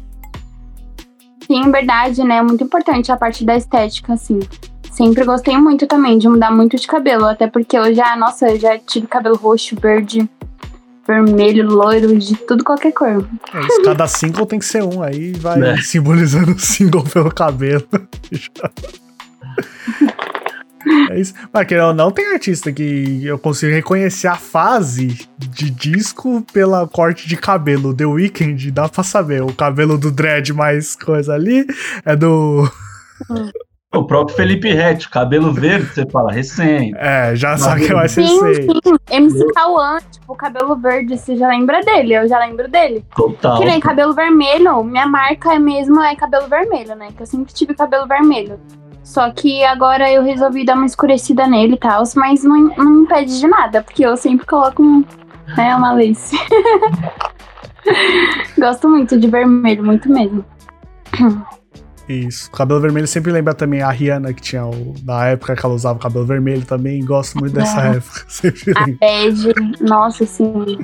Sim, 1.45 1.73
verdade, 1.73 2.23
né? 2.23 2.37
É 2.37 2.43
muito 2.43 2.63
importante 2.63 3.11
a 3.11 3.17
parte 3.17 3.45
da 3.45 3.57
estética, 3.57 4.13
assim. 4.13 4.39
Sempre 4.93 5.25
gostei 5.25 5.59
muito 5.59 5.89
também 5.89 6.19
de 6.19 6.29
mudar 6.29 6.53
muito 6.53 6.77
de 6.77 6.87
cabelo, 6.87 7.25
até 7.25 7.49
porque 7.49 7.77
eu 7.77 7.93
já, 7.93 8.15
nossa, 8.15 8.51
eu 8.51 8.61
já 8.61 8.79
tive 8.79 9.09
cabelo 9.09 9.35
roxo, 9.35 9.75
verde. 9.75 10.31
vermelho, 11.05 11.67
loiro, 11.67 12.17
de 12.17 12.37
tudo 12.37 12.63
qualquer 12.63 12.93
cor. 12.93 13.29
É 13.53 13.61
isso, 13.61 13.83
cada 13.83 14.07
single 14.07 14.47
tem 14.47 14.61
que 14.61 14.65
ser 14.65 14.85
um, 14.85 15.03
aí 15.03 15.33
vai 15.33 15.61
é. 15.61 15.77
simbolizando 15.79 16.53
o 16.53 16.59
single 16.61 17.03
pelo 17.03 17.35
cabelo. 17.35 17.85
É 21.11 21.19
isso. 21.19 21.35
Mas 21.53 21.67
que 21.67 21.77
não, 21.77 21.93
não 21.93 22.11
tem 22.11 22.33
artista 22.33 22.73
que 22.73 23.25
eu 23.25 23.39
consigo 23.39 23.73
reconhecer 23.73 24.29
a 24.29 24.37
fase 24.37 25.29
de 25.39 25.71
disco 25.71 26.45
pela 26.53 26.87
corte 26.87 27.29
de 27.29 27.37
cabelo. 27.37 27.95
The 27.95 28.07
Weeknd, 28.07 28.71
dá 28.71 28.89
pra 28.89 29.03
saber. 29.03 29.43
O 29.43 29.53
cabelo 29.53 29.99
do 29.99 30.11
dread 30.11 30.53
mais 30.53 30.97
coisa 30.97 31.35
ali 31.35 31.67
é 32.05 32.17
do. 32.17 32.69
O 33.95 34.05
próprio 34.05 34.35
Felipe 34.35 34.73
Rett, 34.73 35.07
cabelo 35.11 35.53
verde, 35.53 35.85
você 35.85 36.07
fala, 36.07 36.33
recém. 36.33 36.95
É, 36.97 37.37
já 37.37 37.59
sabe 37.59 37.87
que 37.87 37.93
vai 37.93 38.09
ser 38.09 38.27
sim, 38.27 38.39
sim. 38.55 38.97
MC 39.11 39.47
Cauã, 39.53 39.99
tipo, 40.11 40.35
cabelo 40.35 40.75
verde, 40.77 41.19
você 41.19 41.37
já 41.37 41.47
lembra 41.49 41.83
dele? 41.83 42.15
Eu 42.15 42.27
já 42.27 42.39
lembro 42.39 42.71
dele. 42.71 43.05
Total. 43.15 43.59
Que 43.59 43.67
nem 43.67 43.79
cabelo 43.79 44.15
vermelho, 44.15 44.83
minha 44.83 45.07
marca 45.07 45.55
é 45.55 45.59
mesmo 45.59 46.01
é 46.01 46.17
cabelo 46.17 46.49
vermelho, 46.49 46.97
né? 46.97 47.09
Que 47.15 47.23
eu 47.23 47.27
sempre 47.27 47.53
tive 47.53 47.75
cabelo 47.75 48.07
vermelho. 48.09 48.59
Só 49.05 49.31
que 49.31 49.65
agora 49.65 50.11
eu 50.11 50.23
resolvi 50.23 50.65
dar 50.65 50.75
uma 50.75 50.87
escurecida 50.87 51.47
nele 51.47 51.75
e 51.75 51.79
tal, 51.79 52.03
mas 52.17 52.45
não, 52.45 52.69
não 52.77 53.03
impede 53.03 53.39
de 53.39 53.47
nada, 53.47 53.83
porque 53.83 54.05
eu 54.05 54.17
sempre 54.17 54.47
coloco 54.47 54.83
um, 54.83 55.05
né, 55.57 55.75
uma 55.75 55.93
lace. 55.93 56.37
Gosto 58.57 58.89
muito 58.89 59.19
de 59.19 59.29
vermelho, 59.29 59.85
muito 59.85 60.09
mesmo. 60.09 60.45
Isso. 62.09 62.51
Cabelo 62.51 62.81
vermelho 62.81 63.07
sempre 63.07 63.33
lembra 63.33 63.55
também 63.55 63.83
a 63.83 63.91
Rihanna, 63.91 64.33
que 64.33 64.43
tinha 64.43 64.67
o, 64.67 64.95
na 65.05 65.27
época 65.27 65.57
que 65.57 65.65
ela 65.65 65.75
usava 65.75 65.99
cabelo 65.99 66.27
vermelho 66.27 66.65
também. 66.65 67.05
Gosto 67.05 67.39
muito 67.39 67.55
dessa 67.55 67.87
é. 67.87 67.97
época. 67.97 68.25
Sempre 68.29 68.73
a 68.77 68.87
bege, 68.87 69.53
nossa, 69.81 70.27
sim. 70.27 70.79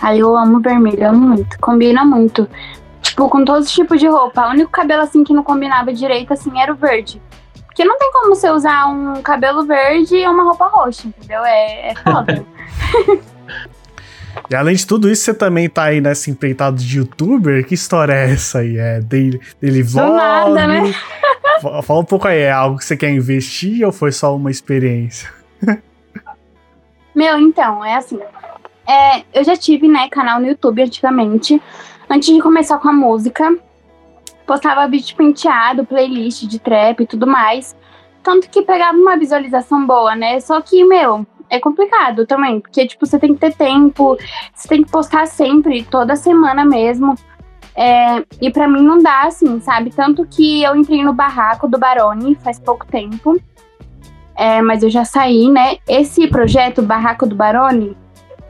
Aí 0.00 0.20
eu 0.20 0.36
amo 0.36 0.60
vermelho, 0.60 1.08
amo 1.08 1.28
muito. 1.28 1.58
Combina 1.60 2.04
muito. 2.04 2.48
Tipo, 3.06 3.28
com 3.28 3.44
todos 3.44 3.68
os 3.68 3.72
tipos 3.72 4.00
de 4.00 4.06
roupa. 4.06 4.46
O 4.46 4.50
único 4.50 4.70
cabelo 4.70 5.02
assim 5.02 5.24
que 5.24 5.32
não 5.32 5.42
combinava 5.42 5.92
direito, 5.92 6.32
assim, 6.32 6.60
era 6.60 6.72
o 6.72 6.76
verde. 6.76 7.20
Porque 7.66 7.84
não 7.84 7.98
tem 7.98 8.10
como 8.12 8.34
você 8.34 8.50
usar 8.50 8.86
um 8.86 9.22
cabelo 9.22 9.64
verde 9.66 10.16
e 10.16 10.26
uma 10.26 10.44
roupa 10.44 10.66
roxa, 10.66 11.08
entendeu? 11.08 11.44
É, 11.44 11.90
é 11.90 11.94
foda. 11.94 12.44
E 14.50 14.54
além 14.54 14.76
de 14.76 14.86
tudo 14.86 15.10
isso, 15.10 15.24
você 15.24 15.34
também 15.34 15.68
tá 15.68 15.84
aí 15.84 16.00
nessa 16.00 16.30
empreitada 16.30 16.76
de 16.76 16.98
youtuber? 16.98 17.66
Que 17.66 17.74
história 17.74 18.12
é 18.12 18.32
essa 18.32 18.58
aí? 18.58 18.76
É 18.76 19.00
daily, 19.00 19.40
daily 19.60 19.82
vlog? 19.82 20.12
nada, 20.12 20.66
né? 20.66 20.94
Fala 21.82 22.00
um 22.00 22.04
pouco 22.04 22.28
aí, 22.28 22.40
é 22.40 22.52
algo 22.52 22.78
que 22.78 22.84
você 22.84 22.96
quer 22.96 23.10
investir 23.10 23.84
ou 23.84 23.90
foi 23.90 24.12
só 24.12 24.36
uma 24.36 24.50
experiência? 24.50 25.32
Meu, 27.14 27.40
então, 27.40 27.82
é 27.82 27.96
assim. 27.96 28.18
É, 28.86 29.22
eu 29.32 29.42
já 29.42 29.56
tive, 29.56 29.88
né, 29.88 30.08
canal 30.10 30.38
no 30.38 30.46
YouTube 30.46 30.82
antigamente, 30.82 31.60
antes 32.08 32.34
de 32.34 32.40
começar 32.40 32.78
com 32.78 32.88
a 32.88 32.92
música. 32.92 33.56
Postava 34.46 34.86
vídeo 34.86 35.16
penteado, 35.16 35.84
playlist 35.84 36.44
de 36.44 36.58
trap 36.58 37.00
e 37.00 37.06
tudo 37.06 37.26
mais. 37.26 37.76
Tanto 38.22 38.48
que 38.48 38.62
pegava 38.62 38.96
uma 38.96 39.16
visualização 39.16 39.86
boa, 39.86 40.14
né? 40.14 40.40
Só 40.40 40.60
que, 40.60 40.84
meu, 40.84 41.26
é 41.48 41.58
complicado 41.60 42.26
também, 42.26 42.60
porque, 42.60 42.86
tipo, 42.86 43.06
você 43.06 43.18
tem 43.18 43.34
que 43.34 43.40
ter 43.40 43.54
tempo, 43.54 44.16
você 44.54 44.68
tem 44.68 44.82
que 44.82 44.90
postar 44.90 45.26
sempre, 45.26 45.84
toda 45.84 46.16
semana 46.16 46.64
mesmo. 46.64 47.14
É, 47.74 48.24
e 48.40 48.50
para 48.50 48.66
mim 48.66 48.82
não 48.82 48.98
dá, 48.98 49.22
assim, 49.22 49.60
sabe? 49.60 49.90
Tanto 49.90 50.26
que 50.26 50.62
eu 50.62 50.74
entrei 50.74 51.04
no 51.04 51.12
barraco 51.12 51.68
do 51.68 51.78
Barone 51.78 52.34
faz 52.36 52.58
pouco 52.58 52.86
tempo, 52.86 53.38
é, 54.36 54.60
mas 54.60 54.82
eu 54.82 54.90
já 54.90 55.04
saí, 55.04 55.50
né? 55.50 55.78
Esse 55.88 56.28
projeto, 56.28 56.82
Barraco 56.82 57.26
do 57.26 57.34
Barone, 57.34 57.96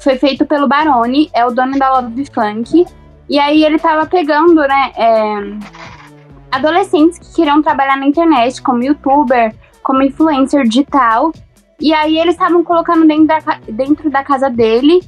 foi 0.01 0.17
feito 0.19 0.45
pelo 0.45 0.67
Barone, 0.67 1.31
é 1.33 1.47
o 1.47 1.51
dono 1.51 1.79
da 1.79 2.01
Love 2.01 2.27
Funk. 2.27 2.85
E 3.29 3.39
aí 3.39 3.65
ele 3.65 3.79
tava 3.79 4.07
pegando, 4.07 4.55
né, 4.55 4.93
é, 4.97 5.37
adolescentes 6.51 7.19
que 7.19 7.35
queriam 7.35 7.61
trabalhar 7.61 7.97
na 7.97 8.07
internet 8.07 8.63
como 8.63 8.83
youtuber, 8.83 9.55
como 9.83 10.03
influencer 10.03 10.65
digital, 10.65 11.33
e 11.81 11.93
aí 11.93 12.19
eles 12.19 12.35
estavam 12.35 12.65
colocando 12.65 13.07
dentro 13.07 13.27
da, 13.27 13.41
dentro 13.69 14.11
da 14.11 14.25
casa 14.25 14.49
dele 14.49 15.01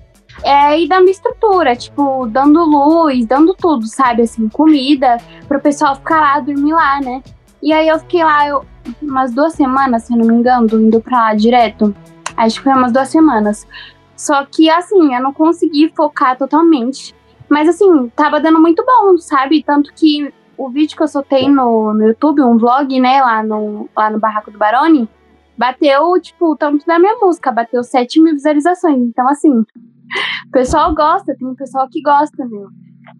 é, 0.43 0.79
e 0.79 0.89
dando 0.89 1.09
estrutura, 1.09 1.75
tipo, 1.75 2.27
dando 2.27 2.65
luz, 2.65 3.27
dando 3.27 3.55
tudo, 3.55 3.87
sabe? 3.87 4.23
Assim, 4.23 4.49
comida, 4.49 5.17
pro 5.47 5.61
pessoal 5.61 5.97
ficar 5.97 6.21
lá, 6.21 6.41
dormir 6.41 6.73
lá, 6.73 7.01
né? 7.01 7.23
E 7.63 7.73
aí 7.73 7.89
eu 7.89 7.99
fiquei 7.99 8.23
lá 8.23 8.47
eu, 8.47 8.65
umas 9.03 9.33
duas 9.33 9.55
semanas, 9.55 10.05
se 10.05 10.13
eu 10.13 10.19
não 10.19 10.27
me 10.27 10.35
engano, 10.35 10.69
indo 10.73 11.01
pra 11.01 11.19
lá 11.19 11.35
direto. 11.35 11.95
Acho 12.37 12.59
que 12.59 12.65
foi 12.65 12.73
umas 12.73 12.93
duas 12.93 13.09
semanas. 13.09 13.67
Só 14.15 14.45
que, 14.45 14.71
assim, 14.71 15.15
eu 15.15 15.23
não 15.23 15.33
consegui 15.33 15.93
focar 15.95 16.37
totalmente. 16.37 17.15
Mas, 17.49 17.69
assim, 17.69 18.09
tava 18.11 18.41
dando 18.41 18.61
muito 18.61 18.85
bom, 18.85 19.17
sabe? 19.19 19.63
Tanto 19.63 19.93
que 19.95 20.33
o 20.57 20.69
vídeo 20.69 20.97
que 20.97 21.03
eu 21.03 21.09
soltei 21.09 21.49
no, 21.49 21.95
no 21.95 22.09
YouTube, 22.09 22.43
um 22.43 22.59
vlog, 22.59 23.01
né, 23.01 23.21
lá 23.21 23.43
no, 23.43 23.89
lá 23.97 24.11
no 24.11 24.19
Barraco 24.19 24.51
do 24.51 24.59
Barone, 24.59 25.09
bateu, 25.57 26.21
tipo, 26.21 26.53
o 26.53 26.57
tanto 26.57 26.85
da 26.85 26.99
minha 26.99 27.17
música, 27.17 27.53
bateu 27.53 27.83
7 27.83 28.21
mil 28.21 28.33
visualizações. 28.33 29.01
Então, 29.01 29.29
assim, 29.29 29.51
o 29.51 30.51
pessoal 30.53 30.95
gosta, 30.95 31.37
tem 31.37 31.47
um 31.47 31.55
pessoal 31.55 31.89
que 31.91 32.03
gosta, 32.03 32.47
viu? 32.47 32.69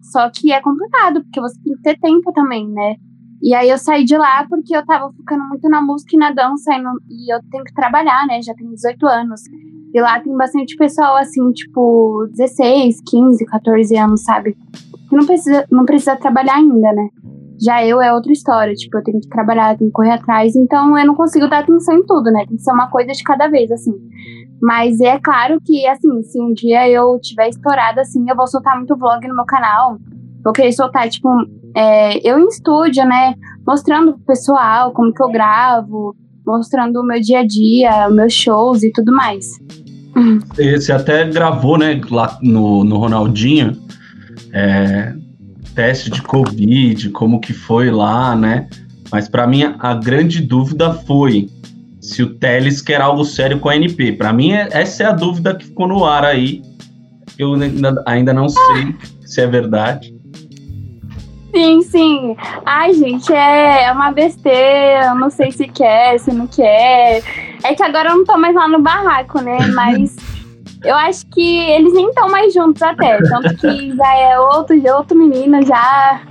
Só 0.01 0.29
que 0.29 0.51
é 0.51 0.61
complicado, 0.61 1.21
porque 1.23 1.39
você 1.39 1.59
tem 1.61 1.75
que 1.75 1.81
ter 1.81 1.99
tempo 1.99 2.31
também, 2.33 2.67
né? 2.67 2.95
E 3.41 3.53
aí 3.53 3.69
eu 3.69 3.77
saí 3.77 4.03
de 4.03 4.17
lá 4.17 4.45
porque 4.49 4.75
eu 4.75 4.85
tava 4.85 5.11
ficando 5.13 5.45
muito 5.47 5.67
na 5.69 5.81
música 5.81 6.15
e 6.15 6.19
na 6.19 6.31
dança 6.31 6.73
e, 6.73 6.81
no, 6.81 6.91
e 7.09 7.33
eu 7.33 7.39
tenho 7.49 7.63
que 7.63 7.73
trabalhar, 7.73 8.27
né? 8.27 8.41
Já 8.41 8.53
tenho 8.53 8.71
18 8.71 9.05
anos. 9.07 9.41
E 9.93 10.01
lá 10.01 10.19
tem 10.19 10.35
bastante 10.35 10.75
pessoal, 10.75 11.17
assim, 11.17 11.51
tipo, 11.51 12.27
16, 12.31 13.01
15, 13.09 13.45
14 13.45 13.97
anos, 13.97 14.23
sabe? 14.23 14.55
Que 15.09 15.15
não 15.15 15.25
precisa, 15.25 15.65
não 15.71 15.85
precisa 15.85 16.15
trabalhar 16.15 16.55
ainda, 16.55 16.93
né? 16.93 17.09
Já 17.61 17.85
eu 17.85 18.01
é 18.01 18.13
outra 18.13 18.31
história, 18.31 18.73
tipo, 18.73 18.97
eu 18.97 19.03
tenho 19.03 19.19
que 19.19 19.27
trabalhar, 19.27 19.77
tenho 19.77 19.89
que 19.89 19.93
correr 19.93 20.11
atrás, 20.11 20.55
então 20.55 20.97
eu 20.97 21.05
não 21.05 21.15
consigo 21.15 21.49
dar 21.49 21.59
atenção 21.59 21.95
em 21.95 22.05
tudo, 22.05 22.31
né? 22.31 22.45
Tem 22.47 22.55
que 22.55 22.63
ser 22.63 22.71
uma 22.71 22.89
coisa 22.89 23.11
de 23.11 23.23
cada 23.23 23.47
vez, 23.47 23.69
assim. 23.71 23.93
Mas 24.61 24.99
é 25.01 25.19
claro 25.19 25.59
que, 25.65 25.85
assim, 25.87 26.21
se 26.23 26.39
um 26.41 26.53
dia 26.53 26.87
eu 26.89 27.19
tiver 27.21 27.49
estourada, 27.49 28.01
assim, 28.01 28.23
eu 28.29 28.35
vou 28.35 28.47
soltar 28.47 28.77
muito 28.77 28.95
vlog 28.95 29.27
no 29.27 29.35
meu 29.35 29.45
canal. 29.45 29.97
Vou 30.43 30.53
querer 30.53 30.71
soltar, 30.71 31.09
tipo, 31.09 31.29
é, 31.75 32.29
eu 32.29 32.39
em 32.39 32.47
estúdio, 32.47 33.05
né? 33.05 33.33
Mostrando 33.65 34.13
pro 34.13 34.25
pessoal 34.25 34.91
como 34.91 35.13
que 35.13 35.21
eu 35.21 35.29
gravo, 35.29 36.15
mostrando 36.49 36.99
o 36.99 37.05
meu 37.05 37.21
dia 37.21 37.39
a 37.39 37.45
dia, 37.45 38.09
meus 38.09 38.33
shows 38.33 38.83
e 38.83 38.91
tudo 38.91 39.13
mais. 39.13 39.45
Você 40.57 40.91
até 40.91 41.25
gravou, 41.25 41.77
né, 41.77 42.01
lá 42.09 42.37
no, 42.41 42.83
no 42.83 42.97
Ronaldinho, 42.97 43.77
é, 44.51 45.13
teste 45.75 46.09
de 46.09 46.21
Covid, 46.21 47.09
como 47.11 47.39
que 47.39 47.53
foi 47.53 47.89
lá, 47.91 48.35
né? 48.35 48.67
Mas 49.11 49.29
para 49.29 49.47
mim 49.47 49.63
a 49.79 49.93
grande 49.93 50.41
dúvida 50.41 50.93
foi 50.93 51.49
se 52.01 52.23
o 52.23 52.35
Teles 52.35 52.81
quer 52.81 53.01
algo 53.01 53.23
sério 53.23 53.59
com 53.59 53.69
a 53.69 53.75
NP. 53.75 54.13
Para 54.13 54.33
mim 54.33 54.51
é, 54.51 54.67
essa 54.71 55.03
é 55.03 55.05
a 55.05 55.13
dúvida 55.13 55.55
que 55.55 55.65
ficou 55.65 55.87
no 55.87 56.05
ar 56.05 56.25
aí. 56.25 56.61
Eu 57.37 57.53
ainda, 57.53 58.03
ainda 58.05 58.33
não 58.33 58.49
sei 58.49 58.95
se 59.25 59.41
é 59.41 59.47
verdade. 59.47 60.18
Sim, 61.53 61.81
sim. 61.81 62.35
Ai, 62.65 62.93
gente, 62.93 63.31
é, 63.33 63.85
é 63.85 63.91
uma 63.91 64.11
besteira. 64.11 65.07
Eu 65.07 65.15
não 65.15 65.29
sei 65.29 65.51
se 65.51 65.67
quer, 65.67 66.19
se 66.19 66.31
não 66.31 66.47
quer. 66.47 67.23
É 67.63 67.73
que 67.75 67.83
agora 67.83 68.09
eu 68.09 68.17
não 68.17 68.25
tô 68.25 68.37
mais 68.37 68.55
lá 68.55 68.67
no 68.67 68.81
barraco, 68.81 69.41
né? 69.41 69.57
Mas 69.73 70.15
eu 70.83 70.95
acho 70.95 71.25
que 71.27 71.57
eles 71.71 71.93
nem 71.93 72.07
estão 72.09 72.29
mais 72.29 72.53
juntos 72.53 72.81
até. 72.81 73.17
Tanto 73.23 73.55
que 73.55 73.95
já 73.95 74.15
é 74.15 74.39
outro, 74.39 74.75
outro 74.95 75.17
menino 75.17 75.65
já. 75.65 76.21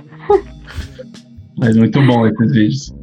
Mas 1.57 1.75
muito 1.75 2.01
bom 2.05 2.25
esses 2.25 2.51
vídeos. 2.51 2.98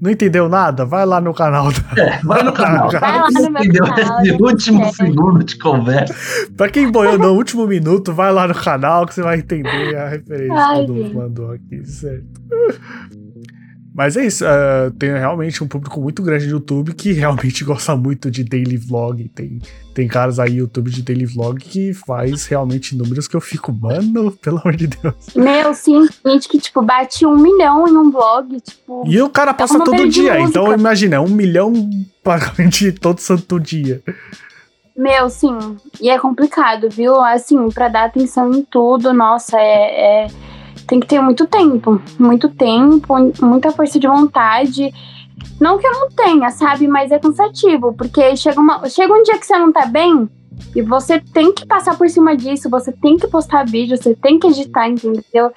Não 0.00 0.10
entendeu 0.10 0.48
nada? 0.48 0.84
Vai 0.84 1.04
lá 1.04 1.20
no 1.20 1.34
canal. 1.34 1.70
Da... 1.72 2.02
É, 2.02 2.20
vai 2.22 2.42
no 2.42 2.52
canal. 2.54 2.90
Vai 2.90 3.18
lá 3.18 3.28
no 3.30 3.50
meu 3.50 3.84
canal. 3.84 4.22
Esse 4.22 4.42
último 4.42 4.82
é. 4.84 4.92
segundo 4.92 5.44
de 5.44 5.58
conversa. 5.58 6.14
pra 6.56 6.68
quem 6.68 6.90
boiou 6.90 7.18
no 7.18 7.32
último 7.32 7.66
minuto, 7.66 8.12
vai 8.12 8.32
lá 8.32 8.46
no 8.46 8.54
canal 8.54 9.06
que 9.06 9.14
você 9.14 9.22
vai 9.22 9.38
entender 9.38 9.96
a 9.96 10.08
referência 10.08 10.54
Ai, 10.54 10.84
que 10.84 10.90
o 10.90 11.14
mandou 11.14 11.52
aqui, 11.52 11.84
certo? 11.84 12.24
Mas 13.98 14.16
é 14.16 14.24
isso, 14.24 14.44
uh, 14.44 14.92
tem 14.92 15.10
realmente 15.10 15.64
um 15.64 15.66
público 15.66 16.00
muito 16.00 16.22
grande 16.22 16.46
de 16.46 16.52
YouTube 16.52 16.94
que 16.94 17.10
realmente 17.10 17.64
gosta 17.66 17.96
muito 17.96 18.30
de 18.30 18.44
daily 18.44 18.76
vlog. 18.76 19.28
Tem, 19.30 19.60
tem 19.92 20.06
caras 20.06 20.38
aí 20.38 20.58
YouTube 20.58 20.88
de 20.88 21.02
daily 21.02 21.26
vlog 21.26 21.58
que 21.58 21.92
faz 21.92 22.46
realmente 22.46 22.94
números 22.94 23.26
que 23.26 23.34
eu 23.34 23.40
fico, 23.40 23.72
mano, 23.72 24.30
pelo 24.40 24.58
amor 24.58 24.76
de 24.76 24.86
Deus. 24.86 25.16
Meu, 25.34 25.74
sim, 25.74 26.06
gente 26.24 26.48
que, 26.48 26.60
tipo, 26.60 26.80
bate 26.80 27.26
um 27.26 27.36
milhão 27.36 27.88
em 27.88 27.96
um 27.96 28.08
vlog, 28.08 28.60
tipo. 28.60 29.02
E 29.04 29.20
o 29.20 29.28
cara 29.28 29.52
passa 29.52 29.78
é 29.78 29.84
todo 29.84 30.08
dia, 30.08 30.38
então 30.42 30.72
imagina, 30.72 31.16
é 31.16 31.20
um 31.20 31.26
milhão 31.26 31.72
praticamente 32.22 32.92
todo 32.92 33.18
santo 33.18 33.58
dia. 33.58 34.00
Meu, 34.96 35.28
sim. 35.28 35.58
E 36.00 36.08
é 36.08 36.16
complicado, 36.20 36.88
viu? 36.88 37.20
Assim, 37.20 37.68
para 37.70 37.88
dar 37.88 38.04
atenção 38.04 38.52
em 38.52 38.62
tudo, 38.62 39.12
nossa, 39.12 39.58
é, 39.58 40.26
é 40.26 40.26
tem 40.88 40.98
que 40.98 41.06
ter 41.06 41.20
muito 41.20 41.46
tempo, 41.46 42.00
muito 42.18 42.48
tempo, 42.48 43.14
muita 43.40 43.70
força 43.70 44.00
de 44.00 44.08
vontade. 44.08 44.92
Não 45.60 45.78
que 45.78 45.86
eu 45.86 45.92
não 45.92 46.08
tenha, 46.10 46.50
sabe? 46.50 46.88
Mas 46.88 47.12
é 47.12 47.18
cansativo, 47.18 47.92
porque 47.92 48.34
chega, 48.36 48.58
uma, 48.60 48.88
chega 48.88 49.12
um 49.12 49.22
dia 49.22 49.38
que 49.38 49.46
você 49.46 49.56
não 49.56 49.70
tá 49.70 49.86
bem, 49.86 50.28
E 50.74 50.82
você 50.82 51.20
tem 51.20 51.52
que 51.52 51.64
passar 51.66 51.96
por 51.96 52.08
cima 52.08 52.36
disso, 52.36 52.68
você 52.68 52.90
tem 52.90 53.16
que 53.16 53.28
postar 53.28 53.64
vídeo, 53.64 53.96
você 53.96 54.14
tem 54.14 54.38
que 54.38 54.48
editar, 54.48 54.88
entendeu? 54.88 55.52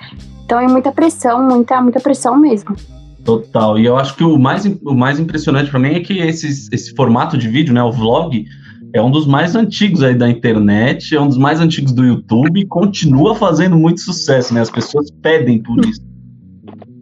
Então 0.45 0.59
é 0.59 0.67
muita 0.67 0.91
pressão, 0.91 1.41
muita, 1.43 1.81
muita 1.81 1.99
pressão 1.99 2.37
mesmo. 2.37 2.75
Total. 3.23 3.79
E 3.79 3.85
eu 3.85 3.97
acho 3.97 4.15
que 4.15 4.23
o 4.23 4.37
mais, 4.37 4.65
o 4.65 4.93
mais 4.93 5.19
impressionante 5.19 5.69
para 5.69 5.79
mim 5.79 5.95
é 5.95 5.99
que 6.01 6.19
esses, 6.19 6.69
esse 6.71 6.93
formato 6.93 7.37
de 7.37 7.47
vídeo, 7.47 7.73
né, 7.73 7.81
o 7.81 7.91
vlog, 7.91 8.45
é 8.93 9.01
um 9.01 9.09
dos 9.09 9.25
mais 9.25 9.55
antigos 9.55 10.03
aí 10.03 10.15
da 10.15 10.29
internet, 10.29 11.15
é 11.15 11.21
um 11.21 11.27
dos 11.27 11.37
mais 11.37 11.59
antigos 11.59 11.93
do 11.93 12.03
YouTube 12.03 12.59
e 12.59 12.65
continua 12.65 13.35
fazendo 13.35 13.77
muito 13.77 14.01
sucesso, 14.01 14.53
né? 14.53 14.61
As 14.61 14.69
pessoas 14.69 15.09
pedem 15.21 15.61
por 15.61 15.79
isso. 15.85 16.01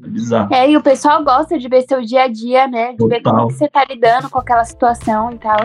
É 0.03 0.07
bizarro. 0.07 0.53
É, 0.53 0.69
e 0.69 0.77
o 0.77 0.81
pessoal 0.81 1.23
gosta 1.23 1.57
de 1.57 1.67
ver 1.67 1.83
seu 1.87 2.01
dia 2.01 2.23
a 2.23 2.27
dia, 2.27 2.67
né? 2.67 2.91
De 2.91 2.97
Total. 2.97 3.09
ver 3.09 3.21
como 3.21 3.47
que 3.47 3.53
você 3.53 3.67
tá 3.67 3.85
lidando 3.89 4.29
com 4.29 4.39
aquela 4.39 4.63
situação 4.63 5.31
e 5.31 5.37
tal. 5.37 5.57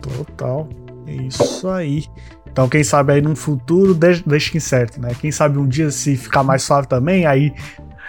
Total. 0.00 0.68
É 1.06 1.14
isso 1.14 1.68
aí. 1.68 2.04
Então, 2.50 2.68
quem 2.68 2.82
sabe 2.82 3.12
aí 3.12 3.22
no 3.22 3.36
futuro, 3.36 3.94
deixa, 3.94 4.22
deixa 4.26 4.56
incerto, 4.56 5.00
né? 5.00 5.10
Quem 5.20 5.30
sabe 5.30 5.58
um 5.58 5.66
dia 5.66 5.90
se 5.90 6.16
ficar 6.16 6.42
mais 6.42 6.62
suave 6.62 6.88
também, 6.88 7.24
aí 7.24 7.52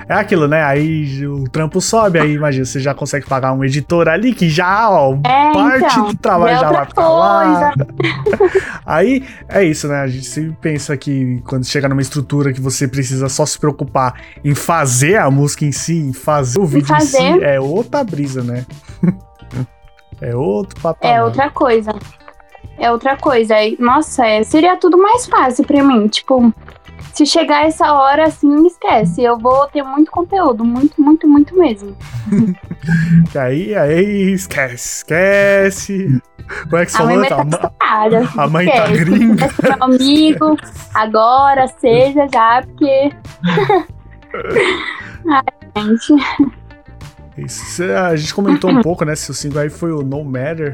é 0.08 0.14
aquilo, 0.14 0.48
né? 0.48 0.64
Aí 0.64 1.26
o 1.28 1.44
trampo 1.50 1.82
sobe, 1.82 2.20
aí 2.20 2.34
imagina, 2.34 2.66
você 2.66 2.80
já 2.80 2.94
consegue 2.94 3.26
pagar 3.28 3.52
um 3.54 3.64
editor 3.64 4.08
ali 4.08 4.34
que 4.34 4.50
já, 4.50 4.90
ó, 4.90 5.16
É, 5.26 5.52
parte 5.52 5.86
então, 5.86 6.06
do 6.08 6.18
trabalho 6.18 6.56
é 6.56 6.60
já 6.60 6.72
vai 6.72 6.86
pra 6.86 7.10
lá. 7.10 7.74
aí 8.86 9.24
é 9.48 9.64
isso, 9.64 9.88
né? 9.88 10.02
A 10.02 10.08
gente 10.08 10.26
sempre 10.26 10.56
pensa 10.62 10.96
que 10.96 11.42
quando 11.46 11.66
chega 11.66 11.90
numa 11.90 12.02
estrutura 12.02 12.54
que 12.54 12.62
você 12.62 12.88
precisa 12.88 13.28
só 13.30 13.46
se 13.46 13.60
preocupar 13.60 14.16
em 14.44 14.56
fazer 14.56 15.18
a 15.18 15.30
música 15.30 15.66
em 15.66 15.72
si, 15.72 15.98
em 15.98 16.14
fazer 16.14 16.60
o 16.60 16.66
vídeo 16.66 16.96
em 16.96 17.00
si, 17.02 17.18
fazer. 17.18 17.44
é 17.44 17.60
outra 17.60 18.04
brisa, 18.04 18.44
né? 18.44 18.66
é 20.22 20.36
outro 20.36 20.80
patamar. 20.82 21.18
É 21.18 21.24
outra 21.24 21.50
coisa. 21.50 21.92
É 22.78 22.90
outra 22.92 23.18
coisa. 23.18 23.62
E, 23.62 23.76
Nossa, 23.80 24.26
é, 24.26 24.42
seria 24.44 24.78
tudo 24.78 24.98
mais 24.98 25.26
fácil 25.26 25.66
pra 25.66 25.84
mim. 25.84 26.08
Tipo, 26.08 26.54
se 27.14 27.26
chegar 27.26 27.66
essa 27.66 27.92
hora 27.94 28.26
assim, 28.26 28.66
esquece. 28.66 29.24
Eu 29.24 29.38
vou 29.38 29.68
ter 29.68 29.84
muito 29.84 30.12
conteúdo. 30.12 30.64
Muito, 30.64 31.02
muito, 31.02 31.28
muito 31.28 31.58
mesmo. 31.58 31.96
E 33.34 33.38
aí, 33.38 33.76
aí, 33.76 34.32
esquece, 34.32 34.98
esquece. 34.98 36.22
Como 36.64 36.78
é 36.78 36.86
que 36.86 36.98
A 36.98 37.06
mãe 37.06 37.30
tá 37.30 37.36
cansada. 37.36 38.30
a 38.38 38.48
mãe 38.48 38.68
tá 38.68 38.88
gringa. 38.88 39.50
Meu 39.62 39.84
amigo, 39.84 40.58
agora, 40.94 41.68
seja 41.68 42.28
já, 42.32 42.64
porque. 42.64 43.12
Ai, 45.30 45.44
gente. 45.78 46.14
Isso, 47.38 47.84
a 47.84 48.16
gente 48.16 48.34
comentou 48.34 48.70
um 48.70 48.82
pouco, 48.82 49.06
né? 49.06 49.16
Se 49.16 49.32
o 49.32 49.34
single 49.34 49.62
aí 49.62 49.70
foi 49.70 49.92
o 49.92 50.02
No 50.02 50.24
Matter. 50.24 50.74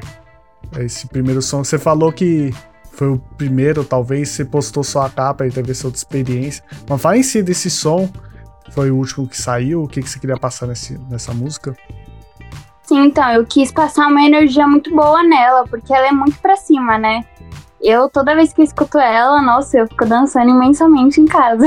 Esse 0.80 1.08
primeiro 1.08 1.42
som. 1.42 1.64
Você 1.64 1.78
falou 1.78 2.12
que 2.12 2.54
foi 2.96 3.10
o 3.10 3.20
primeiro, 3.38 3.84
talvez 3.84 4.30
você 4.30 4.46
postou 4.46 4.84
só 4.84 5.02
a 5.02 5.10
capa 5.10 5.46
e 5.46 5.52
teve 5.52 5.72
essa 5.72 5.86
outra 5.88 5.98
experiência. 5.98 6.64
Mas 6.88 7.02
fala 7.02 7.18
em 7.18 7.24
si 7.24 7.44
desse 7.44 7.70
som. 7.70 8.10
Foi 8.72 8.90
o 8.90 8.96
último 8.96 9.28
que 9.28 9.38
saiu. 9.38 9.84
O 9.84 9.88
que, 9.88 10.02
que 10.02 10.10
você 10.10 10.20
queria 10.20 10.38
passar 10.38 10.66
nesse, 10.66 10.98
nessa 11.10 11.34
música? 11.34 11.76
Sim, 12.84 13.06
então, 13.06 13.30
eu 13.32 13.46
quis 13.46 13.72
passar 13.72 14.08
uma 14.08 14.24
energia 14.24 14.68
muito 14.68 14.96
boa 14.96 15.24
nela, 15.24 15.66
porque 15.68 15.94
ela 15.94 16.08
é 16.08 16.12
muito 16.12 16.40
pra 16.40 16.56
cima, 16.56 16.98
né? 16.98 17.26
Eu, 17.82 18.10
toda 18.10 18.36
vez 18.36 18.54
que 18.54 18.62
eu 18.62 18.66
escuto 18.66 18.98
ela, 18.98 19.42
nossa, 19.42 19.78
eu 19.78 19.88
fico 19.88 20.06
dançando 20.06 20.50
imensamente 20.50 21.20
em 21.20 21.26
casa. 21.26 21.66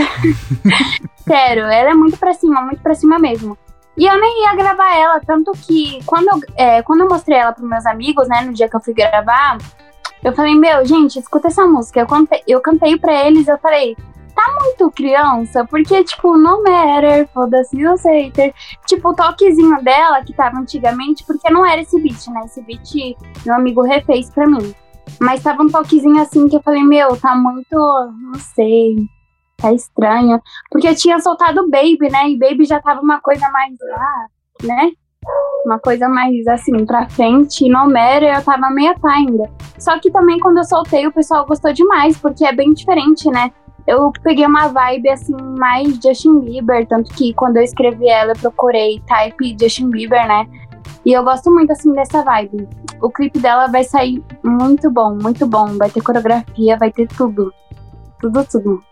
Sério, 1.26 1.64
ela 1.64 1.91
é 1.91 1.95
muito 1.95 2.16
pra 2.16 2.33
cima, 2.33 2.62
muito 2.62 2.81
pra 2.83 2.95
cima 2.95 3.18
mesmo. 3.18 3.57
E 3.97 4.07
eu 4.07 4.18
nem 4.20 4.45
ia 4.45 4.55
gravar 4.55 4.97
ela, 4.97 5.20
tanto 5.20 5.53
que 5.53 5.99
quando 6.07 6.29
eu, 6.29 6.41
é, 6.57 6.83
quando 6.83 7.01
eu 7.01 7.09
mostrei 7.09 7.37
ela 7.37 7.53
pros 7.53 7.68
meus 7.68 7.85
amigos, 7.85 8.29
né, 8.29 8.43
no 8.43 8.53
dia 8.53 8.68
que 8.68 8.76
eu 8.76 8.81
fui 8.81 8.95
gravar, 8.95 9.59
eu 10.23 10.33
falei, 10.33 10.55
meu, 10.55 10.85
gente, 10.85 11.19
escuta 11.19 11.49
essa 11.49 11.66
música. 11.66 12.01
Eu 12.01 12.07
cantei, 12.07 12.43
eu 12.47 12.61
cantei 12.61 12.99
pra 12.99 13.27
eles, 13.27 13.47
eu 13.49 13.59
falei, 13.59 13.97
tá 14.35 14.57
muito 14.62 14.91
criança, 14.93 15.64
porque, 15.64 16.05
tipo, 16.05 16.37
no 16.37 16.62
matter, 16.62 17.29
foda-se 17.35 17.85
os 17.87 18.05
haters. 18.05 18.55
Tipo, 18.87 19.11
o 19.11 19.14
toquezinho 19.14 19.83
dela, 19.83 20.23
que 20.23 20.33
tava 20.33 20.59
antigamente, 20.59 21.25
porque 21.25 21.51
não 21.51 21.66
era 21.66 21.81
esse 21.81 22.01
beat, 22.01 22.29
né? 22.29 22.43
Esse 22.45 22.62
beat 22.62 23.16
meu 23.45 23.55
amigo 23.57 23.83
refez 23.83 24.31
pra 24.31 24.47
mim. 24.47 24.75
Mas 25.21 25.43
tava 25.43 25.62
um 25.62 25.69
toquezinho 25.69 26.21
assim 26.21 26.49
que 26.49 26.57
eu 26.57 26.62
falei, 26.62 26.83
meu, 26.85 27.16
tá 27.16 27.35
muito. 27.35 27.75
Não 27.75 28.35
sei. 28.55 28.97
Tá 29.57 29.73
estranho. 29.73 30.41
Porque 30.71 30.87
eu 30.87 30.95
tinha 30.95 31.19
soltado 31.19 31.69
Baby, 31.69 32.09
né? 32.11 32.31
E 32.31 32.39
Baby 32.39 32.64
já 32.64 32.81
tava 32.81 33.01
uma 33.01 33.21
coisa 33.21 33.49
mais. 33.51 33.75
Ah, 33.97 34.27
né? 34.62 34.93
Uma 35.64 35.79
coisa 35.79 36.09
mais 36.09 36.47
assim, 36.47 36.85
pra 36.87 37.09
frente. 37.09 37.66
E 37.66 37.68
no 37.68 37.87
Matter 37.87 38.35
eu 38.37 38.43
tava 38.43 38.70
meio 38.70 38.99
pá 38.99 39.12
ainda. 39.12 39.51
Só 39.79 39.99
que 39.99 40.11
também 40.11 40.39
quando 40.39 40.59
eu 40.59 40.64
soltei, 40.64 41.07
o 41.07 41.12
pessoal 41.12 41.47
gostou 41.47 41.72
demais, 41.72 42.16
porque 42.16 42.45
é 42.45 42.53
bem 42.53 42.72
diferente, 42.72 43.31
né? 43.31 43.51
Eu 43.87 44.12
peguei 44.22 44.45
uma 44.45 44.68
vibe 44.68 45.09
assim, 45.09 45.37
mais 45.59 45.99
Justin 46.03 46.41
Bieber, 46.41 46.87
tanto 46.87 47.11
que 47.14 47.33
quando 47.33 47.57
eu 47.57 47.62
escrevi 47.62 48.09
ela, 48.09 48.33
eu 48.33 48.37
procurei 48.37 49.03
type 49.07 49.57
Justin 49.59 49.89
Bieber, 49.89 50.26
né? 50.29 50.47
E 51.05 51.12
eu 51.12 51.24
gosto 51.24 51.51
muito 51.51 51.72
assim 51.72 51.93
dessa 51.95 52.22
vibe. 52.22 52.68
O 53.01 53.11
clipe 53.11 53.39
dela 53.39 53.66
vai 53.66 53.85
sair 53.85 54.22
muito 54.43 54.91
bom, 54.91 55.16
muito 55.22 55.47
bom. 55.47 55.66
Vai 55.79 55.89
ter 55.89 56.03
coreografia, 56.03 56.76
vai 56.76 56.91
ter 56.91 57.09
tudo. 57.09 57.53
Tudo, 58.20 58.45
tudo. 58.45 58.83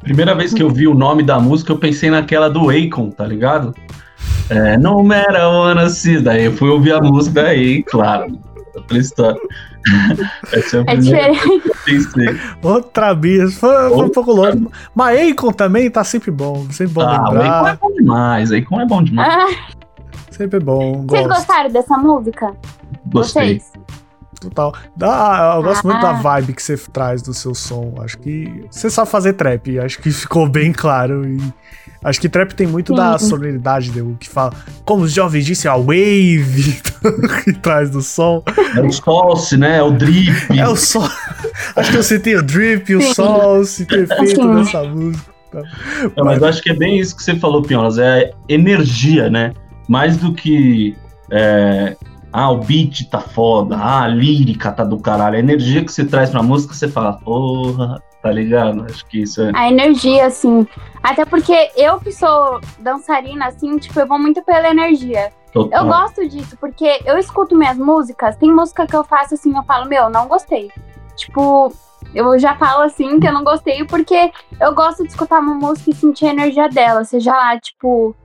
Primeira 0.00 0.34
vez 0.34 0.52
que 0.52 0.62
eu 0.62 0.68
vi 0.68 0.88
o 0.88 0.94
nome 0.94 1.22
da 1.22 1.38
música, 1.38 1.72
eu 1.72 1.78
pensei 1.78 2.10
naquela 2.10 2.50
do 2.50 2.68
Akon, 2.70 3.10
tá 3.10 3.24
ligado? 3.24 3.72
É, 4.50 4.76
no 4.76 5.02
matter 5.02 5.90
see. 5.90 6.20
Daí 6.20 6.44
eu 6.46 6.52
fui 6.56 6.68
ouvir 6.68 6.92
a 6.92 7.00
música 7.00 7.42
aí, 7.42 7.82
claro. 7.84 8.38
Outra 8.74 8.98
história. 8.98 9.40
Essa 10.52 10.78
é 10.78 10.80
a 10.86 10.92
É 10.92 10.96
diferente. 10.96 11.40
que 11.60 11.68
eu 11.68 11.74
pensei. 11.84 12.40
Outra 12.62 13.14
brisa. 13.14 13.52
Foi, 13.58 13.88
foi 13.90 14.04
um 14.06 14.08
pouco 14.10 14.32
longe. 14.32 14.66
Mas 14.94 15.30
Akon 15.32 15.52
também 15.52 15.90
tá 15.90 16.04
sempre 16.04 16.30
bom. 16.30 16.66
Sempre 16.70 16.94
bom 16.94 17.02
Ah, 17.02 17.06
o 17.06 17.26
Akon 17.26 17.34
é 17.34 17.42
lembrar. 17.42 17.76
bom 17.80 17.92
demais. 17.92 18.52
Akon 18.52 18.80
é 18.80 18.86
bom 18.86 19.02
demais. 19.02 19.28
Ah, 19.32 19.72
Sempre 20.30 20.60
bom. 20.60 21.04
vocês 21.06 21.26
Gosto. 21.26 21.38
gostaram 21.38 21.70
dessa 21.70 21.98
música? 21.98 22.52
Gostei. 23.12 23.58
Vocês? 23.60 23.72
Total. 24.40 24.74
Dá, 24.96 25.54
eu 25.56 25.62
gosto 25.62 25.86
muito 25.86 26.00
da 26.00 26.10
Ah. 26.10 26.14
vibe 26.14 26.54
que 26.54 26.62
você 26.62 26.76
traz 26.76 27.20
do 27.22 27.34
seu 27.34 27.54
som. 27.54 27.94
Acho 28.02 28.18
que 28.18 28.64
você 28.70 28.88
sabe 28.90 29.10
fazer 29.10 29.34
trap. 29.34 29.78
Acho 29.78 29.98
que 30.00 30.10
ficou 30.10 30.48
bem 30.48 30.72
claro. 30.72 31.24
E 31.28 31.36
acho 32.02 32.20
que 32.20 32.28
trap 32.28 32.54
tem 32.54 32.66
muito 32.66 32.94
da 32.94 33.18
Sim. 33.18 33.28
sonoridade 33.28 33.90
do 33.90 34.16
que 34.18 34.28
fala. 34.28 34.52
Como 34.84 35.04
os 35.04 35.12
jovens 35.12 35.44
dizem, 35.44 35.70
a 35.70 35.76
wave 35.76 36.80
que 37.44 37.52
traz 37.54 37.90
do 37.90 38.02
som. 38.02 38.42
É 38.76 38.80
o 38.80 38.92
Salse, 38.92 39.56
né? 39.56 39.78
É 39.78 39.82
o 39.82 39.90
Drip. 39.90 40.58
É 40.58 40.68
o 40.68 40.76
som. 40.76 41.08
Acho 41.76 41.90
que 41.90 41.96
eu 41.96 42.02
citei 42.02 42.36
o 42.36 42.42
drip, 42.42 42.94
o 42.94 43.14
sol, 43.14 43.64
se 43.64 43.84
perfeito 43.84 44.42
Sim. 44.42 44.54
nessa 44.54 44.82
música. 44.84 45.32
É, 46.16 46.22
mas 46.22 46.40
eu 46.40 46.48
acho 46.48 46.62
que 46.62 46.70
é 46.70 46.74
bem 46.74 46.98
isso 46.98 47.14
que 47.14 47.22
você 47.22 47.36
falou, 47.36 47.62
Piolas. 47.62 47.98
É 47.98 48.30
energia, 48.48 49.28
né? 49.28 49.52
Mais 49.86 50.16
do 50.16 50.32
que. 50.32 50.96
é, 51.30 51.94
ah, 52.32 52.50
o 52.50 52.60
beat 52.60 53.08
tá 53.10 53.20
foda. 53.20 53.76
Ah, 53.76 54.04
a 54.04 54.08
lírica 54.08 54.72
tá 54.72 54.84
do 54.84 54.98
caralho. 54.98 55.36
A 55.36 55.38
energia 55.38 55.84
que 55.84 55.92
você 55.92 56.04
traz 56.04 56.30
pra 56.30 56.42
música, 56.42 56.72
você 56.72 56.88
fala, 56.88 57.12
porra, 57.12 58.02
tá 58.22 58.30
ligado? 58.30 58.84
Acho 58.84 59.04
que 59.06 59.22
isso 59.22 59.42
é. 59.42 59.50
A 59.54 59.68
energia, 59.68 60.26
assim. 60.26 60.66
Até 61.02 61.24
porque 61.24 61.70
eu 61.76 61.98
que 61.98 62.12
sou 62.12 62.60
dançarina, 62.78 63.46
assim, 63.46 63.76
tipo, 63.78 63.98
eu 63.98 64.06
vou 64.06 64.18
muito 64.18 64.42
pela 64.42 64.70
energia. 64.70 65.32
Eu 65.54 65.64
Total. 65.64 65.86
gosto 65.86 66.26
disso, 66.26 66.56
porque 66.58 67.00
eu 67.04 67.18
escuto 67.18 67.56
minhas 67.56 67.76
músicas, 67.76 68.36
tem 68.36 68.50
música 68.50 68.86
que 68.86 68.96
eu 68.96 69.04
faço 69.04 69.34
assim, 69.34 69.54
eu 69.54 69.62
falo, 69.64 69.86
meu, 69.86 70.08
não 70.08 70.26
gostei. 70.26 70.70
Tipo, 71.14 71.70
eu 72.14 72.38
já 72.38 72.56
falo 72.56 72.84
assim 72.84 73.20
que 73.20 73.28
eu 73.28 73.32
não 73.32 73.44
gostei, 73.44 73.84
porque 73.84 74.32
eu 74.58 74.74
gosto 74.74 75.02
de 75.02 75.10
escutar 75.10 75.40
uma 75.40 75.54
música 75.54 75.90
e 75.90 75.94
sentir 75.94 76.26
a 76.26 76.30
energia 76.30 76.68
dela, 76.70 77.04
seja 77.04 77.32
lá, 77.32 77.60
tipo, 77.60 78.16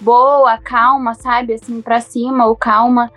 boa, 0.00 0.56
calma, 0.58 1.14
sabe? 1.14 1.54
Assim, 1.54 1.82
pra 1.82 2.00
cima 2.00 2.46
ou 2.46 2.54
calma. 2.54 3.10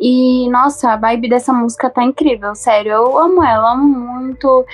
E, 0.00 0.48
nossa, 0.50 0.92
a 0.92 0.96
vibe 0.96 1.28
dessa 1.28 1.52
música 1.52 1.88
tá 1.88 2.02
incrível, 2.02 2.54
sério. 2.54 2.92
Eu 2.92 3.18
amo 3.18 3.44
ela, 3.44 3.72
amo 3.72 3.84
muito. 3.84 4.66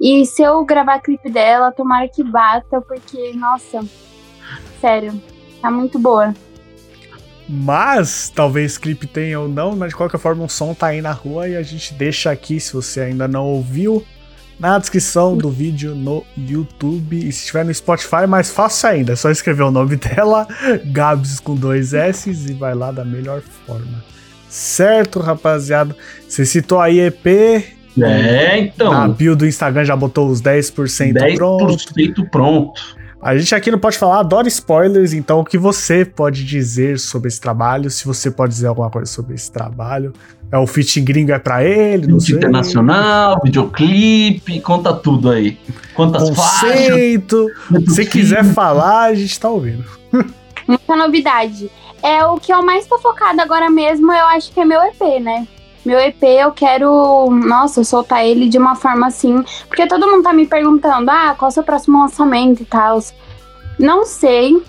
E 0.00 0.24
se 0.26 0.42
eu 0.42 0.64
gravar 0.64 1.00
clipe 1.00 1.30
dela, 1.30 1.72
tomara 1.72 2.08
que 2.08 2.22
bata, 2.22 2.80
porque, 2.80 3.32
nossa, 3.34 3.84
sério, 4.80 5.20
tá 5.60 5.70
muito 5.70 5.98
boa. 5.98 6.34
Mas, 7.48 8.30
talvez 8.34 8.76
clipe 8.76 9.06
tenha 9.06 9.40
ou 9.40 9.48
não, 9.48 9.74
mas 9.74 9.90
de 9.90 9.96
qualquer 9.96 10.18
forma 10.18 10.44
o 10.44 10.48
som 10.48 10.74
tá 10.74 10.88
aí 10.88 11.00
na 11.00 11.12
rua 11.12 11.48
e 11.48 11.56
a 11.56 11.62
gente 11.62 11.94
deixa 11.94 12.30
aqui, 12.30 12.60
se 12.60 12.72
você 12.72 13.00
ainda 13.00 13.26
não 13.26 13.46
ouviu, 13.46 14.04
na 14.58 14.78
descrição 14.78 15.36
do 15.36 15.50
vídeo 15.50 15.94
no 15.94 16.24
YouTube. 16.36 17.16
E 17.16 17.32
se 17.32 17.40
estiver 17.40 17.64
no 17.64 17.72
Spotify, 17.72 18.26
mais 18.28 18.50
fácil 18.50 18.90
ainda, 18.90 19.12
é 19.14 19.16
só 19.16 19.30
escrever 19.30 19.62
o 19.62 19.70
nome 19.70 19.96
dela, 19.98 20.46
Gabs 20.86 21.40
com 21.40 21.54
dois 21.54 21.94
S 21.94 22.30
e 22.30 22.52
vai 22.52 22.74
lá 22.74 22.92
da 22.92 23.04
melhor 23.04 23.40
forma. 23.40 24.04
Certo, 24.48 25.20
rapaziada? 25.20 25.96
Você 26.26 26.44
citou 26.44 26.80
aí 26.80 27.00
EP, 27.00 27.77
É, 28.04 28.58
então. 28.58 28.92
na 28.92 29.08
bio 29.08 29.34
do 29.36 29.46
Instagram 29.46 29.84
já 29.84 29.96
botou 29.96 30.28
os 30.28 30.40
10%, 30.42 31.12
10% 31.12 31.36
pronto. 31.36 32.30
pronto. 32.30 32.98
A 33.20 33.36
gente 33.36 33.52
aqui 33.52 33.68
não 33.70 33.80
pode 33.80 33.98
falar, 33.98 34.20
adora 34.20 34.46
spoilers, 34.46 35.12
então 35.12 35.40
o 35.40 35.44
que 35.44 35.58
você 35.58 36.04
pode 36.04 36.44
dizer 36.44 37.00
sobre 37.00 37.26
esse 37.28 37.40
trabalho? 37.40 37.90
Se 37.90 38.04
você 38.06 38.30
pode 38.30 38.52
dizer 38.54 38.68
alguma 38.68 38.88
coisa 38.90 39.10
sobre 39.10 39.34
esse 39.34 39.50
trabalho, 39.50 40.12
É 40.52 40.56
o 40.56 40.66
feat 40.66 41.00
gringo 41.00 41.32
é 41.32 41.38
pra 41.38 41.62
ele, 41.64 42.06
não 42.06 42.20
sei. 42.20 42.36
internacional, 42.36 43.38
videoclipe, 43.44 44.60
conta 44.60 44.94
tudo 44.94 45.30
aí. 45.30 45.58
Quantas 45.94 46.30
faixas? 46.30 46.70
Conceito. 46.88 47.46
quantos 47.68 47.94
Se 47.96 48.06
quiser 48.06 48.44
falar, 48.44 49.06
a 49.06 49.14
gente 49.14 49.38
tá 49.38 49.48
ouvindo. 49.50 49.84
Muita 50.66 50.96
novidade. 50.96 51.70
É 52.02 52.24
o 52.24 52.36
que 52.38 52.52
eu 52.52 52.62
mais 52.64 52.86
tô 52.86 52.98
focada 52.98 53.42
agora 53.42 53.68
mesmo, 53.68 54.12
eu 54.12 54.24
acho 54.26 54.52
que 54.52 54.60
é 54.60 54.64
meu 54.64 54.80
EP, 54.82 55.20
né? 55.20 55.46
Meu 55.84 55.98
EP, 55.98 56.22
eu 56.22 56.52
quero, 56.52 57.30
nossa, 57.30 57.82
soltar 57.84 58.24
ele 58.24 58.48
de 58.48 58.58
uma 58.58 58.74
forma 58.74 59.06
assim. 59.06 59.42
Porque 59.68 59.86
todo 59.86 60.06
mundo 60.06 60.22
tá 60.22 60.32
me 60.32 60.46
perguntando, 60.46 61.10
ah, 61.10 61.34
qual 61.38 61.48
é 61.48 61.50
o 61.50 61.54
seu 61.54 61.62
próximo 61.62 62.00
lançamento 62.00 62.62
e 62.62 62.66
tal. 62.66 63.00
Não 63.78 64.04
sei. 64.04 64.62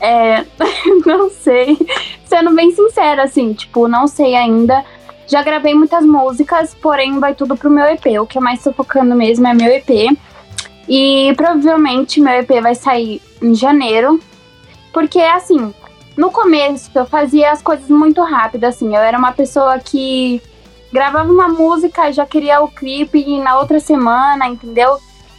É, 0.00 0.44
não 1.06 1.30
sei. 1.30 1.78
Sendo 2.24 2.52
bem 2.54 2.70
sincera, 2.72 3.24
assim, 3.24 3.52
tipo, 3.52 3.86
não 3.86 4.06
sei 4.06 4.34
ainda. 4.34 4.84
Já 5.26 5.42
gravei 5.42 5.74
muitas 5.74 6.04
músicas, 6.04 6.74
porém 6.74 7.18
vai 7.18 7.34
tudo 7.34 7.56
pro 7.56 7.70
meu 7.70 7.84
EP. 7.86 8.20
O 8.20 8.26
que 8.26 8.36
eu 8.36 8.42
mais 8.42 8.62
tô 8.62 8.72
focando 8.72 9.14
mesmo 9.14 9.46
é 9.46 9.54
meu 9.54 9.70
EP. 9.70 10.16
E 10.88 11.32
provavelmente 11.36 12.20
meu 12.20 12.34
EP 12.34 12.50
vai 12.62 12.74
sair 12.74 13.22
em 13.40 13.54
janeiro. 13.54 14.20
Porque, 14.92 15.18
assim, 15.18 15.72
no 16.16 16.30
começo 16.30 16.90
eu 16.94 17.06
fazia 17.06 17.50
as 17.50 17.62
coisas 17.62 17.88
muito 17.88 18.22
rápido, 18.22 18.64
assim. 18.64 18.94
Eu 18.94 19.02
era 19.02 19.18
uma 19.18 19.32
pessoa 19.32 19.78
que 19.78 20.42
gravava 20.94 21.32
uma 21.32 21.48
música, 21.48 22.12
já 22.12 22.24
queria 22.24 22.62
o 22.62 22.68
clipe 22.68 23.36
na 23.40 23.58
outra 23.58 23.80
semana, 23.80 24.46
entendeu? 24.46 24.96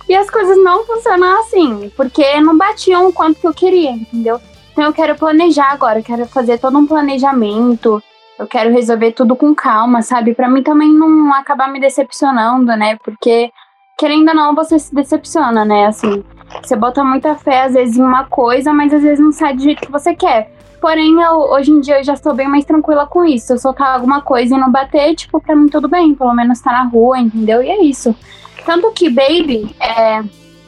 E 0.07 0.13
as 0.13 0.29
coisas 0.29 0.61
não 0.61 0.85
funcionam 0.85 1.39
assim, 1.39 1.89
porque 1.95 2.41
não 2.41 2.57
batiam 2.57 3.07
o 3.07 3.13
quanto 3.13 3.39
que 3.39 3.47
eu 3.47 3.53
queria, 3.53 3.91
entendeu? 3.91 4.41
Então 4.73 4.83
eu 4.83 4.91
quero 4.91 5.15
planejar 5.15 5.71
agora, 5.71 5.99
eu 5.99 6.03
quero 6.03 6.25
fazer 6.25 6.59
todo 6.59 6.77
um 6.77 6.85
planejamento, 6.85 8.03
eu 8.37 8.45
quero 8.45 8.69
resolver 8.73 9.13
tudo 9.13 9.33
com 9.33 9.55
calma, 9.55 10.01
sabe? 10.01 10.35
Pra 10.35 10.49
mim 10.49 10.61
também 10.61 10.93
não 10.93 11.33
acabar 11.33 11.71
me 11.71 11.79
decepcionando, 11.79 12.75
né? 12.75 12.97
Porque, 13.01 13.49
querendo 13.97 14.27
ou 14.27 14.35
não, 14.35 14.53
você 14.53 14.77
se 14.77 14.93
decepciona, 14.93 15.63
né? 15.63 15.85
Assim, 15.85 16.21
você 16.61 16.75
bota 16.75 17.01
muita 17.01 17.33
fé 17.35 17.61
às 17.61 17.73
vezes 17.73 17.97
em 17.97 18.03
uma 18.03 18.25
coisa, 18.25 18.73
mas 18.73 18.93
às 18.93 19.01
vezes 19.01 19.23
não 19.23 19.31
sai 19.31 19.55
do 19.55 19.63
jeito 19.63 19.85
que 19.85 19.91
você 19.91 20.13
quer. 20.13 20.51
Porém, 20.85 21.19
eu, 21.19 21.39
hoje 21.49 21.71
em 21.71 21.81
dia 21.81 21.97
eu 21.97 22.03
já 22.03 22.13
estou 22.13 22.31
bem 22.35 22.47
mais 22.47 22.63
tranquila 22.63 23.07
com 23.07 23.25
isso. 23.25 23.51
Eu 23.51 23.57
soltar 23.57 23.95
alguma 23.95 24.21
coisa 24.21 24.55
e 24.55 24.59
não 24.59 24.71
bater, 24.71 25.15
tipo, 25.15 25.41
pra 25.41 25.55
mim 25.55 25.67
tudo 25.67 25.87
bem. 25.87 26.13
Pelo 26.13 26.31
menos 26.31 26.61
tá 26.61 26.71
na 26.71 26.83
rua, 26.83 27.17
entendeu? 27.17 27.63
E 27.63 27.71
é 27.71 27.81
isso. 27.81 28.15
Tanto 28.63 28.91
que 28.91 29.09
Baby, 29.09 29.75
é. 29.79 30.21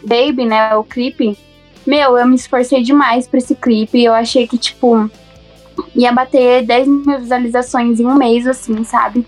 Baby, 0.03 0.45
né? 0.45 0.75
O 0.75 0.83
clipe. 0.83 1.37
Meu, 1.85 2.17
eu 2.17 2.25
me 2.25 2.35
esforcei 2.35 2.81
demais 2.81 3.27
pra 3.27 3.37
esse 3.37 3.53
clipe. 3.53 4.03
Eu 4.03 4.11
achei 4.11 4.47
que, 4.47 4.57
tipo, 4.57 5.07
ia 5.95 6.11
bater 6.11 6.65
10 6.65 6.87
mil 6.87 7.19
visualizações 7.19 7.99
em 7.99 8.07
um 8.07 8.15
mês, 8.15 8.47
assim, 8.47 8.83
sabe? 8.83 9.23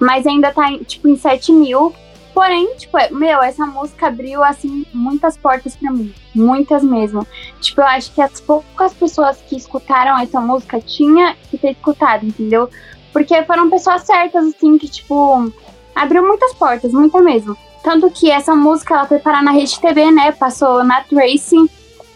Mas 0.00 0.26
ainda 0.26 0.50
tá, 0.50 0.76
tipo, 0.84 1.06
em 1.06 1.16
7 1.16 1.52
mil. 1.52 1.94
Porém, 2.34 2.74
tipo, 2.76 2.96
é- 2.96 3.10
meu, 3.10 3.42
essa 3.42 3.66
música 3.66 4.06
abriu, 4.06 4.42
assim, 4.42 4.86
muitas 4.92 5.36
portas 5.36 5.76
pra 5.76 5.90
mim. 5.90 6.14
Muitas 6.34 6.82
mesmo. 6.82 7.26
Tipo, 7.60 7.82
eu 7.82 7.86
acho 7.86 8.12
que 8.12 8.22
as 8.22 8.40
poucas 8.40 8.94
pessoas 8.94 9.38
que 9.46 9.56
escutaram 9.56 10.18
essa 10.18 10.40
música 10.40 10.80
tinha 10.80 11.36
que 11.50 11.58
ter 11.58 11.72
escutado, 11.72 12.24
entendeu? 12.24 12.70
Porque 13.12 13.42
foram 13.44 13.68
pessoas 13.68 14.02
certas, 14.02 14.46
assim, 14.46 14.78
que, 14.78 14.88
tipo, 14.88 15.52
abriu 15.94 16.26
muitas 16.26 16.54
portas, 16.54 16.92
muita 16.92 17.20
mesmo. 17.20 17.56
Tanto 17.82 18.10
que 18.10 18.30
essa 18.30 18.54
música, 18.54 18.94
ela 18.94 19.06
foi 19.06 19.18
parar 19.18 19.42
na 19.42 19.50
Rede 19.50 19.78
TV, 19.78 20.10
né? 20.10 20.32
Passou 20.32 20.82
na 20.84 21.02
Tracy, 21.02 21.56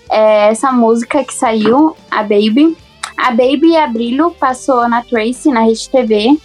é, 0.08 0.48
essa 0.48 0.72
música 0.72 1.24
que 1.24 1.34
saiu, 1.34 1.94
a 2.10 2.22
Baby. 2.22 2.76
A 3.16 3.30
Baby 3.30 3.70
e 3.70 3.76
a 3.76 3.86
Brilho 3.86 4.30
passou 4.30 4.88
na 4.88 5.02
Tracy, 5.02 5.50
na 5.50 5.60
Rede 5.60 5.90
TV. 5.90 6.38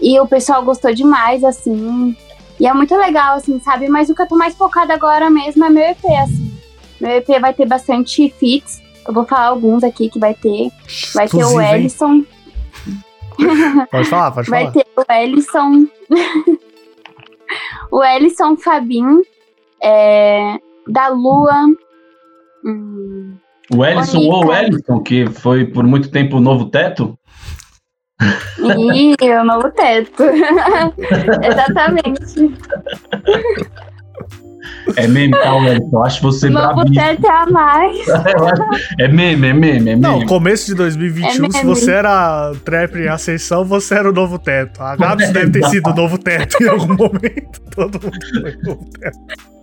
E 0.00 0.18
o 0.20 0.26
pessoal 0.26 0.62
gostou 0.62 0.94
demais, 0.94 1.44
assim. 1.44 2.16
E 2.60 2.66
é 2.66 2.74
muito 2.74 2.94
legal, 2.94 3.36
assim, 3.36 3.58
sabe? 3.60 3.88
Mas 3.88 4.10
o 4.10 4.14
que 4.14 4.20
eu 4.20 4.28
tô 4.28 4.36
mais 4.36 4.54
focada 4.54 4.92
agora 4.92 5.30
mesmo 5.30 5.64
é 5.64 5.70
meu 5.70 5.82
EP, 5.82 6.04
assim. 6.22 6.52
Meu 7.00 7.10
EP 7.12 7.26
vai 7.40 7.54
ter 7.54 7.66
bastante 7.66 8.28
feats. 8.38 8.82
Eu 9.08 9.14
vou 9.14 9.24
falar 9.24 9.46
alguns 9.46 9.82
aqui 9.82 10.10
que 10.10 10.18
vai 10.18 10.34
ter. 10.34 10.70
Vai 11.14 11.26
ter 11.26 11.42
o? 11.42 11.58
Ellison. 11.58 12.22
Pode 13.90 14.08
falar, 14.08 14.30
pode 14.32 14.50
Vai 14.50 14.70
falar. 14.70 14.72
ter 14.74 14.86
o 14.94 15.12
Ellison. 15.12 15.86
o 17.90 18.04
Ellison 18.04 18.56
Fabin. 18.56 19.22
É, 19.82 20.56
da 20.86 21.08
Lua. 21.08 21.66
Hum, 22.62 23.34
O 23.74 23.82
Ellison 23.82 24.18
ou 24.20 24.48
o. 24.48 24.52
Ellison, 24.54 25.00
que 25.00 25.26
foi 25.30 25.64
por 25.64 25.84
muito 25.84 26.10
tempo 26.10 26.36
o 26.36 26.40
novo 26.40 26.66
teto? 26.66 27.18
Ih, 28.94 29.16
o 29.40 29.44
novo 29.44 29.70
teto. 29.70 30.24
Exatamente. 31.42 32.54
É 34.96 35.06
meme, 35.06 35.32
tá, 35.32 35.56
Ellison? 35.56 35.88
Eu 35.92 36.04
acho 36.04 36.22
você 36.22 36.48
O 36.48 36.50
novo 36.50 36.84
teto 36.92 37.26
é 37.26 37.30
a 37.30 37.46
mais. 37.46 37.98
É 38.98 39.08
meme, 39.08 39.48
é 39.48 39.52
meme, 39.52 39.90
é 39.90 39.96
Não, 39.96 40.18
meme. 40.18 40.26
começo 40.26 40.66
de 40.66 40.74
2021, 40.74 41.46
É 41.46 41.50
se 41.50 41.64
você 41.64 41.92
era 41.92 42.52
trap 42.64 42.96
em 42.96 43.08
ascensão, 43.08 43.64
você 43.64 43.94
era 43.94 44.10
o 44.10 44.12
novo 44.12 44.38
teto. 44.38 44.82
A 44.82 44.96
Gabs 44.96 45.30
deve 45.32 45.50
ter 45.52 45.64
sido 45.68 45.90
o 45.90 45.94
novo 45.94 46.18
teto 46.18 46.62
em 46.62 46.68
algum 46.68 46.94
momento. 46.94 47.60
Todo 47.74 48.00
mundo 48.02 48.18
foi 48.42 48.50
o 48.52 48.62
novo 48.64 48.84
teto. 48.98 49.18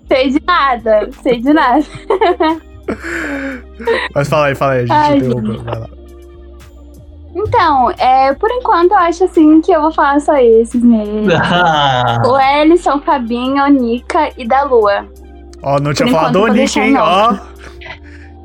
Sei 0.08 0.30
de 0.30 0.42
nada. 0.46 1.10
Sei 1.22 1.42
de 1.42 1.54
nada. 1.54 1.86
Mas 4.16 4.30
fala 4.30 4.48
aí, 4.48 4.56
fala 4.56 4.74
aí, 4.74 4.80
a 4.80 4.82
gente 4.86 4.92
Ai, 4.92 5.18
interrompeu. 5.18 5.64
Vai 5.64 5.80
lá. 5.80 5.90
Então, 7.40 7.92
é, 7.92 8.34
por 8.34 8.50
enquanto 8.50 8.92
eu 8.92 8.98
acho 8.98 9.24
assim 9.26 9.62
que 9.62 9.72
eu 9.72 9.80
vou 9.82 9.92
falar 9.92 10.20
só 10.20 10.36
esses 10.38 10.82
mesmo. 10.82 11.28
Ah, 11.32 12.22
O 12.26 12.38
Ellison, 12.40 13.00
Fabinho, 13.02 13.66
Nica 13.68 14.32
e 14.36 14.48
da 14.48 14.64
Lua. 14.64 15.06
Ó, 15.62 15.80
não 15.80 15.94
tinha 15.94 16.08
Por 16.08 16.16
falado 16.16 16.30
enquanto, 16.32 16.36
o 16.36 16.40
vou 16.40 16.48
Nick, 16.48 16.58
deixar 16.58 16.86
hein? 16.88 16.98
o 16.98 17.00
Ó. 17.00 17.38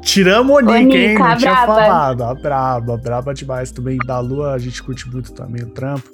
Tiramos 0.02 0.56
o 0.56 0.60
Nick, 0.60 0.96
hein? 0.96 1.08
Nica, 1.12 1.28
Não 1.28 1.36
tinha 1.36 1.52
braba. 1.52 1.74
falado. 1.74 2.20
Ó, 2.22 2.34
braba, 2.34 2.96
braba 2.98 3.32
demais 3.34 3.70
também. 3.70 3.96
Da 4.06 4.18
Lua, 4.20 4.52
a 4.52 4.58
gente 4.58 4.82
curte 4.82 5.08
muito 5.10 5.32
também 5.32 5.62
o 5.62 5.70
trampo. 5.70 6.10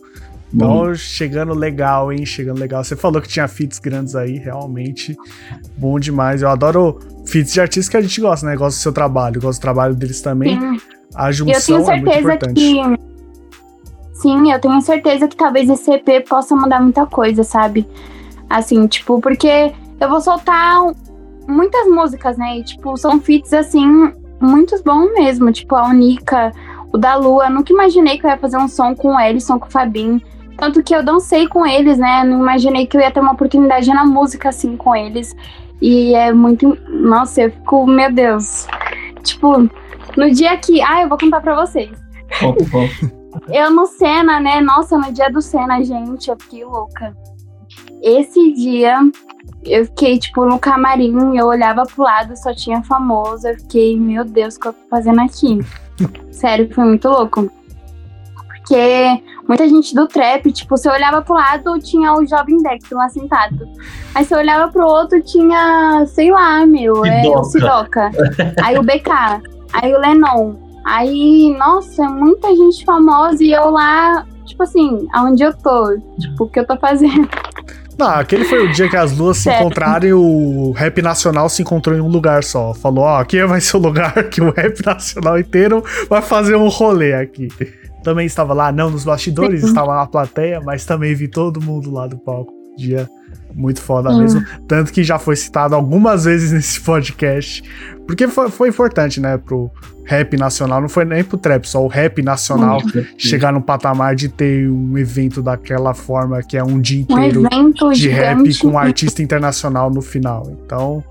Então, 0.55 0.95
chegando 0.95 1.53
legal, 1.55 2.11
hein? 2.13 2.25
Chegando 2.25 2.59
legal. 2.59 2.83
Você 2.85 2.97
falou 2.97 3.21
que 3.21 3.29
tinha 3.29 3.47
feats 3.49 3.79
grandes 3.79 4.15
aí, 4.15 4.39
realmente. 4.39 5.17
Bom 5.77 5.99
demais. 5.99 6.43
Eu 6.43 6.49
adoro 6.49 6.99
feats 7.27 7.53
de 7.53 7.61
artistas 7.61 7.89
que 7.89 7.97
a 7.97 8.01
gente 8.01 8.21
gosta, 8.21 8.47
né? 8.47 8.57
Gosto 8.57 8.79
do 8.79 8.81
seu 8.81 8.93
trabalho, 8.93 9.41
gosto 9.41 9.59
do 9.59 9.63
trabalho 9.63 9.95
deles 9.95 10.21
também. 10.23 10.59
Sim. 10.59 10.81
A 11.15 11.29
eu 11.29 11.33
junção 11.33 11.85
tenho 11.85 11.91
é 11.91 11.97
muito 11.97 12.13
certeza 12.13 12.35
importante. 12.35 12.55
que. 12.55 13.09
Sim, 14.15 14.53
eu 14.53 14.61
tenho 14.61 14.81
certeza 14.81 15.29
que 15.29 15.37
talvez 15.37 15.71
esse 15.71 15.91
EP 15.93 16.29
possa 16.29 16.55
mudar 16.57 16.81
muita 16.81 17.07
coisa, 17.07 17.45
sabe? 17.45 17.87
Assim, 18.51 18.87
tipo, 18.87 19.21
porque 19.21 19.73
eu 20.01 20.09
vou 20.09 20.21
soltar 20.21 20.83
muitas 21.47 21.87
músicas, 21.87 22.37
né? 22.37 22.59
E, 22.59 22.65
tipo, 22.65 22.97
são 22.97 23.21
feats, 23.21 23.53
assim, 23.53 24.13
muito 24.41 24.81
bons 24.83 25.13
mesmo. 25.15 25.53
Tipo, 25.53 25.77
a 25.77 25.87
Unica, 25.89 26.53
o 26.93 26.99
da 26.99 27.15
Lua. 27.17 27.47
Eu 27.47 27.51
nunca 27.51 27.73
imaginei 27.73 28.19
que 28.19 28.27
eu 28.27 28.31
ia 28.31 28.39
fazer 28.39 28.59
um 28.59 28.69
som 28.69 28.95
com 28.95 29.15
o 29.15 29.21
Ellison, 29.21 29.59
com 29.59 29.67
o 29.67 29.71
Fabinho. 29.71 30.21
Tanto 30.57 30.83
que 30.83 30.95
eu 30.95 31.05
dancei 31.05 31.47
com 31.47 31.65
eles, 31.65 31.99
né? 31.99 32.25
Não 32.25 32.41
imaginei 32.41 32.87
que 32.87 32.97
eu 32.97 33.01
ia 33.01 33.11
ter 33.11 33.21
uma 33.21 33.33
oportunidade 33.33 33.89
na 33.89 34.05
música, 34.05 34.49
assim, 34.49 34.77
com 34.77 34.95
eles. 34.95 35.35
E 35.81 36.15
é 36.15 36.33
muito. 36.33 36.77
Nossa, 36.89 37.43
eu 37.43 37.51
fico, 37.53 37.87
meu 37.87 38.13
Deus. 38.13 38.67
Tipo, 39.23 39.71
no 40.19 40.31
dia 40.31 40.57
que. 40.57 40.83
Ah, 40.83 41.03
eu 41.03 41.09
vou 41.09 41.17
contar 41.17 41.41
pra 41.41 41.55
vocês. 41.55 41.91
Eu 43.51 43.71
no 43.71 43.87
Senna, 43.87 44.41
né? 44.41 44.61
Nossa, 44.61 44.99
no 44.99 45.13
dia 45.13 45.31
do 45.31 45.41
Senna, 45.41 45.83
gente, 45.83 46.29
eu 46.29 46.37
fiquei 46.39 46.65
louca. 46.65 47.17
Esse 48.03 48.53
dia, 48.53 48.99
eu 49.65 49.85
fiquei, 49.87 50.19
tipo, 50.19 50.45
no 50.45 50.59
camarim, 50.59 51.37
eu 51.37 51.47
olhava 51.47 51.85
pro 51.85 52.03
lado, 52.03 52.37
só 52.37 52.53
tinha 52.53 52.83
famoso. 52.83 53.47
Eu 53.47 53.57
fiquei, 53.59 53.99
meu 53.99 54.25
Deus, 54.25 54.57
o 54.57 54.61
que 54.61 54.69
eu 54.69 54.73
tô 54.73 54.89
fazendo 54.91 55.21
aqui? 55.21 55.59
Sério, 56.33 56.69
foi 56.75 56.85
muito 56.85 57.09
louco. 57.09 57.51
Porque 58.35 59.23
muita 59.49 59.69
gente 59.69 59.95
do 59.95 60.07
trap, 60.07 60.53
tipo, 60.53 60.77
você 60.77 60.91
olhava 60.91 61.23
pro 61.23 61.35
lado, 61.35 61.79
tinha 61.79 62.13
o 62.13 62.27
Jovem 62.27 62.59
Dex 62.59 62.91
lá 62.91 63.09
sentado. 63.09 63.67
Aí 64.15 64.25
você 64.25 64.35
olhava 64.35 64.71
pro 64.71 64.87
outro, 64.87 65.23
tinha, 65.23 66.05
sei 66.07 66.31
lá, 66.31 66.67
meu, 66.67 67.05
é 67.05 67.23
o 67.29 67.45
Sidoca. 67.45 68.11
Aí 68.63 68.77
o 68.77 68.83
BK, 68.83 69.58
aí 69.73 69.95
o 69.95 69.99
Lennon. 69.99 70.57
Aí, 70.85 71.55
nossa, 71.59 72.05
é 72.05 72.09
muita 72.09 72.49
gente 72.55 72.85
famosa 72.85 73.43
e 73.43 73.53
eu 73.53 73.71
lá, 73.71 74.25
tipo 74.47 74.63
assim, 74.63 75.07
aonde 75.13 75.43
eu 75.43 75.55
tô? 75.55 75.99
Tipo, 76.19 76.45
o 76.45 76.49
que 76.49 76.61
eu 76.61 76.67
tô 76.67 76.77
fazendo? 76.79 77.29
Não, 77.99 78.07
aquele 78.07 78.45
foi 78.45 78.65
o 78.65 78.73
dia 78.73 78.89
que 78.89 78.97
as 78.97 79.13
duas 79.13 79.39
se 79.39 79.51
encontraram 79.51 80.07
e 80.07 80.13
o 80.13 80.71
rap 80.71 81.03
nacional 81.03 81.49
se 81.49 81.63
encontrou 81.63 81.97
em 81.97 82.01
um 82.01 82.07
lugar 82.07 82.45
só. 82.45 82.73
Falou, 82.73 83.05
ó, 83.05 83.19
aqui 83.19 83.45
vai 83.45 83.61
ser 83.61 83.77
o 83.77 83.81
lugar 83.81 84.15
que 84.31 84.41
o 84.41 84.53
rap 84.53 84.87
nacional 84.87 85.39
inteiro 85.39 85.85
vai 86.09 86.23
fazer 86.23 86.55
um 86.55 86.69
rolê 86.69 87.13
aqui. 87.13 87.49
Também 88.05 88.25
estava 88.25 88.55
lá, 88.55 88.71
não 88.71 88.89
nos 88.89 89.05
bastidores, 89.05 89.65
estava 89.65 89.97
na 89.97 90.07
plateia, 90.07 90.61
mas 90.61 90.87
também 90.87 91.13
vi 91.15 91.27
todo 91.27 91.61
mundo 91.61 91.91
lá 91.91 92.07
do 92.07 92.17
palco. 92.17 92.53
Dia 92.77 93.09
Muito 93.55 93.81
foda 93.81 94.11
hum. 94.11 94.21
mesmo. 94.21 94.45
Tanto 94.67 94.93
que 94.93 95.03
já 95.03 95.19
foi 95.19 95.37
citado 95.37 95.75
algumas 95.75 96.25
vezes 96.25 96.53
nesse 96.53 96.81
podcast. 96.81 97.63
Porque 98.07 98.27
foi, 98.29 98.51
foi 98.51 98.69
importante, 98.69 99.21
né, 99.21 99.37
pro 99.37 99.71
rap 100.05 100.37
nacional. 100.37 100.81
Não 100.81 100.89
foi 100.89 101.05
nem 101.05 101.23
pro 101.23 101.37
trap, 101.37 101.67
só 101.67 101.85
o 101.85 101.89
rap 101.89 102.23
nacional 102.23 102.79
hum. 102.79 103.05
chegar 103.17 103.53
no 103.53 103.61
patamar 103.61 104.15
de 104.15 104.29
ter 104.29 104.71
um 104.71 104.97
evento 104.97 105.43
daquela 105.43 105.93
forma, 105.93 106.43
que 106.43 106.57
é 106.57 106.65
um 106.65 106.81
dia 106.81 107.01
inteiro 107.01 107.43
um 107.53 107.91
de 107.93 108.09
rap 108.09 108.59
com 108.59 108.69
um 108.69 108.79
artista 108.79 109.23
internacional 109.23 109.91
no 109.91 110.01
final. 110.01 110.45
Então, 110.65 111.05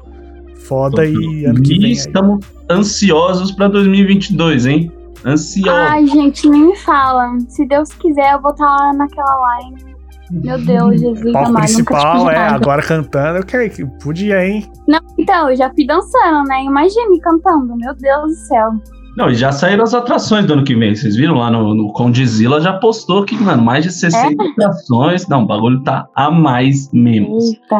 foda 0.67 1.05
e 1.05 1.45
ano 1.45 1.61
que 1.61 1.77
vem. 1.79 1.89
E 1.89 1.91
estamos 1.91 2.45
ansiosos 2.69 3.51
para 3.51 3.67
2022, 3.67 4.65
hein? 4.65 4.91
Ansiosos. 5.25 5.91
Ai, 5.91 6.07
gente, 6.07 6.49
nem 6.49 6.67
me 6.67 6.75
fala. 6.77 7.37
Se 7.49 7.65
Deus 7.65 7.91
quiser, 7.93 8.33
eu 8.33 8.41
vou 8.41 8.51
estar 8.51 8.65
lá 8.65 8.93
naquela 8.93 9.59
line 9.59 9.96
meu 10.31 10.57
Deus, 10.63 10.99
Jesus 10.99 11.31
Palco 11.31 11.49
amado, 11.49 11.63
principal, 11.63 12.29
é, 12.29 12.37
agora 12.49 12.81
cantando, 12.81 13.39
eu 13.39 13.45
queria 13.45 13.69
que 13.69 13.85
podia, 14.03 14.45
hein? 14.45 14.65
Não, 14.87 14.99
então, 15.17 15.49
eu 15.49 15.55
já 15.55 15.69
fui 15.73 15.85
dançando, 15.85 16.47
né? 16.47 16.63
Imagine 16.63 17.19
cantando, 17.21 17.75
meu 17.77 17.95
Deus 17.95 18.23
do 18.23 18.35
céu. 18.47 18.71
Não, 19.17 19.31
e 19.31 19.35
já 19.35 19.51
saíram 19.51 19.83
as 19.83 19.95
atrações 19.95 20.45
do 20.45 20.53
ano 20.53 20.63
que 20.63 20.75
vem. 20.75 20.93
Vocês 20.93 21.15
viram 21.15 21.35
lá 21.35 21.49
no, 21.49 21.73
no 21.73 21.91
Condizila, 21.91 22.61
já 22.61 22.73
postou 22.73 23.25
que, 23.25 23.35
mano, 23.35 23.63
mais 23.63 23.83
de 23.83 23.91
60 23.91 24.43
é? 24.43 24.47
atrações. 24.47 25.27
Não, 25.27 25.43
o 25.43 25.47
bagulho 25.47 25.81
tá 25.83 26.07
a 26.15 26.29
mais 26.29 26.91
mesmo. 26.93 27.35
Eita. 27.39 27.79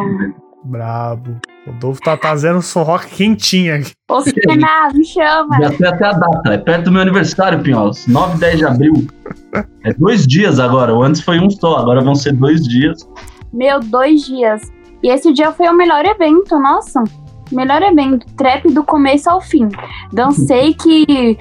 Brabo. 0.64 1.38
Rodolfo 1.68 2.02
tá 2.02 2.18
fazendo 2.18 2.60
um 2.60 2.84
rock 2.84 3.08
quentinho 3.08 3.76
aqui. 3.76 3.92
Ô, 4.10 4.22
Senado, 4.22 4.98
me 4.98 5.04
chama. 5.04 5.58
Já 5.62 5.72
sei 5.74 5.88
até 5.88 6.06
a 6.06 6.14
data. 6.14 6.54
É 6.54 6.58
perto 6.58 6.86
do 6.86 6.92
meu 6.94 7.02
aniversário, 7.02 7.62
Pinholos. 7.62 8.08
9 8.08 8.38
e 8.38 8.40
10 8.40 8.58
de 8.58 8.66
abril. 8.66 9.08
É 9.84 9.94
dois 9.94 10.26
dias 10.26 10.60
agora. 10.60 10.96
O 10.96 11.04
antes 11.04 11.22
foi 11.22 11.40
um 11.40 11.50
só. 11.50 11.78
Agora 11.78 12.02
vão 12.02 12.16
ser 12.16 12.34
dois 12.34 12.64
dias. 12.64 13.08
Meu, 13.54 13.82
dois 13.82 14.26
dias. 14.26 14.62
E 15.04 15.10
esse 15.10 15.34
dia 15.34 15.52
foi 15.52 15.68
o 15.68 15.74
melhor 15.74 16.06
evento, 16.06 16.58
nossa. 16.58 17.04
Melhor 17.52 17.82
evento. 17.82 18.26
Trap 18.38 18.72
do 18.72 18.84
começo 18.84 19.30
ao 19.30 19.42
fim. 19.42 19.68
Dancei 20.14 20.74
que 20.74 21.38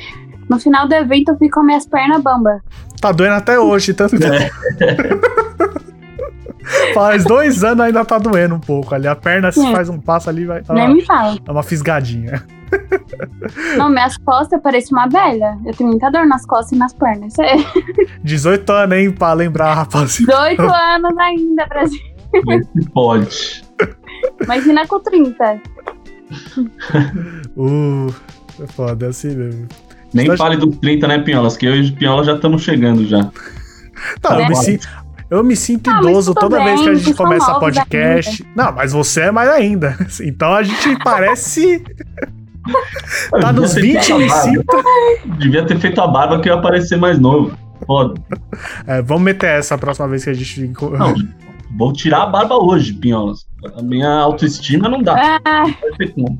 no 0.50 0.58
final 0.58 0.88
do 0.88 0.94
evento 0.94 1.30
eu 1.30 1.38
fui 1.38 1.48
com 1.48 1.62
minhas 1.62 1.86
pernas 1.86 2.22
bamba. 2.22 2.60
Tá 3.00 3.12
doendo 3.12 3.34
até 3.34 3.58
hoje, 3.58 3.94
tanto 3.94 4.16
que. 4.16 4.24
É. 4.24 4.50
Faz 6.94 7.24
dois 7.24 7.62
anos 7.62 7.84
ainda 7.84 8.04
tá 8.04 8.18
doendo 8.18 8.54
um 8.54 8.60
pouco 8.60 8.94
ali. 8.94 9.06
A 9.06 9.14
perna, 9.14 9.52
se 9.52 9.64
é. 9.64 9.72
faz 9.72 9.88
um 9.88 10.00
passo 10.00 10.28
ali, 10.28 10.44
vai. 10.44 10.62
Nem 10.70 10.94
me 10.94 11.04
fala. 11.04 11.36
Dá 11.44 11.52
uma 11.52 11.62
fisgadinha. 11.62 12.42
Não, 13.76 13.88
minhas 13.88 14.16
costas 14.18 14.60
parecem 14.60 14.96
uma 14.96 15.08
velha. 15.08 15.58
Eu 15.64 15.72
tenho 15.74 15.90
muita 15.90 16.10
dor 16.10 16.26
nas 16.26 16.44
costas 16.44 16.72
e 16.72 16.76
nas 16.76 16.92
pernas. 16.92 17.34
É. 17.38 17.56
18 18.24 18.72
anos, 18.72 18.98
hein, 18.98 19.12
pra 19.12 19.32
lembrar, 19.32 19.74
rapaziada. 19.74 20.32
18 20.32 20.62
anos 20.62 21.18
ainda, 21.18 21.66
Brasil. 21.66 22.00
Esse 22.32 22.90
pode. 22.90 23.64
Imagina 24.42 24.86
com 24.86 24.98
30. 24.98 25.62
uh, 27.56 28.14
é 28.60 28.66
foda, 28.66 29.06
é 29.06 29.08
assim 29.10 29.34
mesmo. 29.34 29.68
Nem 30.12 30.26
tá... 30.26 30.36
fale 30.36 30.56
dos 30.56 30.76
30, 30.78 31.06
né, 31.06 31.18
Pinholas? 31.18 31.56
Que 31.56 31.66
eu 31.66 31.76
e 31.76 31.88
o 31.88 31.94
Pinhola 31.94 32.24
já 32.24 32.34
estamos 32.34 32.62
chegando 32.62 33.06
já. 33.06 33.30
Tá, 34.20 34.40
eu 34.40 34.48
me, 34.48 34.56
sinto, 34.56 34.88
eu 35.30 35.42
me 35.42 35.56
sinto 35.56 35.90
ah, 35.90 35.98
idoso 35.98 36.34
toda 36.34 36.58
bem, 36.58 36.66
vez 36.66 36.80
que 36.82 36.88
a 36.88 36.94
gente 36.94 37.14
começa 37.14 37.58
podcast. 37.58 38.46
Não, 38.54 38.72
mas 38.72 38.92
você 38.92 39.22
é 39.22 39.30
mais 39.30 39.48
ainda. 39.48 39.96
Então 40.22 40.52
a 40.52 40.62
gente 40.62 40.96
parece. 41.02 41.82
tá 43.30 43.52
nos 43.52 43.74
20 43.74 44.10
e 44.10 44.30
5. 44.30 44.64
Devia 45.38 45.66
ter 45.66 45.78
feito 45.78 46.00
a 46.00 46.06
barba 46.06 46.40
que 46.40 46.48
ia 46.48 46.54
aparecer 46.54 46.96
mais 46.96 47.18
novo. 47.18 47.56
Foda. 47.86 48.20
É, 48.86 49.02
vamos 49.02 49.22
meter 49.24 49.50
essa 49.50 49.74
a 49.74 49.78
próxima 49.78 50.08
vez 50.08 50.24
que 50.24 50.30
a 50.30 50.34
gente. 50.34 50.72
Não, 50.98 51.14
vou 51.76 51.92
tirar 51.92 52.22
a 52.22 52.26
barba 52.26 52.56
hoje, 52.56 52.92
Pinholas. 52.92 53.46
A 53.76 53.82
minha 53.82 54.08
autoestima 54.08 54.88
não 54.88 55.02
dá. 55.02 55.40
Ah. 55.44 55.64
Não 56.16 56.38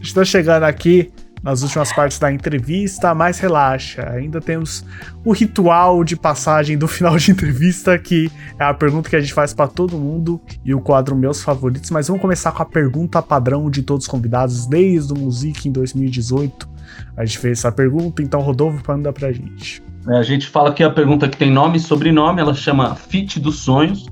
Estou 0.00 0.24
chegando 0.24 0.64
aqui 0.64 1.10
nas 1.42 1.62
últimas 1.62 1.92
partes 1.92 2.18
da 2.18 2.32
entrevista, 2.32 3.14
mas 3.14 3.38
relaxa, 3.38 4.08
ainda 4.10 4.40
temos 4.40 4.84
o 5.24 5.32
ritual 5.32 6.04
de 6.04 6.16
passagem 6.16 6.78
do 6.78 6.86
final 6.88 7.16
de 7.16 7.30
entrevista, 7.30 7.98
que 7.98 8.30
é 8.58 8.64
a 8.64 8.72
pergunta 8.72 9.10
que 9.10 9.16
a 9.16 9.20
gente 9.20 9.34
faz 9.34 9.52
para 9.52 9.66
todo 9.66 9.98
mundo 9.98 10.40
e 10.64 10.74
o 10.74 10.80
quadro 10.80 11.16
Meus 11.16 11.42
Favoritos, 11.42 11.90
mas 11.90 12.08
vamos 12.08 12.22
começar 12.22 12.52
com 12.52 12.62
a 12.62 12.66
pergunta 12.66 13.20
padrão 13.20 13.70
de 13.70 13.82
todos 13.82 14.04
os 14.04 14.10
convidados 14.10 14.66
desde 14.66 15.12
o 15.12 15.18
Music 15.18 15.68
em 15.68 15.72
2018. 15.72 16.70
A 17.16 17.24
gente 17.24 17.38
fez 17.38 17.58
essa 17.58 17.72
pergunta, 17.72 18.22
então 18.22 18.40
Rodolfo 18.40 18.82
manda 18.86 19.12
pra 19.12 19.32
gente. 19.32 19.82
É, 20.08 20.18
a 20.18 20.22
gente 20.22 20.48
fala 20.48 20.72
que 20.72 20.82
a 20.82 20.90
pergunta 20.90 21.28
que 21.28 21.36
tem 21.36 21.50
nome 21.50 21.76
e 21.76 21.80
sobrenome, 21.80 22.40
ela 22.40 22.54
chama 22.54 22.94
Fit 22.94 23.38
dos 23.38 23.60
Sonhos, 23.60 24.06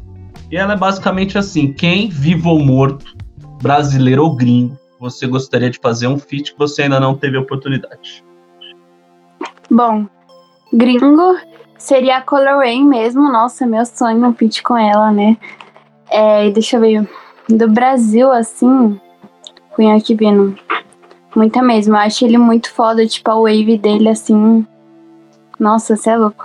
e 0.51 0.57
ela 0.57 0.74
é 0.74 0.77
basicamente 0.77 1.36
assim: 1.36 1.73
quem, 1.73 2.09
vivo 2.09 2.51
ou 2.51 2.61
morto, 2.61 3.16
brasileiro 3.62 4.24
ou 4.24 4.35
gringo, 4.35 4.78
você 5.01 5.27
gostaria 5.27 5.70
de 5.70 5.78
fazer 5.78 6.06
um 6.06 6.18
feat 6.18 6.52
que 6.52 6.59
você 6.59 6.82
ainda 6.82 7.01
não 7.01 7.16
teve 7.16 7.39
oportunidade? 7.39 8.22
Bom, 9.70 10.06
gringo 10.70 11.39
seria 11.78 12.18
a 12.18 12.22
Color 12.22 12.59
Rain 12.59 12.85
mesmo. 12.85 13.32
Nossa, 13.32 13.66
meu 13.66 13.86
sonho 13.86 14.27
um 14.27 14.35
feat 14.35 14.62
com 14.62 14.77
ela, 14.77 15.10
né? 15.10 15.39
É, 16.10 16.51
deixa 16.51 16.77
eu 16.77 16.81
ver. 16.81 17.10
Do 17.48 17.66
Brasil, 17.68 18.31
assim, 18.31 19.01
fui 19.74 19.90
aqui 19.90 20.14
vendo. 20.14 20.55
Muita 21.35 21.62
mesmo. 21.62 21.94
Eu 21.94 22.01
acho 22.01 22.24
ele 22.24 22.36
muito 22.36 22.70
foda, 22.70 23.06
tipo, 23.06 23.31
a 23.31 23.35
wave 23.36 23.78
dele, 23.78 24.10
assim. 24.10 24.66
Nossa, 25.59 25.97
você 25.97 26.10
é 26.10 26.16
louco. 26.16 26.44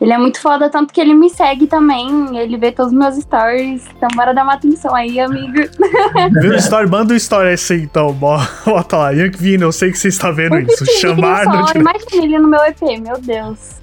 Ele 0.00 0.12
é 0.12 0.18
muito 0.18 0.40
foda, 0.40 0.68
tanto 0.68 0.92
que 0.92 1.00
ele 1.00 1.14
me 1.14 1.30
segue 1.30 1.66
também. 1.66 2.36
Ele 2.36 2.56
vê 2.56 2.72
todos 2.72 2.92
os 2.92 2.98
meus 2.98 3.16
stories. 3.16 3.86
Então, 3.96 4.08
bora 4.14 4.34
dar 4.34 4.42
uma 4.42 4.54
atenção 4.54 4.94
aí, 4.94 5.20
amigo. 5.20 5.54
Vê 6.40 6.48
o 6.48 6.56
story, 6.56 6.90
manda 6.90 7.14
o 7.14 7.16
story 7.16 7.52
assim, 7.52 7.82
então. 7.82 8.12
Bota 8.12 8.96
lá. 8.96 9.10
Young 9.12 9.30
Vino, 9.36 9.64
eu 9.64 9.72
sei 9.72 9.92
que 9.92 9.98
você 9.98 10.08
está 10.08 10.30
vendo 10.30 10.58
isso. 10.58 10.84
Chamar 11.00 11.46
no. 11.46 11.80
Imagina 11.80 12.24
ele 12.24 12.38
no 12.38 12.48
meu 12.48 12.60
EP, 12.64 12.80
meu 13.00 13.18
Deus. 13.20 13.76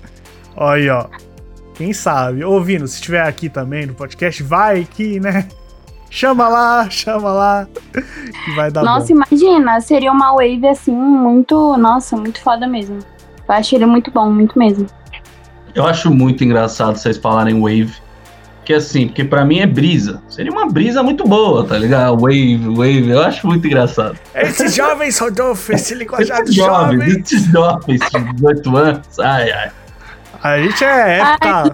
Olha 0.56 0.74
aí, 0.74 0.90
ó. 0.90 1.06
Quem 1.76 1.94
sabe? 1.94 2.44
Ô, 2.44 2.60
Vino, 2.60 2.88
se 2.88 2.96
estiver 2.96 3.26
aqui 3.26 3.50
também 3.50 3.86
no 3.86 3.94
podcast, 3.94 4.44
vai 4.44 4.84
que, 4.84 5.20
né? 5.20 5.48
Chama 6.10 6.50
lá, 6.50 6.90
chama 6.90 7.32
lá. 7.32 7.68
Que 8.44 8.56
vai 8.56 8.70
dar 8.70 8.84
Nossa, 8.84 9.08
bom. 9.08 9.24
imagina. 9.24 9.80
Seria 9.80 10.12
uma 10.12 10.34
wave 10.34 10.68
assim, 10.68 10.94
muito. 10.94 11.78
Nossa, 11.78 12.18
muito 12.18 12.42
foda 12.42 12.68
mesmo. 12.68 13.00
Eu 13.48 13.56
acho 13.56 13.74
ele 13.74 13.86
muito 13.86 14.12
bom, 14.12 14.30
muito 14.30 14.60
mesmo. 14.60 14.86
Eu 15.74 15.86
acho 15.86 16.12
muito 16.12 16.44
engraçado 16.44 16.98
vocês 16.98 17.18
falarem 17.18 17.60
wave. 17.60 17.94
Que 18.64 18.74
assim, 18.74 19.08
porque 19.08 19.24
para 19.24 19.44
mim 19.44 19.60
é 19.60 19.66
brisa. 19.66 20.22
Seria 20.30 20.52
uma 20.52 20.68
brisa 20.70 21.02
muito 21.02 21.28
boa, 21.28 21.66
tá 21.66 21.78
ligado? 21.78 22.16
Wave, 22.20 22.68
wave, 22.68 23.10
eu 23.10 23.22
acho 23.22 23.48
muito 23.48 23.66
engraçado. 23.66 24.18
Esses 24.36 24.76
jovens, 24.76 25.18
Rodolfo, 25.18 25.74
esse 25.74 25.96
linguajar 25.96 26.46
jovens. 26.48 27.18
Esses 27.18 27.46
jovens 27.46 28.00
de 28.00 28.34
18 28.34 28.78
anos, 28.78 29.20
ai, 29.20 29.52
ai. 29.52 29.72
A 30.44 30.60
gente 30.60 30.84
é 30.84 31.20
época 31.20 31.74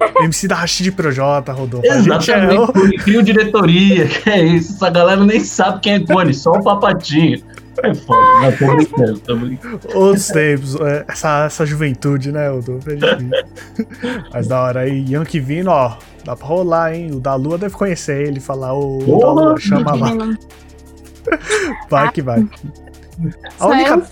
ai. 0.00 0.24
MC 0.24 0.46
da 0.46 0.56
Rashid 0.56 0.90
Projota, 0.92 1.52
Rodolfo. 1.52 1.86
Exatamente, 1.86 2.32
a 2.32 2.50
gente 2.50 2.94
é... 2.94 2.98
crio 2.98 3.22
diretoria, 3.22 4.06
que 4.08 4.28
é 4.28 4.44
isso. 4.44 4.74
Essa 4.74 4.90
galera 4.90 5.24
nem 5.24 5.40
sabe 5.40 5.80
quem 5.80 5.94
é 5.94 6.00
Cone, 6.00 6.34
só 6.34 6.52
o 6.52 6.62
Papatinho. 6.62 7.42
É 7.82 7.94
foda, 7.94 8.26
mas 8.40 8.58
tô 8.58 8.74
brincando, 8.74 9.20
tô 9.20 9.36
brincando. 9.36 9.80
Outros 9.94 10.28
tempos, 10.28 10.76
é, 10.76 11.04
essa, 11.08 11.44
essa 11.44 11.66
juventude, 11.66 12.32
né? 12.32 12.46
É 12.46 12.50
mas 14.32 14.48
da 14.48 14.62
hora 14.62 14.80
aí, 14.80 15.04
Yankee 15.08 15.40
vindo, 15.40 15.68
ó, 15.68 15.98
dá 16.24 16.34
pra 16.34 16.46
rolar, 16.46 16.94
hein? 16.94 17.10
O 17.12 17.20
da 17.20 17.34
Lua 17.34 17.58
deve 17.58 17.74
conhecer 17.74 18.26
ele, 18.26 18.40
falar, 18.40 18.72
ô, 18.74 18.98
oh, 19.06 19.18
da 19.18 19.32
Lua, 19.32 19.58
chama 19.58 19.94
lá. 19.94 20.08
Vai 21.90 22.12
que 22.12 22.22
vai. 22.22 22.48
A 23.58 23.66
única, 23.66 23.90
é 23.90 23.96
um 23.96 24.02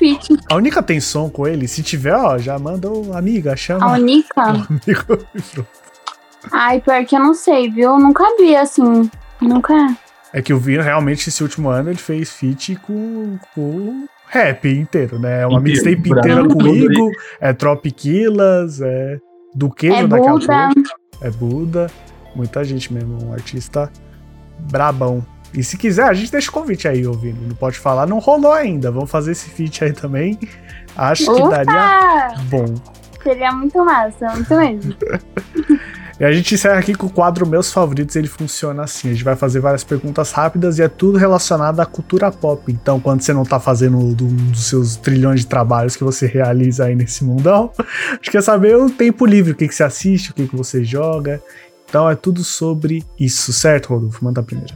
a 0.51 0.57
única 0.57 0.83
tem 0.83 0.99
som 0.99 1.29
com 1.29 1.47
ele, 1.47 1.69
se 1.69 1.83
tiver, 1.83 2.17
ó, 2.17 2.39
já 2.39 2.59
manda 2.59 2.91
o 2.91 3.17
amiga, 3.17 3.55
chama. 3.57 3.87
A 3.87 3.93
única? 3.93 4.43
Ai, 6.53 6.81
pior 6.81 7.05
que 7.05 7.15
eu 7.15 7.21
não 7.21 7.35
sei, 7.35 7.71
viu? 7.71 7.99
Nunca 7.99 8.25
vi 8.39 8.57
assim. 8.57 9.09
Nunca. 9.41 9.97
É 10.35 10.43
que 10.43 10.53
o 10.53 10.59
Vino 10.59 10.83
realmente 10.83 11.29
esse 11.29 11.45
último 11.45 11.69
ano 11.69 11.91
ele 11.91 11.97
fez 11.97 12.33
feat 12.33 12.75
com, 12.75 13.39
com 13.55 14.05
rap 14.27 14.69
inteiro, 14.69 15.17
né? 15.17 15.43
É 15.43 15.47
uma 15.47 15.61
mixtape 15.61 16.11
inteira 16.11 16.45
com 16.49 16.61
o 16.61 16.67
Igor, 16.67 17.13
é 17.41 17.53
Tropiquilas, 17.53 18.81
é 18.81 19.21
Duqueiro 19.55 19.95
é 19.95 20.07
daquela 20.09 20.41
Buda. 20.41 20.71
É 21.21 21.31
Buda. 21.31 21.87
Muita 22.35 22.65
gente 22.65 22.93
mesmo, 22.93 23.25
um 23.25 23.33
artista 23.33 23.89
brabão. 24.59 25.25
E 25.57 25.63
se 25.63 25.79
quiser, 25.79 26.09
a 26.09 26.15
gente 26.15 26.33
deixa 26.33 26.51
o 26.51 26.53
convite 26.53 26.89
aí, 26.89 27.07
ouvindo. 27.07 27.41
Não 27.47 27.55
pode 27.55 27.79
falar, 27.79 28.05
não 28.05 28.19
rolou 28.19 28.53
ainda. 28.53 28.91
Vamos 28.91 29.13
fazer 29.13 29.31
esse 29.31 29.49
feat 29.49 29.85
aí 29.85 29.93
também. 29.93 30.37
Acho 30.97 31.31
Opa! 31.31 31.43
que 31.43 31.65
daria 31.65 32.35
bom. 32.47 32.75
Seria 33.23 33.53
muito 33.53 33.85
massa, 33.85 34.33
muito 34.33 34.53
mesmo. 34.57 34.97
E 36.19 36.25
a 36.25 36.33
gente 36.33 36.55
encerra 36.55 36.79
aqui 36.79 36.95
com 36.95 37.07
o 37.07 37.11
quadro 37.11 37.47
Meus 37.47 37.73
Favoritos. 37.73 38.15
Ele 38.15 38.29
funciona 38.29 38.85
assim: 38.85 39.09
a 39.09 39.13
gente 39.13 39.25
vai 39.25 39.35
fazer 39.35 39.61
várias 39.61 39.83
perguntas 39.83 40.31
rápidas 40.31 40.79
e 40.79 40.83
é 40.83 40.89
tudo 40.89 41.19
relacionado 41.19 41.81
à 41.81 41.87
cultura 41.87 42.31
pop. 42.31 42.71
Então, 42.71 43.01
quando 43.01 43.21
você 43.21 43.33
não 43.33 43.45
tá 43.45 43.59
fazendo 43.59 43.99
um 43.99 44.13
dos 44.15 44.67
seus 44.67 44.97
trilhões 44.97 45.41
de 45.41 45.47
trabalhos 45.47 45.97
que 45.97 46.05
você 46.05 46.27
realiza 46.27 46.85
aí 46.85 46.95
nesse 46.95 47.25
mundão, 47.25 47.73
a 48.11 48.15
gente 48.15 48.31
quer 48.31 48.43
saber 48.43 48.77
o 48.77 48.89
tempo 48.89 49.27
livre, 49.27 49.53
o 49.53 49.57
que, 49.57 49.67
que 49.67 49.75
você 49.75 49.83
assiste, 49.83 50.31
o 50.31 50.35
que, 50.35 50.47
que 50.47 50.57
você 50.57 50.85
joga. 50.85 51.43
Então 51.89 52.09
é 52.09 52.15
tudo 52.15 52.45
sobre 52.45 53.05
isso, 53.19 53.53
certo, 53.53 53.91
Rodolfo? 53.91 54.25
Manda 54.25 54.41
a 54.41 54.45
primeira. 54.45 54.75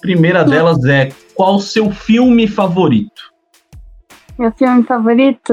Primeira 0.00 0.44
delas 0.44 0.84
é 0.84 1.08
qual 1.34 1.56
o 1.56 1.60
seu 1.60 1.90
filme 1.90 2.46
favorito? 2.46 3.22
Meu 4.38 4.52
filme 4.52 4.82
favorito? 4.84 5.52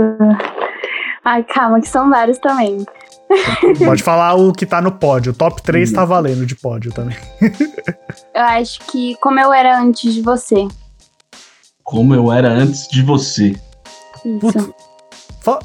Ai, 1.23 1.43
calma, 1.43 1.79
que 1.79 1.87
são 1.87 2.09
vários 2.09 2.37
também. 2.37 2.85
Pode 3.85 4.03
falar 4.03 4.35
o 4.35 4.51
que 4.53 4.65
tá 4.65 4.81
no 4.81 4.91
pódio. 4.91 5.31
O 5.31 5.35
top 5.35 5.61
3 5.61 5.91
tá 5.91 6.05
valendo 6.05 6.45
de 6.45 6.55
pódio 6.55 6.91
também. 6.91 7.17
Eu 8.33 8.43
acho 8.43 8.79
que 8.81 9.15
Como 9.21 9.39
Eu 9.39 9.53
Era 9.53 9.79
Antes 9.79 10.13
de 10.13 10.21
Você. 10.21 10.67
Como 11.83 12.15
eu 12.15 12.31
era 12.31 12.49
antes 12.49 12.87
de 12.87 13.01
você. 13.03 13.55
Isso. 14.25 14.39
Puta. 14.39 14.73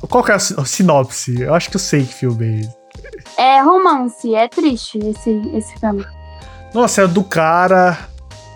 Qual 0.09 0.25
que 0.25 0.33
é 0.33 0.35
a 0.35 0.39
si- 0.41 0.55
a 0.59 0.65
sinopse? 0.65 1.41
Eu 1.41 1.55
acho 1.55 1.71
que 1.71 1.77
eu 1.77 1.81
sei 1.81 2.03
que 2.05 2.13
filme 2.13 2.45
é 2.45 2.61
esse. 2.61 2.77
É 3.39 3.61
romance, 3.63 4.35
é 4.35 4.49
triste 4.49 4.99
esse, 4.99 5.31
esse 5.55 5.79
filme. 5.79 6.05
Nossa, 6.75 7.03
é 7.03 7.07
do 7.07 7.23
cara 7.23 7.97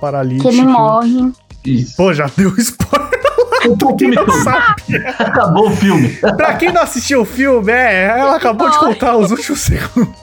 paralítico. 0.01 0.49
Que 0.51 0.57
ele 0.57 0.67
morre. 0.67 1.33
Isso. 1.65 1.97
Pô, 1.97 2.13
já 2.13 2.29
deu 2.37 2.53
spoiler. 2.59 3.22
Acabou 3.63 3.95
o 3.95 3.99
filme 3.99 4.17
Não 4.17 4.31
sabia. 4.43 5.11
Acabou 5.19 5.69
o 5.69 5.77
filme. 5.77 6.09
Pra 6.37 6.55
quem 6.55 6.73
não 6.73 6.83
assistiu 6.83 7.23
o 7.23 7.25
filme, 7.25 7.73
é, 7.73 8.19
ela 8.19 8.37
acabou 8.37 8.69
de 8.71 8.79
contar 8.79 9.17
os 9.17 9.31
últimos 9.31 9.61
segundos. 9.63 10.15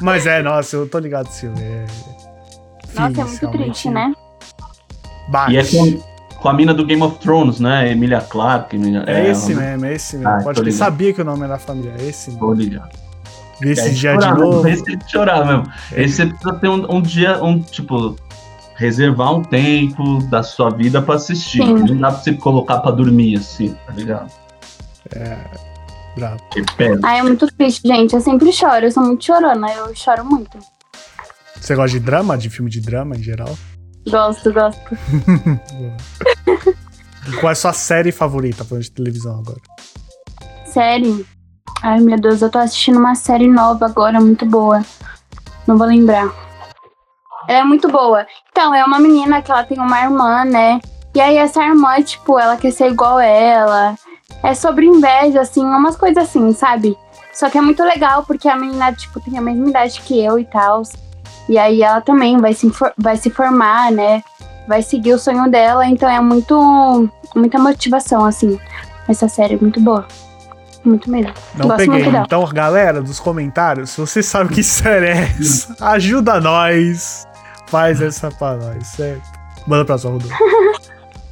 Mas 0.00 0.26
é, 0.26 0.42
nossa, 0.42 0.76
eu 0.76 0.88
tô 0.88 0.98
ligado 0.98 1.26
nesse 1.26 1.40
filme. 1.40 1.60
É... 1.62 1.86
Nossa, 2.94 3.20
é 3.20 3.24
muito 3.24 3.48
triste, 3.50 3.90
né? 3.90 4.12
Bate. 5.28 5.52
E 5.52 5.56
é 5.56 5.64
com, 5.64 6.00
com 6.40 6.48
a 6.48 6.52
mina 6.52 6.72
do 6.74 6.84
Game 6.84 7.02
of 7.02 7.18
Thrones, 7.18 7.58
né? 7.60 7.90
Emilia 7.90 8.20
Clarke. 8.20 8.76
Emilia- 8.76 9.04
É 9.06 9.30
esse 9.30 9.52
ela- 9.52 9.60
mesmo, 9.62 9.84
é 9.86 9.94
esse 9.94 10.16
mesmo. 10.16 10.30
Ah, 10.30 10.40
Pode 10.42 10.62
que 10.62 10.72
sabia 10.72 11.12
que 11.12 11.20
o 11.20 11.24
nome 11.24 11.44
era 11.44 11.58
família. 11.58 11.94
É 11.98 12.04
esse 12.08 12.30
mesmo. 12.30 12.46
Tô 12.46 12.52
ligado. 12.52 12.90
Esse 13.62 13.80
É 13.80 13.88
dia 13.88 14.16
de 14.16 14.22
chorar 14.24 14.34
mesmo, 14.34 14.50
novo. 14.52 14.68
Esse 14.68 14.92
é 14.92 14.96
de 14.96 15.10
chorar 15.10 15.46
mesmo. 15.46 15.72
Esse 15.92 16.14
você 16.16 16.26
precisa 16.26 16.52
ter 16.54 16.68
um, 16.68 16.94
um 16.96 17.00
dia, 17.02 17.42
um 17.42 17.58
tipo, 17.60 18.14
reservar 18.76 19.34
um 19.34 19.42
tempo 19.42 20.22
da 20.24 20.42
sua 20.42 20.70
vida 20.70 21.02
pra 21.02 21.16
assistir. 21.16 21.62
Sim. 21.62 21.74
Não 21.74 21.98
dá 21.98 22.12
pra 22.12 22.20
você 22.20 22.32
colocar 22.34 22.78
pra 22.80 22.90
dormir 22.90 23.36
assim, 23.38 23.74
tá 23.86 23.92
ligado? 23.92 24.30
Bravo. 26.16 26.38
Que 26.50 26.62
pena. 26.76 27.00
Ai, 27.04 27.18
é 27.18 27.22
muito 27.22 27.46
triste, 27.46 27.86
gente. 27.86 28.14
Eu 28.14 28.20
sempre 28.20 28.52
choro, 28.52 28.86
eu 28.86 28.90
sou 28.90 29.02
muito 29.02 29.24
chorona, 29.24 29.70
eu 29.72 29.94
choro 29.94 30.24
muito. 30.24 30.58
Você 31.60 31.74
gosta 31.74 31.98
de 31.98 32.04
drama? 32.04 32.38
De 32.38 32.48
filme 32.48 32.70
de 32.70 32.80
drama 32.80 33.16
em 33.16 33.22
geral? 33.22 33.56
Gosto, 34.08 34.52
gosto. 34.52 34.80
Qual 37.40 37.50
é 37.50 37.52
a 37.52 37.56
sua 37.56 37.72
série 37.72 38.12
favorita 38.12 38.64
falando 38.64 38.84
de 38.84 38.90
televisão 38.92 39.40
agora? 39.40 39.60
Série. 40.66 41.26
Ai, 41.82 42.00
meu 42.00 42.18
Deus, 42.18 42.40
eu 42.40 42.50
tô 42.50 42.58
assistindo 42.58 42.98
uma 42.98 43.14
série 43.14 43.48
nova 43.48 43.86
agora, 43.86 44.20
muito 44.20 44.46
boa. 44.46 44.84
Não 45.66 45.76
vou 45.76 45.86
lembrar. 45.86 46.45
Ela 47.48 47.60
é 47.60 47.64
muito 47.64 47.88
boa. 47.88 48.26
Então, 48.50 48.74
é 48.74 48.84
uma 48.84 48.98
menina 48.98 49.42
que 49.42 49.50
ela 49.50 49.64
tem 49.64 49.78
uma 49.78 50.00
irmã, 50.00 50.44
né? 50.44 50.80
E 51.14 51.20
aí 51.20 51.36
essa 51.36 51.64
irmã, 51.64 52.02
tipo, 52.02 52.38
ela 52.38 52.56
quer 52.56 52.70
ser 52.70 52.90
igual 52.90 53.18
ela. 53.18 53.94
É 54.42 54.54
sobre 54.54 54.86
inveja, 54.86 55.40
assim, 55.40 55.64
umas 55.64 55.96
coisas 55.96 56.24
assim, 56.24 56.52
sabe? 56.52 56.96
Só 57.32 57.48
que 57.48 57.58
é 57.58 57.60
muito 57.60 57.82
legal 57.82 58.24
porque 58.24 58.48
a 58.48 58.56
menina, 58.56 58.92
tipo, 58.92 59.20
tem 59.20 59.38
a 59.38 59.42
mesma 59.42 59.68
idade 59.68 60.00
que 60.02 60.22
eu 60.22 60.38
e 60.38 60.44
tal. 60.44 60.82
E 61.48 61.58
aí 61.58 61.82
ela 61.82 62.00
também 62.00 62.38
vai 62.38 62.52
se, 62.52 62.70
vai 62.98 63.16
se 63.16 63.30
formar, 63.30 63.92
né? 63.92 64.22
Vai 64.66 64.82
seguir 64.82 65.14
o 65.14 65.18
sonho 65.18 65.50
dela. 65.50 65.86
Então 65.86 66.08
é 66.08 66.20
muito. 66.20 67.10
muita 67.34 67.58
motivação, 67.58 68.24
assim. 68.24 68.58
Essa 69.08 69.28
série 69.28 69.54
é 69.54 69.58
muito 69.58 69.80
boa. 69.80 70.06
Muito 70.84 71.10
mesmo. 71.10 71.32
Não 71.54 71.68
Gosto 71.68 71.78
peguei. 71.78 72.06
Então, 72.06 72.44
galera, 72.46 73.02
dos 73.02 73.18
comentários, 73.18 73.90
se 73.90 74.00
você 74.00 74.22
sabe 74.22 74.54
que 74.54 74.62
série 74.64 75.06
é 75.06 75.34
essa, 75.38 75.76
ajuda 75.80 76.40
nós. 76.40 77.26
Faz 77.68 78.00
essa 78.00 78.30
pra 78.30 78.56
nós, 78.56 78.86
certo? 78.88 79.28
Manda 79.66 79.84
pra 79.84 79.98
sua, 79.98 80.12
Rodolfo. 80.12 80.34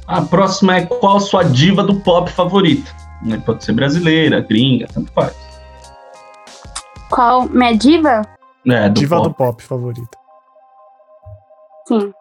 A 0.07 0.21
próxima 0.21 0.77
é 0.77 0.85
qual 0.85 1.17
a 1.17 1.19
sua 1.19 1.41
diva 1.43 1.81
do 1.83 1.99
pop 2.01 2.29
favorita? 2.31 2.91
Né, 3.23 3.41
Pode 3.43 3.63
ser 3.65 3.73
brasileira, 3.73 4.39
gringa, 4.39 4.85
tanto 4.93 5.11
faz. 5.11 5.35
Qual? 7.09 7.49
Minha 7.49 7.75
diva? 7.75 8.21
É, 8.67 8.87
do 8.87 8.93
Diva 8.99 9.15
pop. 9.17 9.27
do 9.29 9.33
pop 9.33 9.63
favorita. 9.63 10.17
Sim. 11.87 12.13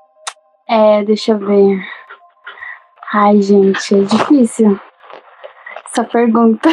É, 0.66 1.05
deixa 1.05 1.32
eu 1.32 1.39
ver. 1.39 1.85
Ai, 3.12 3.43
gente, 3.43 3.95
é 3.95 4.01
difícil. 4.03 4.81
Essa 5.91 6.05
pergunta. 6.05 6.70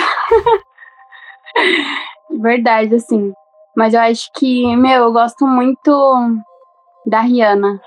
Verdade, 2.41 2.95
assim. 2.95 3.33
Mas 3.75 3.93
eu 3.93 3.99
acho 3.99 4.29
que, 4.37 4.75
meu, 4.77 5.03
eu 5.03 5.11
gosto 5.11 5.45
muito 5.45 5.91
da 7.05 7.21
Rihanna. 7.21 7.79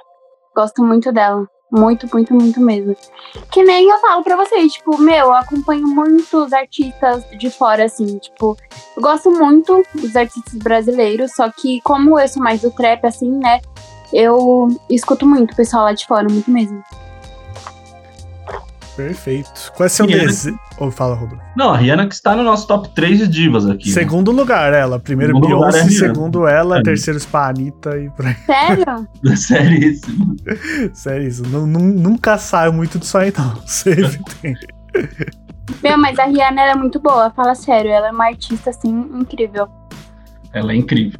Gosto 0.54 0.82
muito 0.82 1.12
dela. 1.12 1.48
Muito, 1.72 2.06
muito, 2.12 2.32
muito 2.32 2.60
mesmo. 2.60 2.94
Que 3.50 3.64
nem 3.64 3.88
eu 3.88 3.98
falo 3.98 4.22
pra 4.22 4.36
vocês, 4.36 4.74
tipo, 4.74 4.96
meu, 4.96 5.26
eu 5.26 5.34
acompanho 5.34 5.88
muitos 5.88 6.52
artistas 6.52 7.24
de 7.36 7.50
fora, 7.50 7.86
assim, 7.86 8.18
tipo, 8.18 8.56
eu 8.96 9.02
gosto 9.02 9.28
muito 9.30 9.82
dos 9.92 10.14
artistas 10.14 10.54
brasileiros, 10.54 11.32
só 11.34 11.50
que 11.50 11.80
como 11.80 12.20
eu 12.20 12.28
sou 12.28 12.40
mais 12.40 12.60
do 12.60 12.70
trap, 12.70 13.04
assim, 13.04 13.28
né, 13.28 13.60
eu 14.12 14.68
escuto 14.88 15.26
muito 15.26 15.52
o 15.52 15.56
pessoal 15.56 15.84
lá 15.84 15.92
de 15.92 16.06
fora, 16.06 16.28
muito 16.30 16.48
mesmo. 16.48 16.80
Perfeito. 18.96 19.72
Qual 19.76 19.86
é 19.86 19.88
seu 19.88 20.06
Rihanna. 20.06 20.26
desejo? 20.26 20.58
Ou 20.78 20.90
fala, 20.90 21.14
Rodolfo. 21.16 21.42
Não, 21.56 21.72
a 21.72 21.76
Rihanna 21.76 22.06
que 22.06 22.14
está 22.14 22.34
no 22.36 22.42
nosso 22.44 22.66
top 22.66 22.88
3 22.90 23.18
de 23.18 23.28
divas 23.28 23.66
aqui. 23.68 23.88
né? 23.88 23.92
Segundo 23.94 24.30
lugar, 24.30 24.72
ela. 24.72 24.98
Primeiro 25.00 25.34
Segundo 25.34 25.46
Beyoncé, 25.48 25.80
é 25.80 25.88
segundo 25.88 26.46
ela, 26.46 26.78
É. 26.78 26.82
terceiro 26.82 27.18
Spa 27.18 27.48
Anitta 27.48 27.98
e 27.98 28.08
por 28.10 28.26
aí. 28.26 28.34
Sério? 28.46 29.08
Seríssimo. 29.36 30.36
Sério, 30.92 31.26
isso. 31.28 31.42
Nu- 31.46 31.66
nu- 31.66 31.80
nunca 31.80 32.38
saio 32.38 32.72
muito 32.72 32.98
disso 32.98 33.18
aí, 33.18 33.32
não. 33.36 33.56
Sempre 33.66 34.20
tem. 34.40 34.54
Meu, 35.82 35.98
mas 35.98 36.18
a 36.18 36.24
Rihanna 36.26 36.60
ela 36.62 36.72
é 36.72 36.76
muito 36.76 37.00
boa, 37.00 37.30
fala 37.30 37.54
sério, 37.54 37.90
ela 37.90 38.08
é 38.08 38.10
uma 38.12 38.26
artista, 38.26 38.70
assim, 38.70 38.90
incrível. 39.14 39.66
Ela 40.52 40.72
é 40.72 40.76
incrível. 40.76 41.18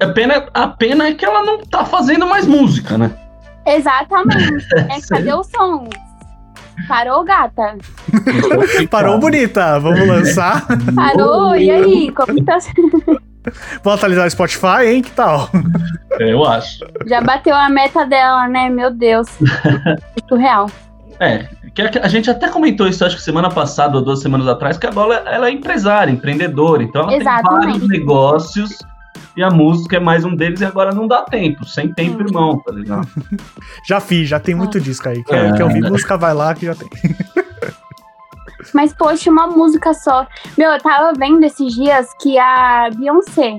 A 0.00 0.06
pena, 0.08 0.46
a 0.54 0.68
pena 0.68 1.08
é 1.08 1.14
que 1.14 1.24
ela 1.24 1.44
não 1.44 1.58
tá 1.58 1.84
fazendo 1.84 2.26
mais 2.26 2.46
música, 2.46 2.96
né? 2.96 3.14
Exatamente. 3.66 4.64
É, 4.76 5.00
cadê 5.08 5.32
o 5.32 5.44
som? 5.44 5.88
Parou, 6.88 7.24
gata? 7.24 7.76
Parou 8.90 9.18
bonita. 9.18 9.78
Vamos 9.78 10.06
lançar. 10.06 10.66
Parou? 10.94 11.54
E 11.62 11.70
aí? 11.70 12.12
Como 12.12 12.44
tá? 12.44 12.58
Vamos 13.82 13.98
atualizar 13.98 14.26
o 14.26 14.30
Spotify, 14.30 14.86
hein? 14.86 15.02
Que 15.02 15.10
tal? 15.10 15.48
É, 16.18 16.32
eu 16.32 16.44
acho. 16.44 16.84
Já 17.06 17.20
bateu 17.20 17.54
a 17.54 17.68
meta 17.68 18.04
dela, 18.04 18.48
né? 18.48 18.68
Meu 18.68 18.90
Deus. 18.90 19.28
Muito 19.38 20.36
real. 20.36 20.70
É, 21.20 21.46
que 21.74 21.82
a 21.82 21.90
a 22.02 22.08
gente 22.08 22.30
até 22.30 22.48
comentou 22.48 22.88
isso, 22.88 23.04
acho 23.04 23.16
que 23.16 23.22
semana 23.22 23.48
passada 23.48 23.96
ou 23.96 24.04
duas 24.04 24.20
semanas 24.20 24.48
atrás, 24.48 24.76
que 24.76 24.86
a 24.86 24.90
bola 24.90 25.14
ela 25.26 25.48
é 25.48 25.52
empresária, 25.52 26.10
empreendedora, 26.10 26.82
então 26.82 27.02
ela 27.02 27.14
Exatamente. 27.14 27.60
tem 27.60 27.70
vários 27.70 27.88
negócios 27.88 28.78
e 29.36 29.42
a 29.42 29.50
música 29.50 29.96
é 29.96 30.00
mais 30.00 30.24
um 30.24 30.34
deles 30.36 30.60
e 30.60 30.64
agora 30.64 30.92
não 30.94 31.06
dá 31.08 31.22
tempo, 31.22 31.64
sem 31.64 31.92
tempo, 31.92 32.22
Hum. 32.22 32.26
irmão, 32.26 32.58
tá 32.60 32.72
ligado? 32.72 33.06
Já 33.86 34.00
fiz, 34.00 34.28
já 34.28 34.38
tem 34.40 34.54
muito 34.54 34.80
disco 34.80 35.08
aí. 35.08 35.22
Quer, 35.24 35.46
É. 35.46 35.52
quer 35.56 35.64
ouvir 35.64 35.82
música, 35.82 36.16
vai 36.16 36.34
lá 36.34 36.54
que 36.54 36.66
já 36.66 36.74
tem. 36.74 36.88
Mas, 38.74 38.92
poxa, 38.94 39.30
uma 39.30 39.46
música 39.48 39.92
só. 39.92 40.26
Meu, 40.56 40.70
eu 40.70 40.80
tava 40.80 41.12
vendo 41.18 41.42
esses 41.44 41.74
dias 41.74 42.06
que 42.20 42.38
a 42.38 42.88
Beyoncé, 42.96 43.58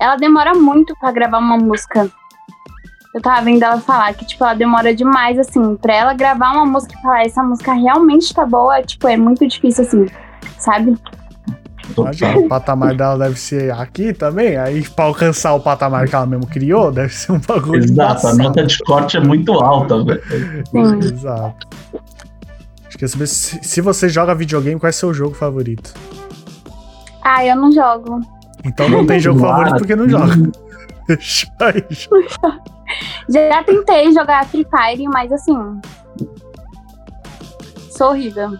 ela 0.00 0.16
demora 0.16 0.54
muito 0.54 0.94
pra 0.98 1.12
gravar 1.12 1.38
uma 1.38 1.56
música. 1.56 2.08
Eu 3.14 3.20
tava 3.20 3.42
vendo 3.42 3.62
ela 3.62 3.78
falar 3.80 4.12
que, 4.14 4.24
tipo, 4.26 4.42
ela 4.44 4.54
demora 4.54 4.94
demais, 4.94 5.38
assim, 5.38 5.76
pra 5.76 5.94
ela 5.94 6.14
gravar 6.14 6.52
uma 6.52 6.66
música 6.66 6.94
e 6.98 7.02
falar, 7.02 7.22
essa 7.24 7.42
música 7.42 7.72
realmente 7.72 8.32
tá 8.34 8.44
boa, 8.46 8.82
tipo, 8.82 9.06
é 9.08 9.16
muito 9.16 9.46
difícil, 9.46 9.84
assim, 9.84 10.06
sabe? 10.58 10.96
Imagina, 12.02 12.38
o 12.38 12.48
patamar 12.48 12.94
dela 12.94 13.18
deve 13.18 13.38
ser 13.38 13.72
aqui 13.72 14.12
também. 14.12 14.56
Aí, 14.56 14.88
pra 14.88 15.06
alcançar 15.06 15.54
o 15.54 15.60
patamar 15.60 16.08
que 16.08 16.14
ela 16.14 16.26
mesmo 16.26 16.46
criou, 16.46 16.90
deve 16.92 17.12
ser 17.12 17.32
um 17.32 17.40
bagulho 17.40 17.84
Exato, 17.84 18.26
a 18.26 18.34
nota 18.34 18.64
de 18.64 18.78
corte 18.78 19.16
é 19.16 19.20
muito 19.20 19.52
alta, 19.52 20.02
velho. 20.04 20.22
Exato. 21.02 21.66
Acho 21.94 22.90
que 22.90 22.98
queria 22.98 23.08
saber 23.08 23.26
se, 23.26 23.58
se 23.62 23.80
você 23.80 24.08
joga 24.08 24.34
videogame, 24.34 24.78
qual 24.78 24.88
é 24.88 24.92
seu 24.92 25.12
jogo 25.12 25.34
favorito? 25.34 25.94
Ah, 27.22 27.44
eu 27.44 27.56
não 27.56 27.70
jogo. 27.70 28.20
Então 28.64 28.88
não 28.88 29.06
tem 29.06 29.20
jogo 29.20 29.40
favorito 29.44 29.76
porque 29.78 29.94
não 29.94 30.08
joga. 30.08 30.34
Já 33.28 33.62
tentei 33.64 34.12
jogar 34.12 34.46
Free 34.46 34.66
Fire, 34.66 35.06
mas 35.08 35.30
assim. 35.32 35.56
Sou 37.90 38.10
horrível. 38.10 38.52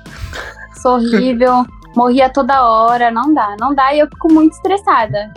Sou 0.82 0.97
horrível. 0.97 1.65
Morria 1.97 2.31
toda 2.31 2.62
hora. 2.62 3.10
Não 3.10 3.32
dá, 3.32 3.56
não 3.60 3.74
dá. 3.74 3.94
E 3.94 4.01
eu 4.01 4.09
fico 4.09 4.32
muito 4.32 4.55
estressada. 4.55 5.32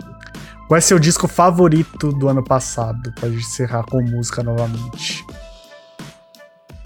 Qual 0.68 0.78
é 0.78 0.80
seu 0.80 0.98
disco 0.98 1.28
favorito 1.28 2.12
do 2.12 2.28
ano 2.28 2.42
passado? 2.42 3.12
Pra 3.12 3.28
gente 3.28 3.40
encerrar 3.40 3.84
com 3.84 4.02
música 4.02 4.42
novamente. 4.42 5.24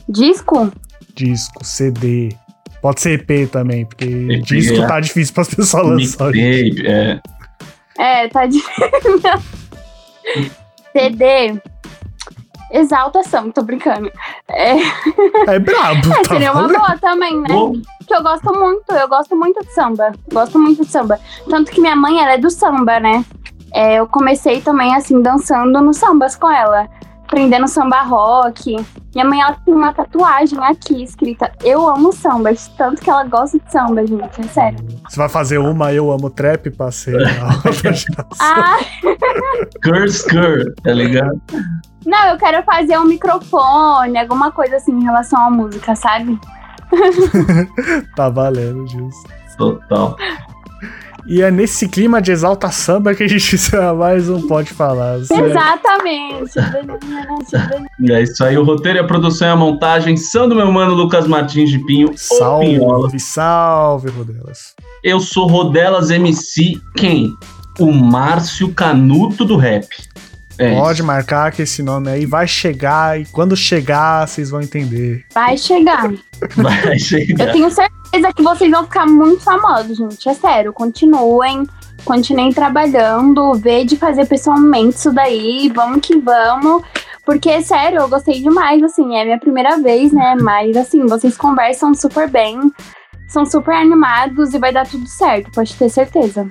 Disco? 0.08 0.72
Disco, 1.14 1.64
CD. 1.64 2.34
Pode 2.80 3.00
ser 3.00 3.20
EP 3.20 3.50
também, 3.50 3.84
porque 3.84 4.04
EP, 4.04 4.44
disco 4.44 4.82
é. 4.82 4.86
tá 4.86 5.00
difícil 5.00 5.34
pras 5.34 5.52
pessoas 5.54 5.86
lançarem. 5.86 6.74
É. 6.84 7.20
É, 7.98 8.28
tá 8.28 8.46
de. 8.46 8.62
CD. 10.92 11.60
Exaltação, 12.76 13.50
tô 13.50 13.62
brincando. 13.62 14.10
É, 14.48 14.76
É 15.46 15.58
brabo. 15.58 16.08
é 16.12 16.22
tá 16.22 16.34
seria 16.34 16.52
uma 16.52 16.68
boa 16.68 16.98
também, 17.00 17.40
né? 17.40 17.48
Bom, 17.48 17.72
Que 18.06 18.14
eu 18.14 18.22
gosto 18.22 18.54
muito, 18.54 18.92
eu 18.92 19.08
gosto 19.08 19.34
muito 19.34 19.64
de 19.64 19.72
samba. 19.72 20.12
Gosto 20.30 20.58
muito 20.58 20.84
de 20.84 20.90
samba. 20.90 21.18
Tanto 21.48 21.72
que 21.72 21.80
minha 21.80 21.96
mãe, 21.96 22.20
ela 22.20 22.32
é 22.32 22.38
do 22.38 22.50
samba, 22.50 23.00
né? 23.00 23.24
É, 23.72 23.94
eu 23.94 24.06
comecei 24.06 24.60
também, 24.60 24.94
assim, 24.94 25.22
dançando 25.22 25.80
nos 25.80 25.96
sambas 25.96 26.36
com 26.36 26.50
ela. 26.50 26.86
Aprendendo 27.26 27.66
samba 27.66 28.02
rock. 28.02 28.76
Minha 29.12 29.24
mãe, 29.24 29.40
ela 29.40 29.54
tem 29.64 29.74
uma 29.74 29.92
tatuagem 29.92 30.58
aqui 30.64 31.02
escrita 31.02 31.50
Eu 31.64 31.88
amo 31.88 32.12
samba. 32.12 32.50
Tanto 32.78 33.02
que 33.02 33.10
ela 33.10 33.24
gosta 33.24 33.58
de 33.58 33.72
samba, 33.72 34.06
gente. 34.06 34.40
É 34.40 34.44
sério. 34.44 34.78
Você 35.08 35.16
vai 35.16 35.28
fazer 35.28 35.58
uma 35.58 35.92
Eu 35.92 36.12
Amo 36.12 36.30
Trap, 36.30 36.70
parceiro. 36.70 37.24
Ah, 38.40 38.78
Curse 39.82 40.28
Cur, 40.28 40.74
tá 40.82 40.92
ligado? 40.92 41.40
não, 42.04 42.28
eu 42.28 42.36
quero 42.38 42.62
fazer 42.62 42.96
um 42.98 43.04
microfone, 43.04 44.16
alguma 44.18 44.52
coisa 44.52 44.76
assim 44.76 44.92
em 44.92 45.02
relação 45.02 45.40
à 45.40 45.50
música, 45.50 45.96
sabe? 45.96 46.38
tá 48.14 48.28
valendo, 48.28 48.86
justo. 48.86 49.28
Total. 49.58 50.16
E 51.28 51.42
é 51.42 51.50
nesse 51.50 51.88
clima 51.88 52.22
de 52.22 52.30
exalta 52.30 52.70
samba 52.70 53.14
que 53.14 53.24
a 53.24 53.28
gente 53.28 53.56
mais 53.98 54.28
um 54.28 54.46
Pode 54.46 54.70
Falar. 54.70 55.24
certo? 55.24 55.44
Exatamente. 55.46 56.50
E 58.00 58.12
é 58.12 58.22
isso 58.22 58.44
aí, 58.44 58.56
o 58.56 58.62
roteiro, 58.64 58.98
e 58.98 59.00
a 59.00 59.04
produção 59.04 59.48
e 59.48 59.50
a 59.50 59.56
montagem 59.56 60.16
são 60.16 60.48
do 60.48 60.54
meu 60.54 60.70
mano 60.70 60.94
Lucas 60.94 61.26
Martins 61.26 61.70
de 61.70 61.78
Pinho, 61.84 62.14
ou 62.40 62.60
Pinhola. 62.60 63.00
Salve, 63.00 63.20
salve, 63.20 64.10
Rodelas. 64.10 64.74
Eu 65.02 65.18
sou 65.18 65.48
Rodelas 65.48 66.10
MC, 66.10 66.80
quem? 66.96 67.34
O 67.78 67.90
Márcio 67.92 68.72
Canuto 68.72 69.44
do 69.44 69.56
rap. 69.56 69.88
É 70.58 70.74
Pode 70.74 71.02
marcar 71.02 71.52
que 71.52 71.62
esse 71.62 71.82
nome 71.82 72.08
aí 72.08 72.24
vai 72.24 72.48
chegar 72.48 73.20
e 73.20 73.26
quando 73.26 73.54
chegar 73.54 74.26
vocês 74.26 74.48
vão 74.48 74.62
entender. 74.62 75.26
Vai 75.34 75.58
chegar. 75.58 76.10
Isso. 76.44 76.62
Vai 76.62 76.98
chegar. 76.98 77.46
Eu 77.46 77.52
tenho 77.52 77.70
certeza 77.70 78.32
que 78.34 78.42
vocês 78.42 78.70
vão 78.70 78.84
ficar 78.84 79.06
muito 79.06 79.42
famosos, 79.42 79.96
gente. 79.96 80.28
É 80.28 80.34
sério. 80.34 80.72
Continuem. 80.72 81.66
Continuem 82.04 82.52
trabalhando. 82.52 83.54
Vê 83.54 83.84
de 83.84 83.96
fazer 83.96 84.26
pessoalmente 84.26 84.96
isso 84.96 85.12
daí. 85.12 85.70
Vamos 85.74 86.00
que 86.00 86.18
vamos. 86.18 86.82
Porque, 87.24 87.60
sério, 87.62 88.00
eu 88.00 88.08
gostei 88.08 88.40
demais, 88.40 88.82
assim. 88.82 89.16
É 89.16 89.24
minha 89.24 89.38
primeira 89.38 89.76
vez, 89.78 90.12
né? 90.12 90.36
Mas, 90.40 90.76
assim, 90.76 91.06
vocês 91.06 91.36
conversam 91.36 91.92
super 91.94 92.30
bem. 92.30 92.60
São 93.26 93.44
super 93.44 93.74
animados 93.74 94.54
e 94.54 94.58
vai 94.58 94.72
dar 94.72 94.86
tudo 94.86 95.08
certo. 95.08 95.50
Pode 95.50 95.74
ter 95.74 95.88
certeza. 95.88 96.48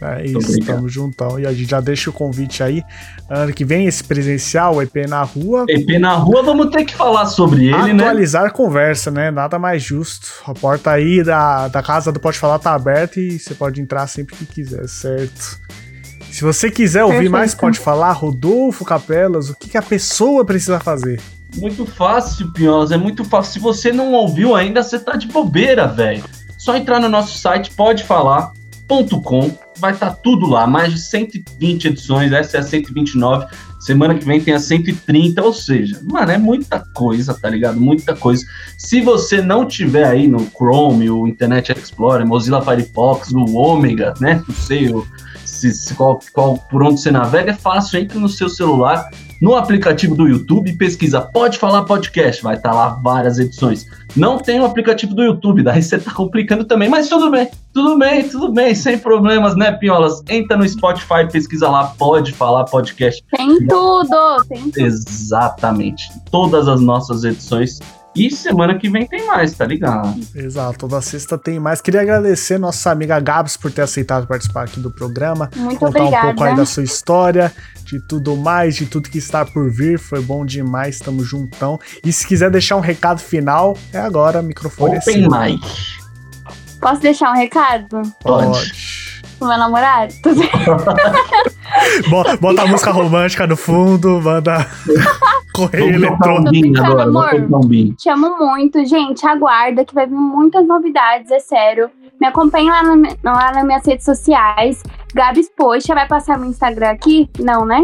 É 0.00 0.26
isso, 0.26 0.60
tamo 0.64 0.88
juntão. 0.88 1.40
E 1.40 1.46
a 1.46 1.52
gente 1.52 1.70
já 1.70 1.80
deixa 1.80 2.10
o 2.10 2.12
convite 2.12 2.62
aí. 2.62 2.82
Ano 3.28 3.52
que 3.52 3.62
vem, 3.62 3.86
esse 3.86 4.02
presencial, 4.02 4.76
o 4.76 4.82
EP 4.82 5.06
na 5.06 5.22
rua. 5.22 5.66
EP 5.68 6.00
na 6.00 6.14
rua, 6.14 6.42
vamos 6.42 6.70
ter 6.70 6.84
que 6.84 6.94
falar 6.94 7.26
sobre 7.26 7.66
ele, 7.66 7.92
né? 7.92 8.04
Atualizar 8.04 8.52
conversa, 8.52 9.10
né? 9.10 9.30
Nada 9.30 9.58
mais 9.58 9.82
justo. 9.82 10.28
A 10.46 10.54
porta 10.54 10.90
aí 10.90 11.22
da, 11.22 11.68
da 11.68 11.82
casa 11.82 12.10
do 12.10 12.18
Pode 12.18 12.38
Falar 12.38 12.58
tá 12.58 12.74
aberta 12.74 13.20
e 13.20 13.38
você 13.38 13.54
pode 13.54 13.82
entrar 13.82 14.06
sempre 14.06 14.34
que 14.34 14.46
quiser, 14.46 14.88
certo? 14.88 15.60
Se 16.30 16.42
você 16.42 16.70
quiser 16.70 17.04
ouvir 17.04 17.16
Perfeito. 17.16 17.32
mais 17.32 17.54
Pode 17.54 17.78
Falar, 17.78 18.12
Rodolfo 18.12 18.84
Capelas, 18.84 19.50
o 19.50 19.54
que, 19.54 19.68
que 19.68 19.76
a 19.76 19.82
pessoa 19.82 20.42
precisa 20.44 20.80
fazer? 20.80 21.20
Muito 21.56 21.84
fácil, 21.84 22.52
Pinholas, 22.52 22.92
é 22.92 22.96
muito 22.96 23.24
fácil. 23.24 23.52
Se 23.54 23.58
você 23.58 23.92
não 23.92 24.12
ouviu 24.12 24.54
ainda, 24.54 24.82
você 24.82 24.98
tá 24.98 25.16
de 25.16 25.26
bobeira, 25.26 25.86
velho. 25.86 26.24
Só 26.56 26.76
entrar 26.76 26.98
no 26.98 27.08
nosso 27.08 27.36
site 27.38 27.70
podefalar.com, 28.88 29.50
vai 29.78 29.92
estar 29.92 30.10
tudo 30.14 30.46
lá, 30.46 30.66
mais 30.66 30.92
de 30.92 31.00
120 31.00 31.88
edições, 31.88 32.32
essa 32.32 32.56
é 32.56 32.60
a 32.60 32.62
129. 32.62 33.46
Semana 33.78 34.14
que 34.16 34.24
vem 34.24 34.40
tem 34.40 34.54
a 34.54 34.58
130, 34.58 35.40
ou 35.42 35.52
seja, 35.52 36.00
mano, 36.02 36.32
é 36.32 36.38
muita 36.38 36.82
coisa, 36.94 37.32
tá 37.34 37.48
ligado? 37.48 37.78
Muita 37.78 38.16
coisa. 38.16 38.44
Se 38.76 39.00
você 39.00 39.40
não 39.40 39.66
tiver 39.66 40.04
aí 40.04 40.26
no 40.26 40.40
Chrome, 40.50 41.08
o 41.08 41.28
Internet 41.28 41.70
Explorer, 41.70 42.26
Mozilla 42.26 42.60
Firefox, 42.60 43.30
o 43.30 43.54
Omega, 43.54 44.14
né? 44.20 44.42
Não 44.48 44.54
sei 44.54 44.88
o, 44.88 45.06
se, 45.58 45.72
se 45.72 45.94
qual, 45.94 46.18
qual, 46.32 46.58
por 46.70 46.82
onde 46.82 47.00
você 47.00 47.10
navega, 47.10 47.52
é 47.52 47.54
fácil. 47.54 48.00
Entre 48.00 48.18
no 48.18 48.28
seu 48.28 48.48
celular, 48.48 49.08
no 49.40 49.54
aplicativo 49.54 50.14
do 50.14 50.26
YouTube, 50.26 50.76
pesquisa 50.76 51.20
Pode 51.20 51.58
Falar 51.58 51.84
Podcast, 51.84 52.42
vai 52.42 52.56
estar 52.56 52.72
lá 52.72 52.88
várias 53.02 53.38
edições. 53.38 53.86
Não 54.16 54.38
tem 54.38 54.60
o 54.60 54.64
aplicativo 54.64 55.14
do 55.14 55.22
YouTube, 55.22 55.62
daí 55.62 55.82
você 55.82 55.98
tá 55.98 56.12
complicando 56.12 56.64
também, 56.64 56.88
mas 56.88 57.08
tudo 57.08 57.30
bem, 57.30 57.48
tudo 57.72 57.98
bem, 57.98 58.28
tudo 58.28 58.52
bem, 58.52 58.74
sem 58.74 58.98
problemas, 58.98 59.54
né, 59.54 59.70
Pinholas? 59.72 60.22
Entra 60.28 60.56
no 60.56 60.68
Spotify, 60.68 61.30
pesquisa 61.30 61.68
lá 61.68 61.94
Pode 61.98 62.32
Falar 62.32 62.64
Podcast. 62.64 63.22
Tem 63.36 63.66
tudo. 63.66 64.44
Tem 64.48 64.70
tudo. 64.70 64.78
Exatamente. 64.78 66.10
Todas 66.30 66.66
as 66.66 66.80
nossas 66.80 67.24
edições. 67.24 67.78
E 68.26 68.30
semana 68.30 68.78
que 68.78 68.88
vem 68.88 69.06
tem 69.06 69.26
mais, 69.26 69.52
tá 69.52 69.64
ligado? 69.64 70.18
Exato, 70.34 70.78
toda 70.78 71.00
sexta 71.00 71.38
tem 71.38 71.58
mais. 71.60 71.80
Queria 71.80 72.00
agradecer 72.00 72.58
nossa 72.58 72.90
amiga 72.90 73.18
Gabs 73.20 73.56
por 73.56 73.70
ter 73.70 73.82
aceitado 73.82 74.26
participar 74.26 74.64
aqui 74.64 74.80
do 74.80 74.90
programa. 74.90 75.48
Muito 75.56 75.78
contar 75.78 76.00
um 76.00 76.10
pouco 76.10 76.16
aí 76.16 76.30
obrigada. 76.30 76.56
da 76.56 76.66
sua 76.66 76.82
história, 76.82 77.52
de 77.84 78.00
tudo 78.00 78.36
mais, 78.36 78.76
de 78.76 78.86
tudo 78.86 79.08
que 79.08 79.18
está 79.18 79.44
por 79.44 79.70
vir. 79.70 79.98
Foi 79.98 80.20
bom 80.20 80.44
demais, 80.44 80.98
tamo 80.98 81.22
juntão. 81.24 81.78
E 82.04 82.12
se 82.12 82.26
quiser 82.26 82.50
deixar 82.50 82.76
um 82.76 82.80
recado 82.80 83.20
final, 83.20 83.76
é 83.92 83.98
agora, 83.98 84.40
o 84.40 84.42
microfone 84.42 84.96
é 84.96 84.98
Open 84.98 85.22
seu. 85.22 85.40
mic. 85.40 85.98
Posso 86.80 87.00
deixar 87.00 87.32
um 87.32 87.36
recado 87.36 88.02
Pode. 88.22 88.46
pro 88.46 89.07
meu 89.46 89.58
namorado? 89.58 90.12
Tudo 90.22 90.40
bem? 90.40 90.50
Bo- 92.10 92.36
Bota 92.40 92.62
a 92.62 92.66
música 92.66 92.90
romântica 92.90 93.46
no 93.46 93.56
fundo, 93.56 94.20
manda 94.20 94.66
correio 95.54 95.86
um 95.86 95.94
eletrônico. 95.94 97.66
bim. 97.66 97.92
Te 97.94 98.08
amo 98.08 98.36
muito, 98.38 98.84
gente. 98.86 99.26
Aguarda 99.26 99.84
que 99.84 99.94
vai 99.94 100.06
vir 100.06 100.14
muitas 100.14 100.66
novidades, 100.66 101.30
é 101.30 101.38
sério. 101.38 101.90
Me 102.20 102.26
acompanhe 102.26 102.68
lá, 102.68 102.82
na- 102.82 103.08
lá 103.24 103.52
nas 103.52 103.64
minhas 103.64 103.86
redes 103.86 104.04
sociais. 104.04 104.82
Gabs 105.14 105.48
Poxa, 105.56 105.94
vai 105.94 106.06
passar 106.08 106.38
meu 106.38 106.48
Instagram 106.50 106.90
aqui? 106.90 107.28
Não, 107.38 107.64
né? 107.64 107.82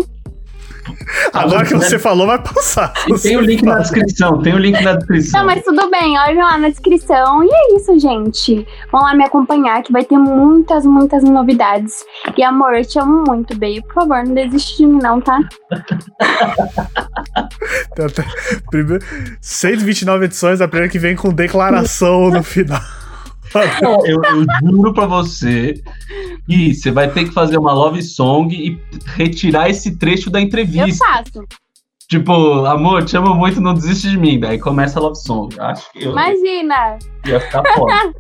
Agora 1.32 1.64
que 1.64 1.74
você 1.74 1.98
falou, 1.98 2.26
vai 2.26 2.38
passar. 2.40 2.92
E 3.08 3.18
tem 3.18 3.36
o 3.36 3.40
link 3.40 3.62
na 3.62 3.78
descrição, 3.78 4.40
tem 4.42 4.54
o 4.54 4.58
link 4.58 4.80
na 4.82 4.94
descrição. 4.94 5.40
Não, 5.40 5.46
mas 5.46 5.62
tudo 5.64 5.90
bem, 5.90 6.18
olha 6.18 6.44
lá 6.44 6.58
na 6.58 6.68
descrição. 6.68 7.42
E 7.44 7.48
é 7.52 7.76
isso, 7.76 7.98
gente. 7.98 8.66
Vão 8.92 9.02
lá 9.02 9.14
me 9.14 9.24
acompanhar 9.24 9.82
que 9.82 9.92
vai 9.92 10.04
ter 10.04 10.18
muitas, 10.18 10.84
muitas 10.84 11.22
novidades. 11.24 12.04
E 12.36 12.42
amor, 12.42 12.74
eu 12.74 12.84
te 12.84 12.98
amo 12.98 13.24
muito, 13.26 13.54
baby. 13.54 13.82
Por 13.82 13.94
favor, 13.94 14.24
não 14.24 14.34
desiste 14.34 14.78
de 14.78 14.86
mim, 14.86 14.98
não, 15.02 15.20
tá? 15.20 15.38
Tem 17.94 18.06
até- 18.06 18.24
Primeiro, 18.70 19.04
129 19.40 20.24
edições, 20.26 20.60
a 20.60 20.68
primeira 20.68 20.90
que 20.90 20.98
vem 20.98 21.16
com 21.16 21.32
declaração 21.32 22.30
no 22.30 22.42
final. 22.42 22.80
Eu, 24.04 24.20
eu 24.24 24.44
juro 24.70 24.92
pra 24.92 25.06
você 25.06 25.74
que 26.46 26.74
você 26.74 26.90
vai 26.90 27.10
ter 27.10 27.24
que 27.24 27.32
fazer 27.32 27.56
uma 27.58 27.72
love 27.72 28.02
song 28.02 28.54
e 28.54 28.78
retirar 29.16 29.68
esse 29.70 29.96
trecho 29.96 30.30
da 30.30 30.40
Eu 30.40 30.44
entrevista. 30.44 31.04
faço. 31.06 31.44
Tipo, 32.06 32.66
amor, 32.66 33.02
te 33.04 33.16
amo 33.16 33.34
muito, 33.34 33.62
não 33.62 33.72
desiste 33.72 34.10
de 34.10 34.18
mim. 34.18 34.38
Daí 34.38 34.58
começa 34.58 34.98
a 34.98 35.02
love 35.02 35.16
song. 35.16 35.58
Acho 35.58 35.90
que 35.90 36.04
eu 36.04 36.12
Imagina, 36.12 36.98
ia 37.26 37.40
ficar 37.40 37.62
foda. 37.74 38.12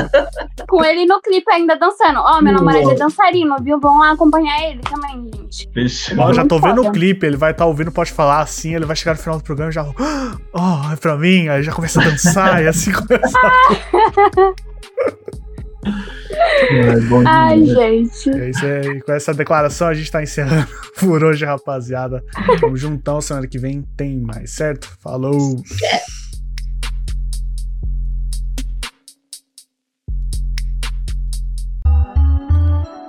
com 0.68 0.82
ele 0.82 1.04
no 1.04 1.20
clipe 1.20 1.48
ainda 1.52 1.76
dançando. 1.76 2.18
Ó, 2.20 2.40
meu 2.40 2.54
Nossa. 2.54 2.64
namorado 2.64 2.90
é 2.92 2.94
dançarino, 2.94 3.54
viu? 3.62 3.78
Vão 3.78 3.98
lá 3.98 4.12
acompanhar 4.12 4.70
ele 4.70 4.80
também, 4.80 5.30
gente. 5.34 5.68
Fechou. 5.72 6.18
Ó, 6.18 6.32
já 6.32 6.46
tô 6.46 6.54
Muito 6.58 6.66
vendo 6.66 6.80
o 6.80 6.84
foda. 6.84 6.98
clipe, 6.98 7.26
ele 7.26 7.36
vai 7.36 7.50
estar 7.50 7.66
ouvindo, 7.66 7.92
pode 7.92 8.10
falar 8.10 8.40
assim, 8.40 8.74
ele 8.74 8.86
vai 8.86 8.96
chegar 8.96 9.12
no 9.12 9.18
final 9.20 9.36
do 9.38 9.44
programa 9.44 9.70
e 9.70 9.74
já. 9.74 9.84
Oh, 10.58 10.90
é 10.92 10.96
pra 10.96 11.16
mim, 11.18 11.48
aí 11.48 11.62
já 11.62 11.70
começa 11.72 12.00
a 12.00 12.04
dançar 12.04 12.62
e 12.64 12.66
assim 12.68 12.90
começa. 12.96 13.38
É 16.68 17.00
bom 17.00 17.22
Ai, 17.26 17.64
gente. 17.64 18.30
É 18.30 18.50
isso 18.50 18.66
aí. 18.66 19.00
Com 19.02 19.12
essa 19.12 19.32
declaração 19.32 19.88
a 19.88 19.94
gente 19.94 20.10
tá 20.10 20.22
encerrando 20.22 20.66
por 20.98 21.22
hoje, 21.22 21.44
rapaziada. 21.44 22.22
Tamo 22.60 22.76
juntão, 22.76 23.20
semana 23.20 23.46
que 23.46 23.58
vem 23.58 23.82
tem 23.96 24.18
mais, 24.18 24.50
certo? 24.50 24.90
Falou! 25.00 25.62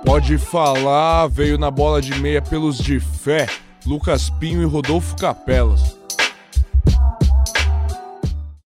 Pode 0.04 0.38
falar, 0.38 1.26
veio 1.26 1.58
na 1.58 1.70
bola 1.70 2.00
de 2.00 2.18
meia 2.18 2.40
pelos 2.40 2.78
de 2.78 2.98
fé, 2.98 3.46
Lucas 3.84 4.30
Pinho 4.30 4.62
e 4.62 4.64
Rodolfo 4.64 5.14
Capelas. 5.16 5.97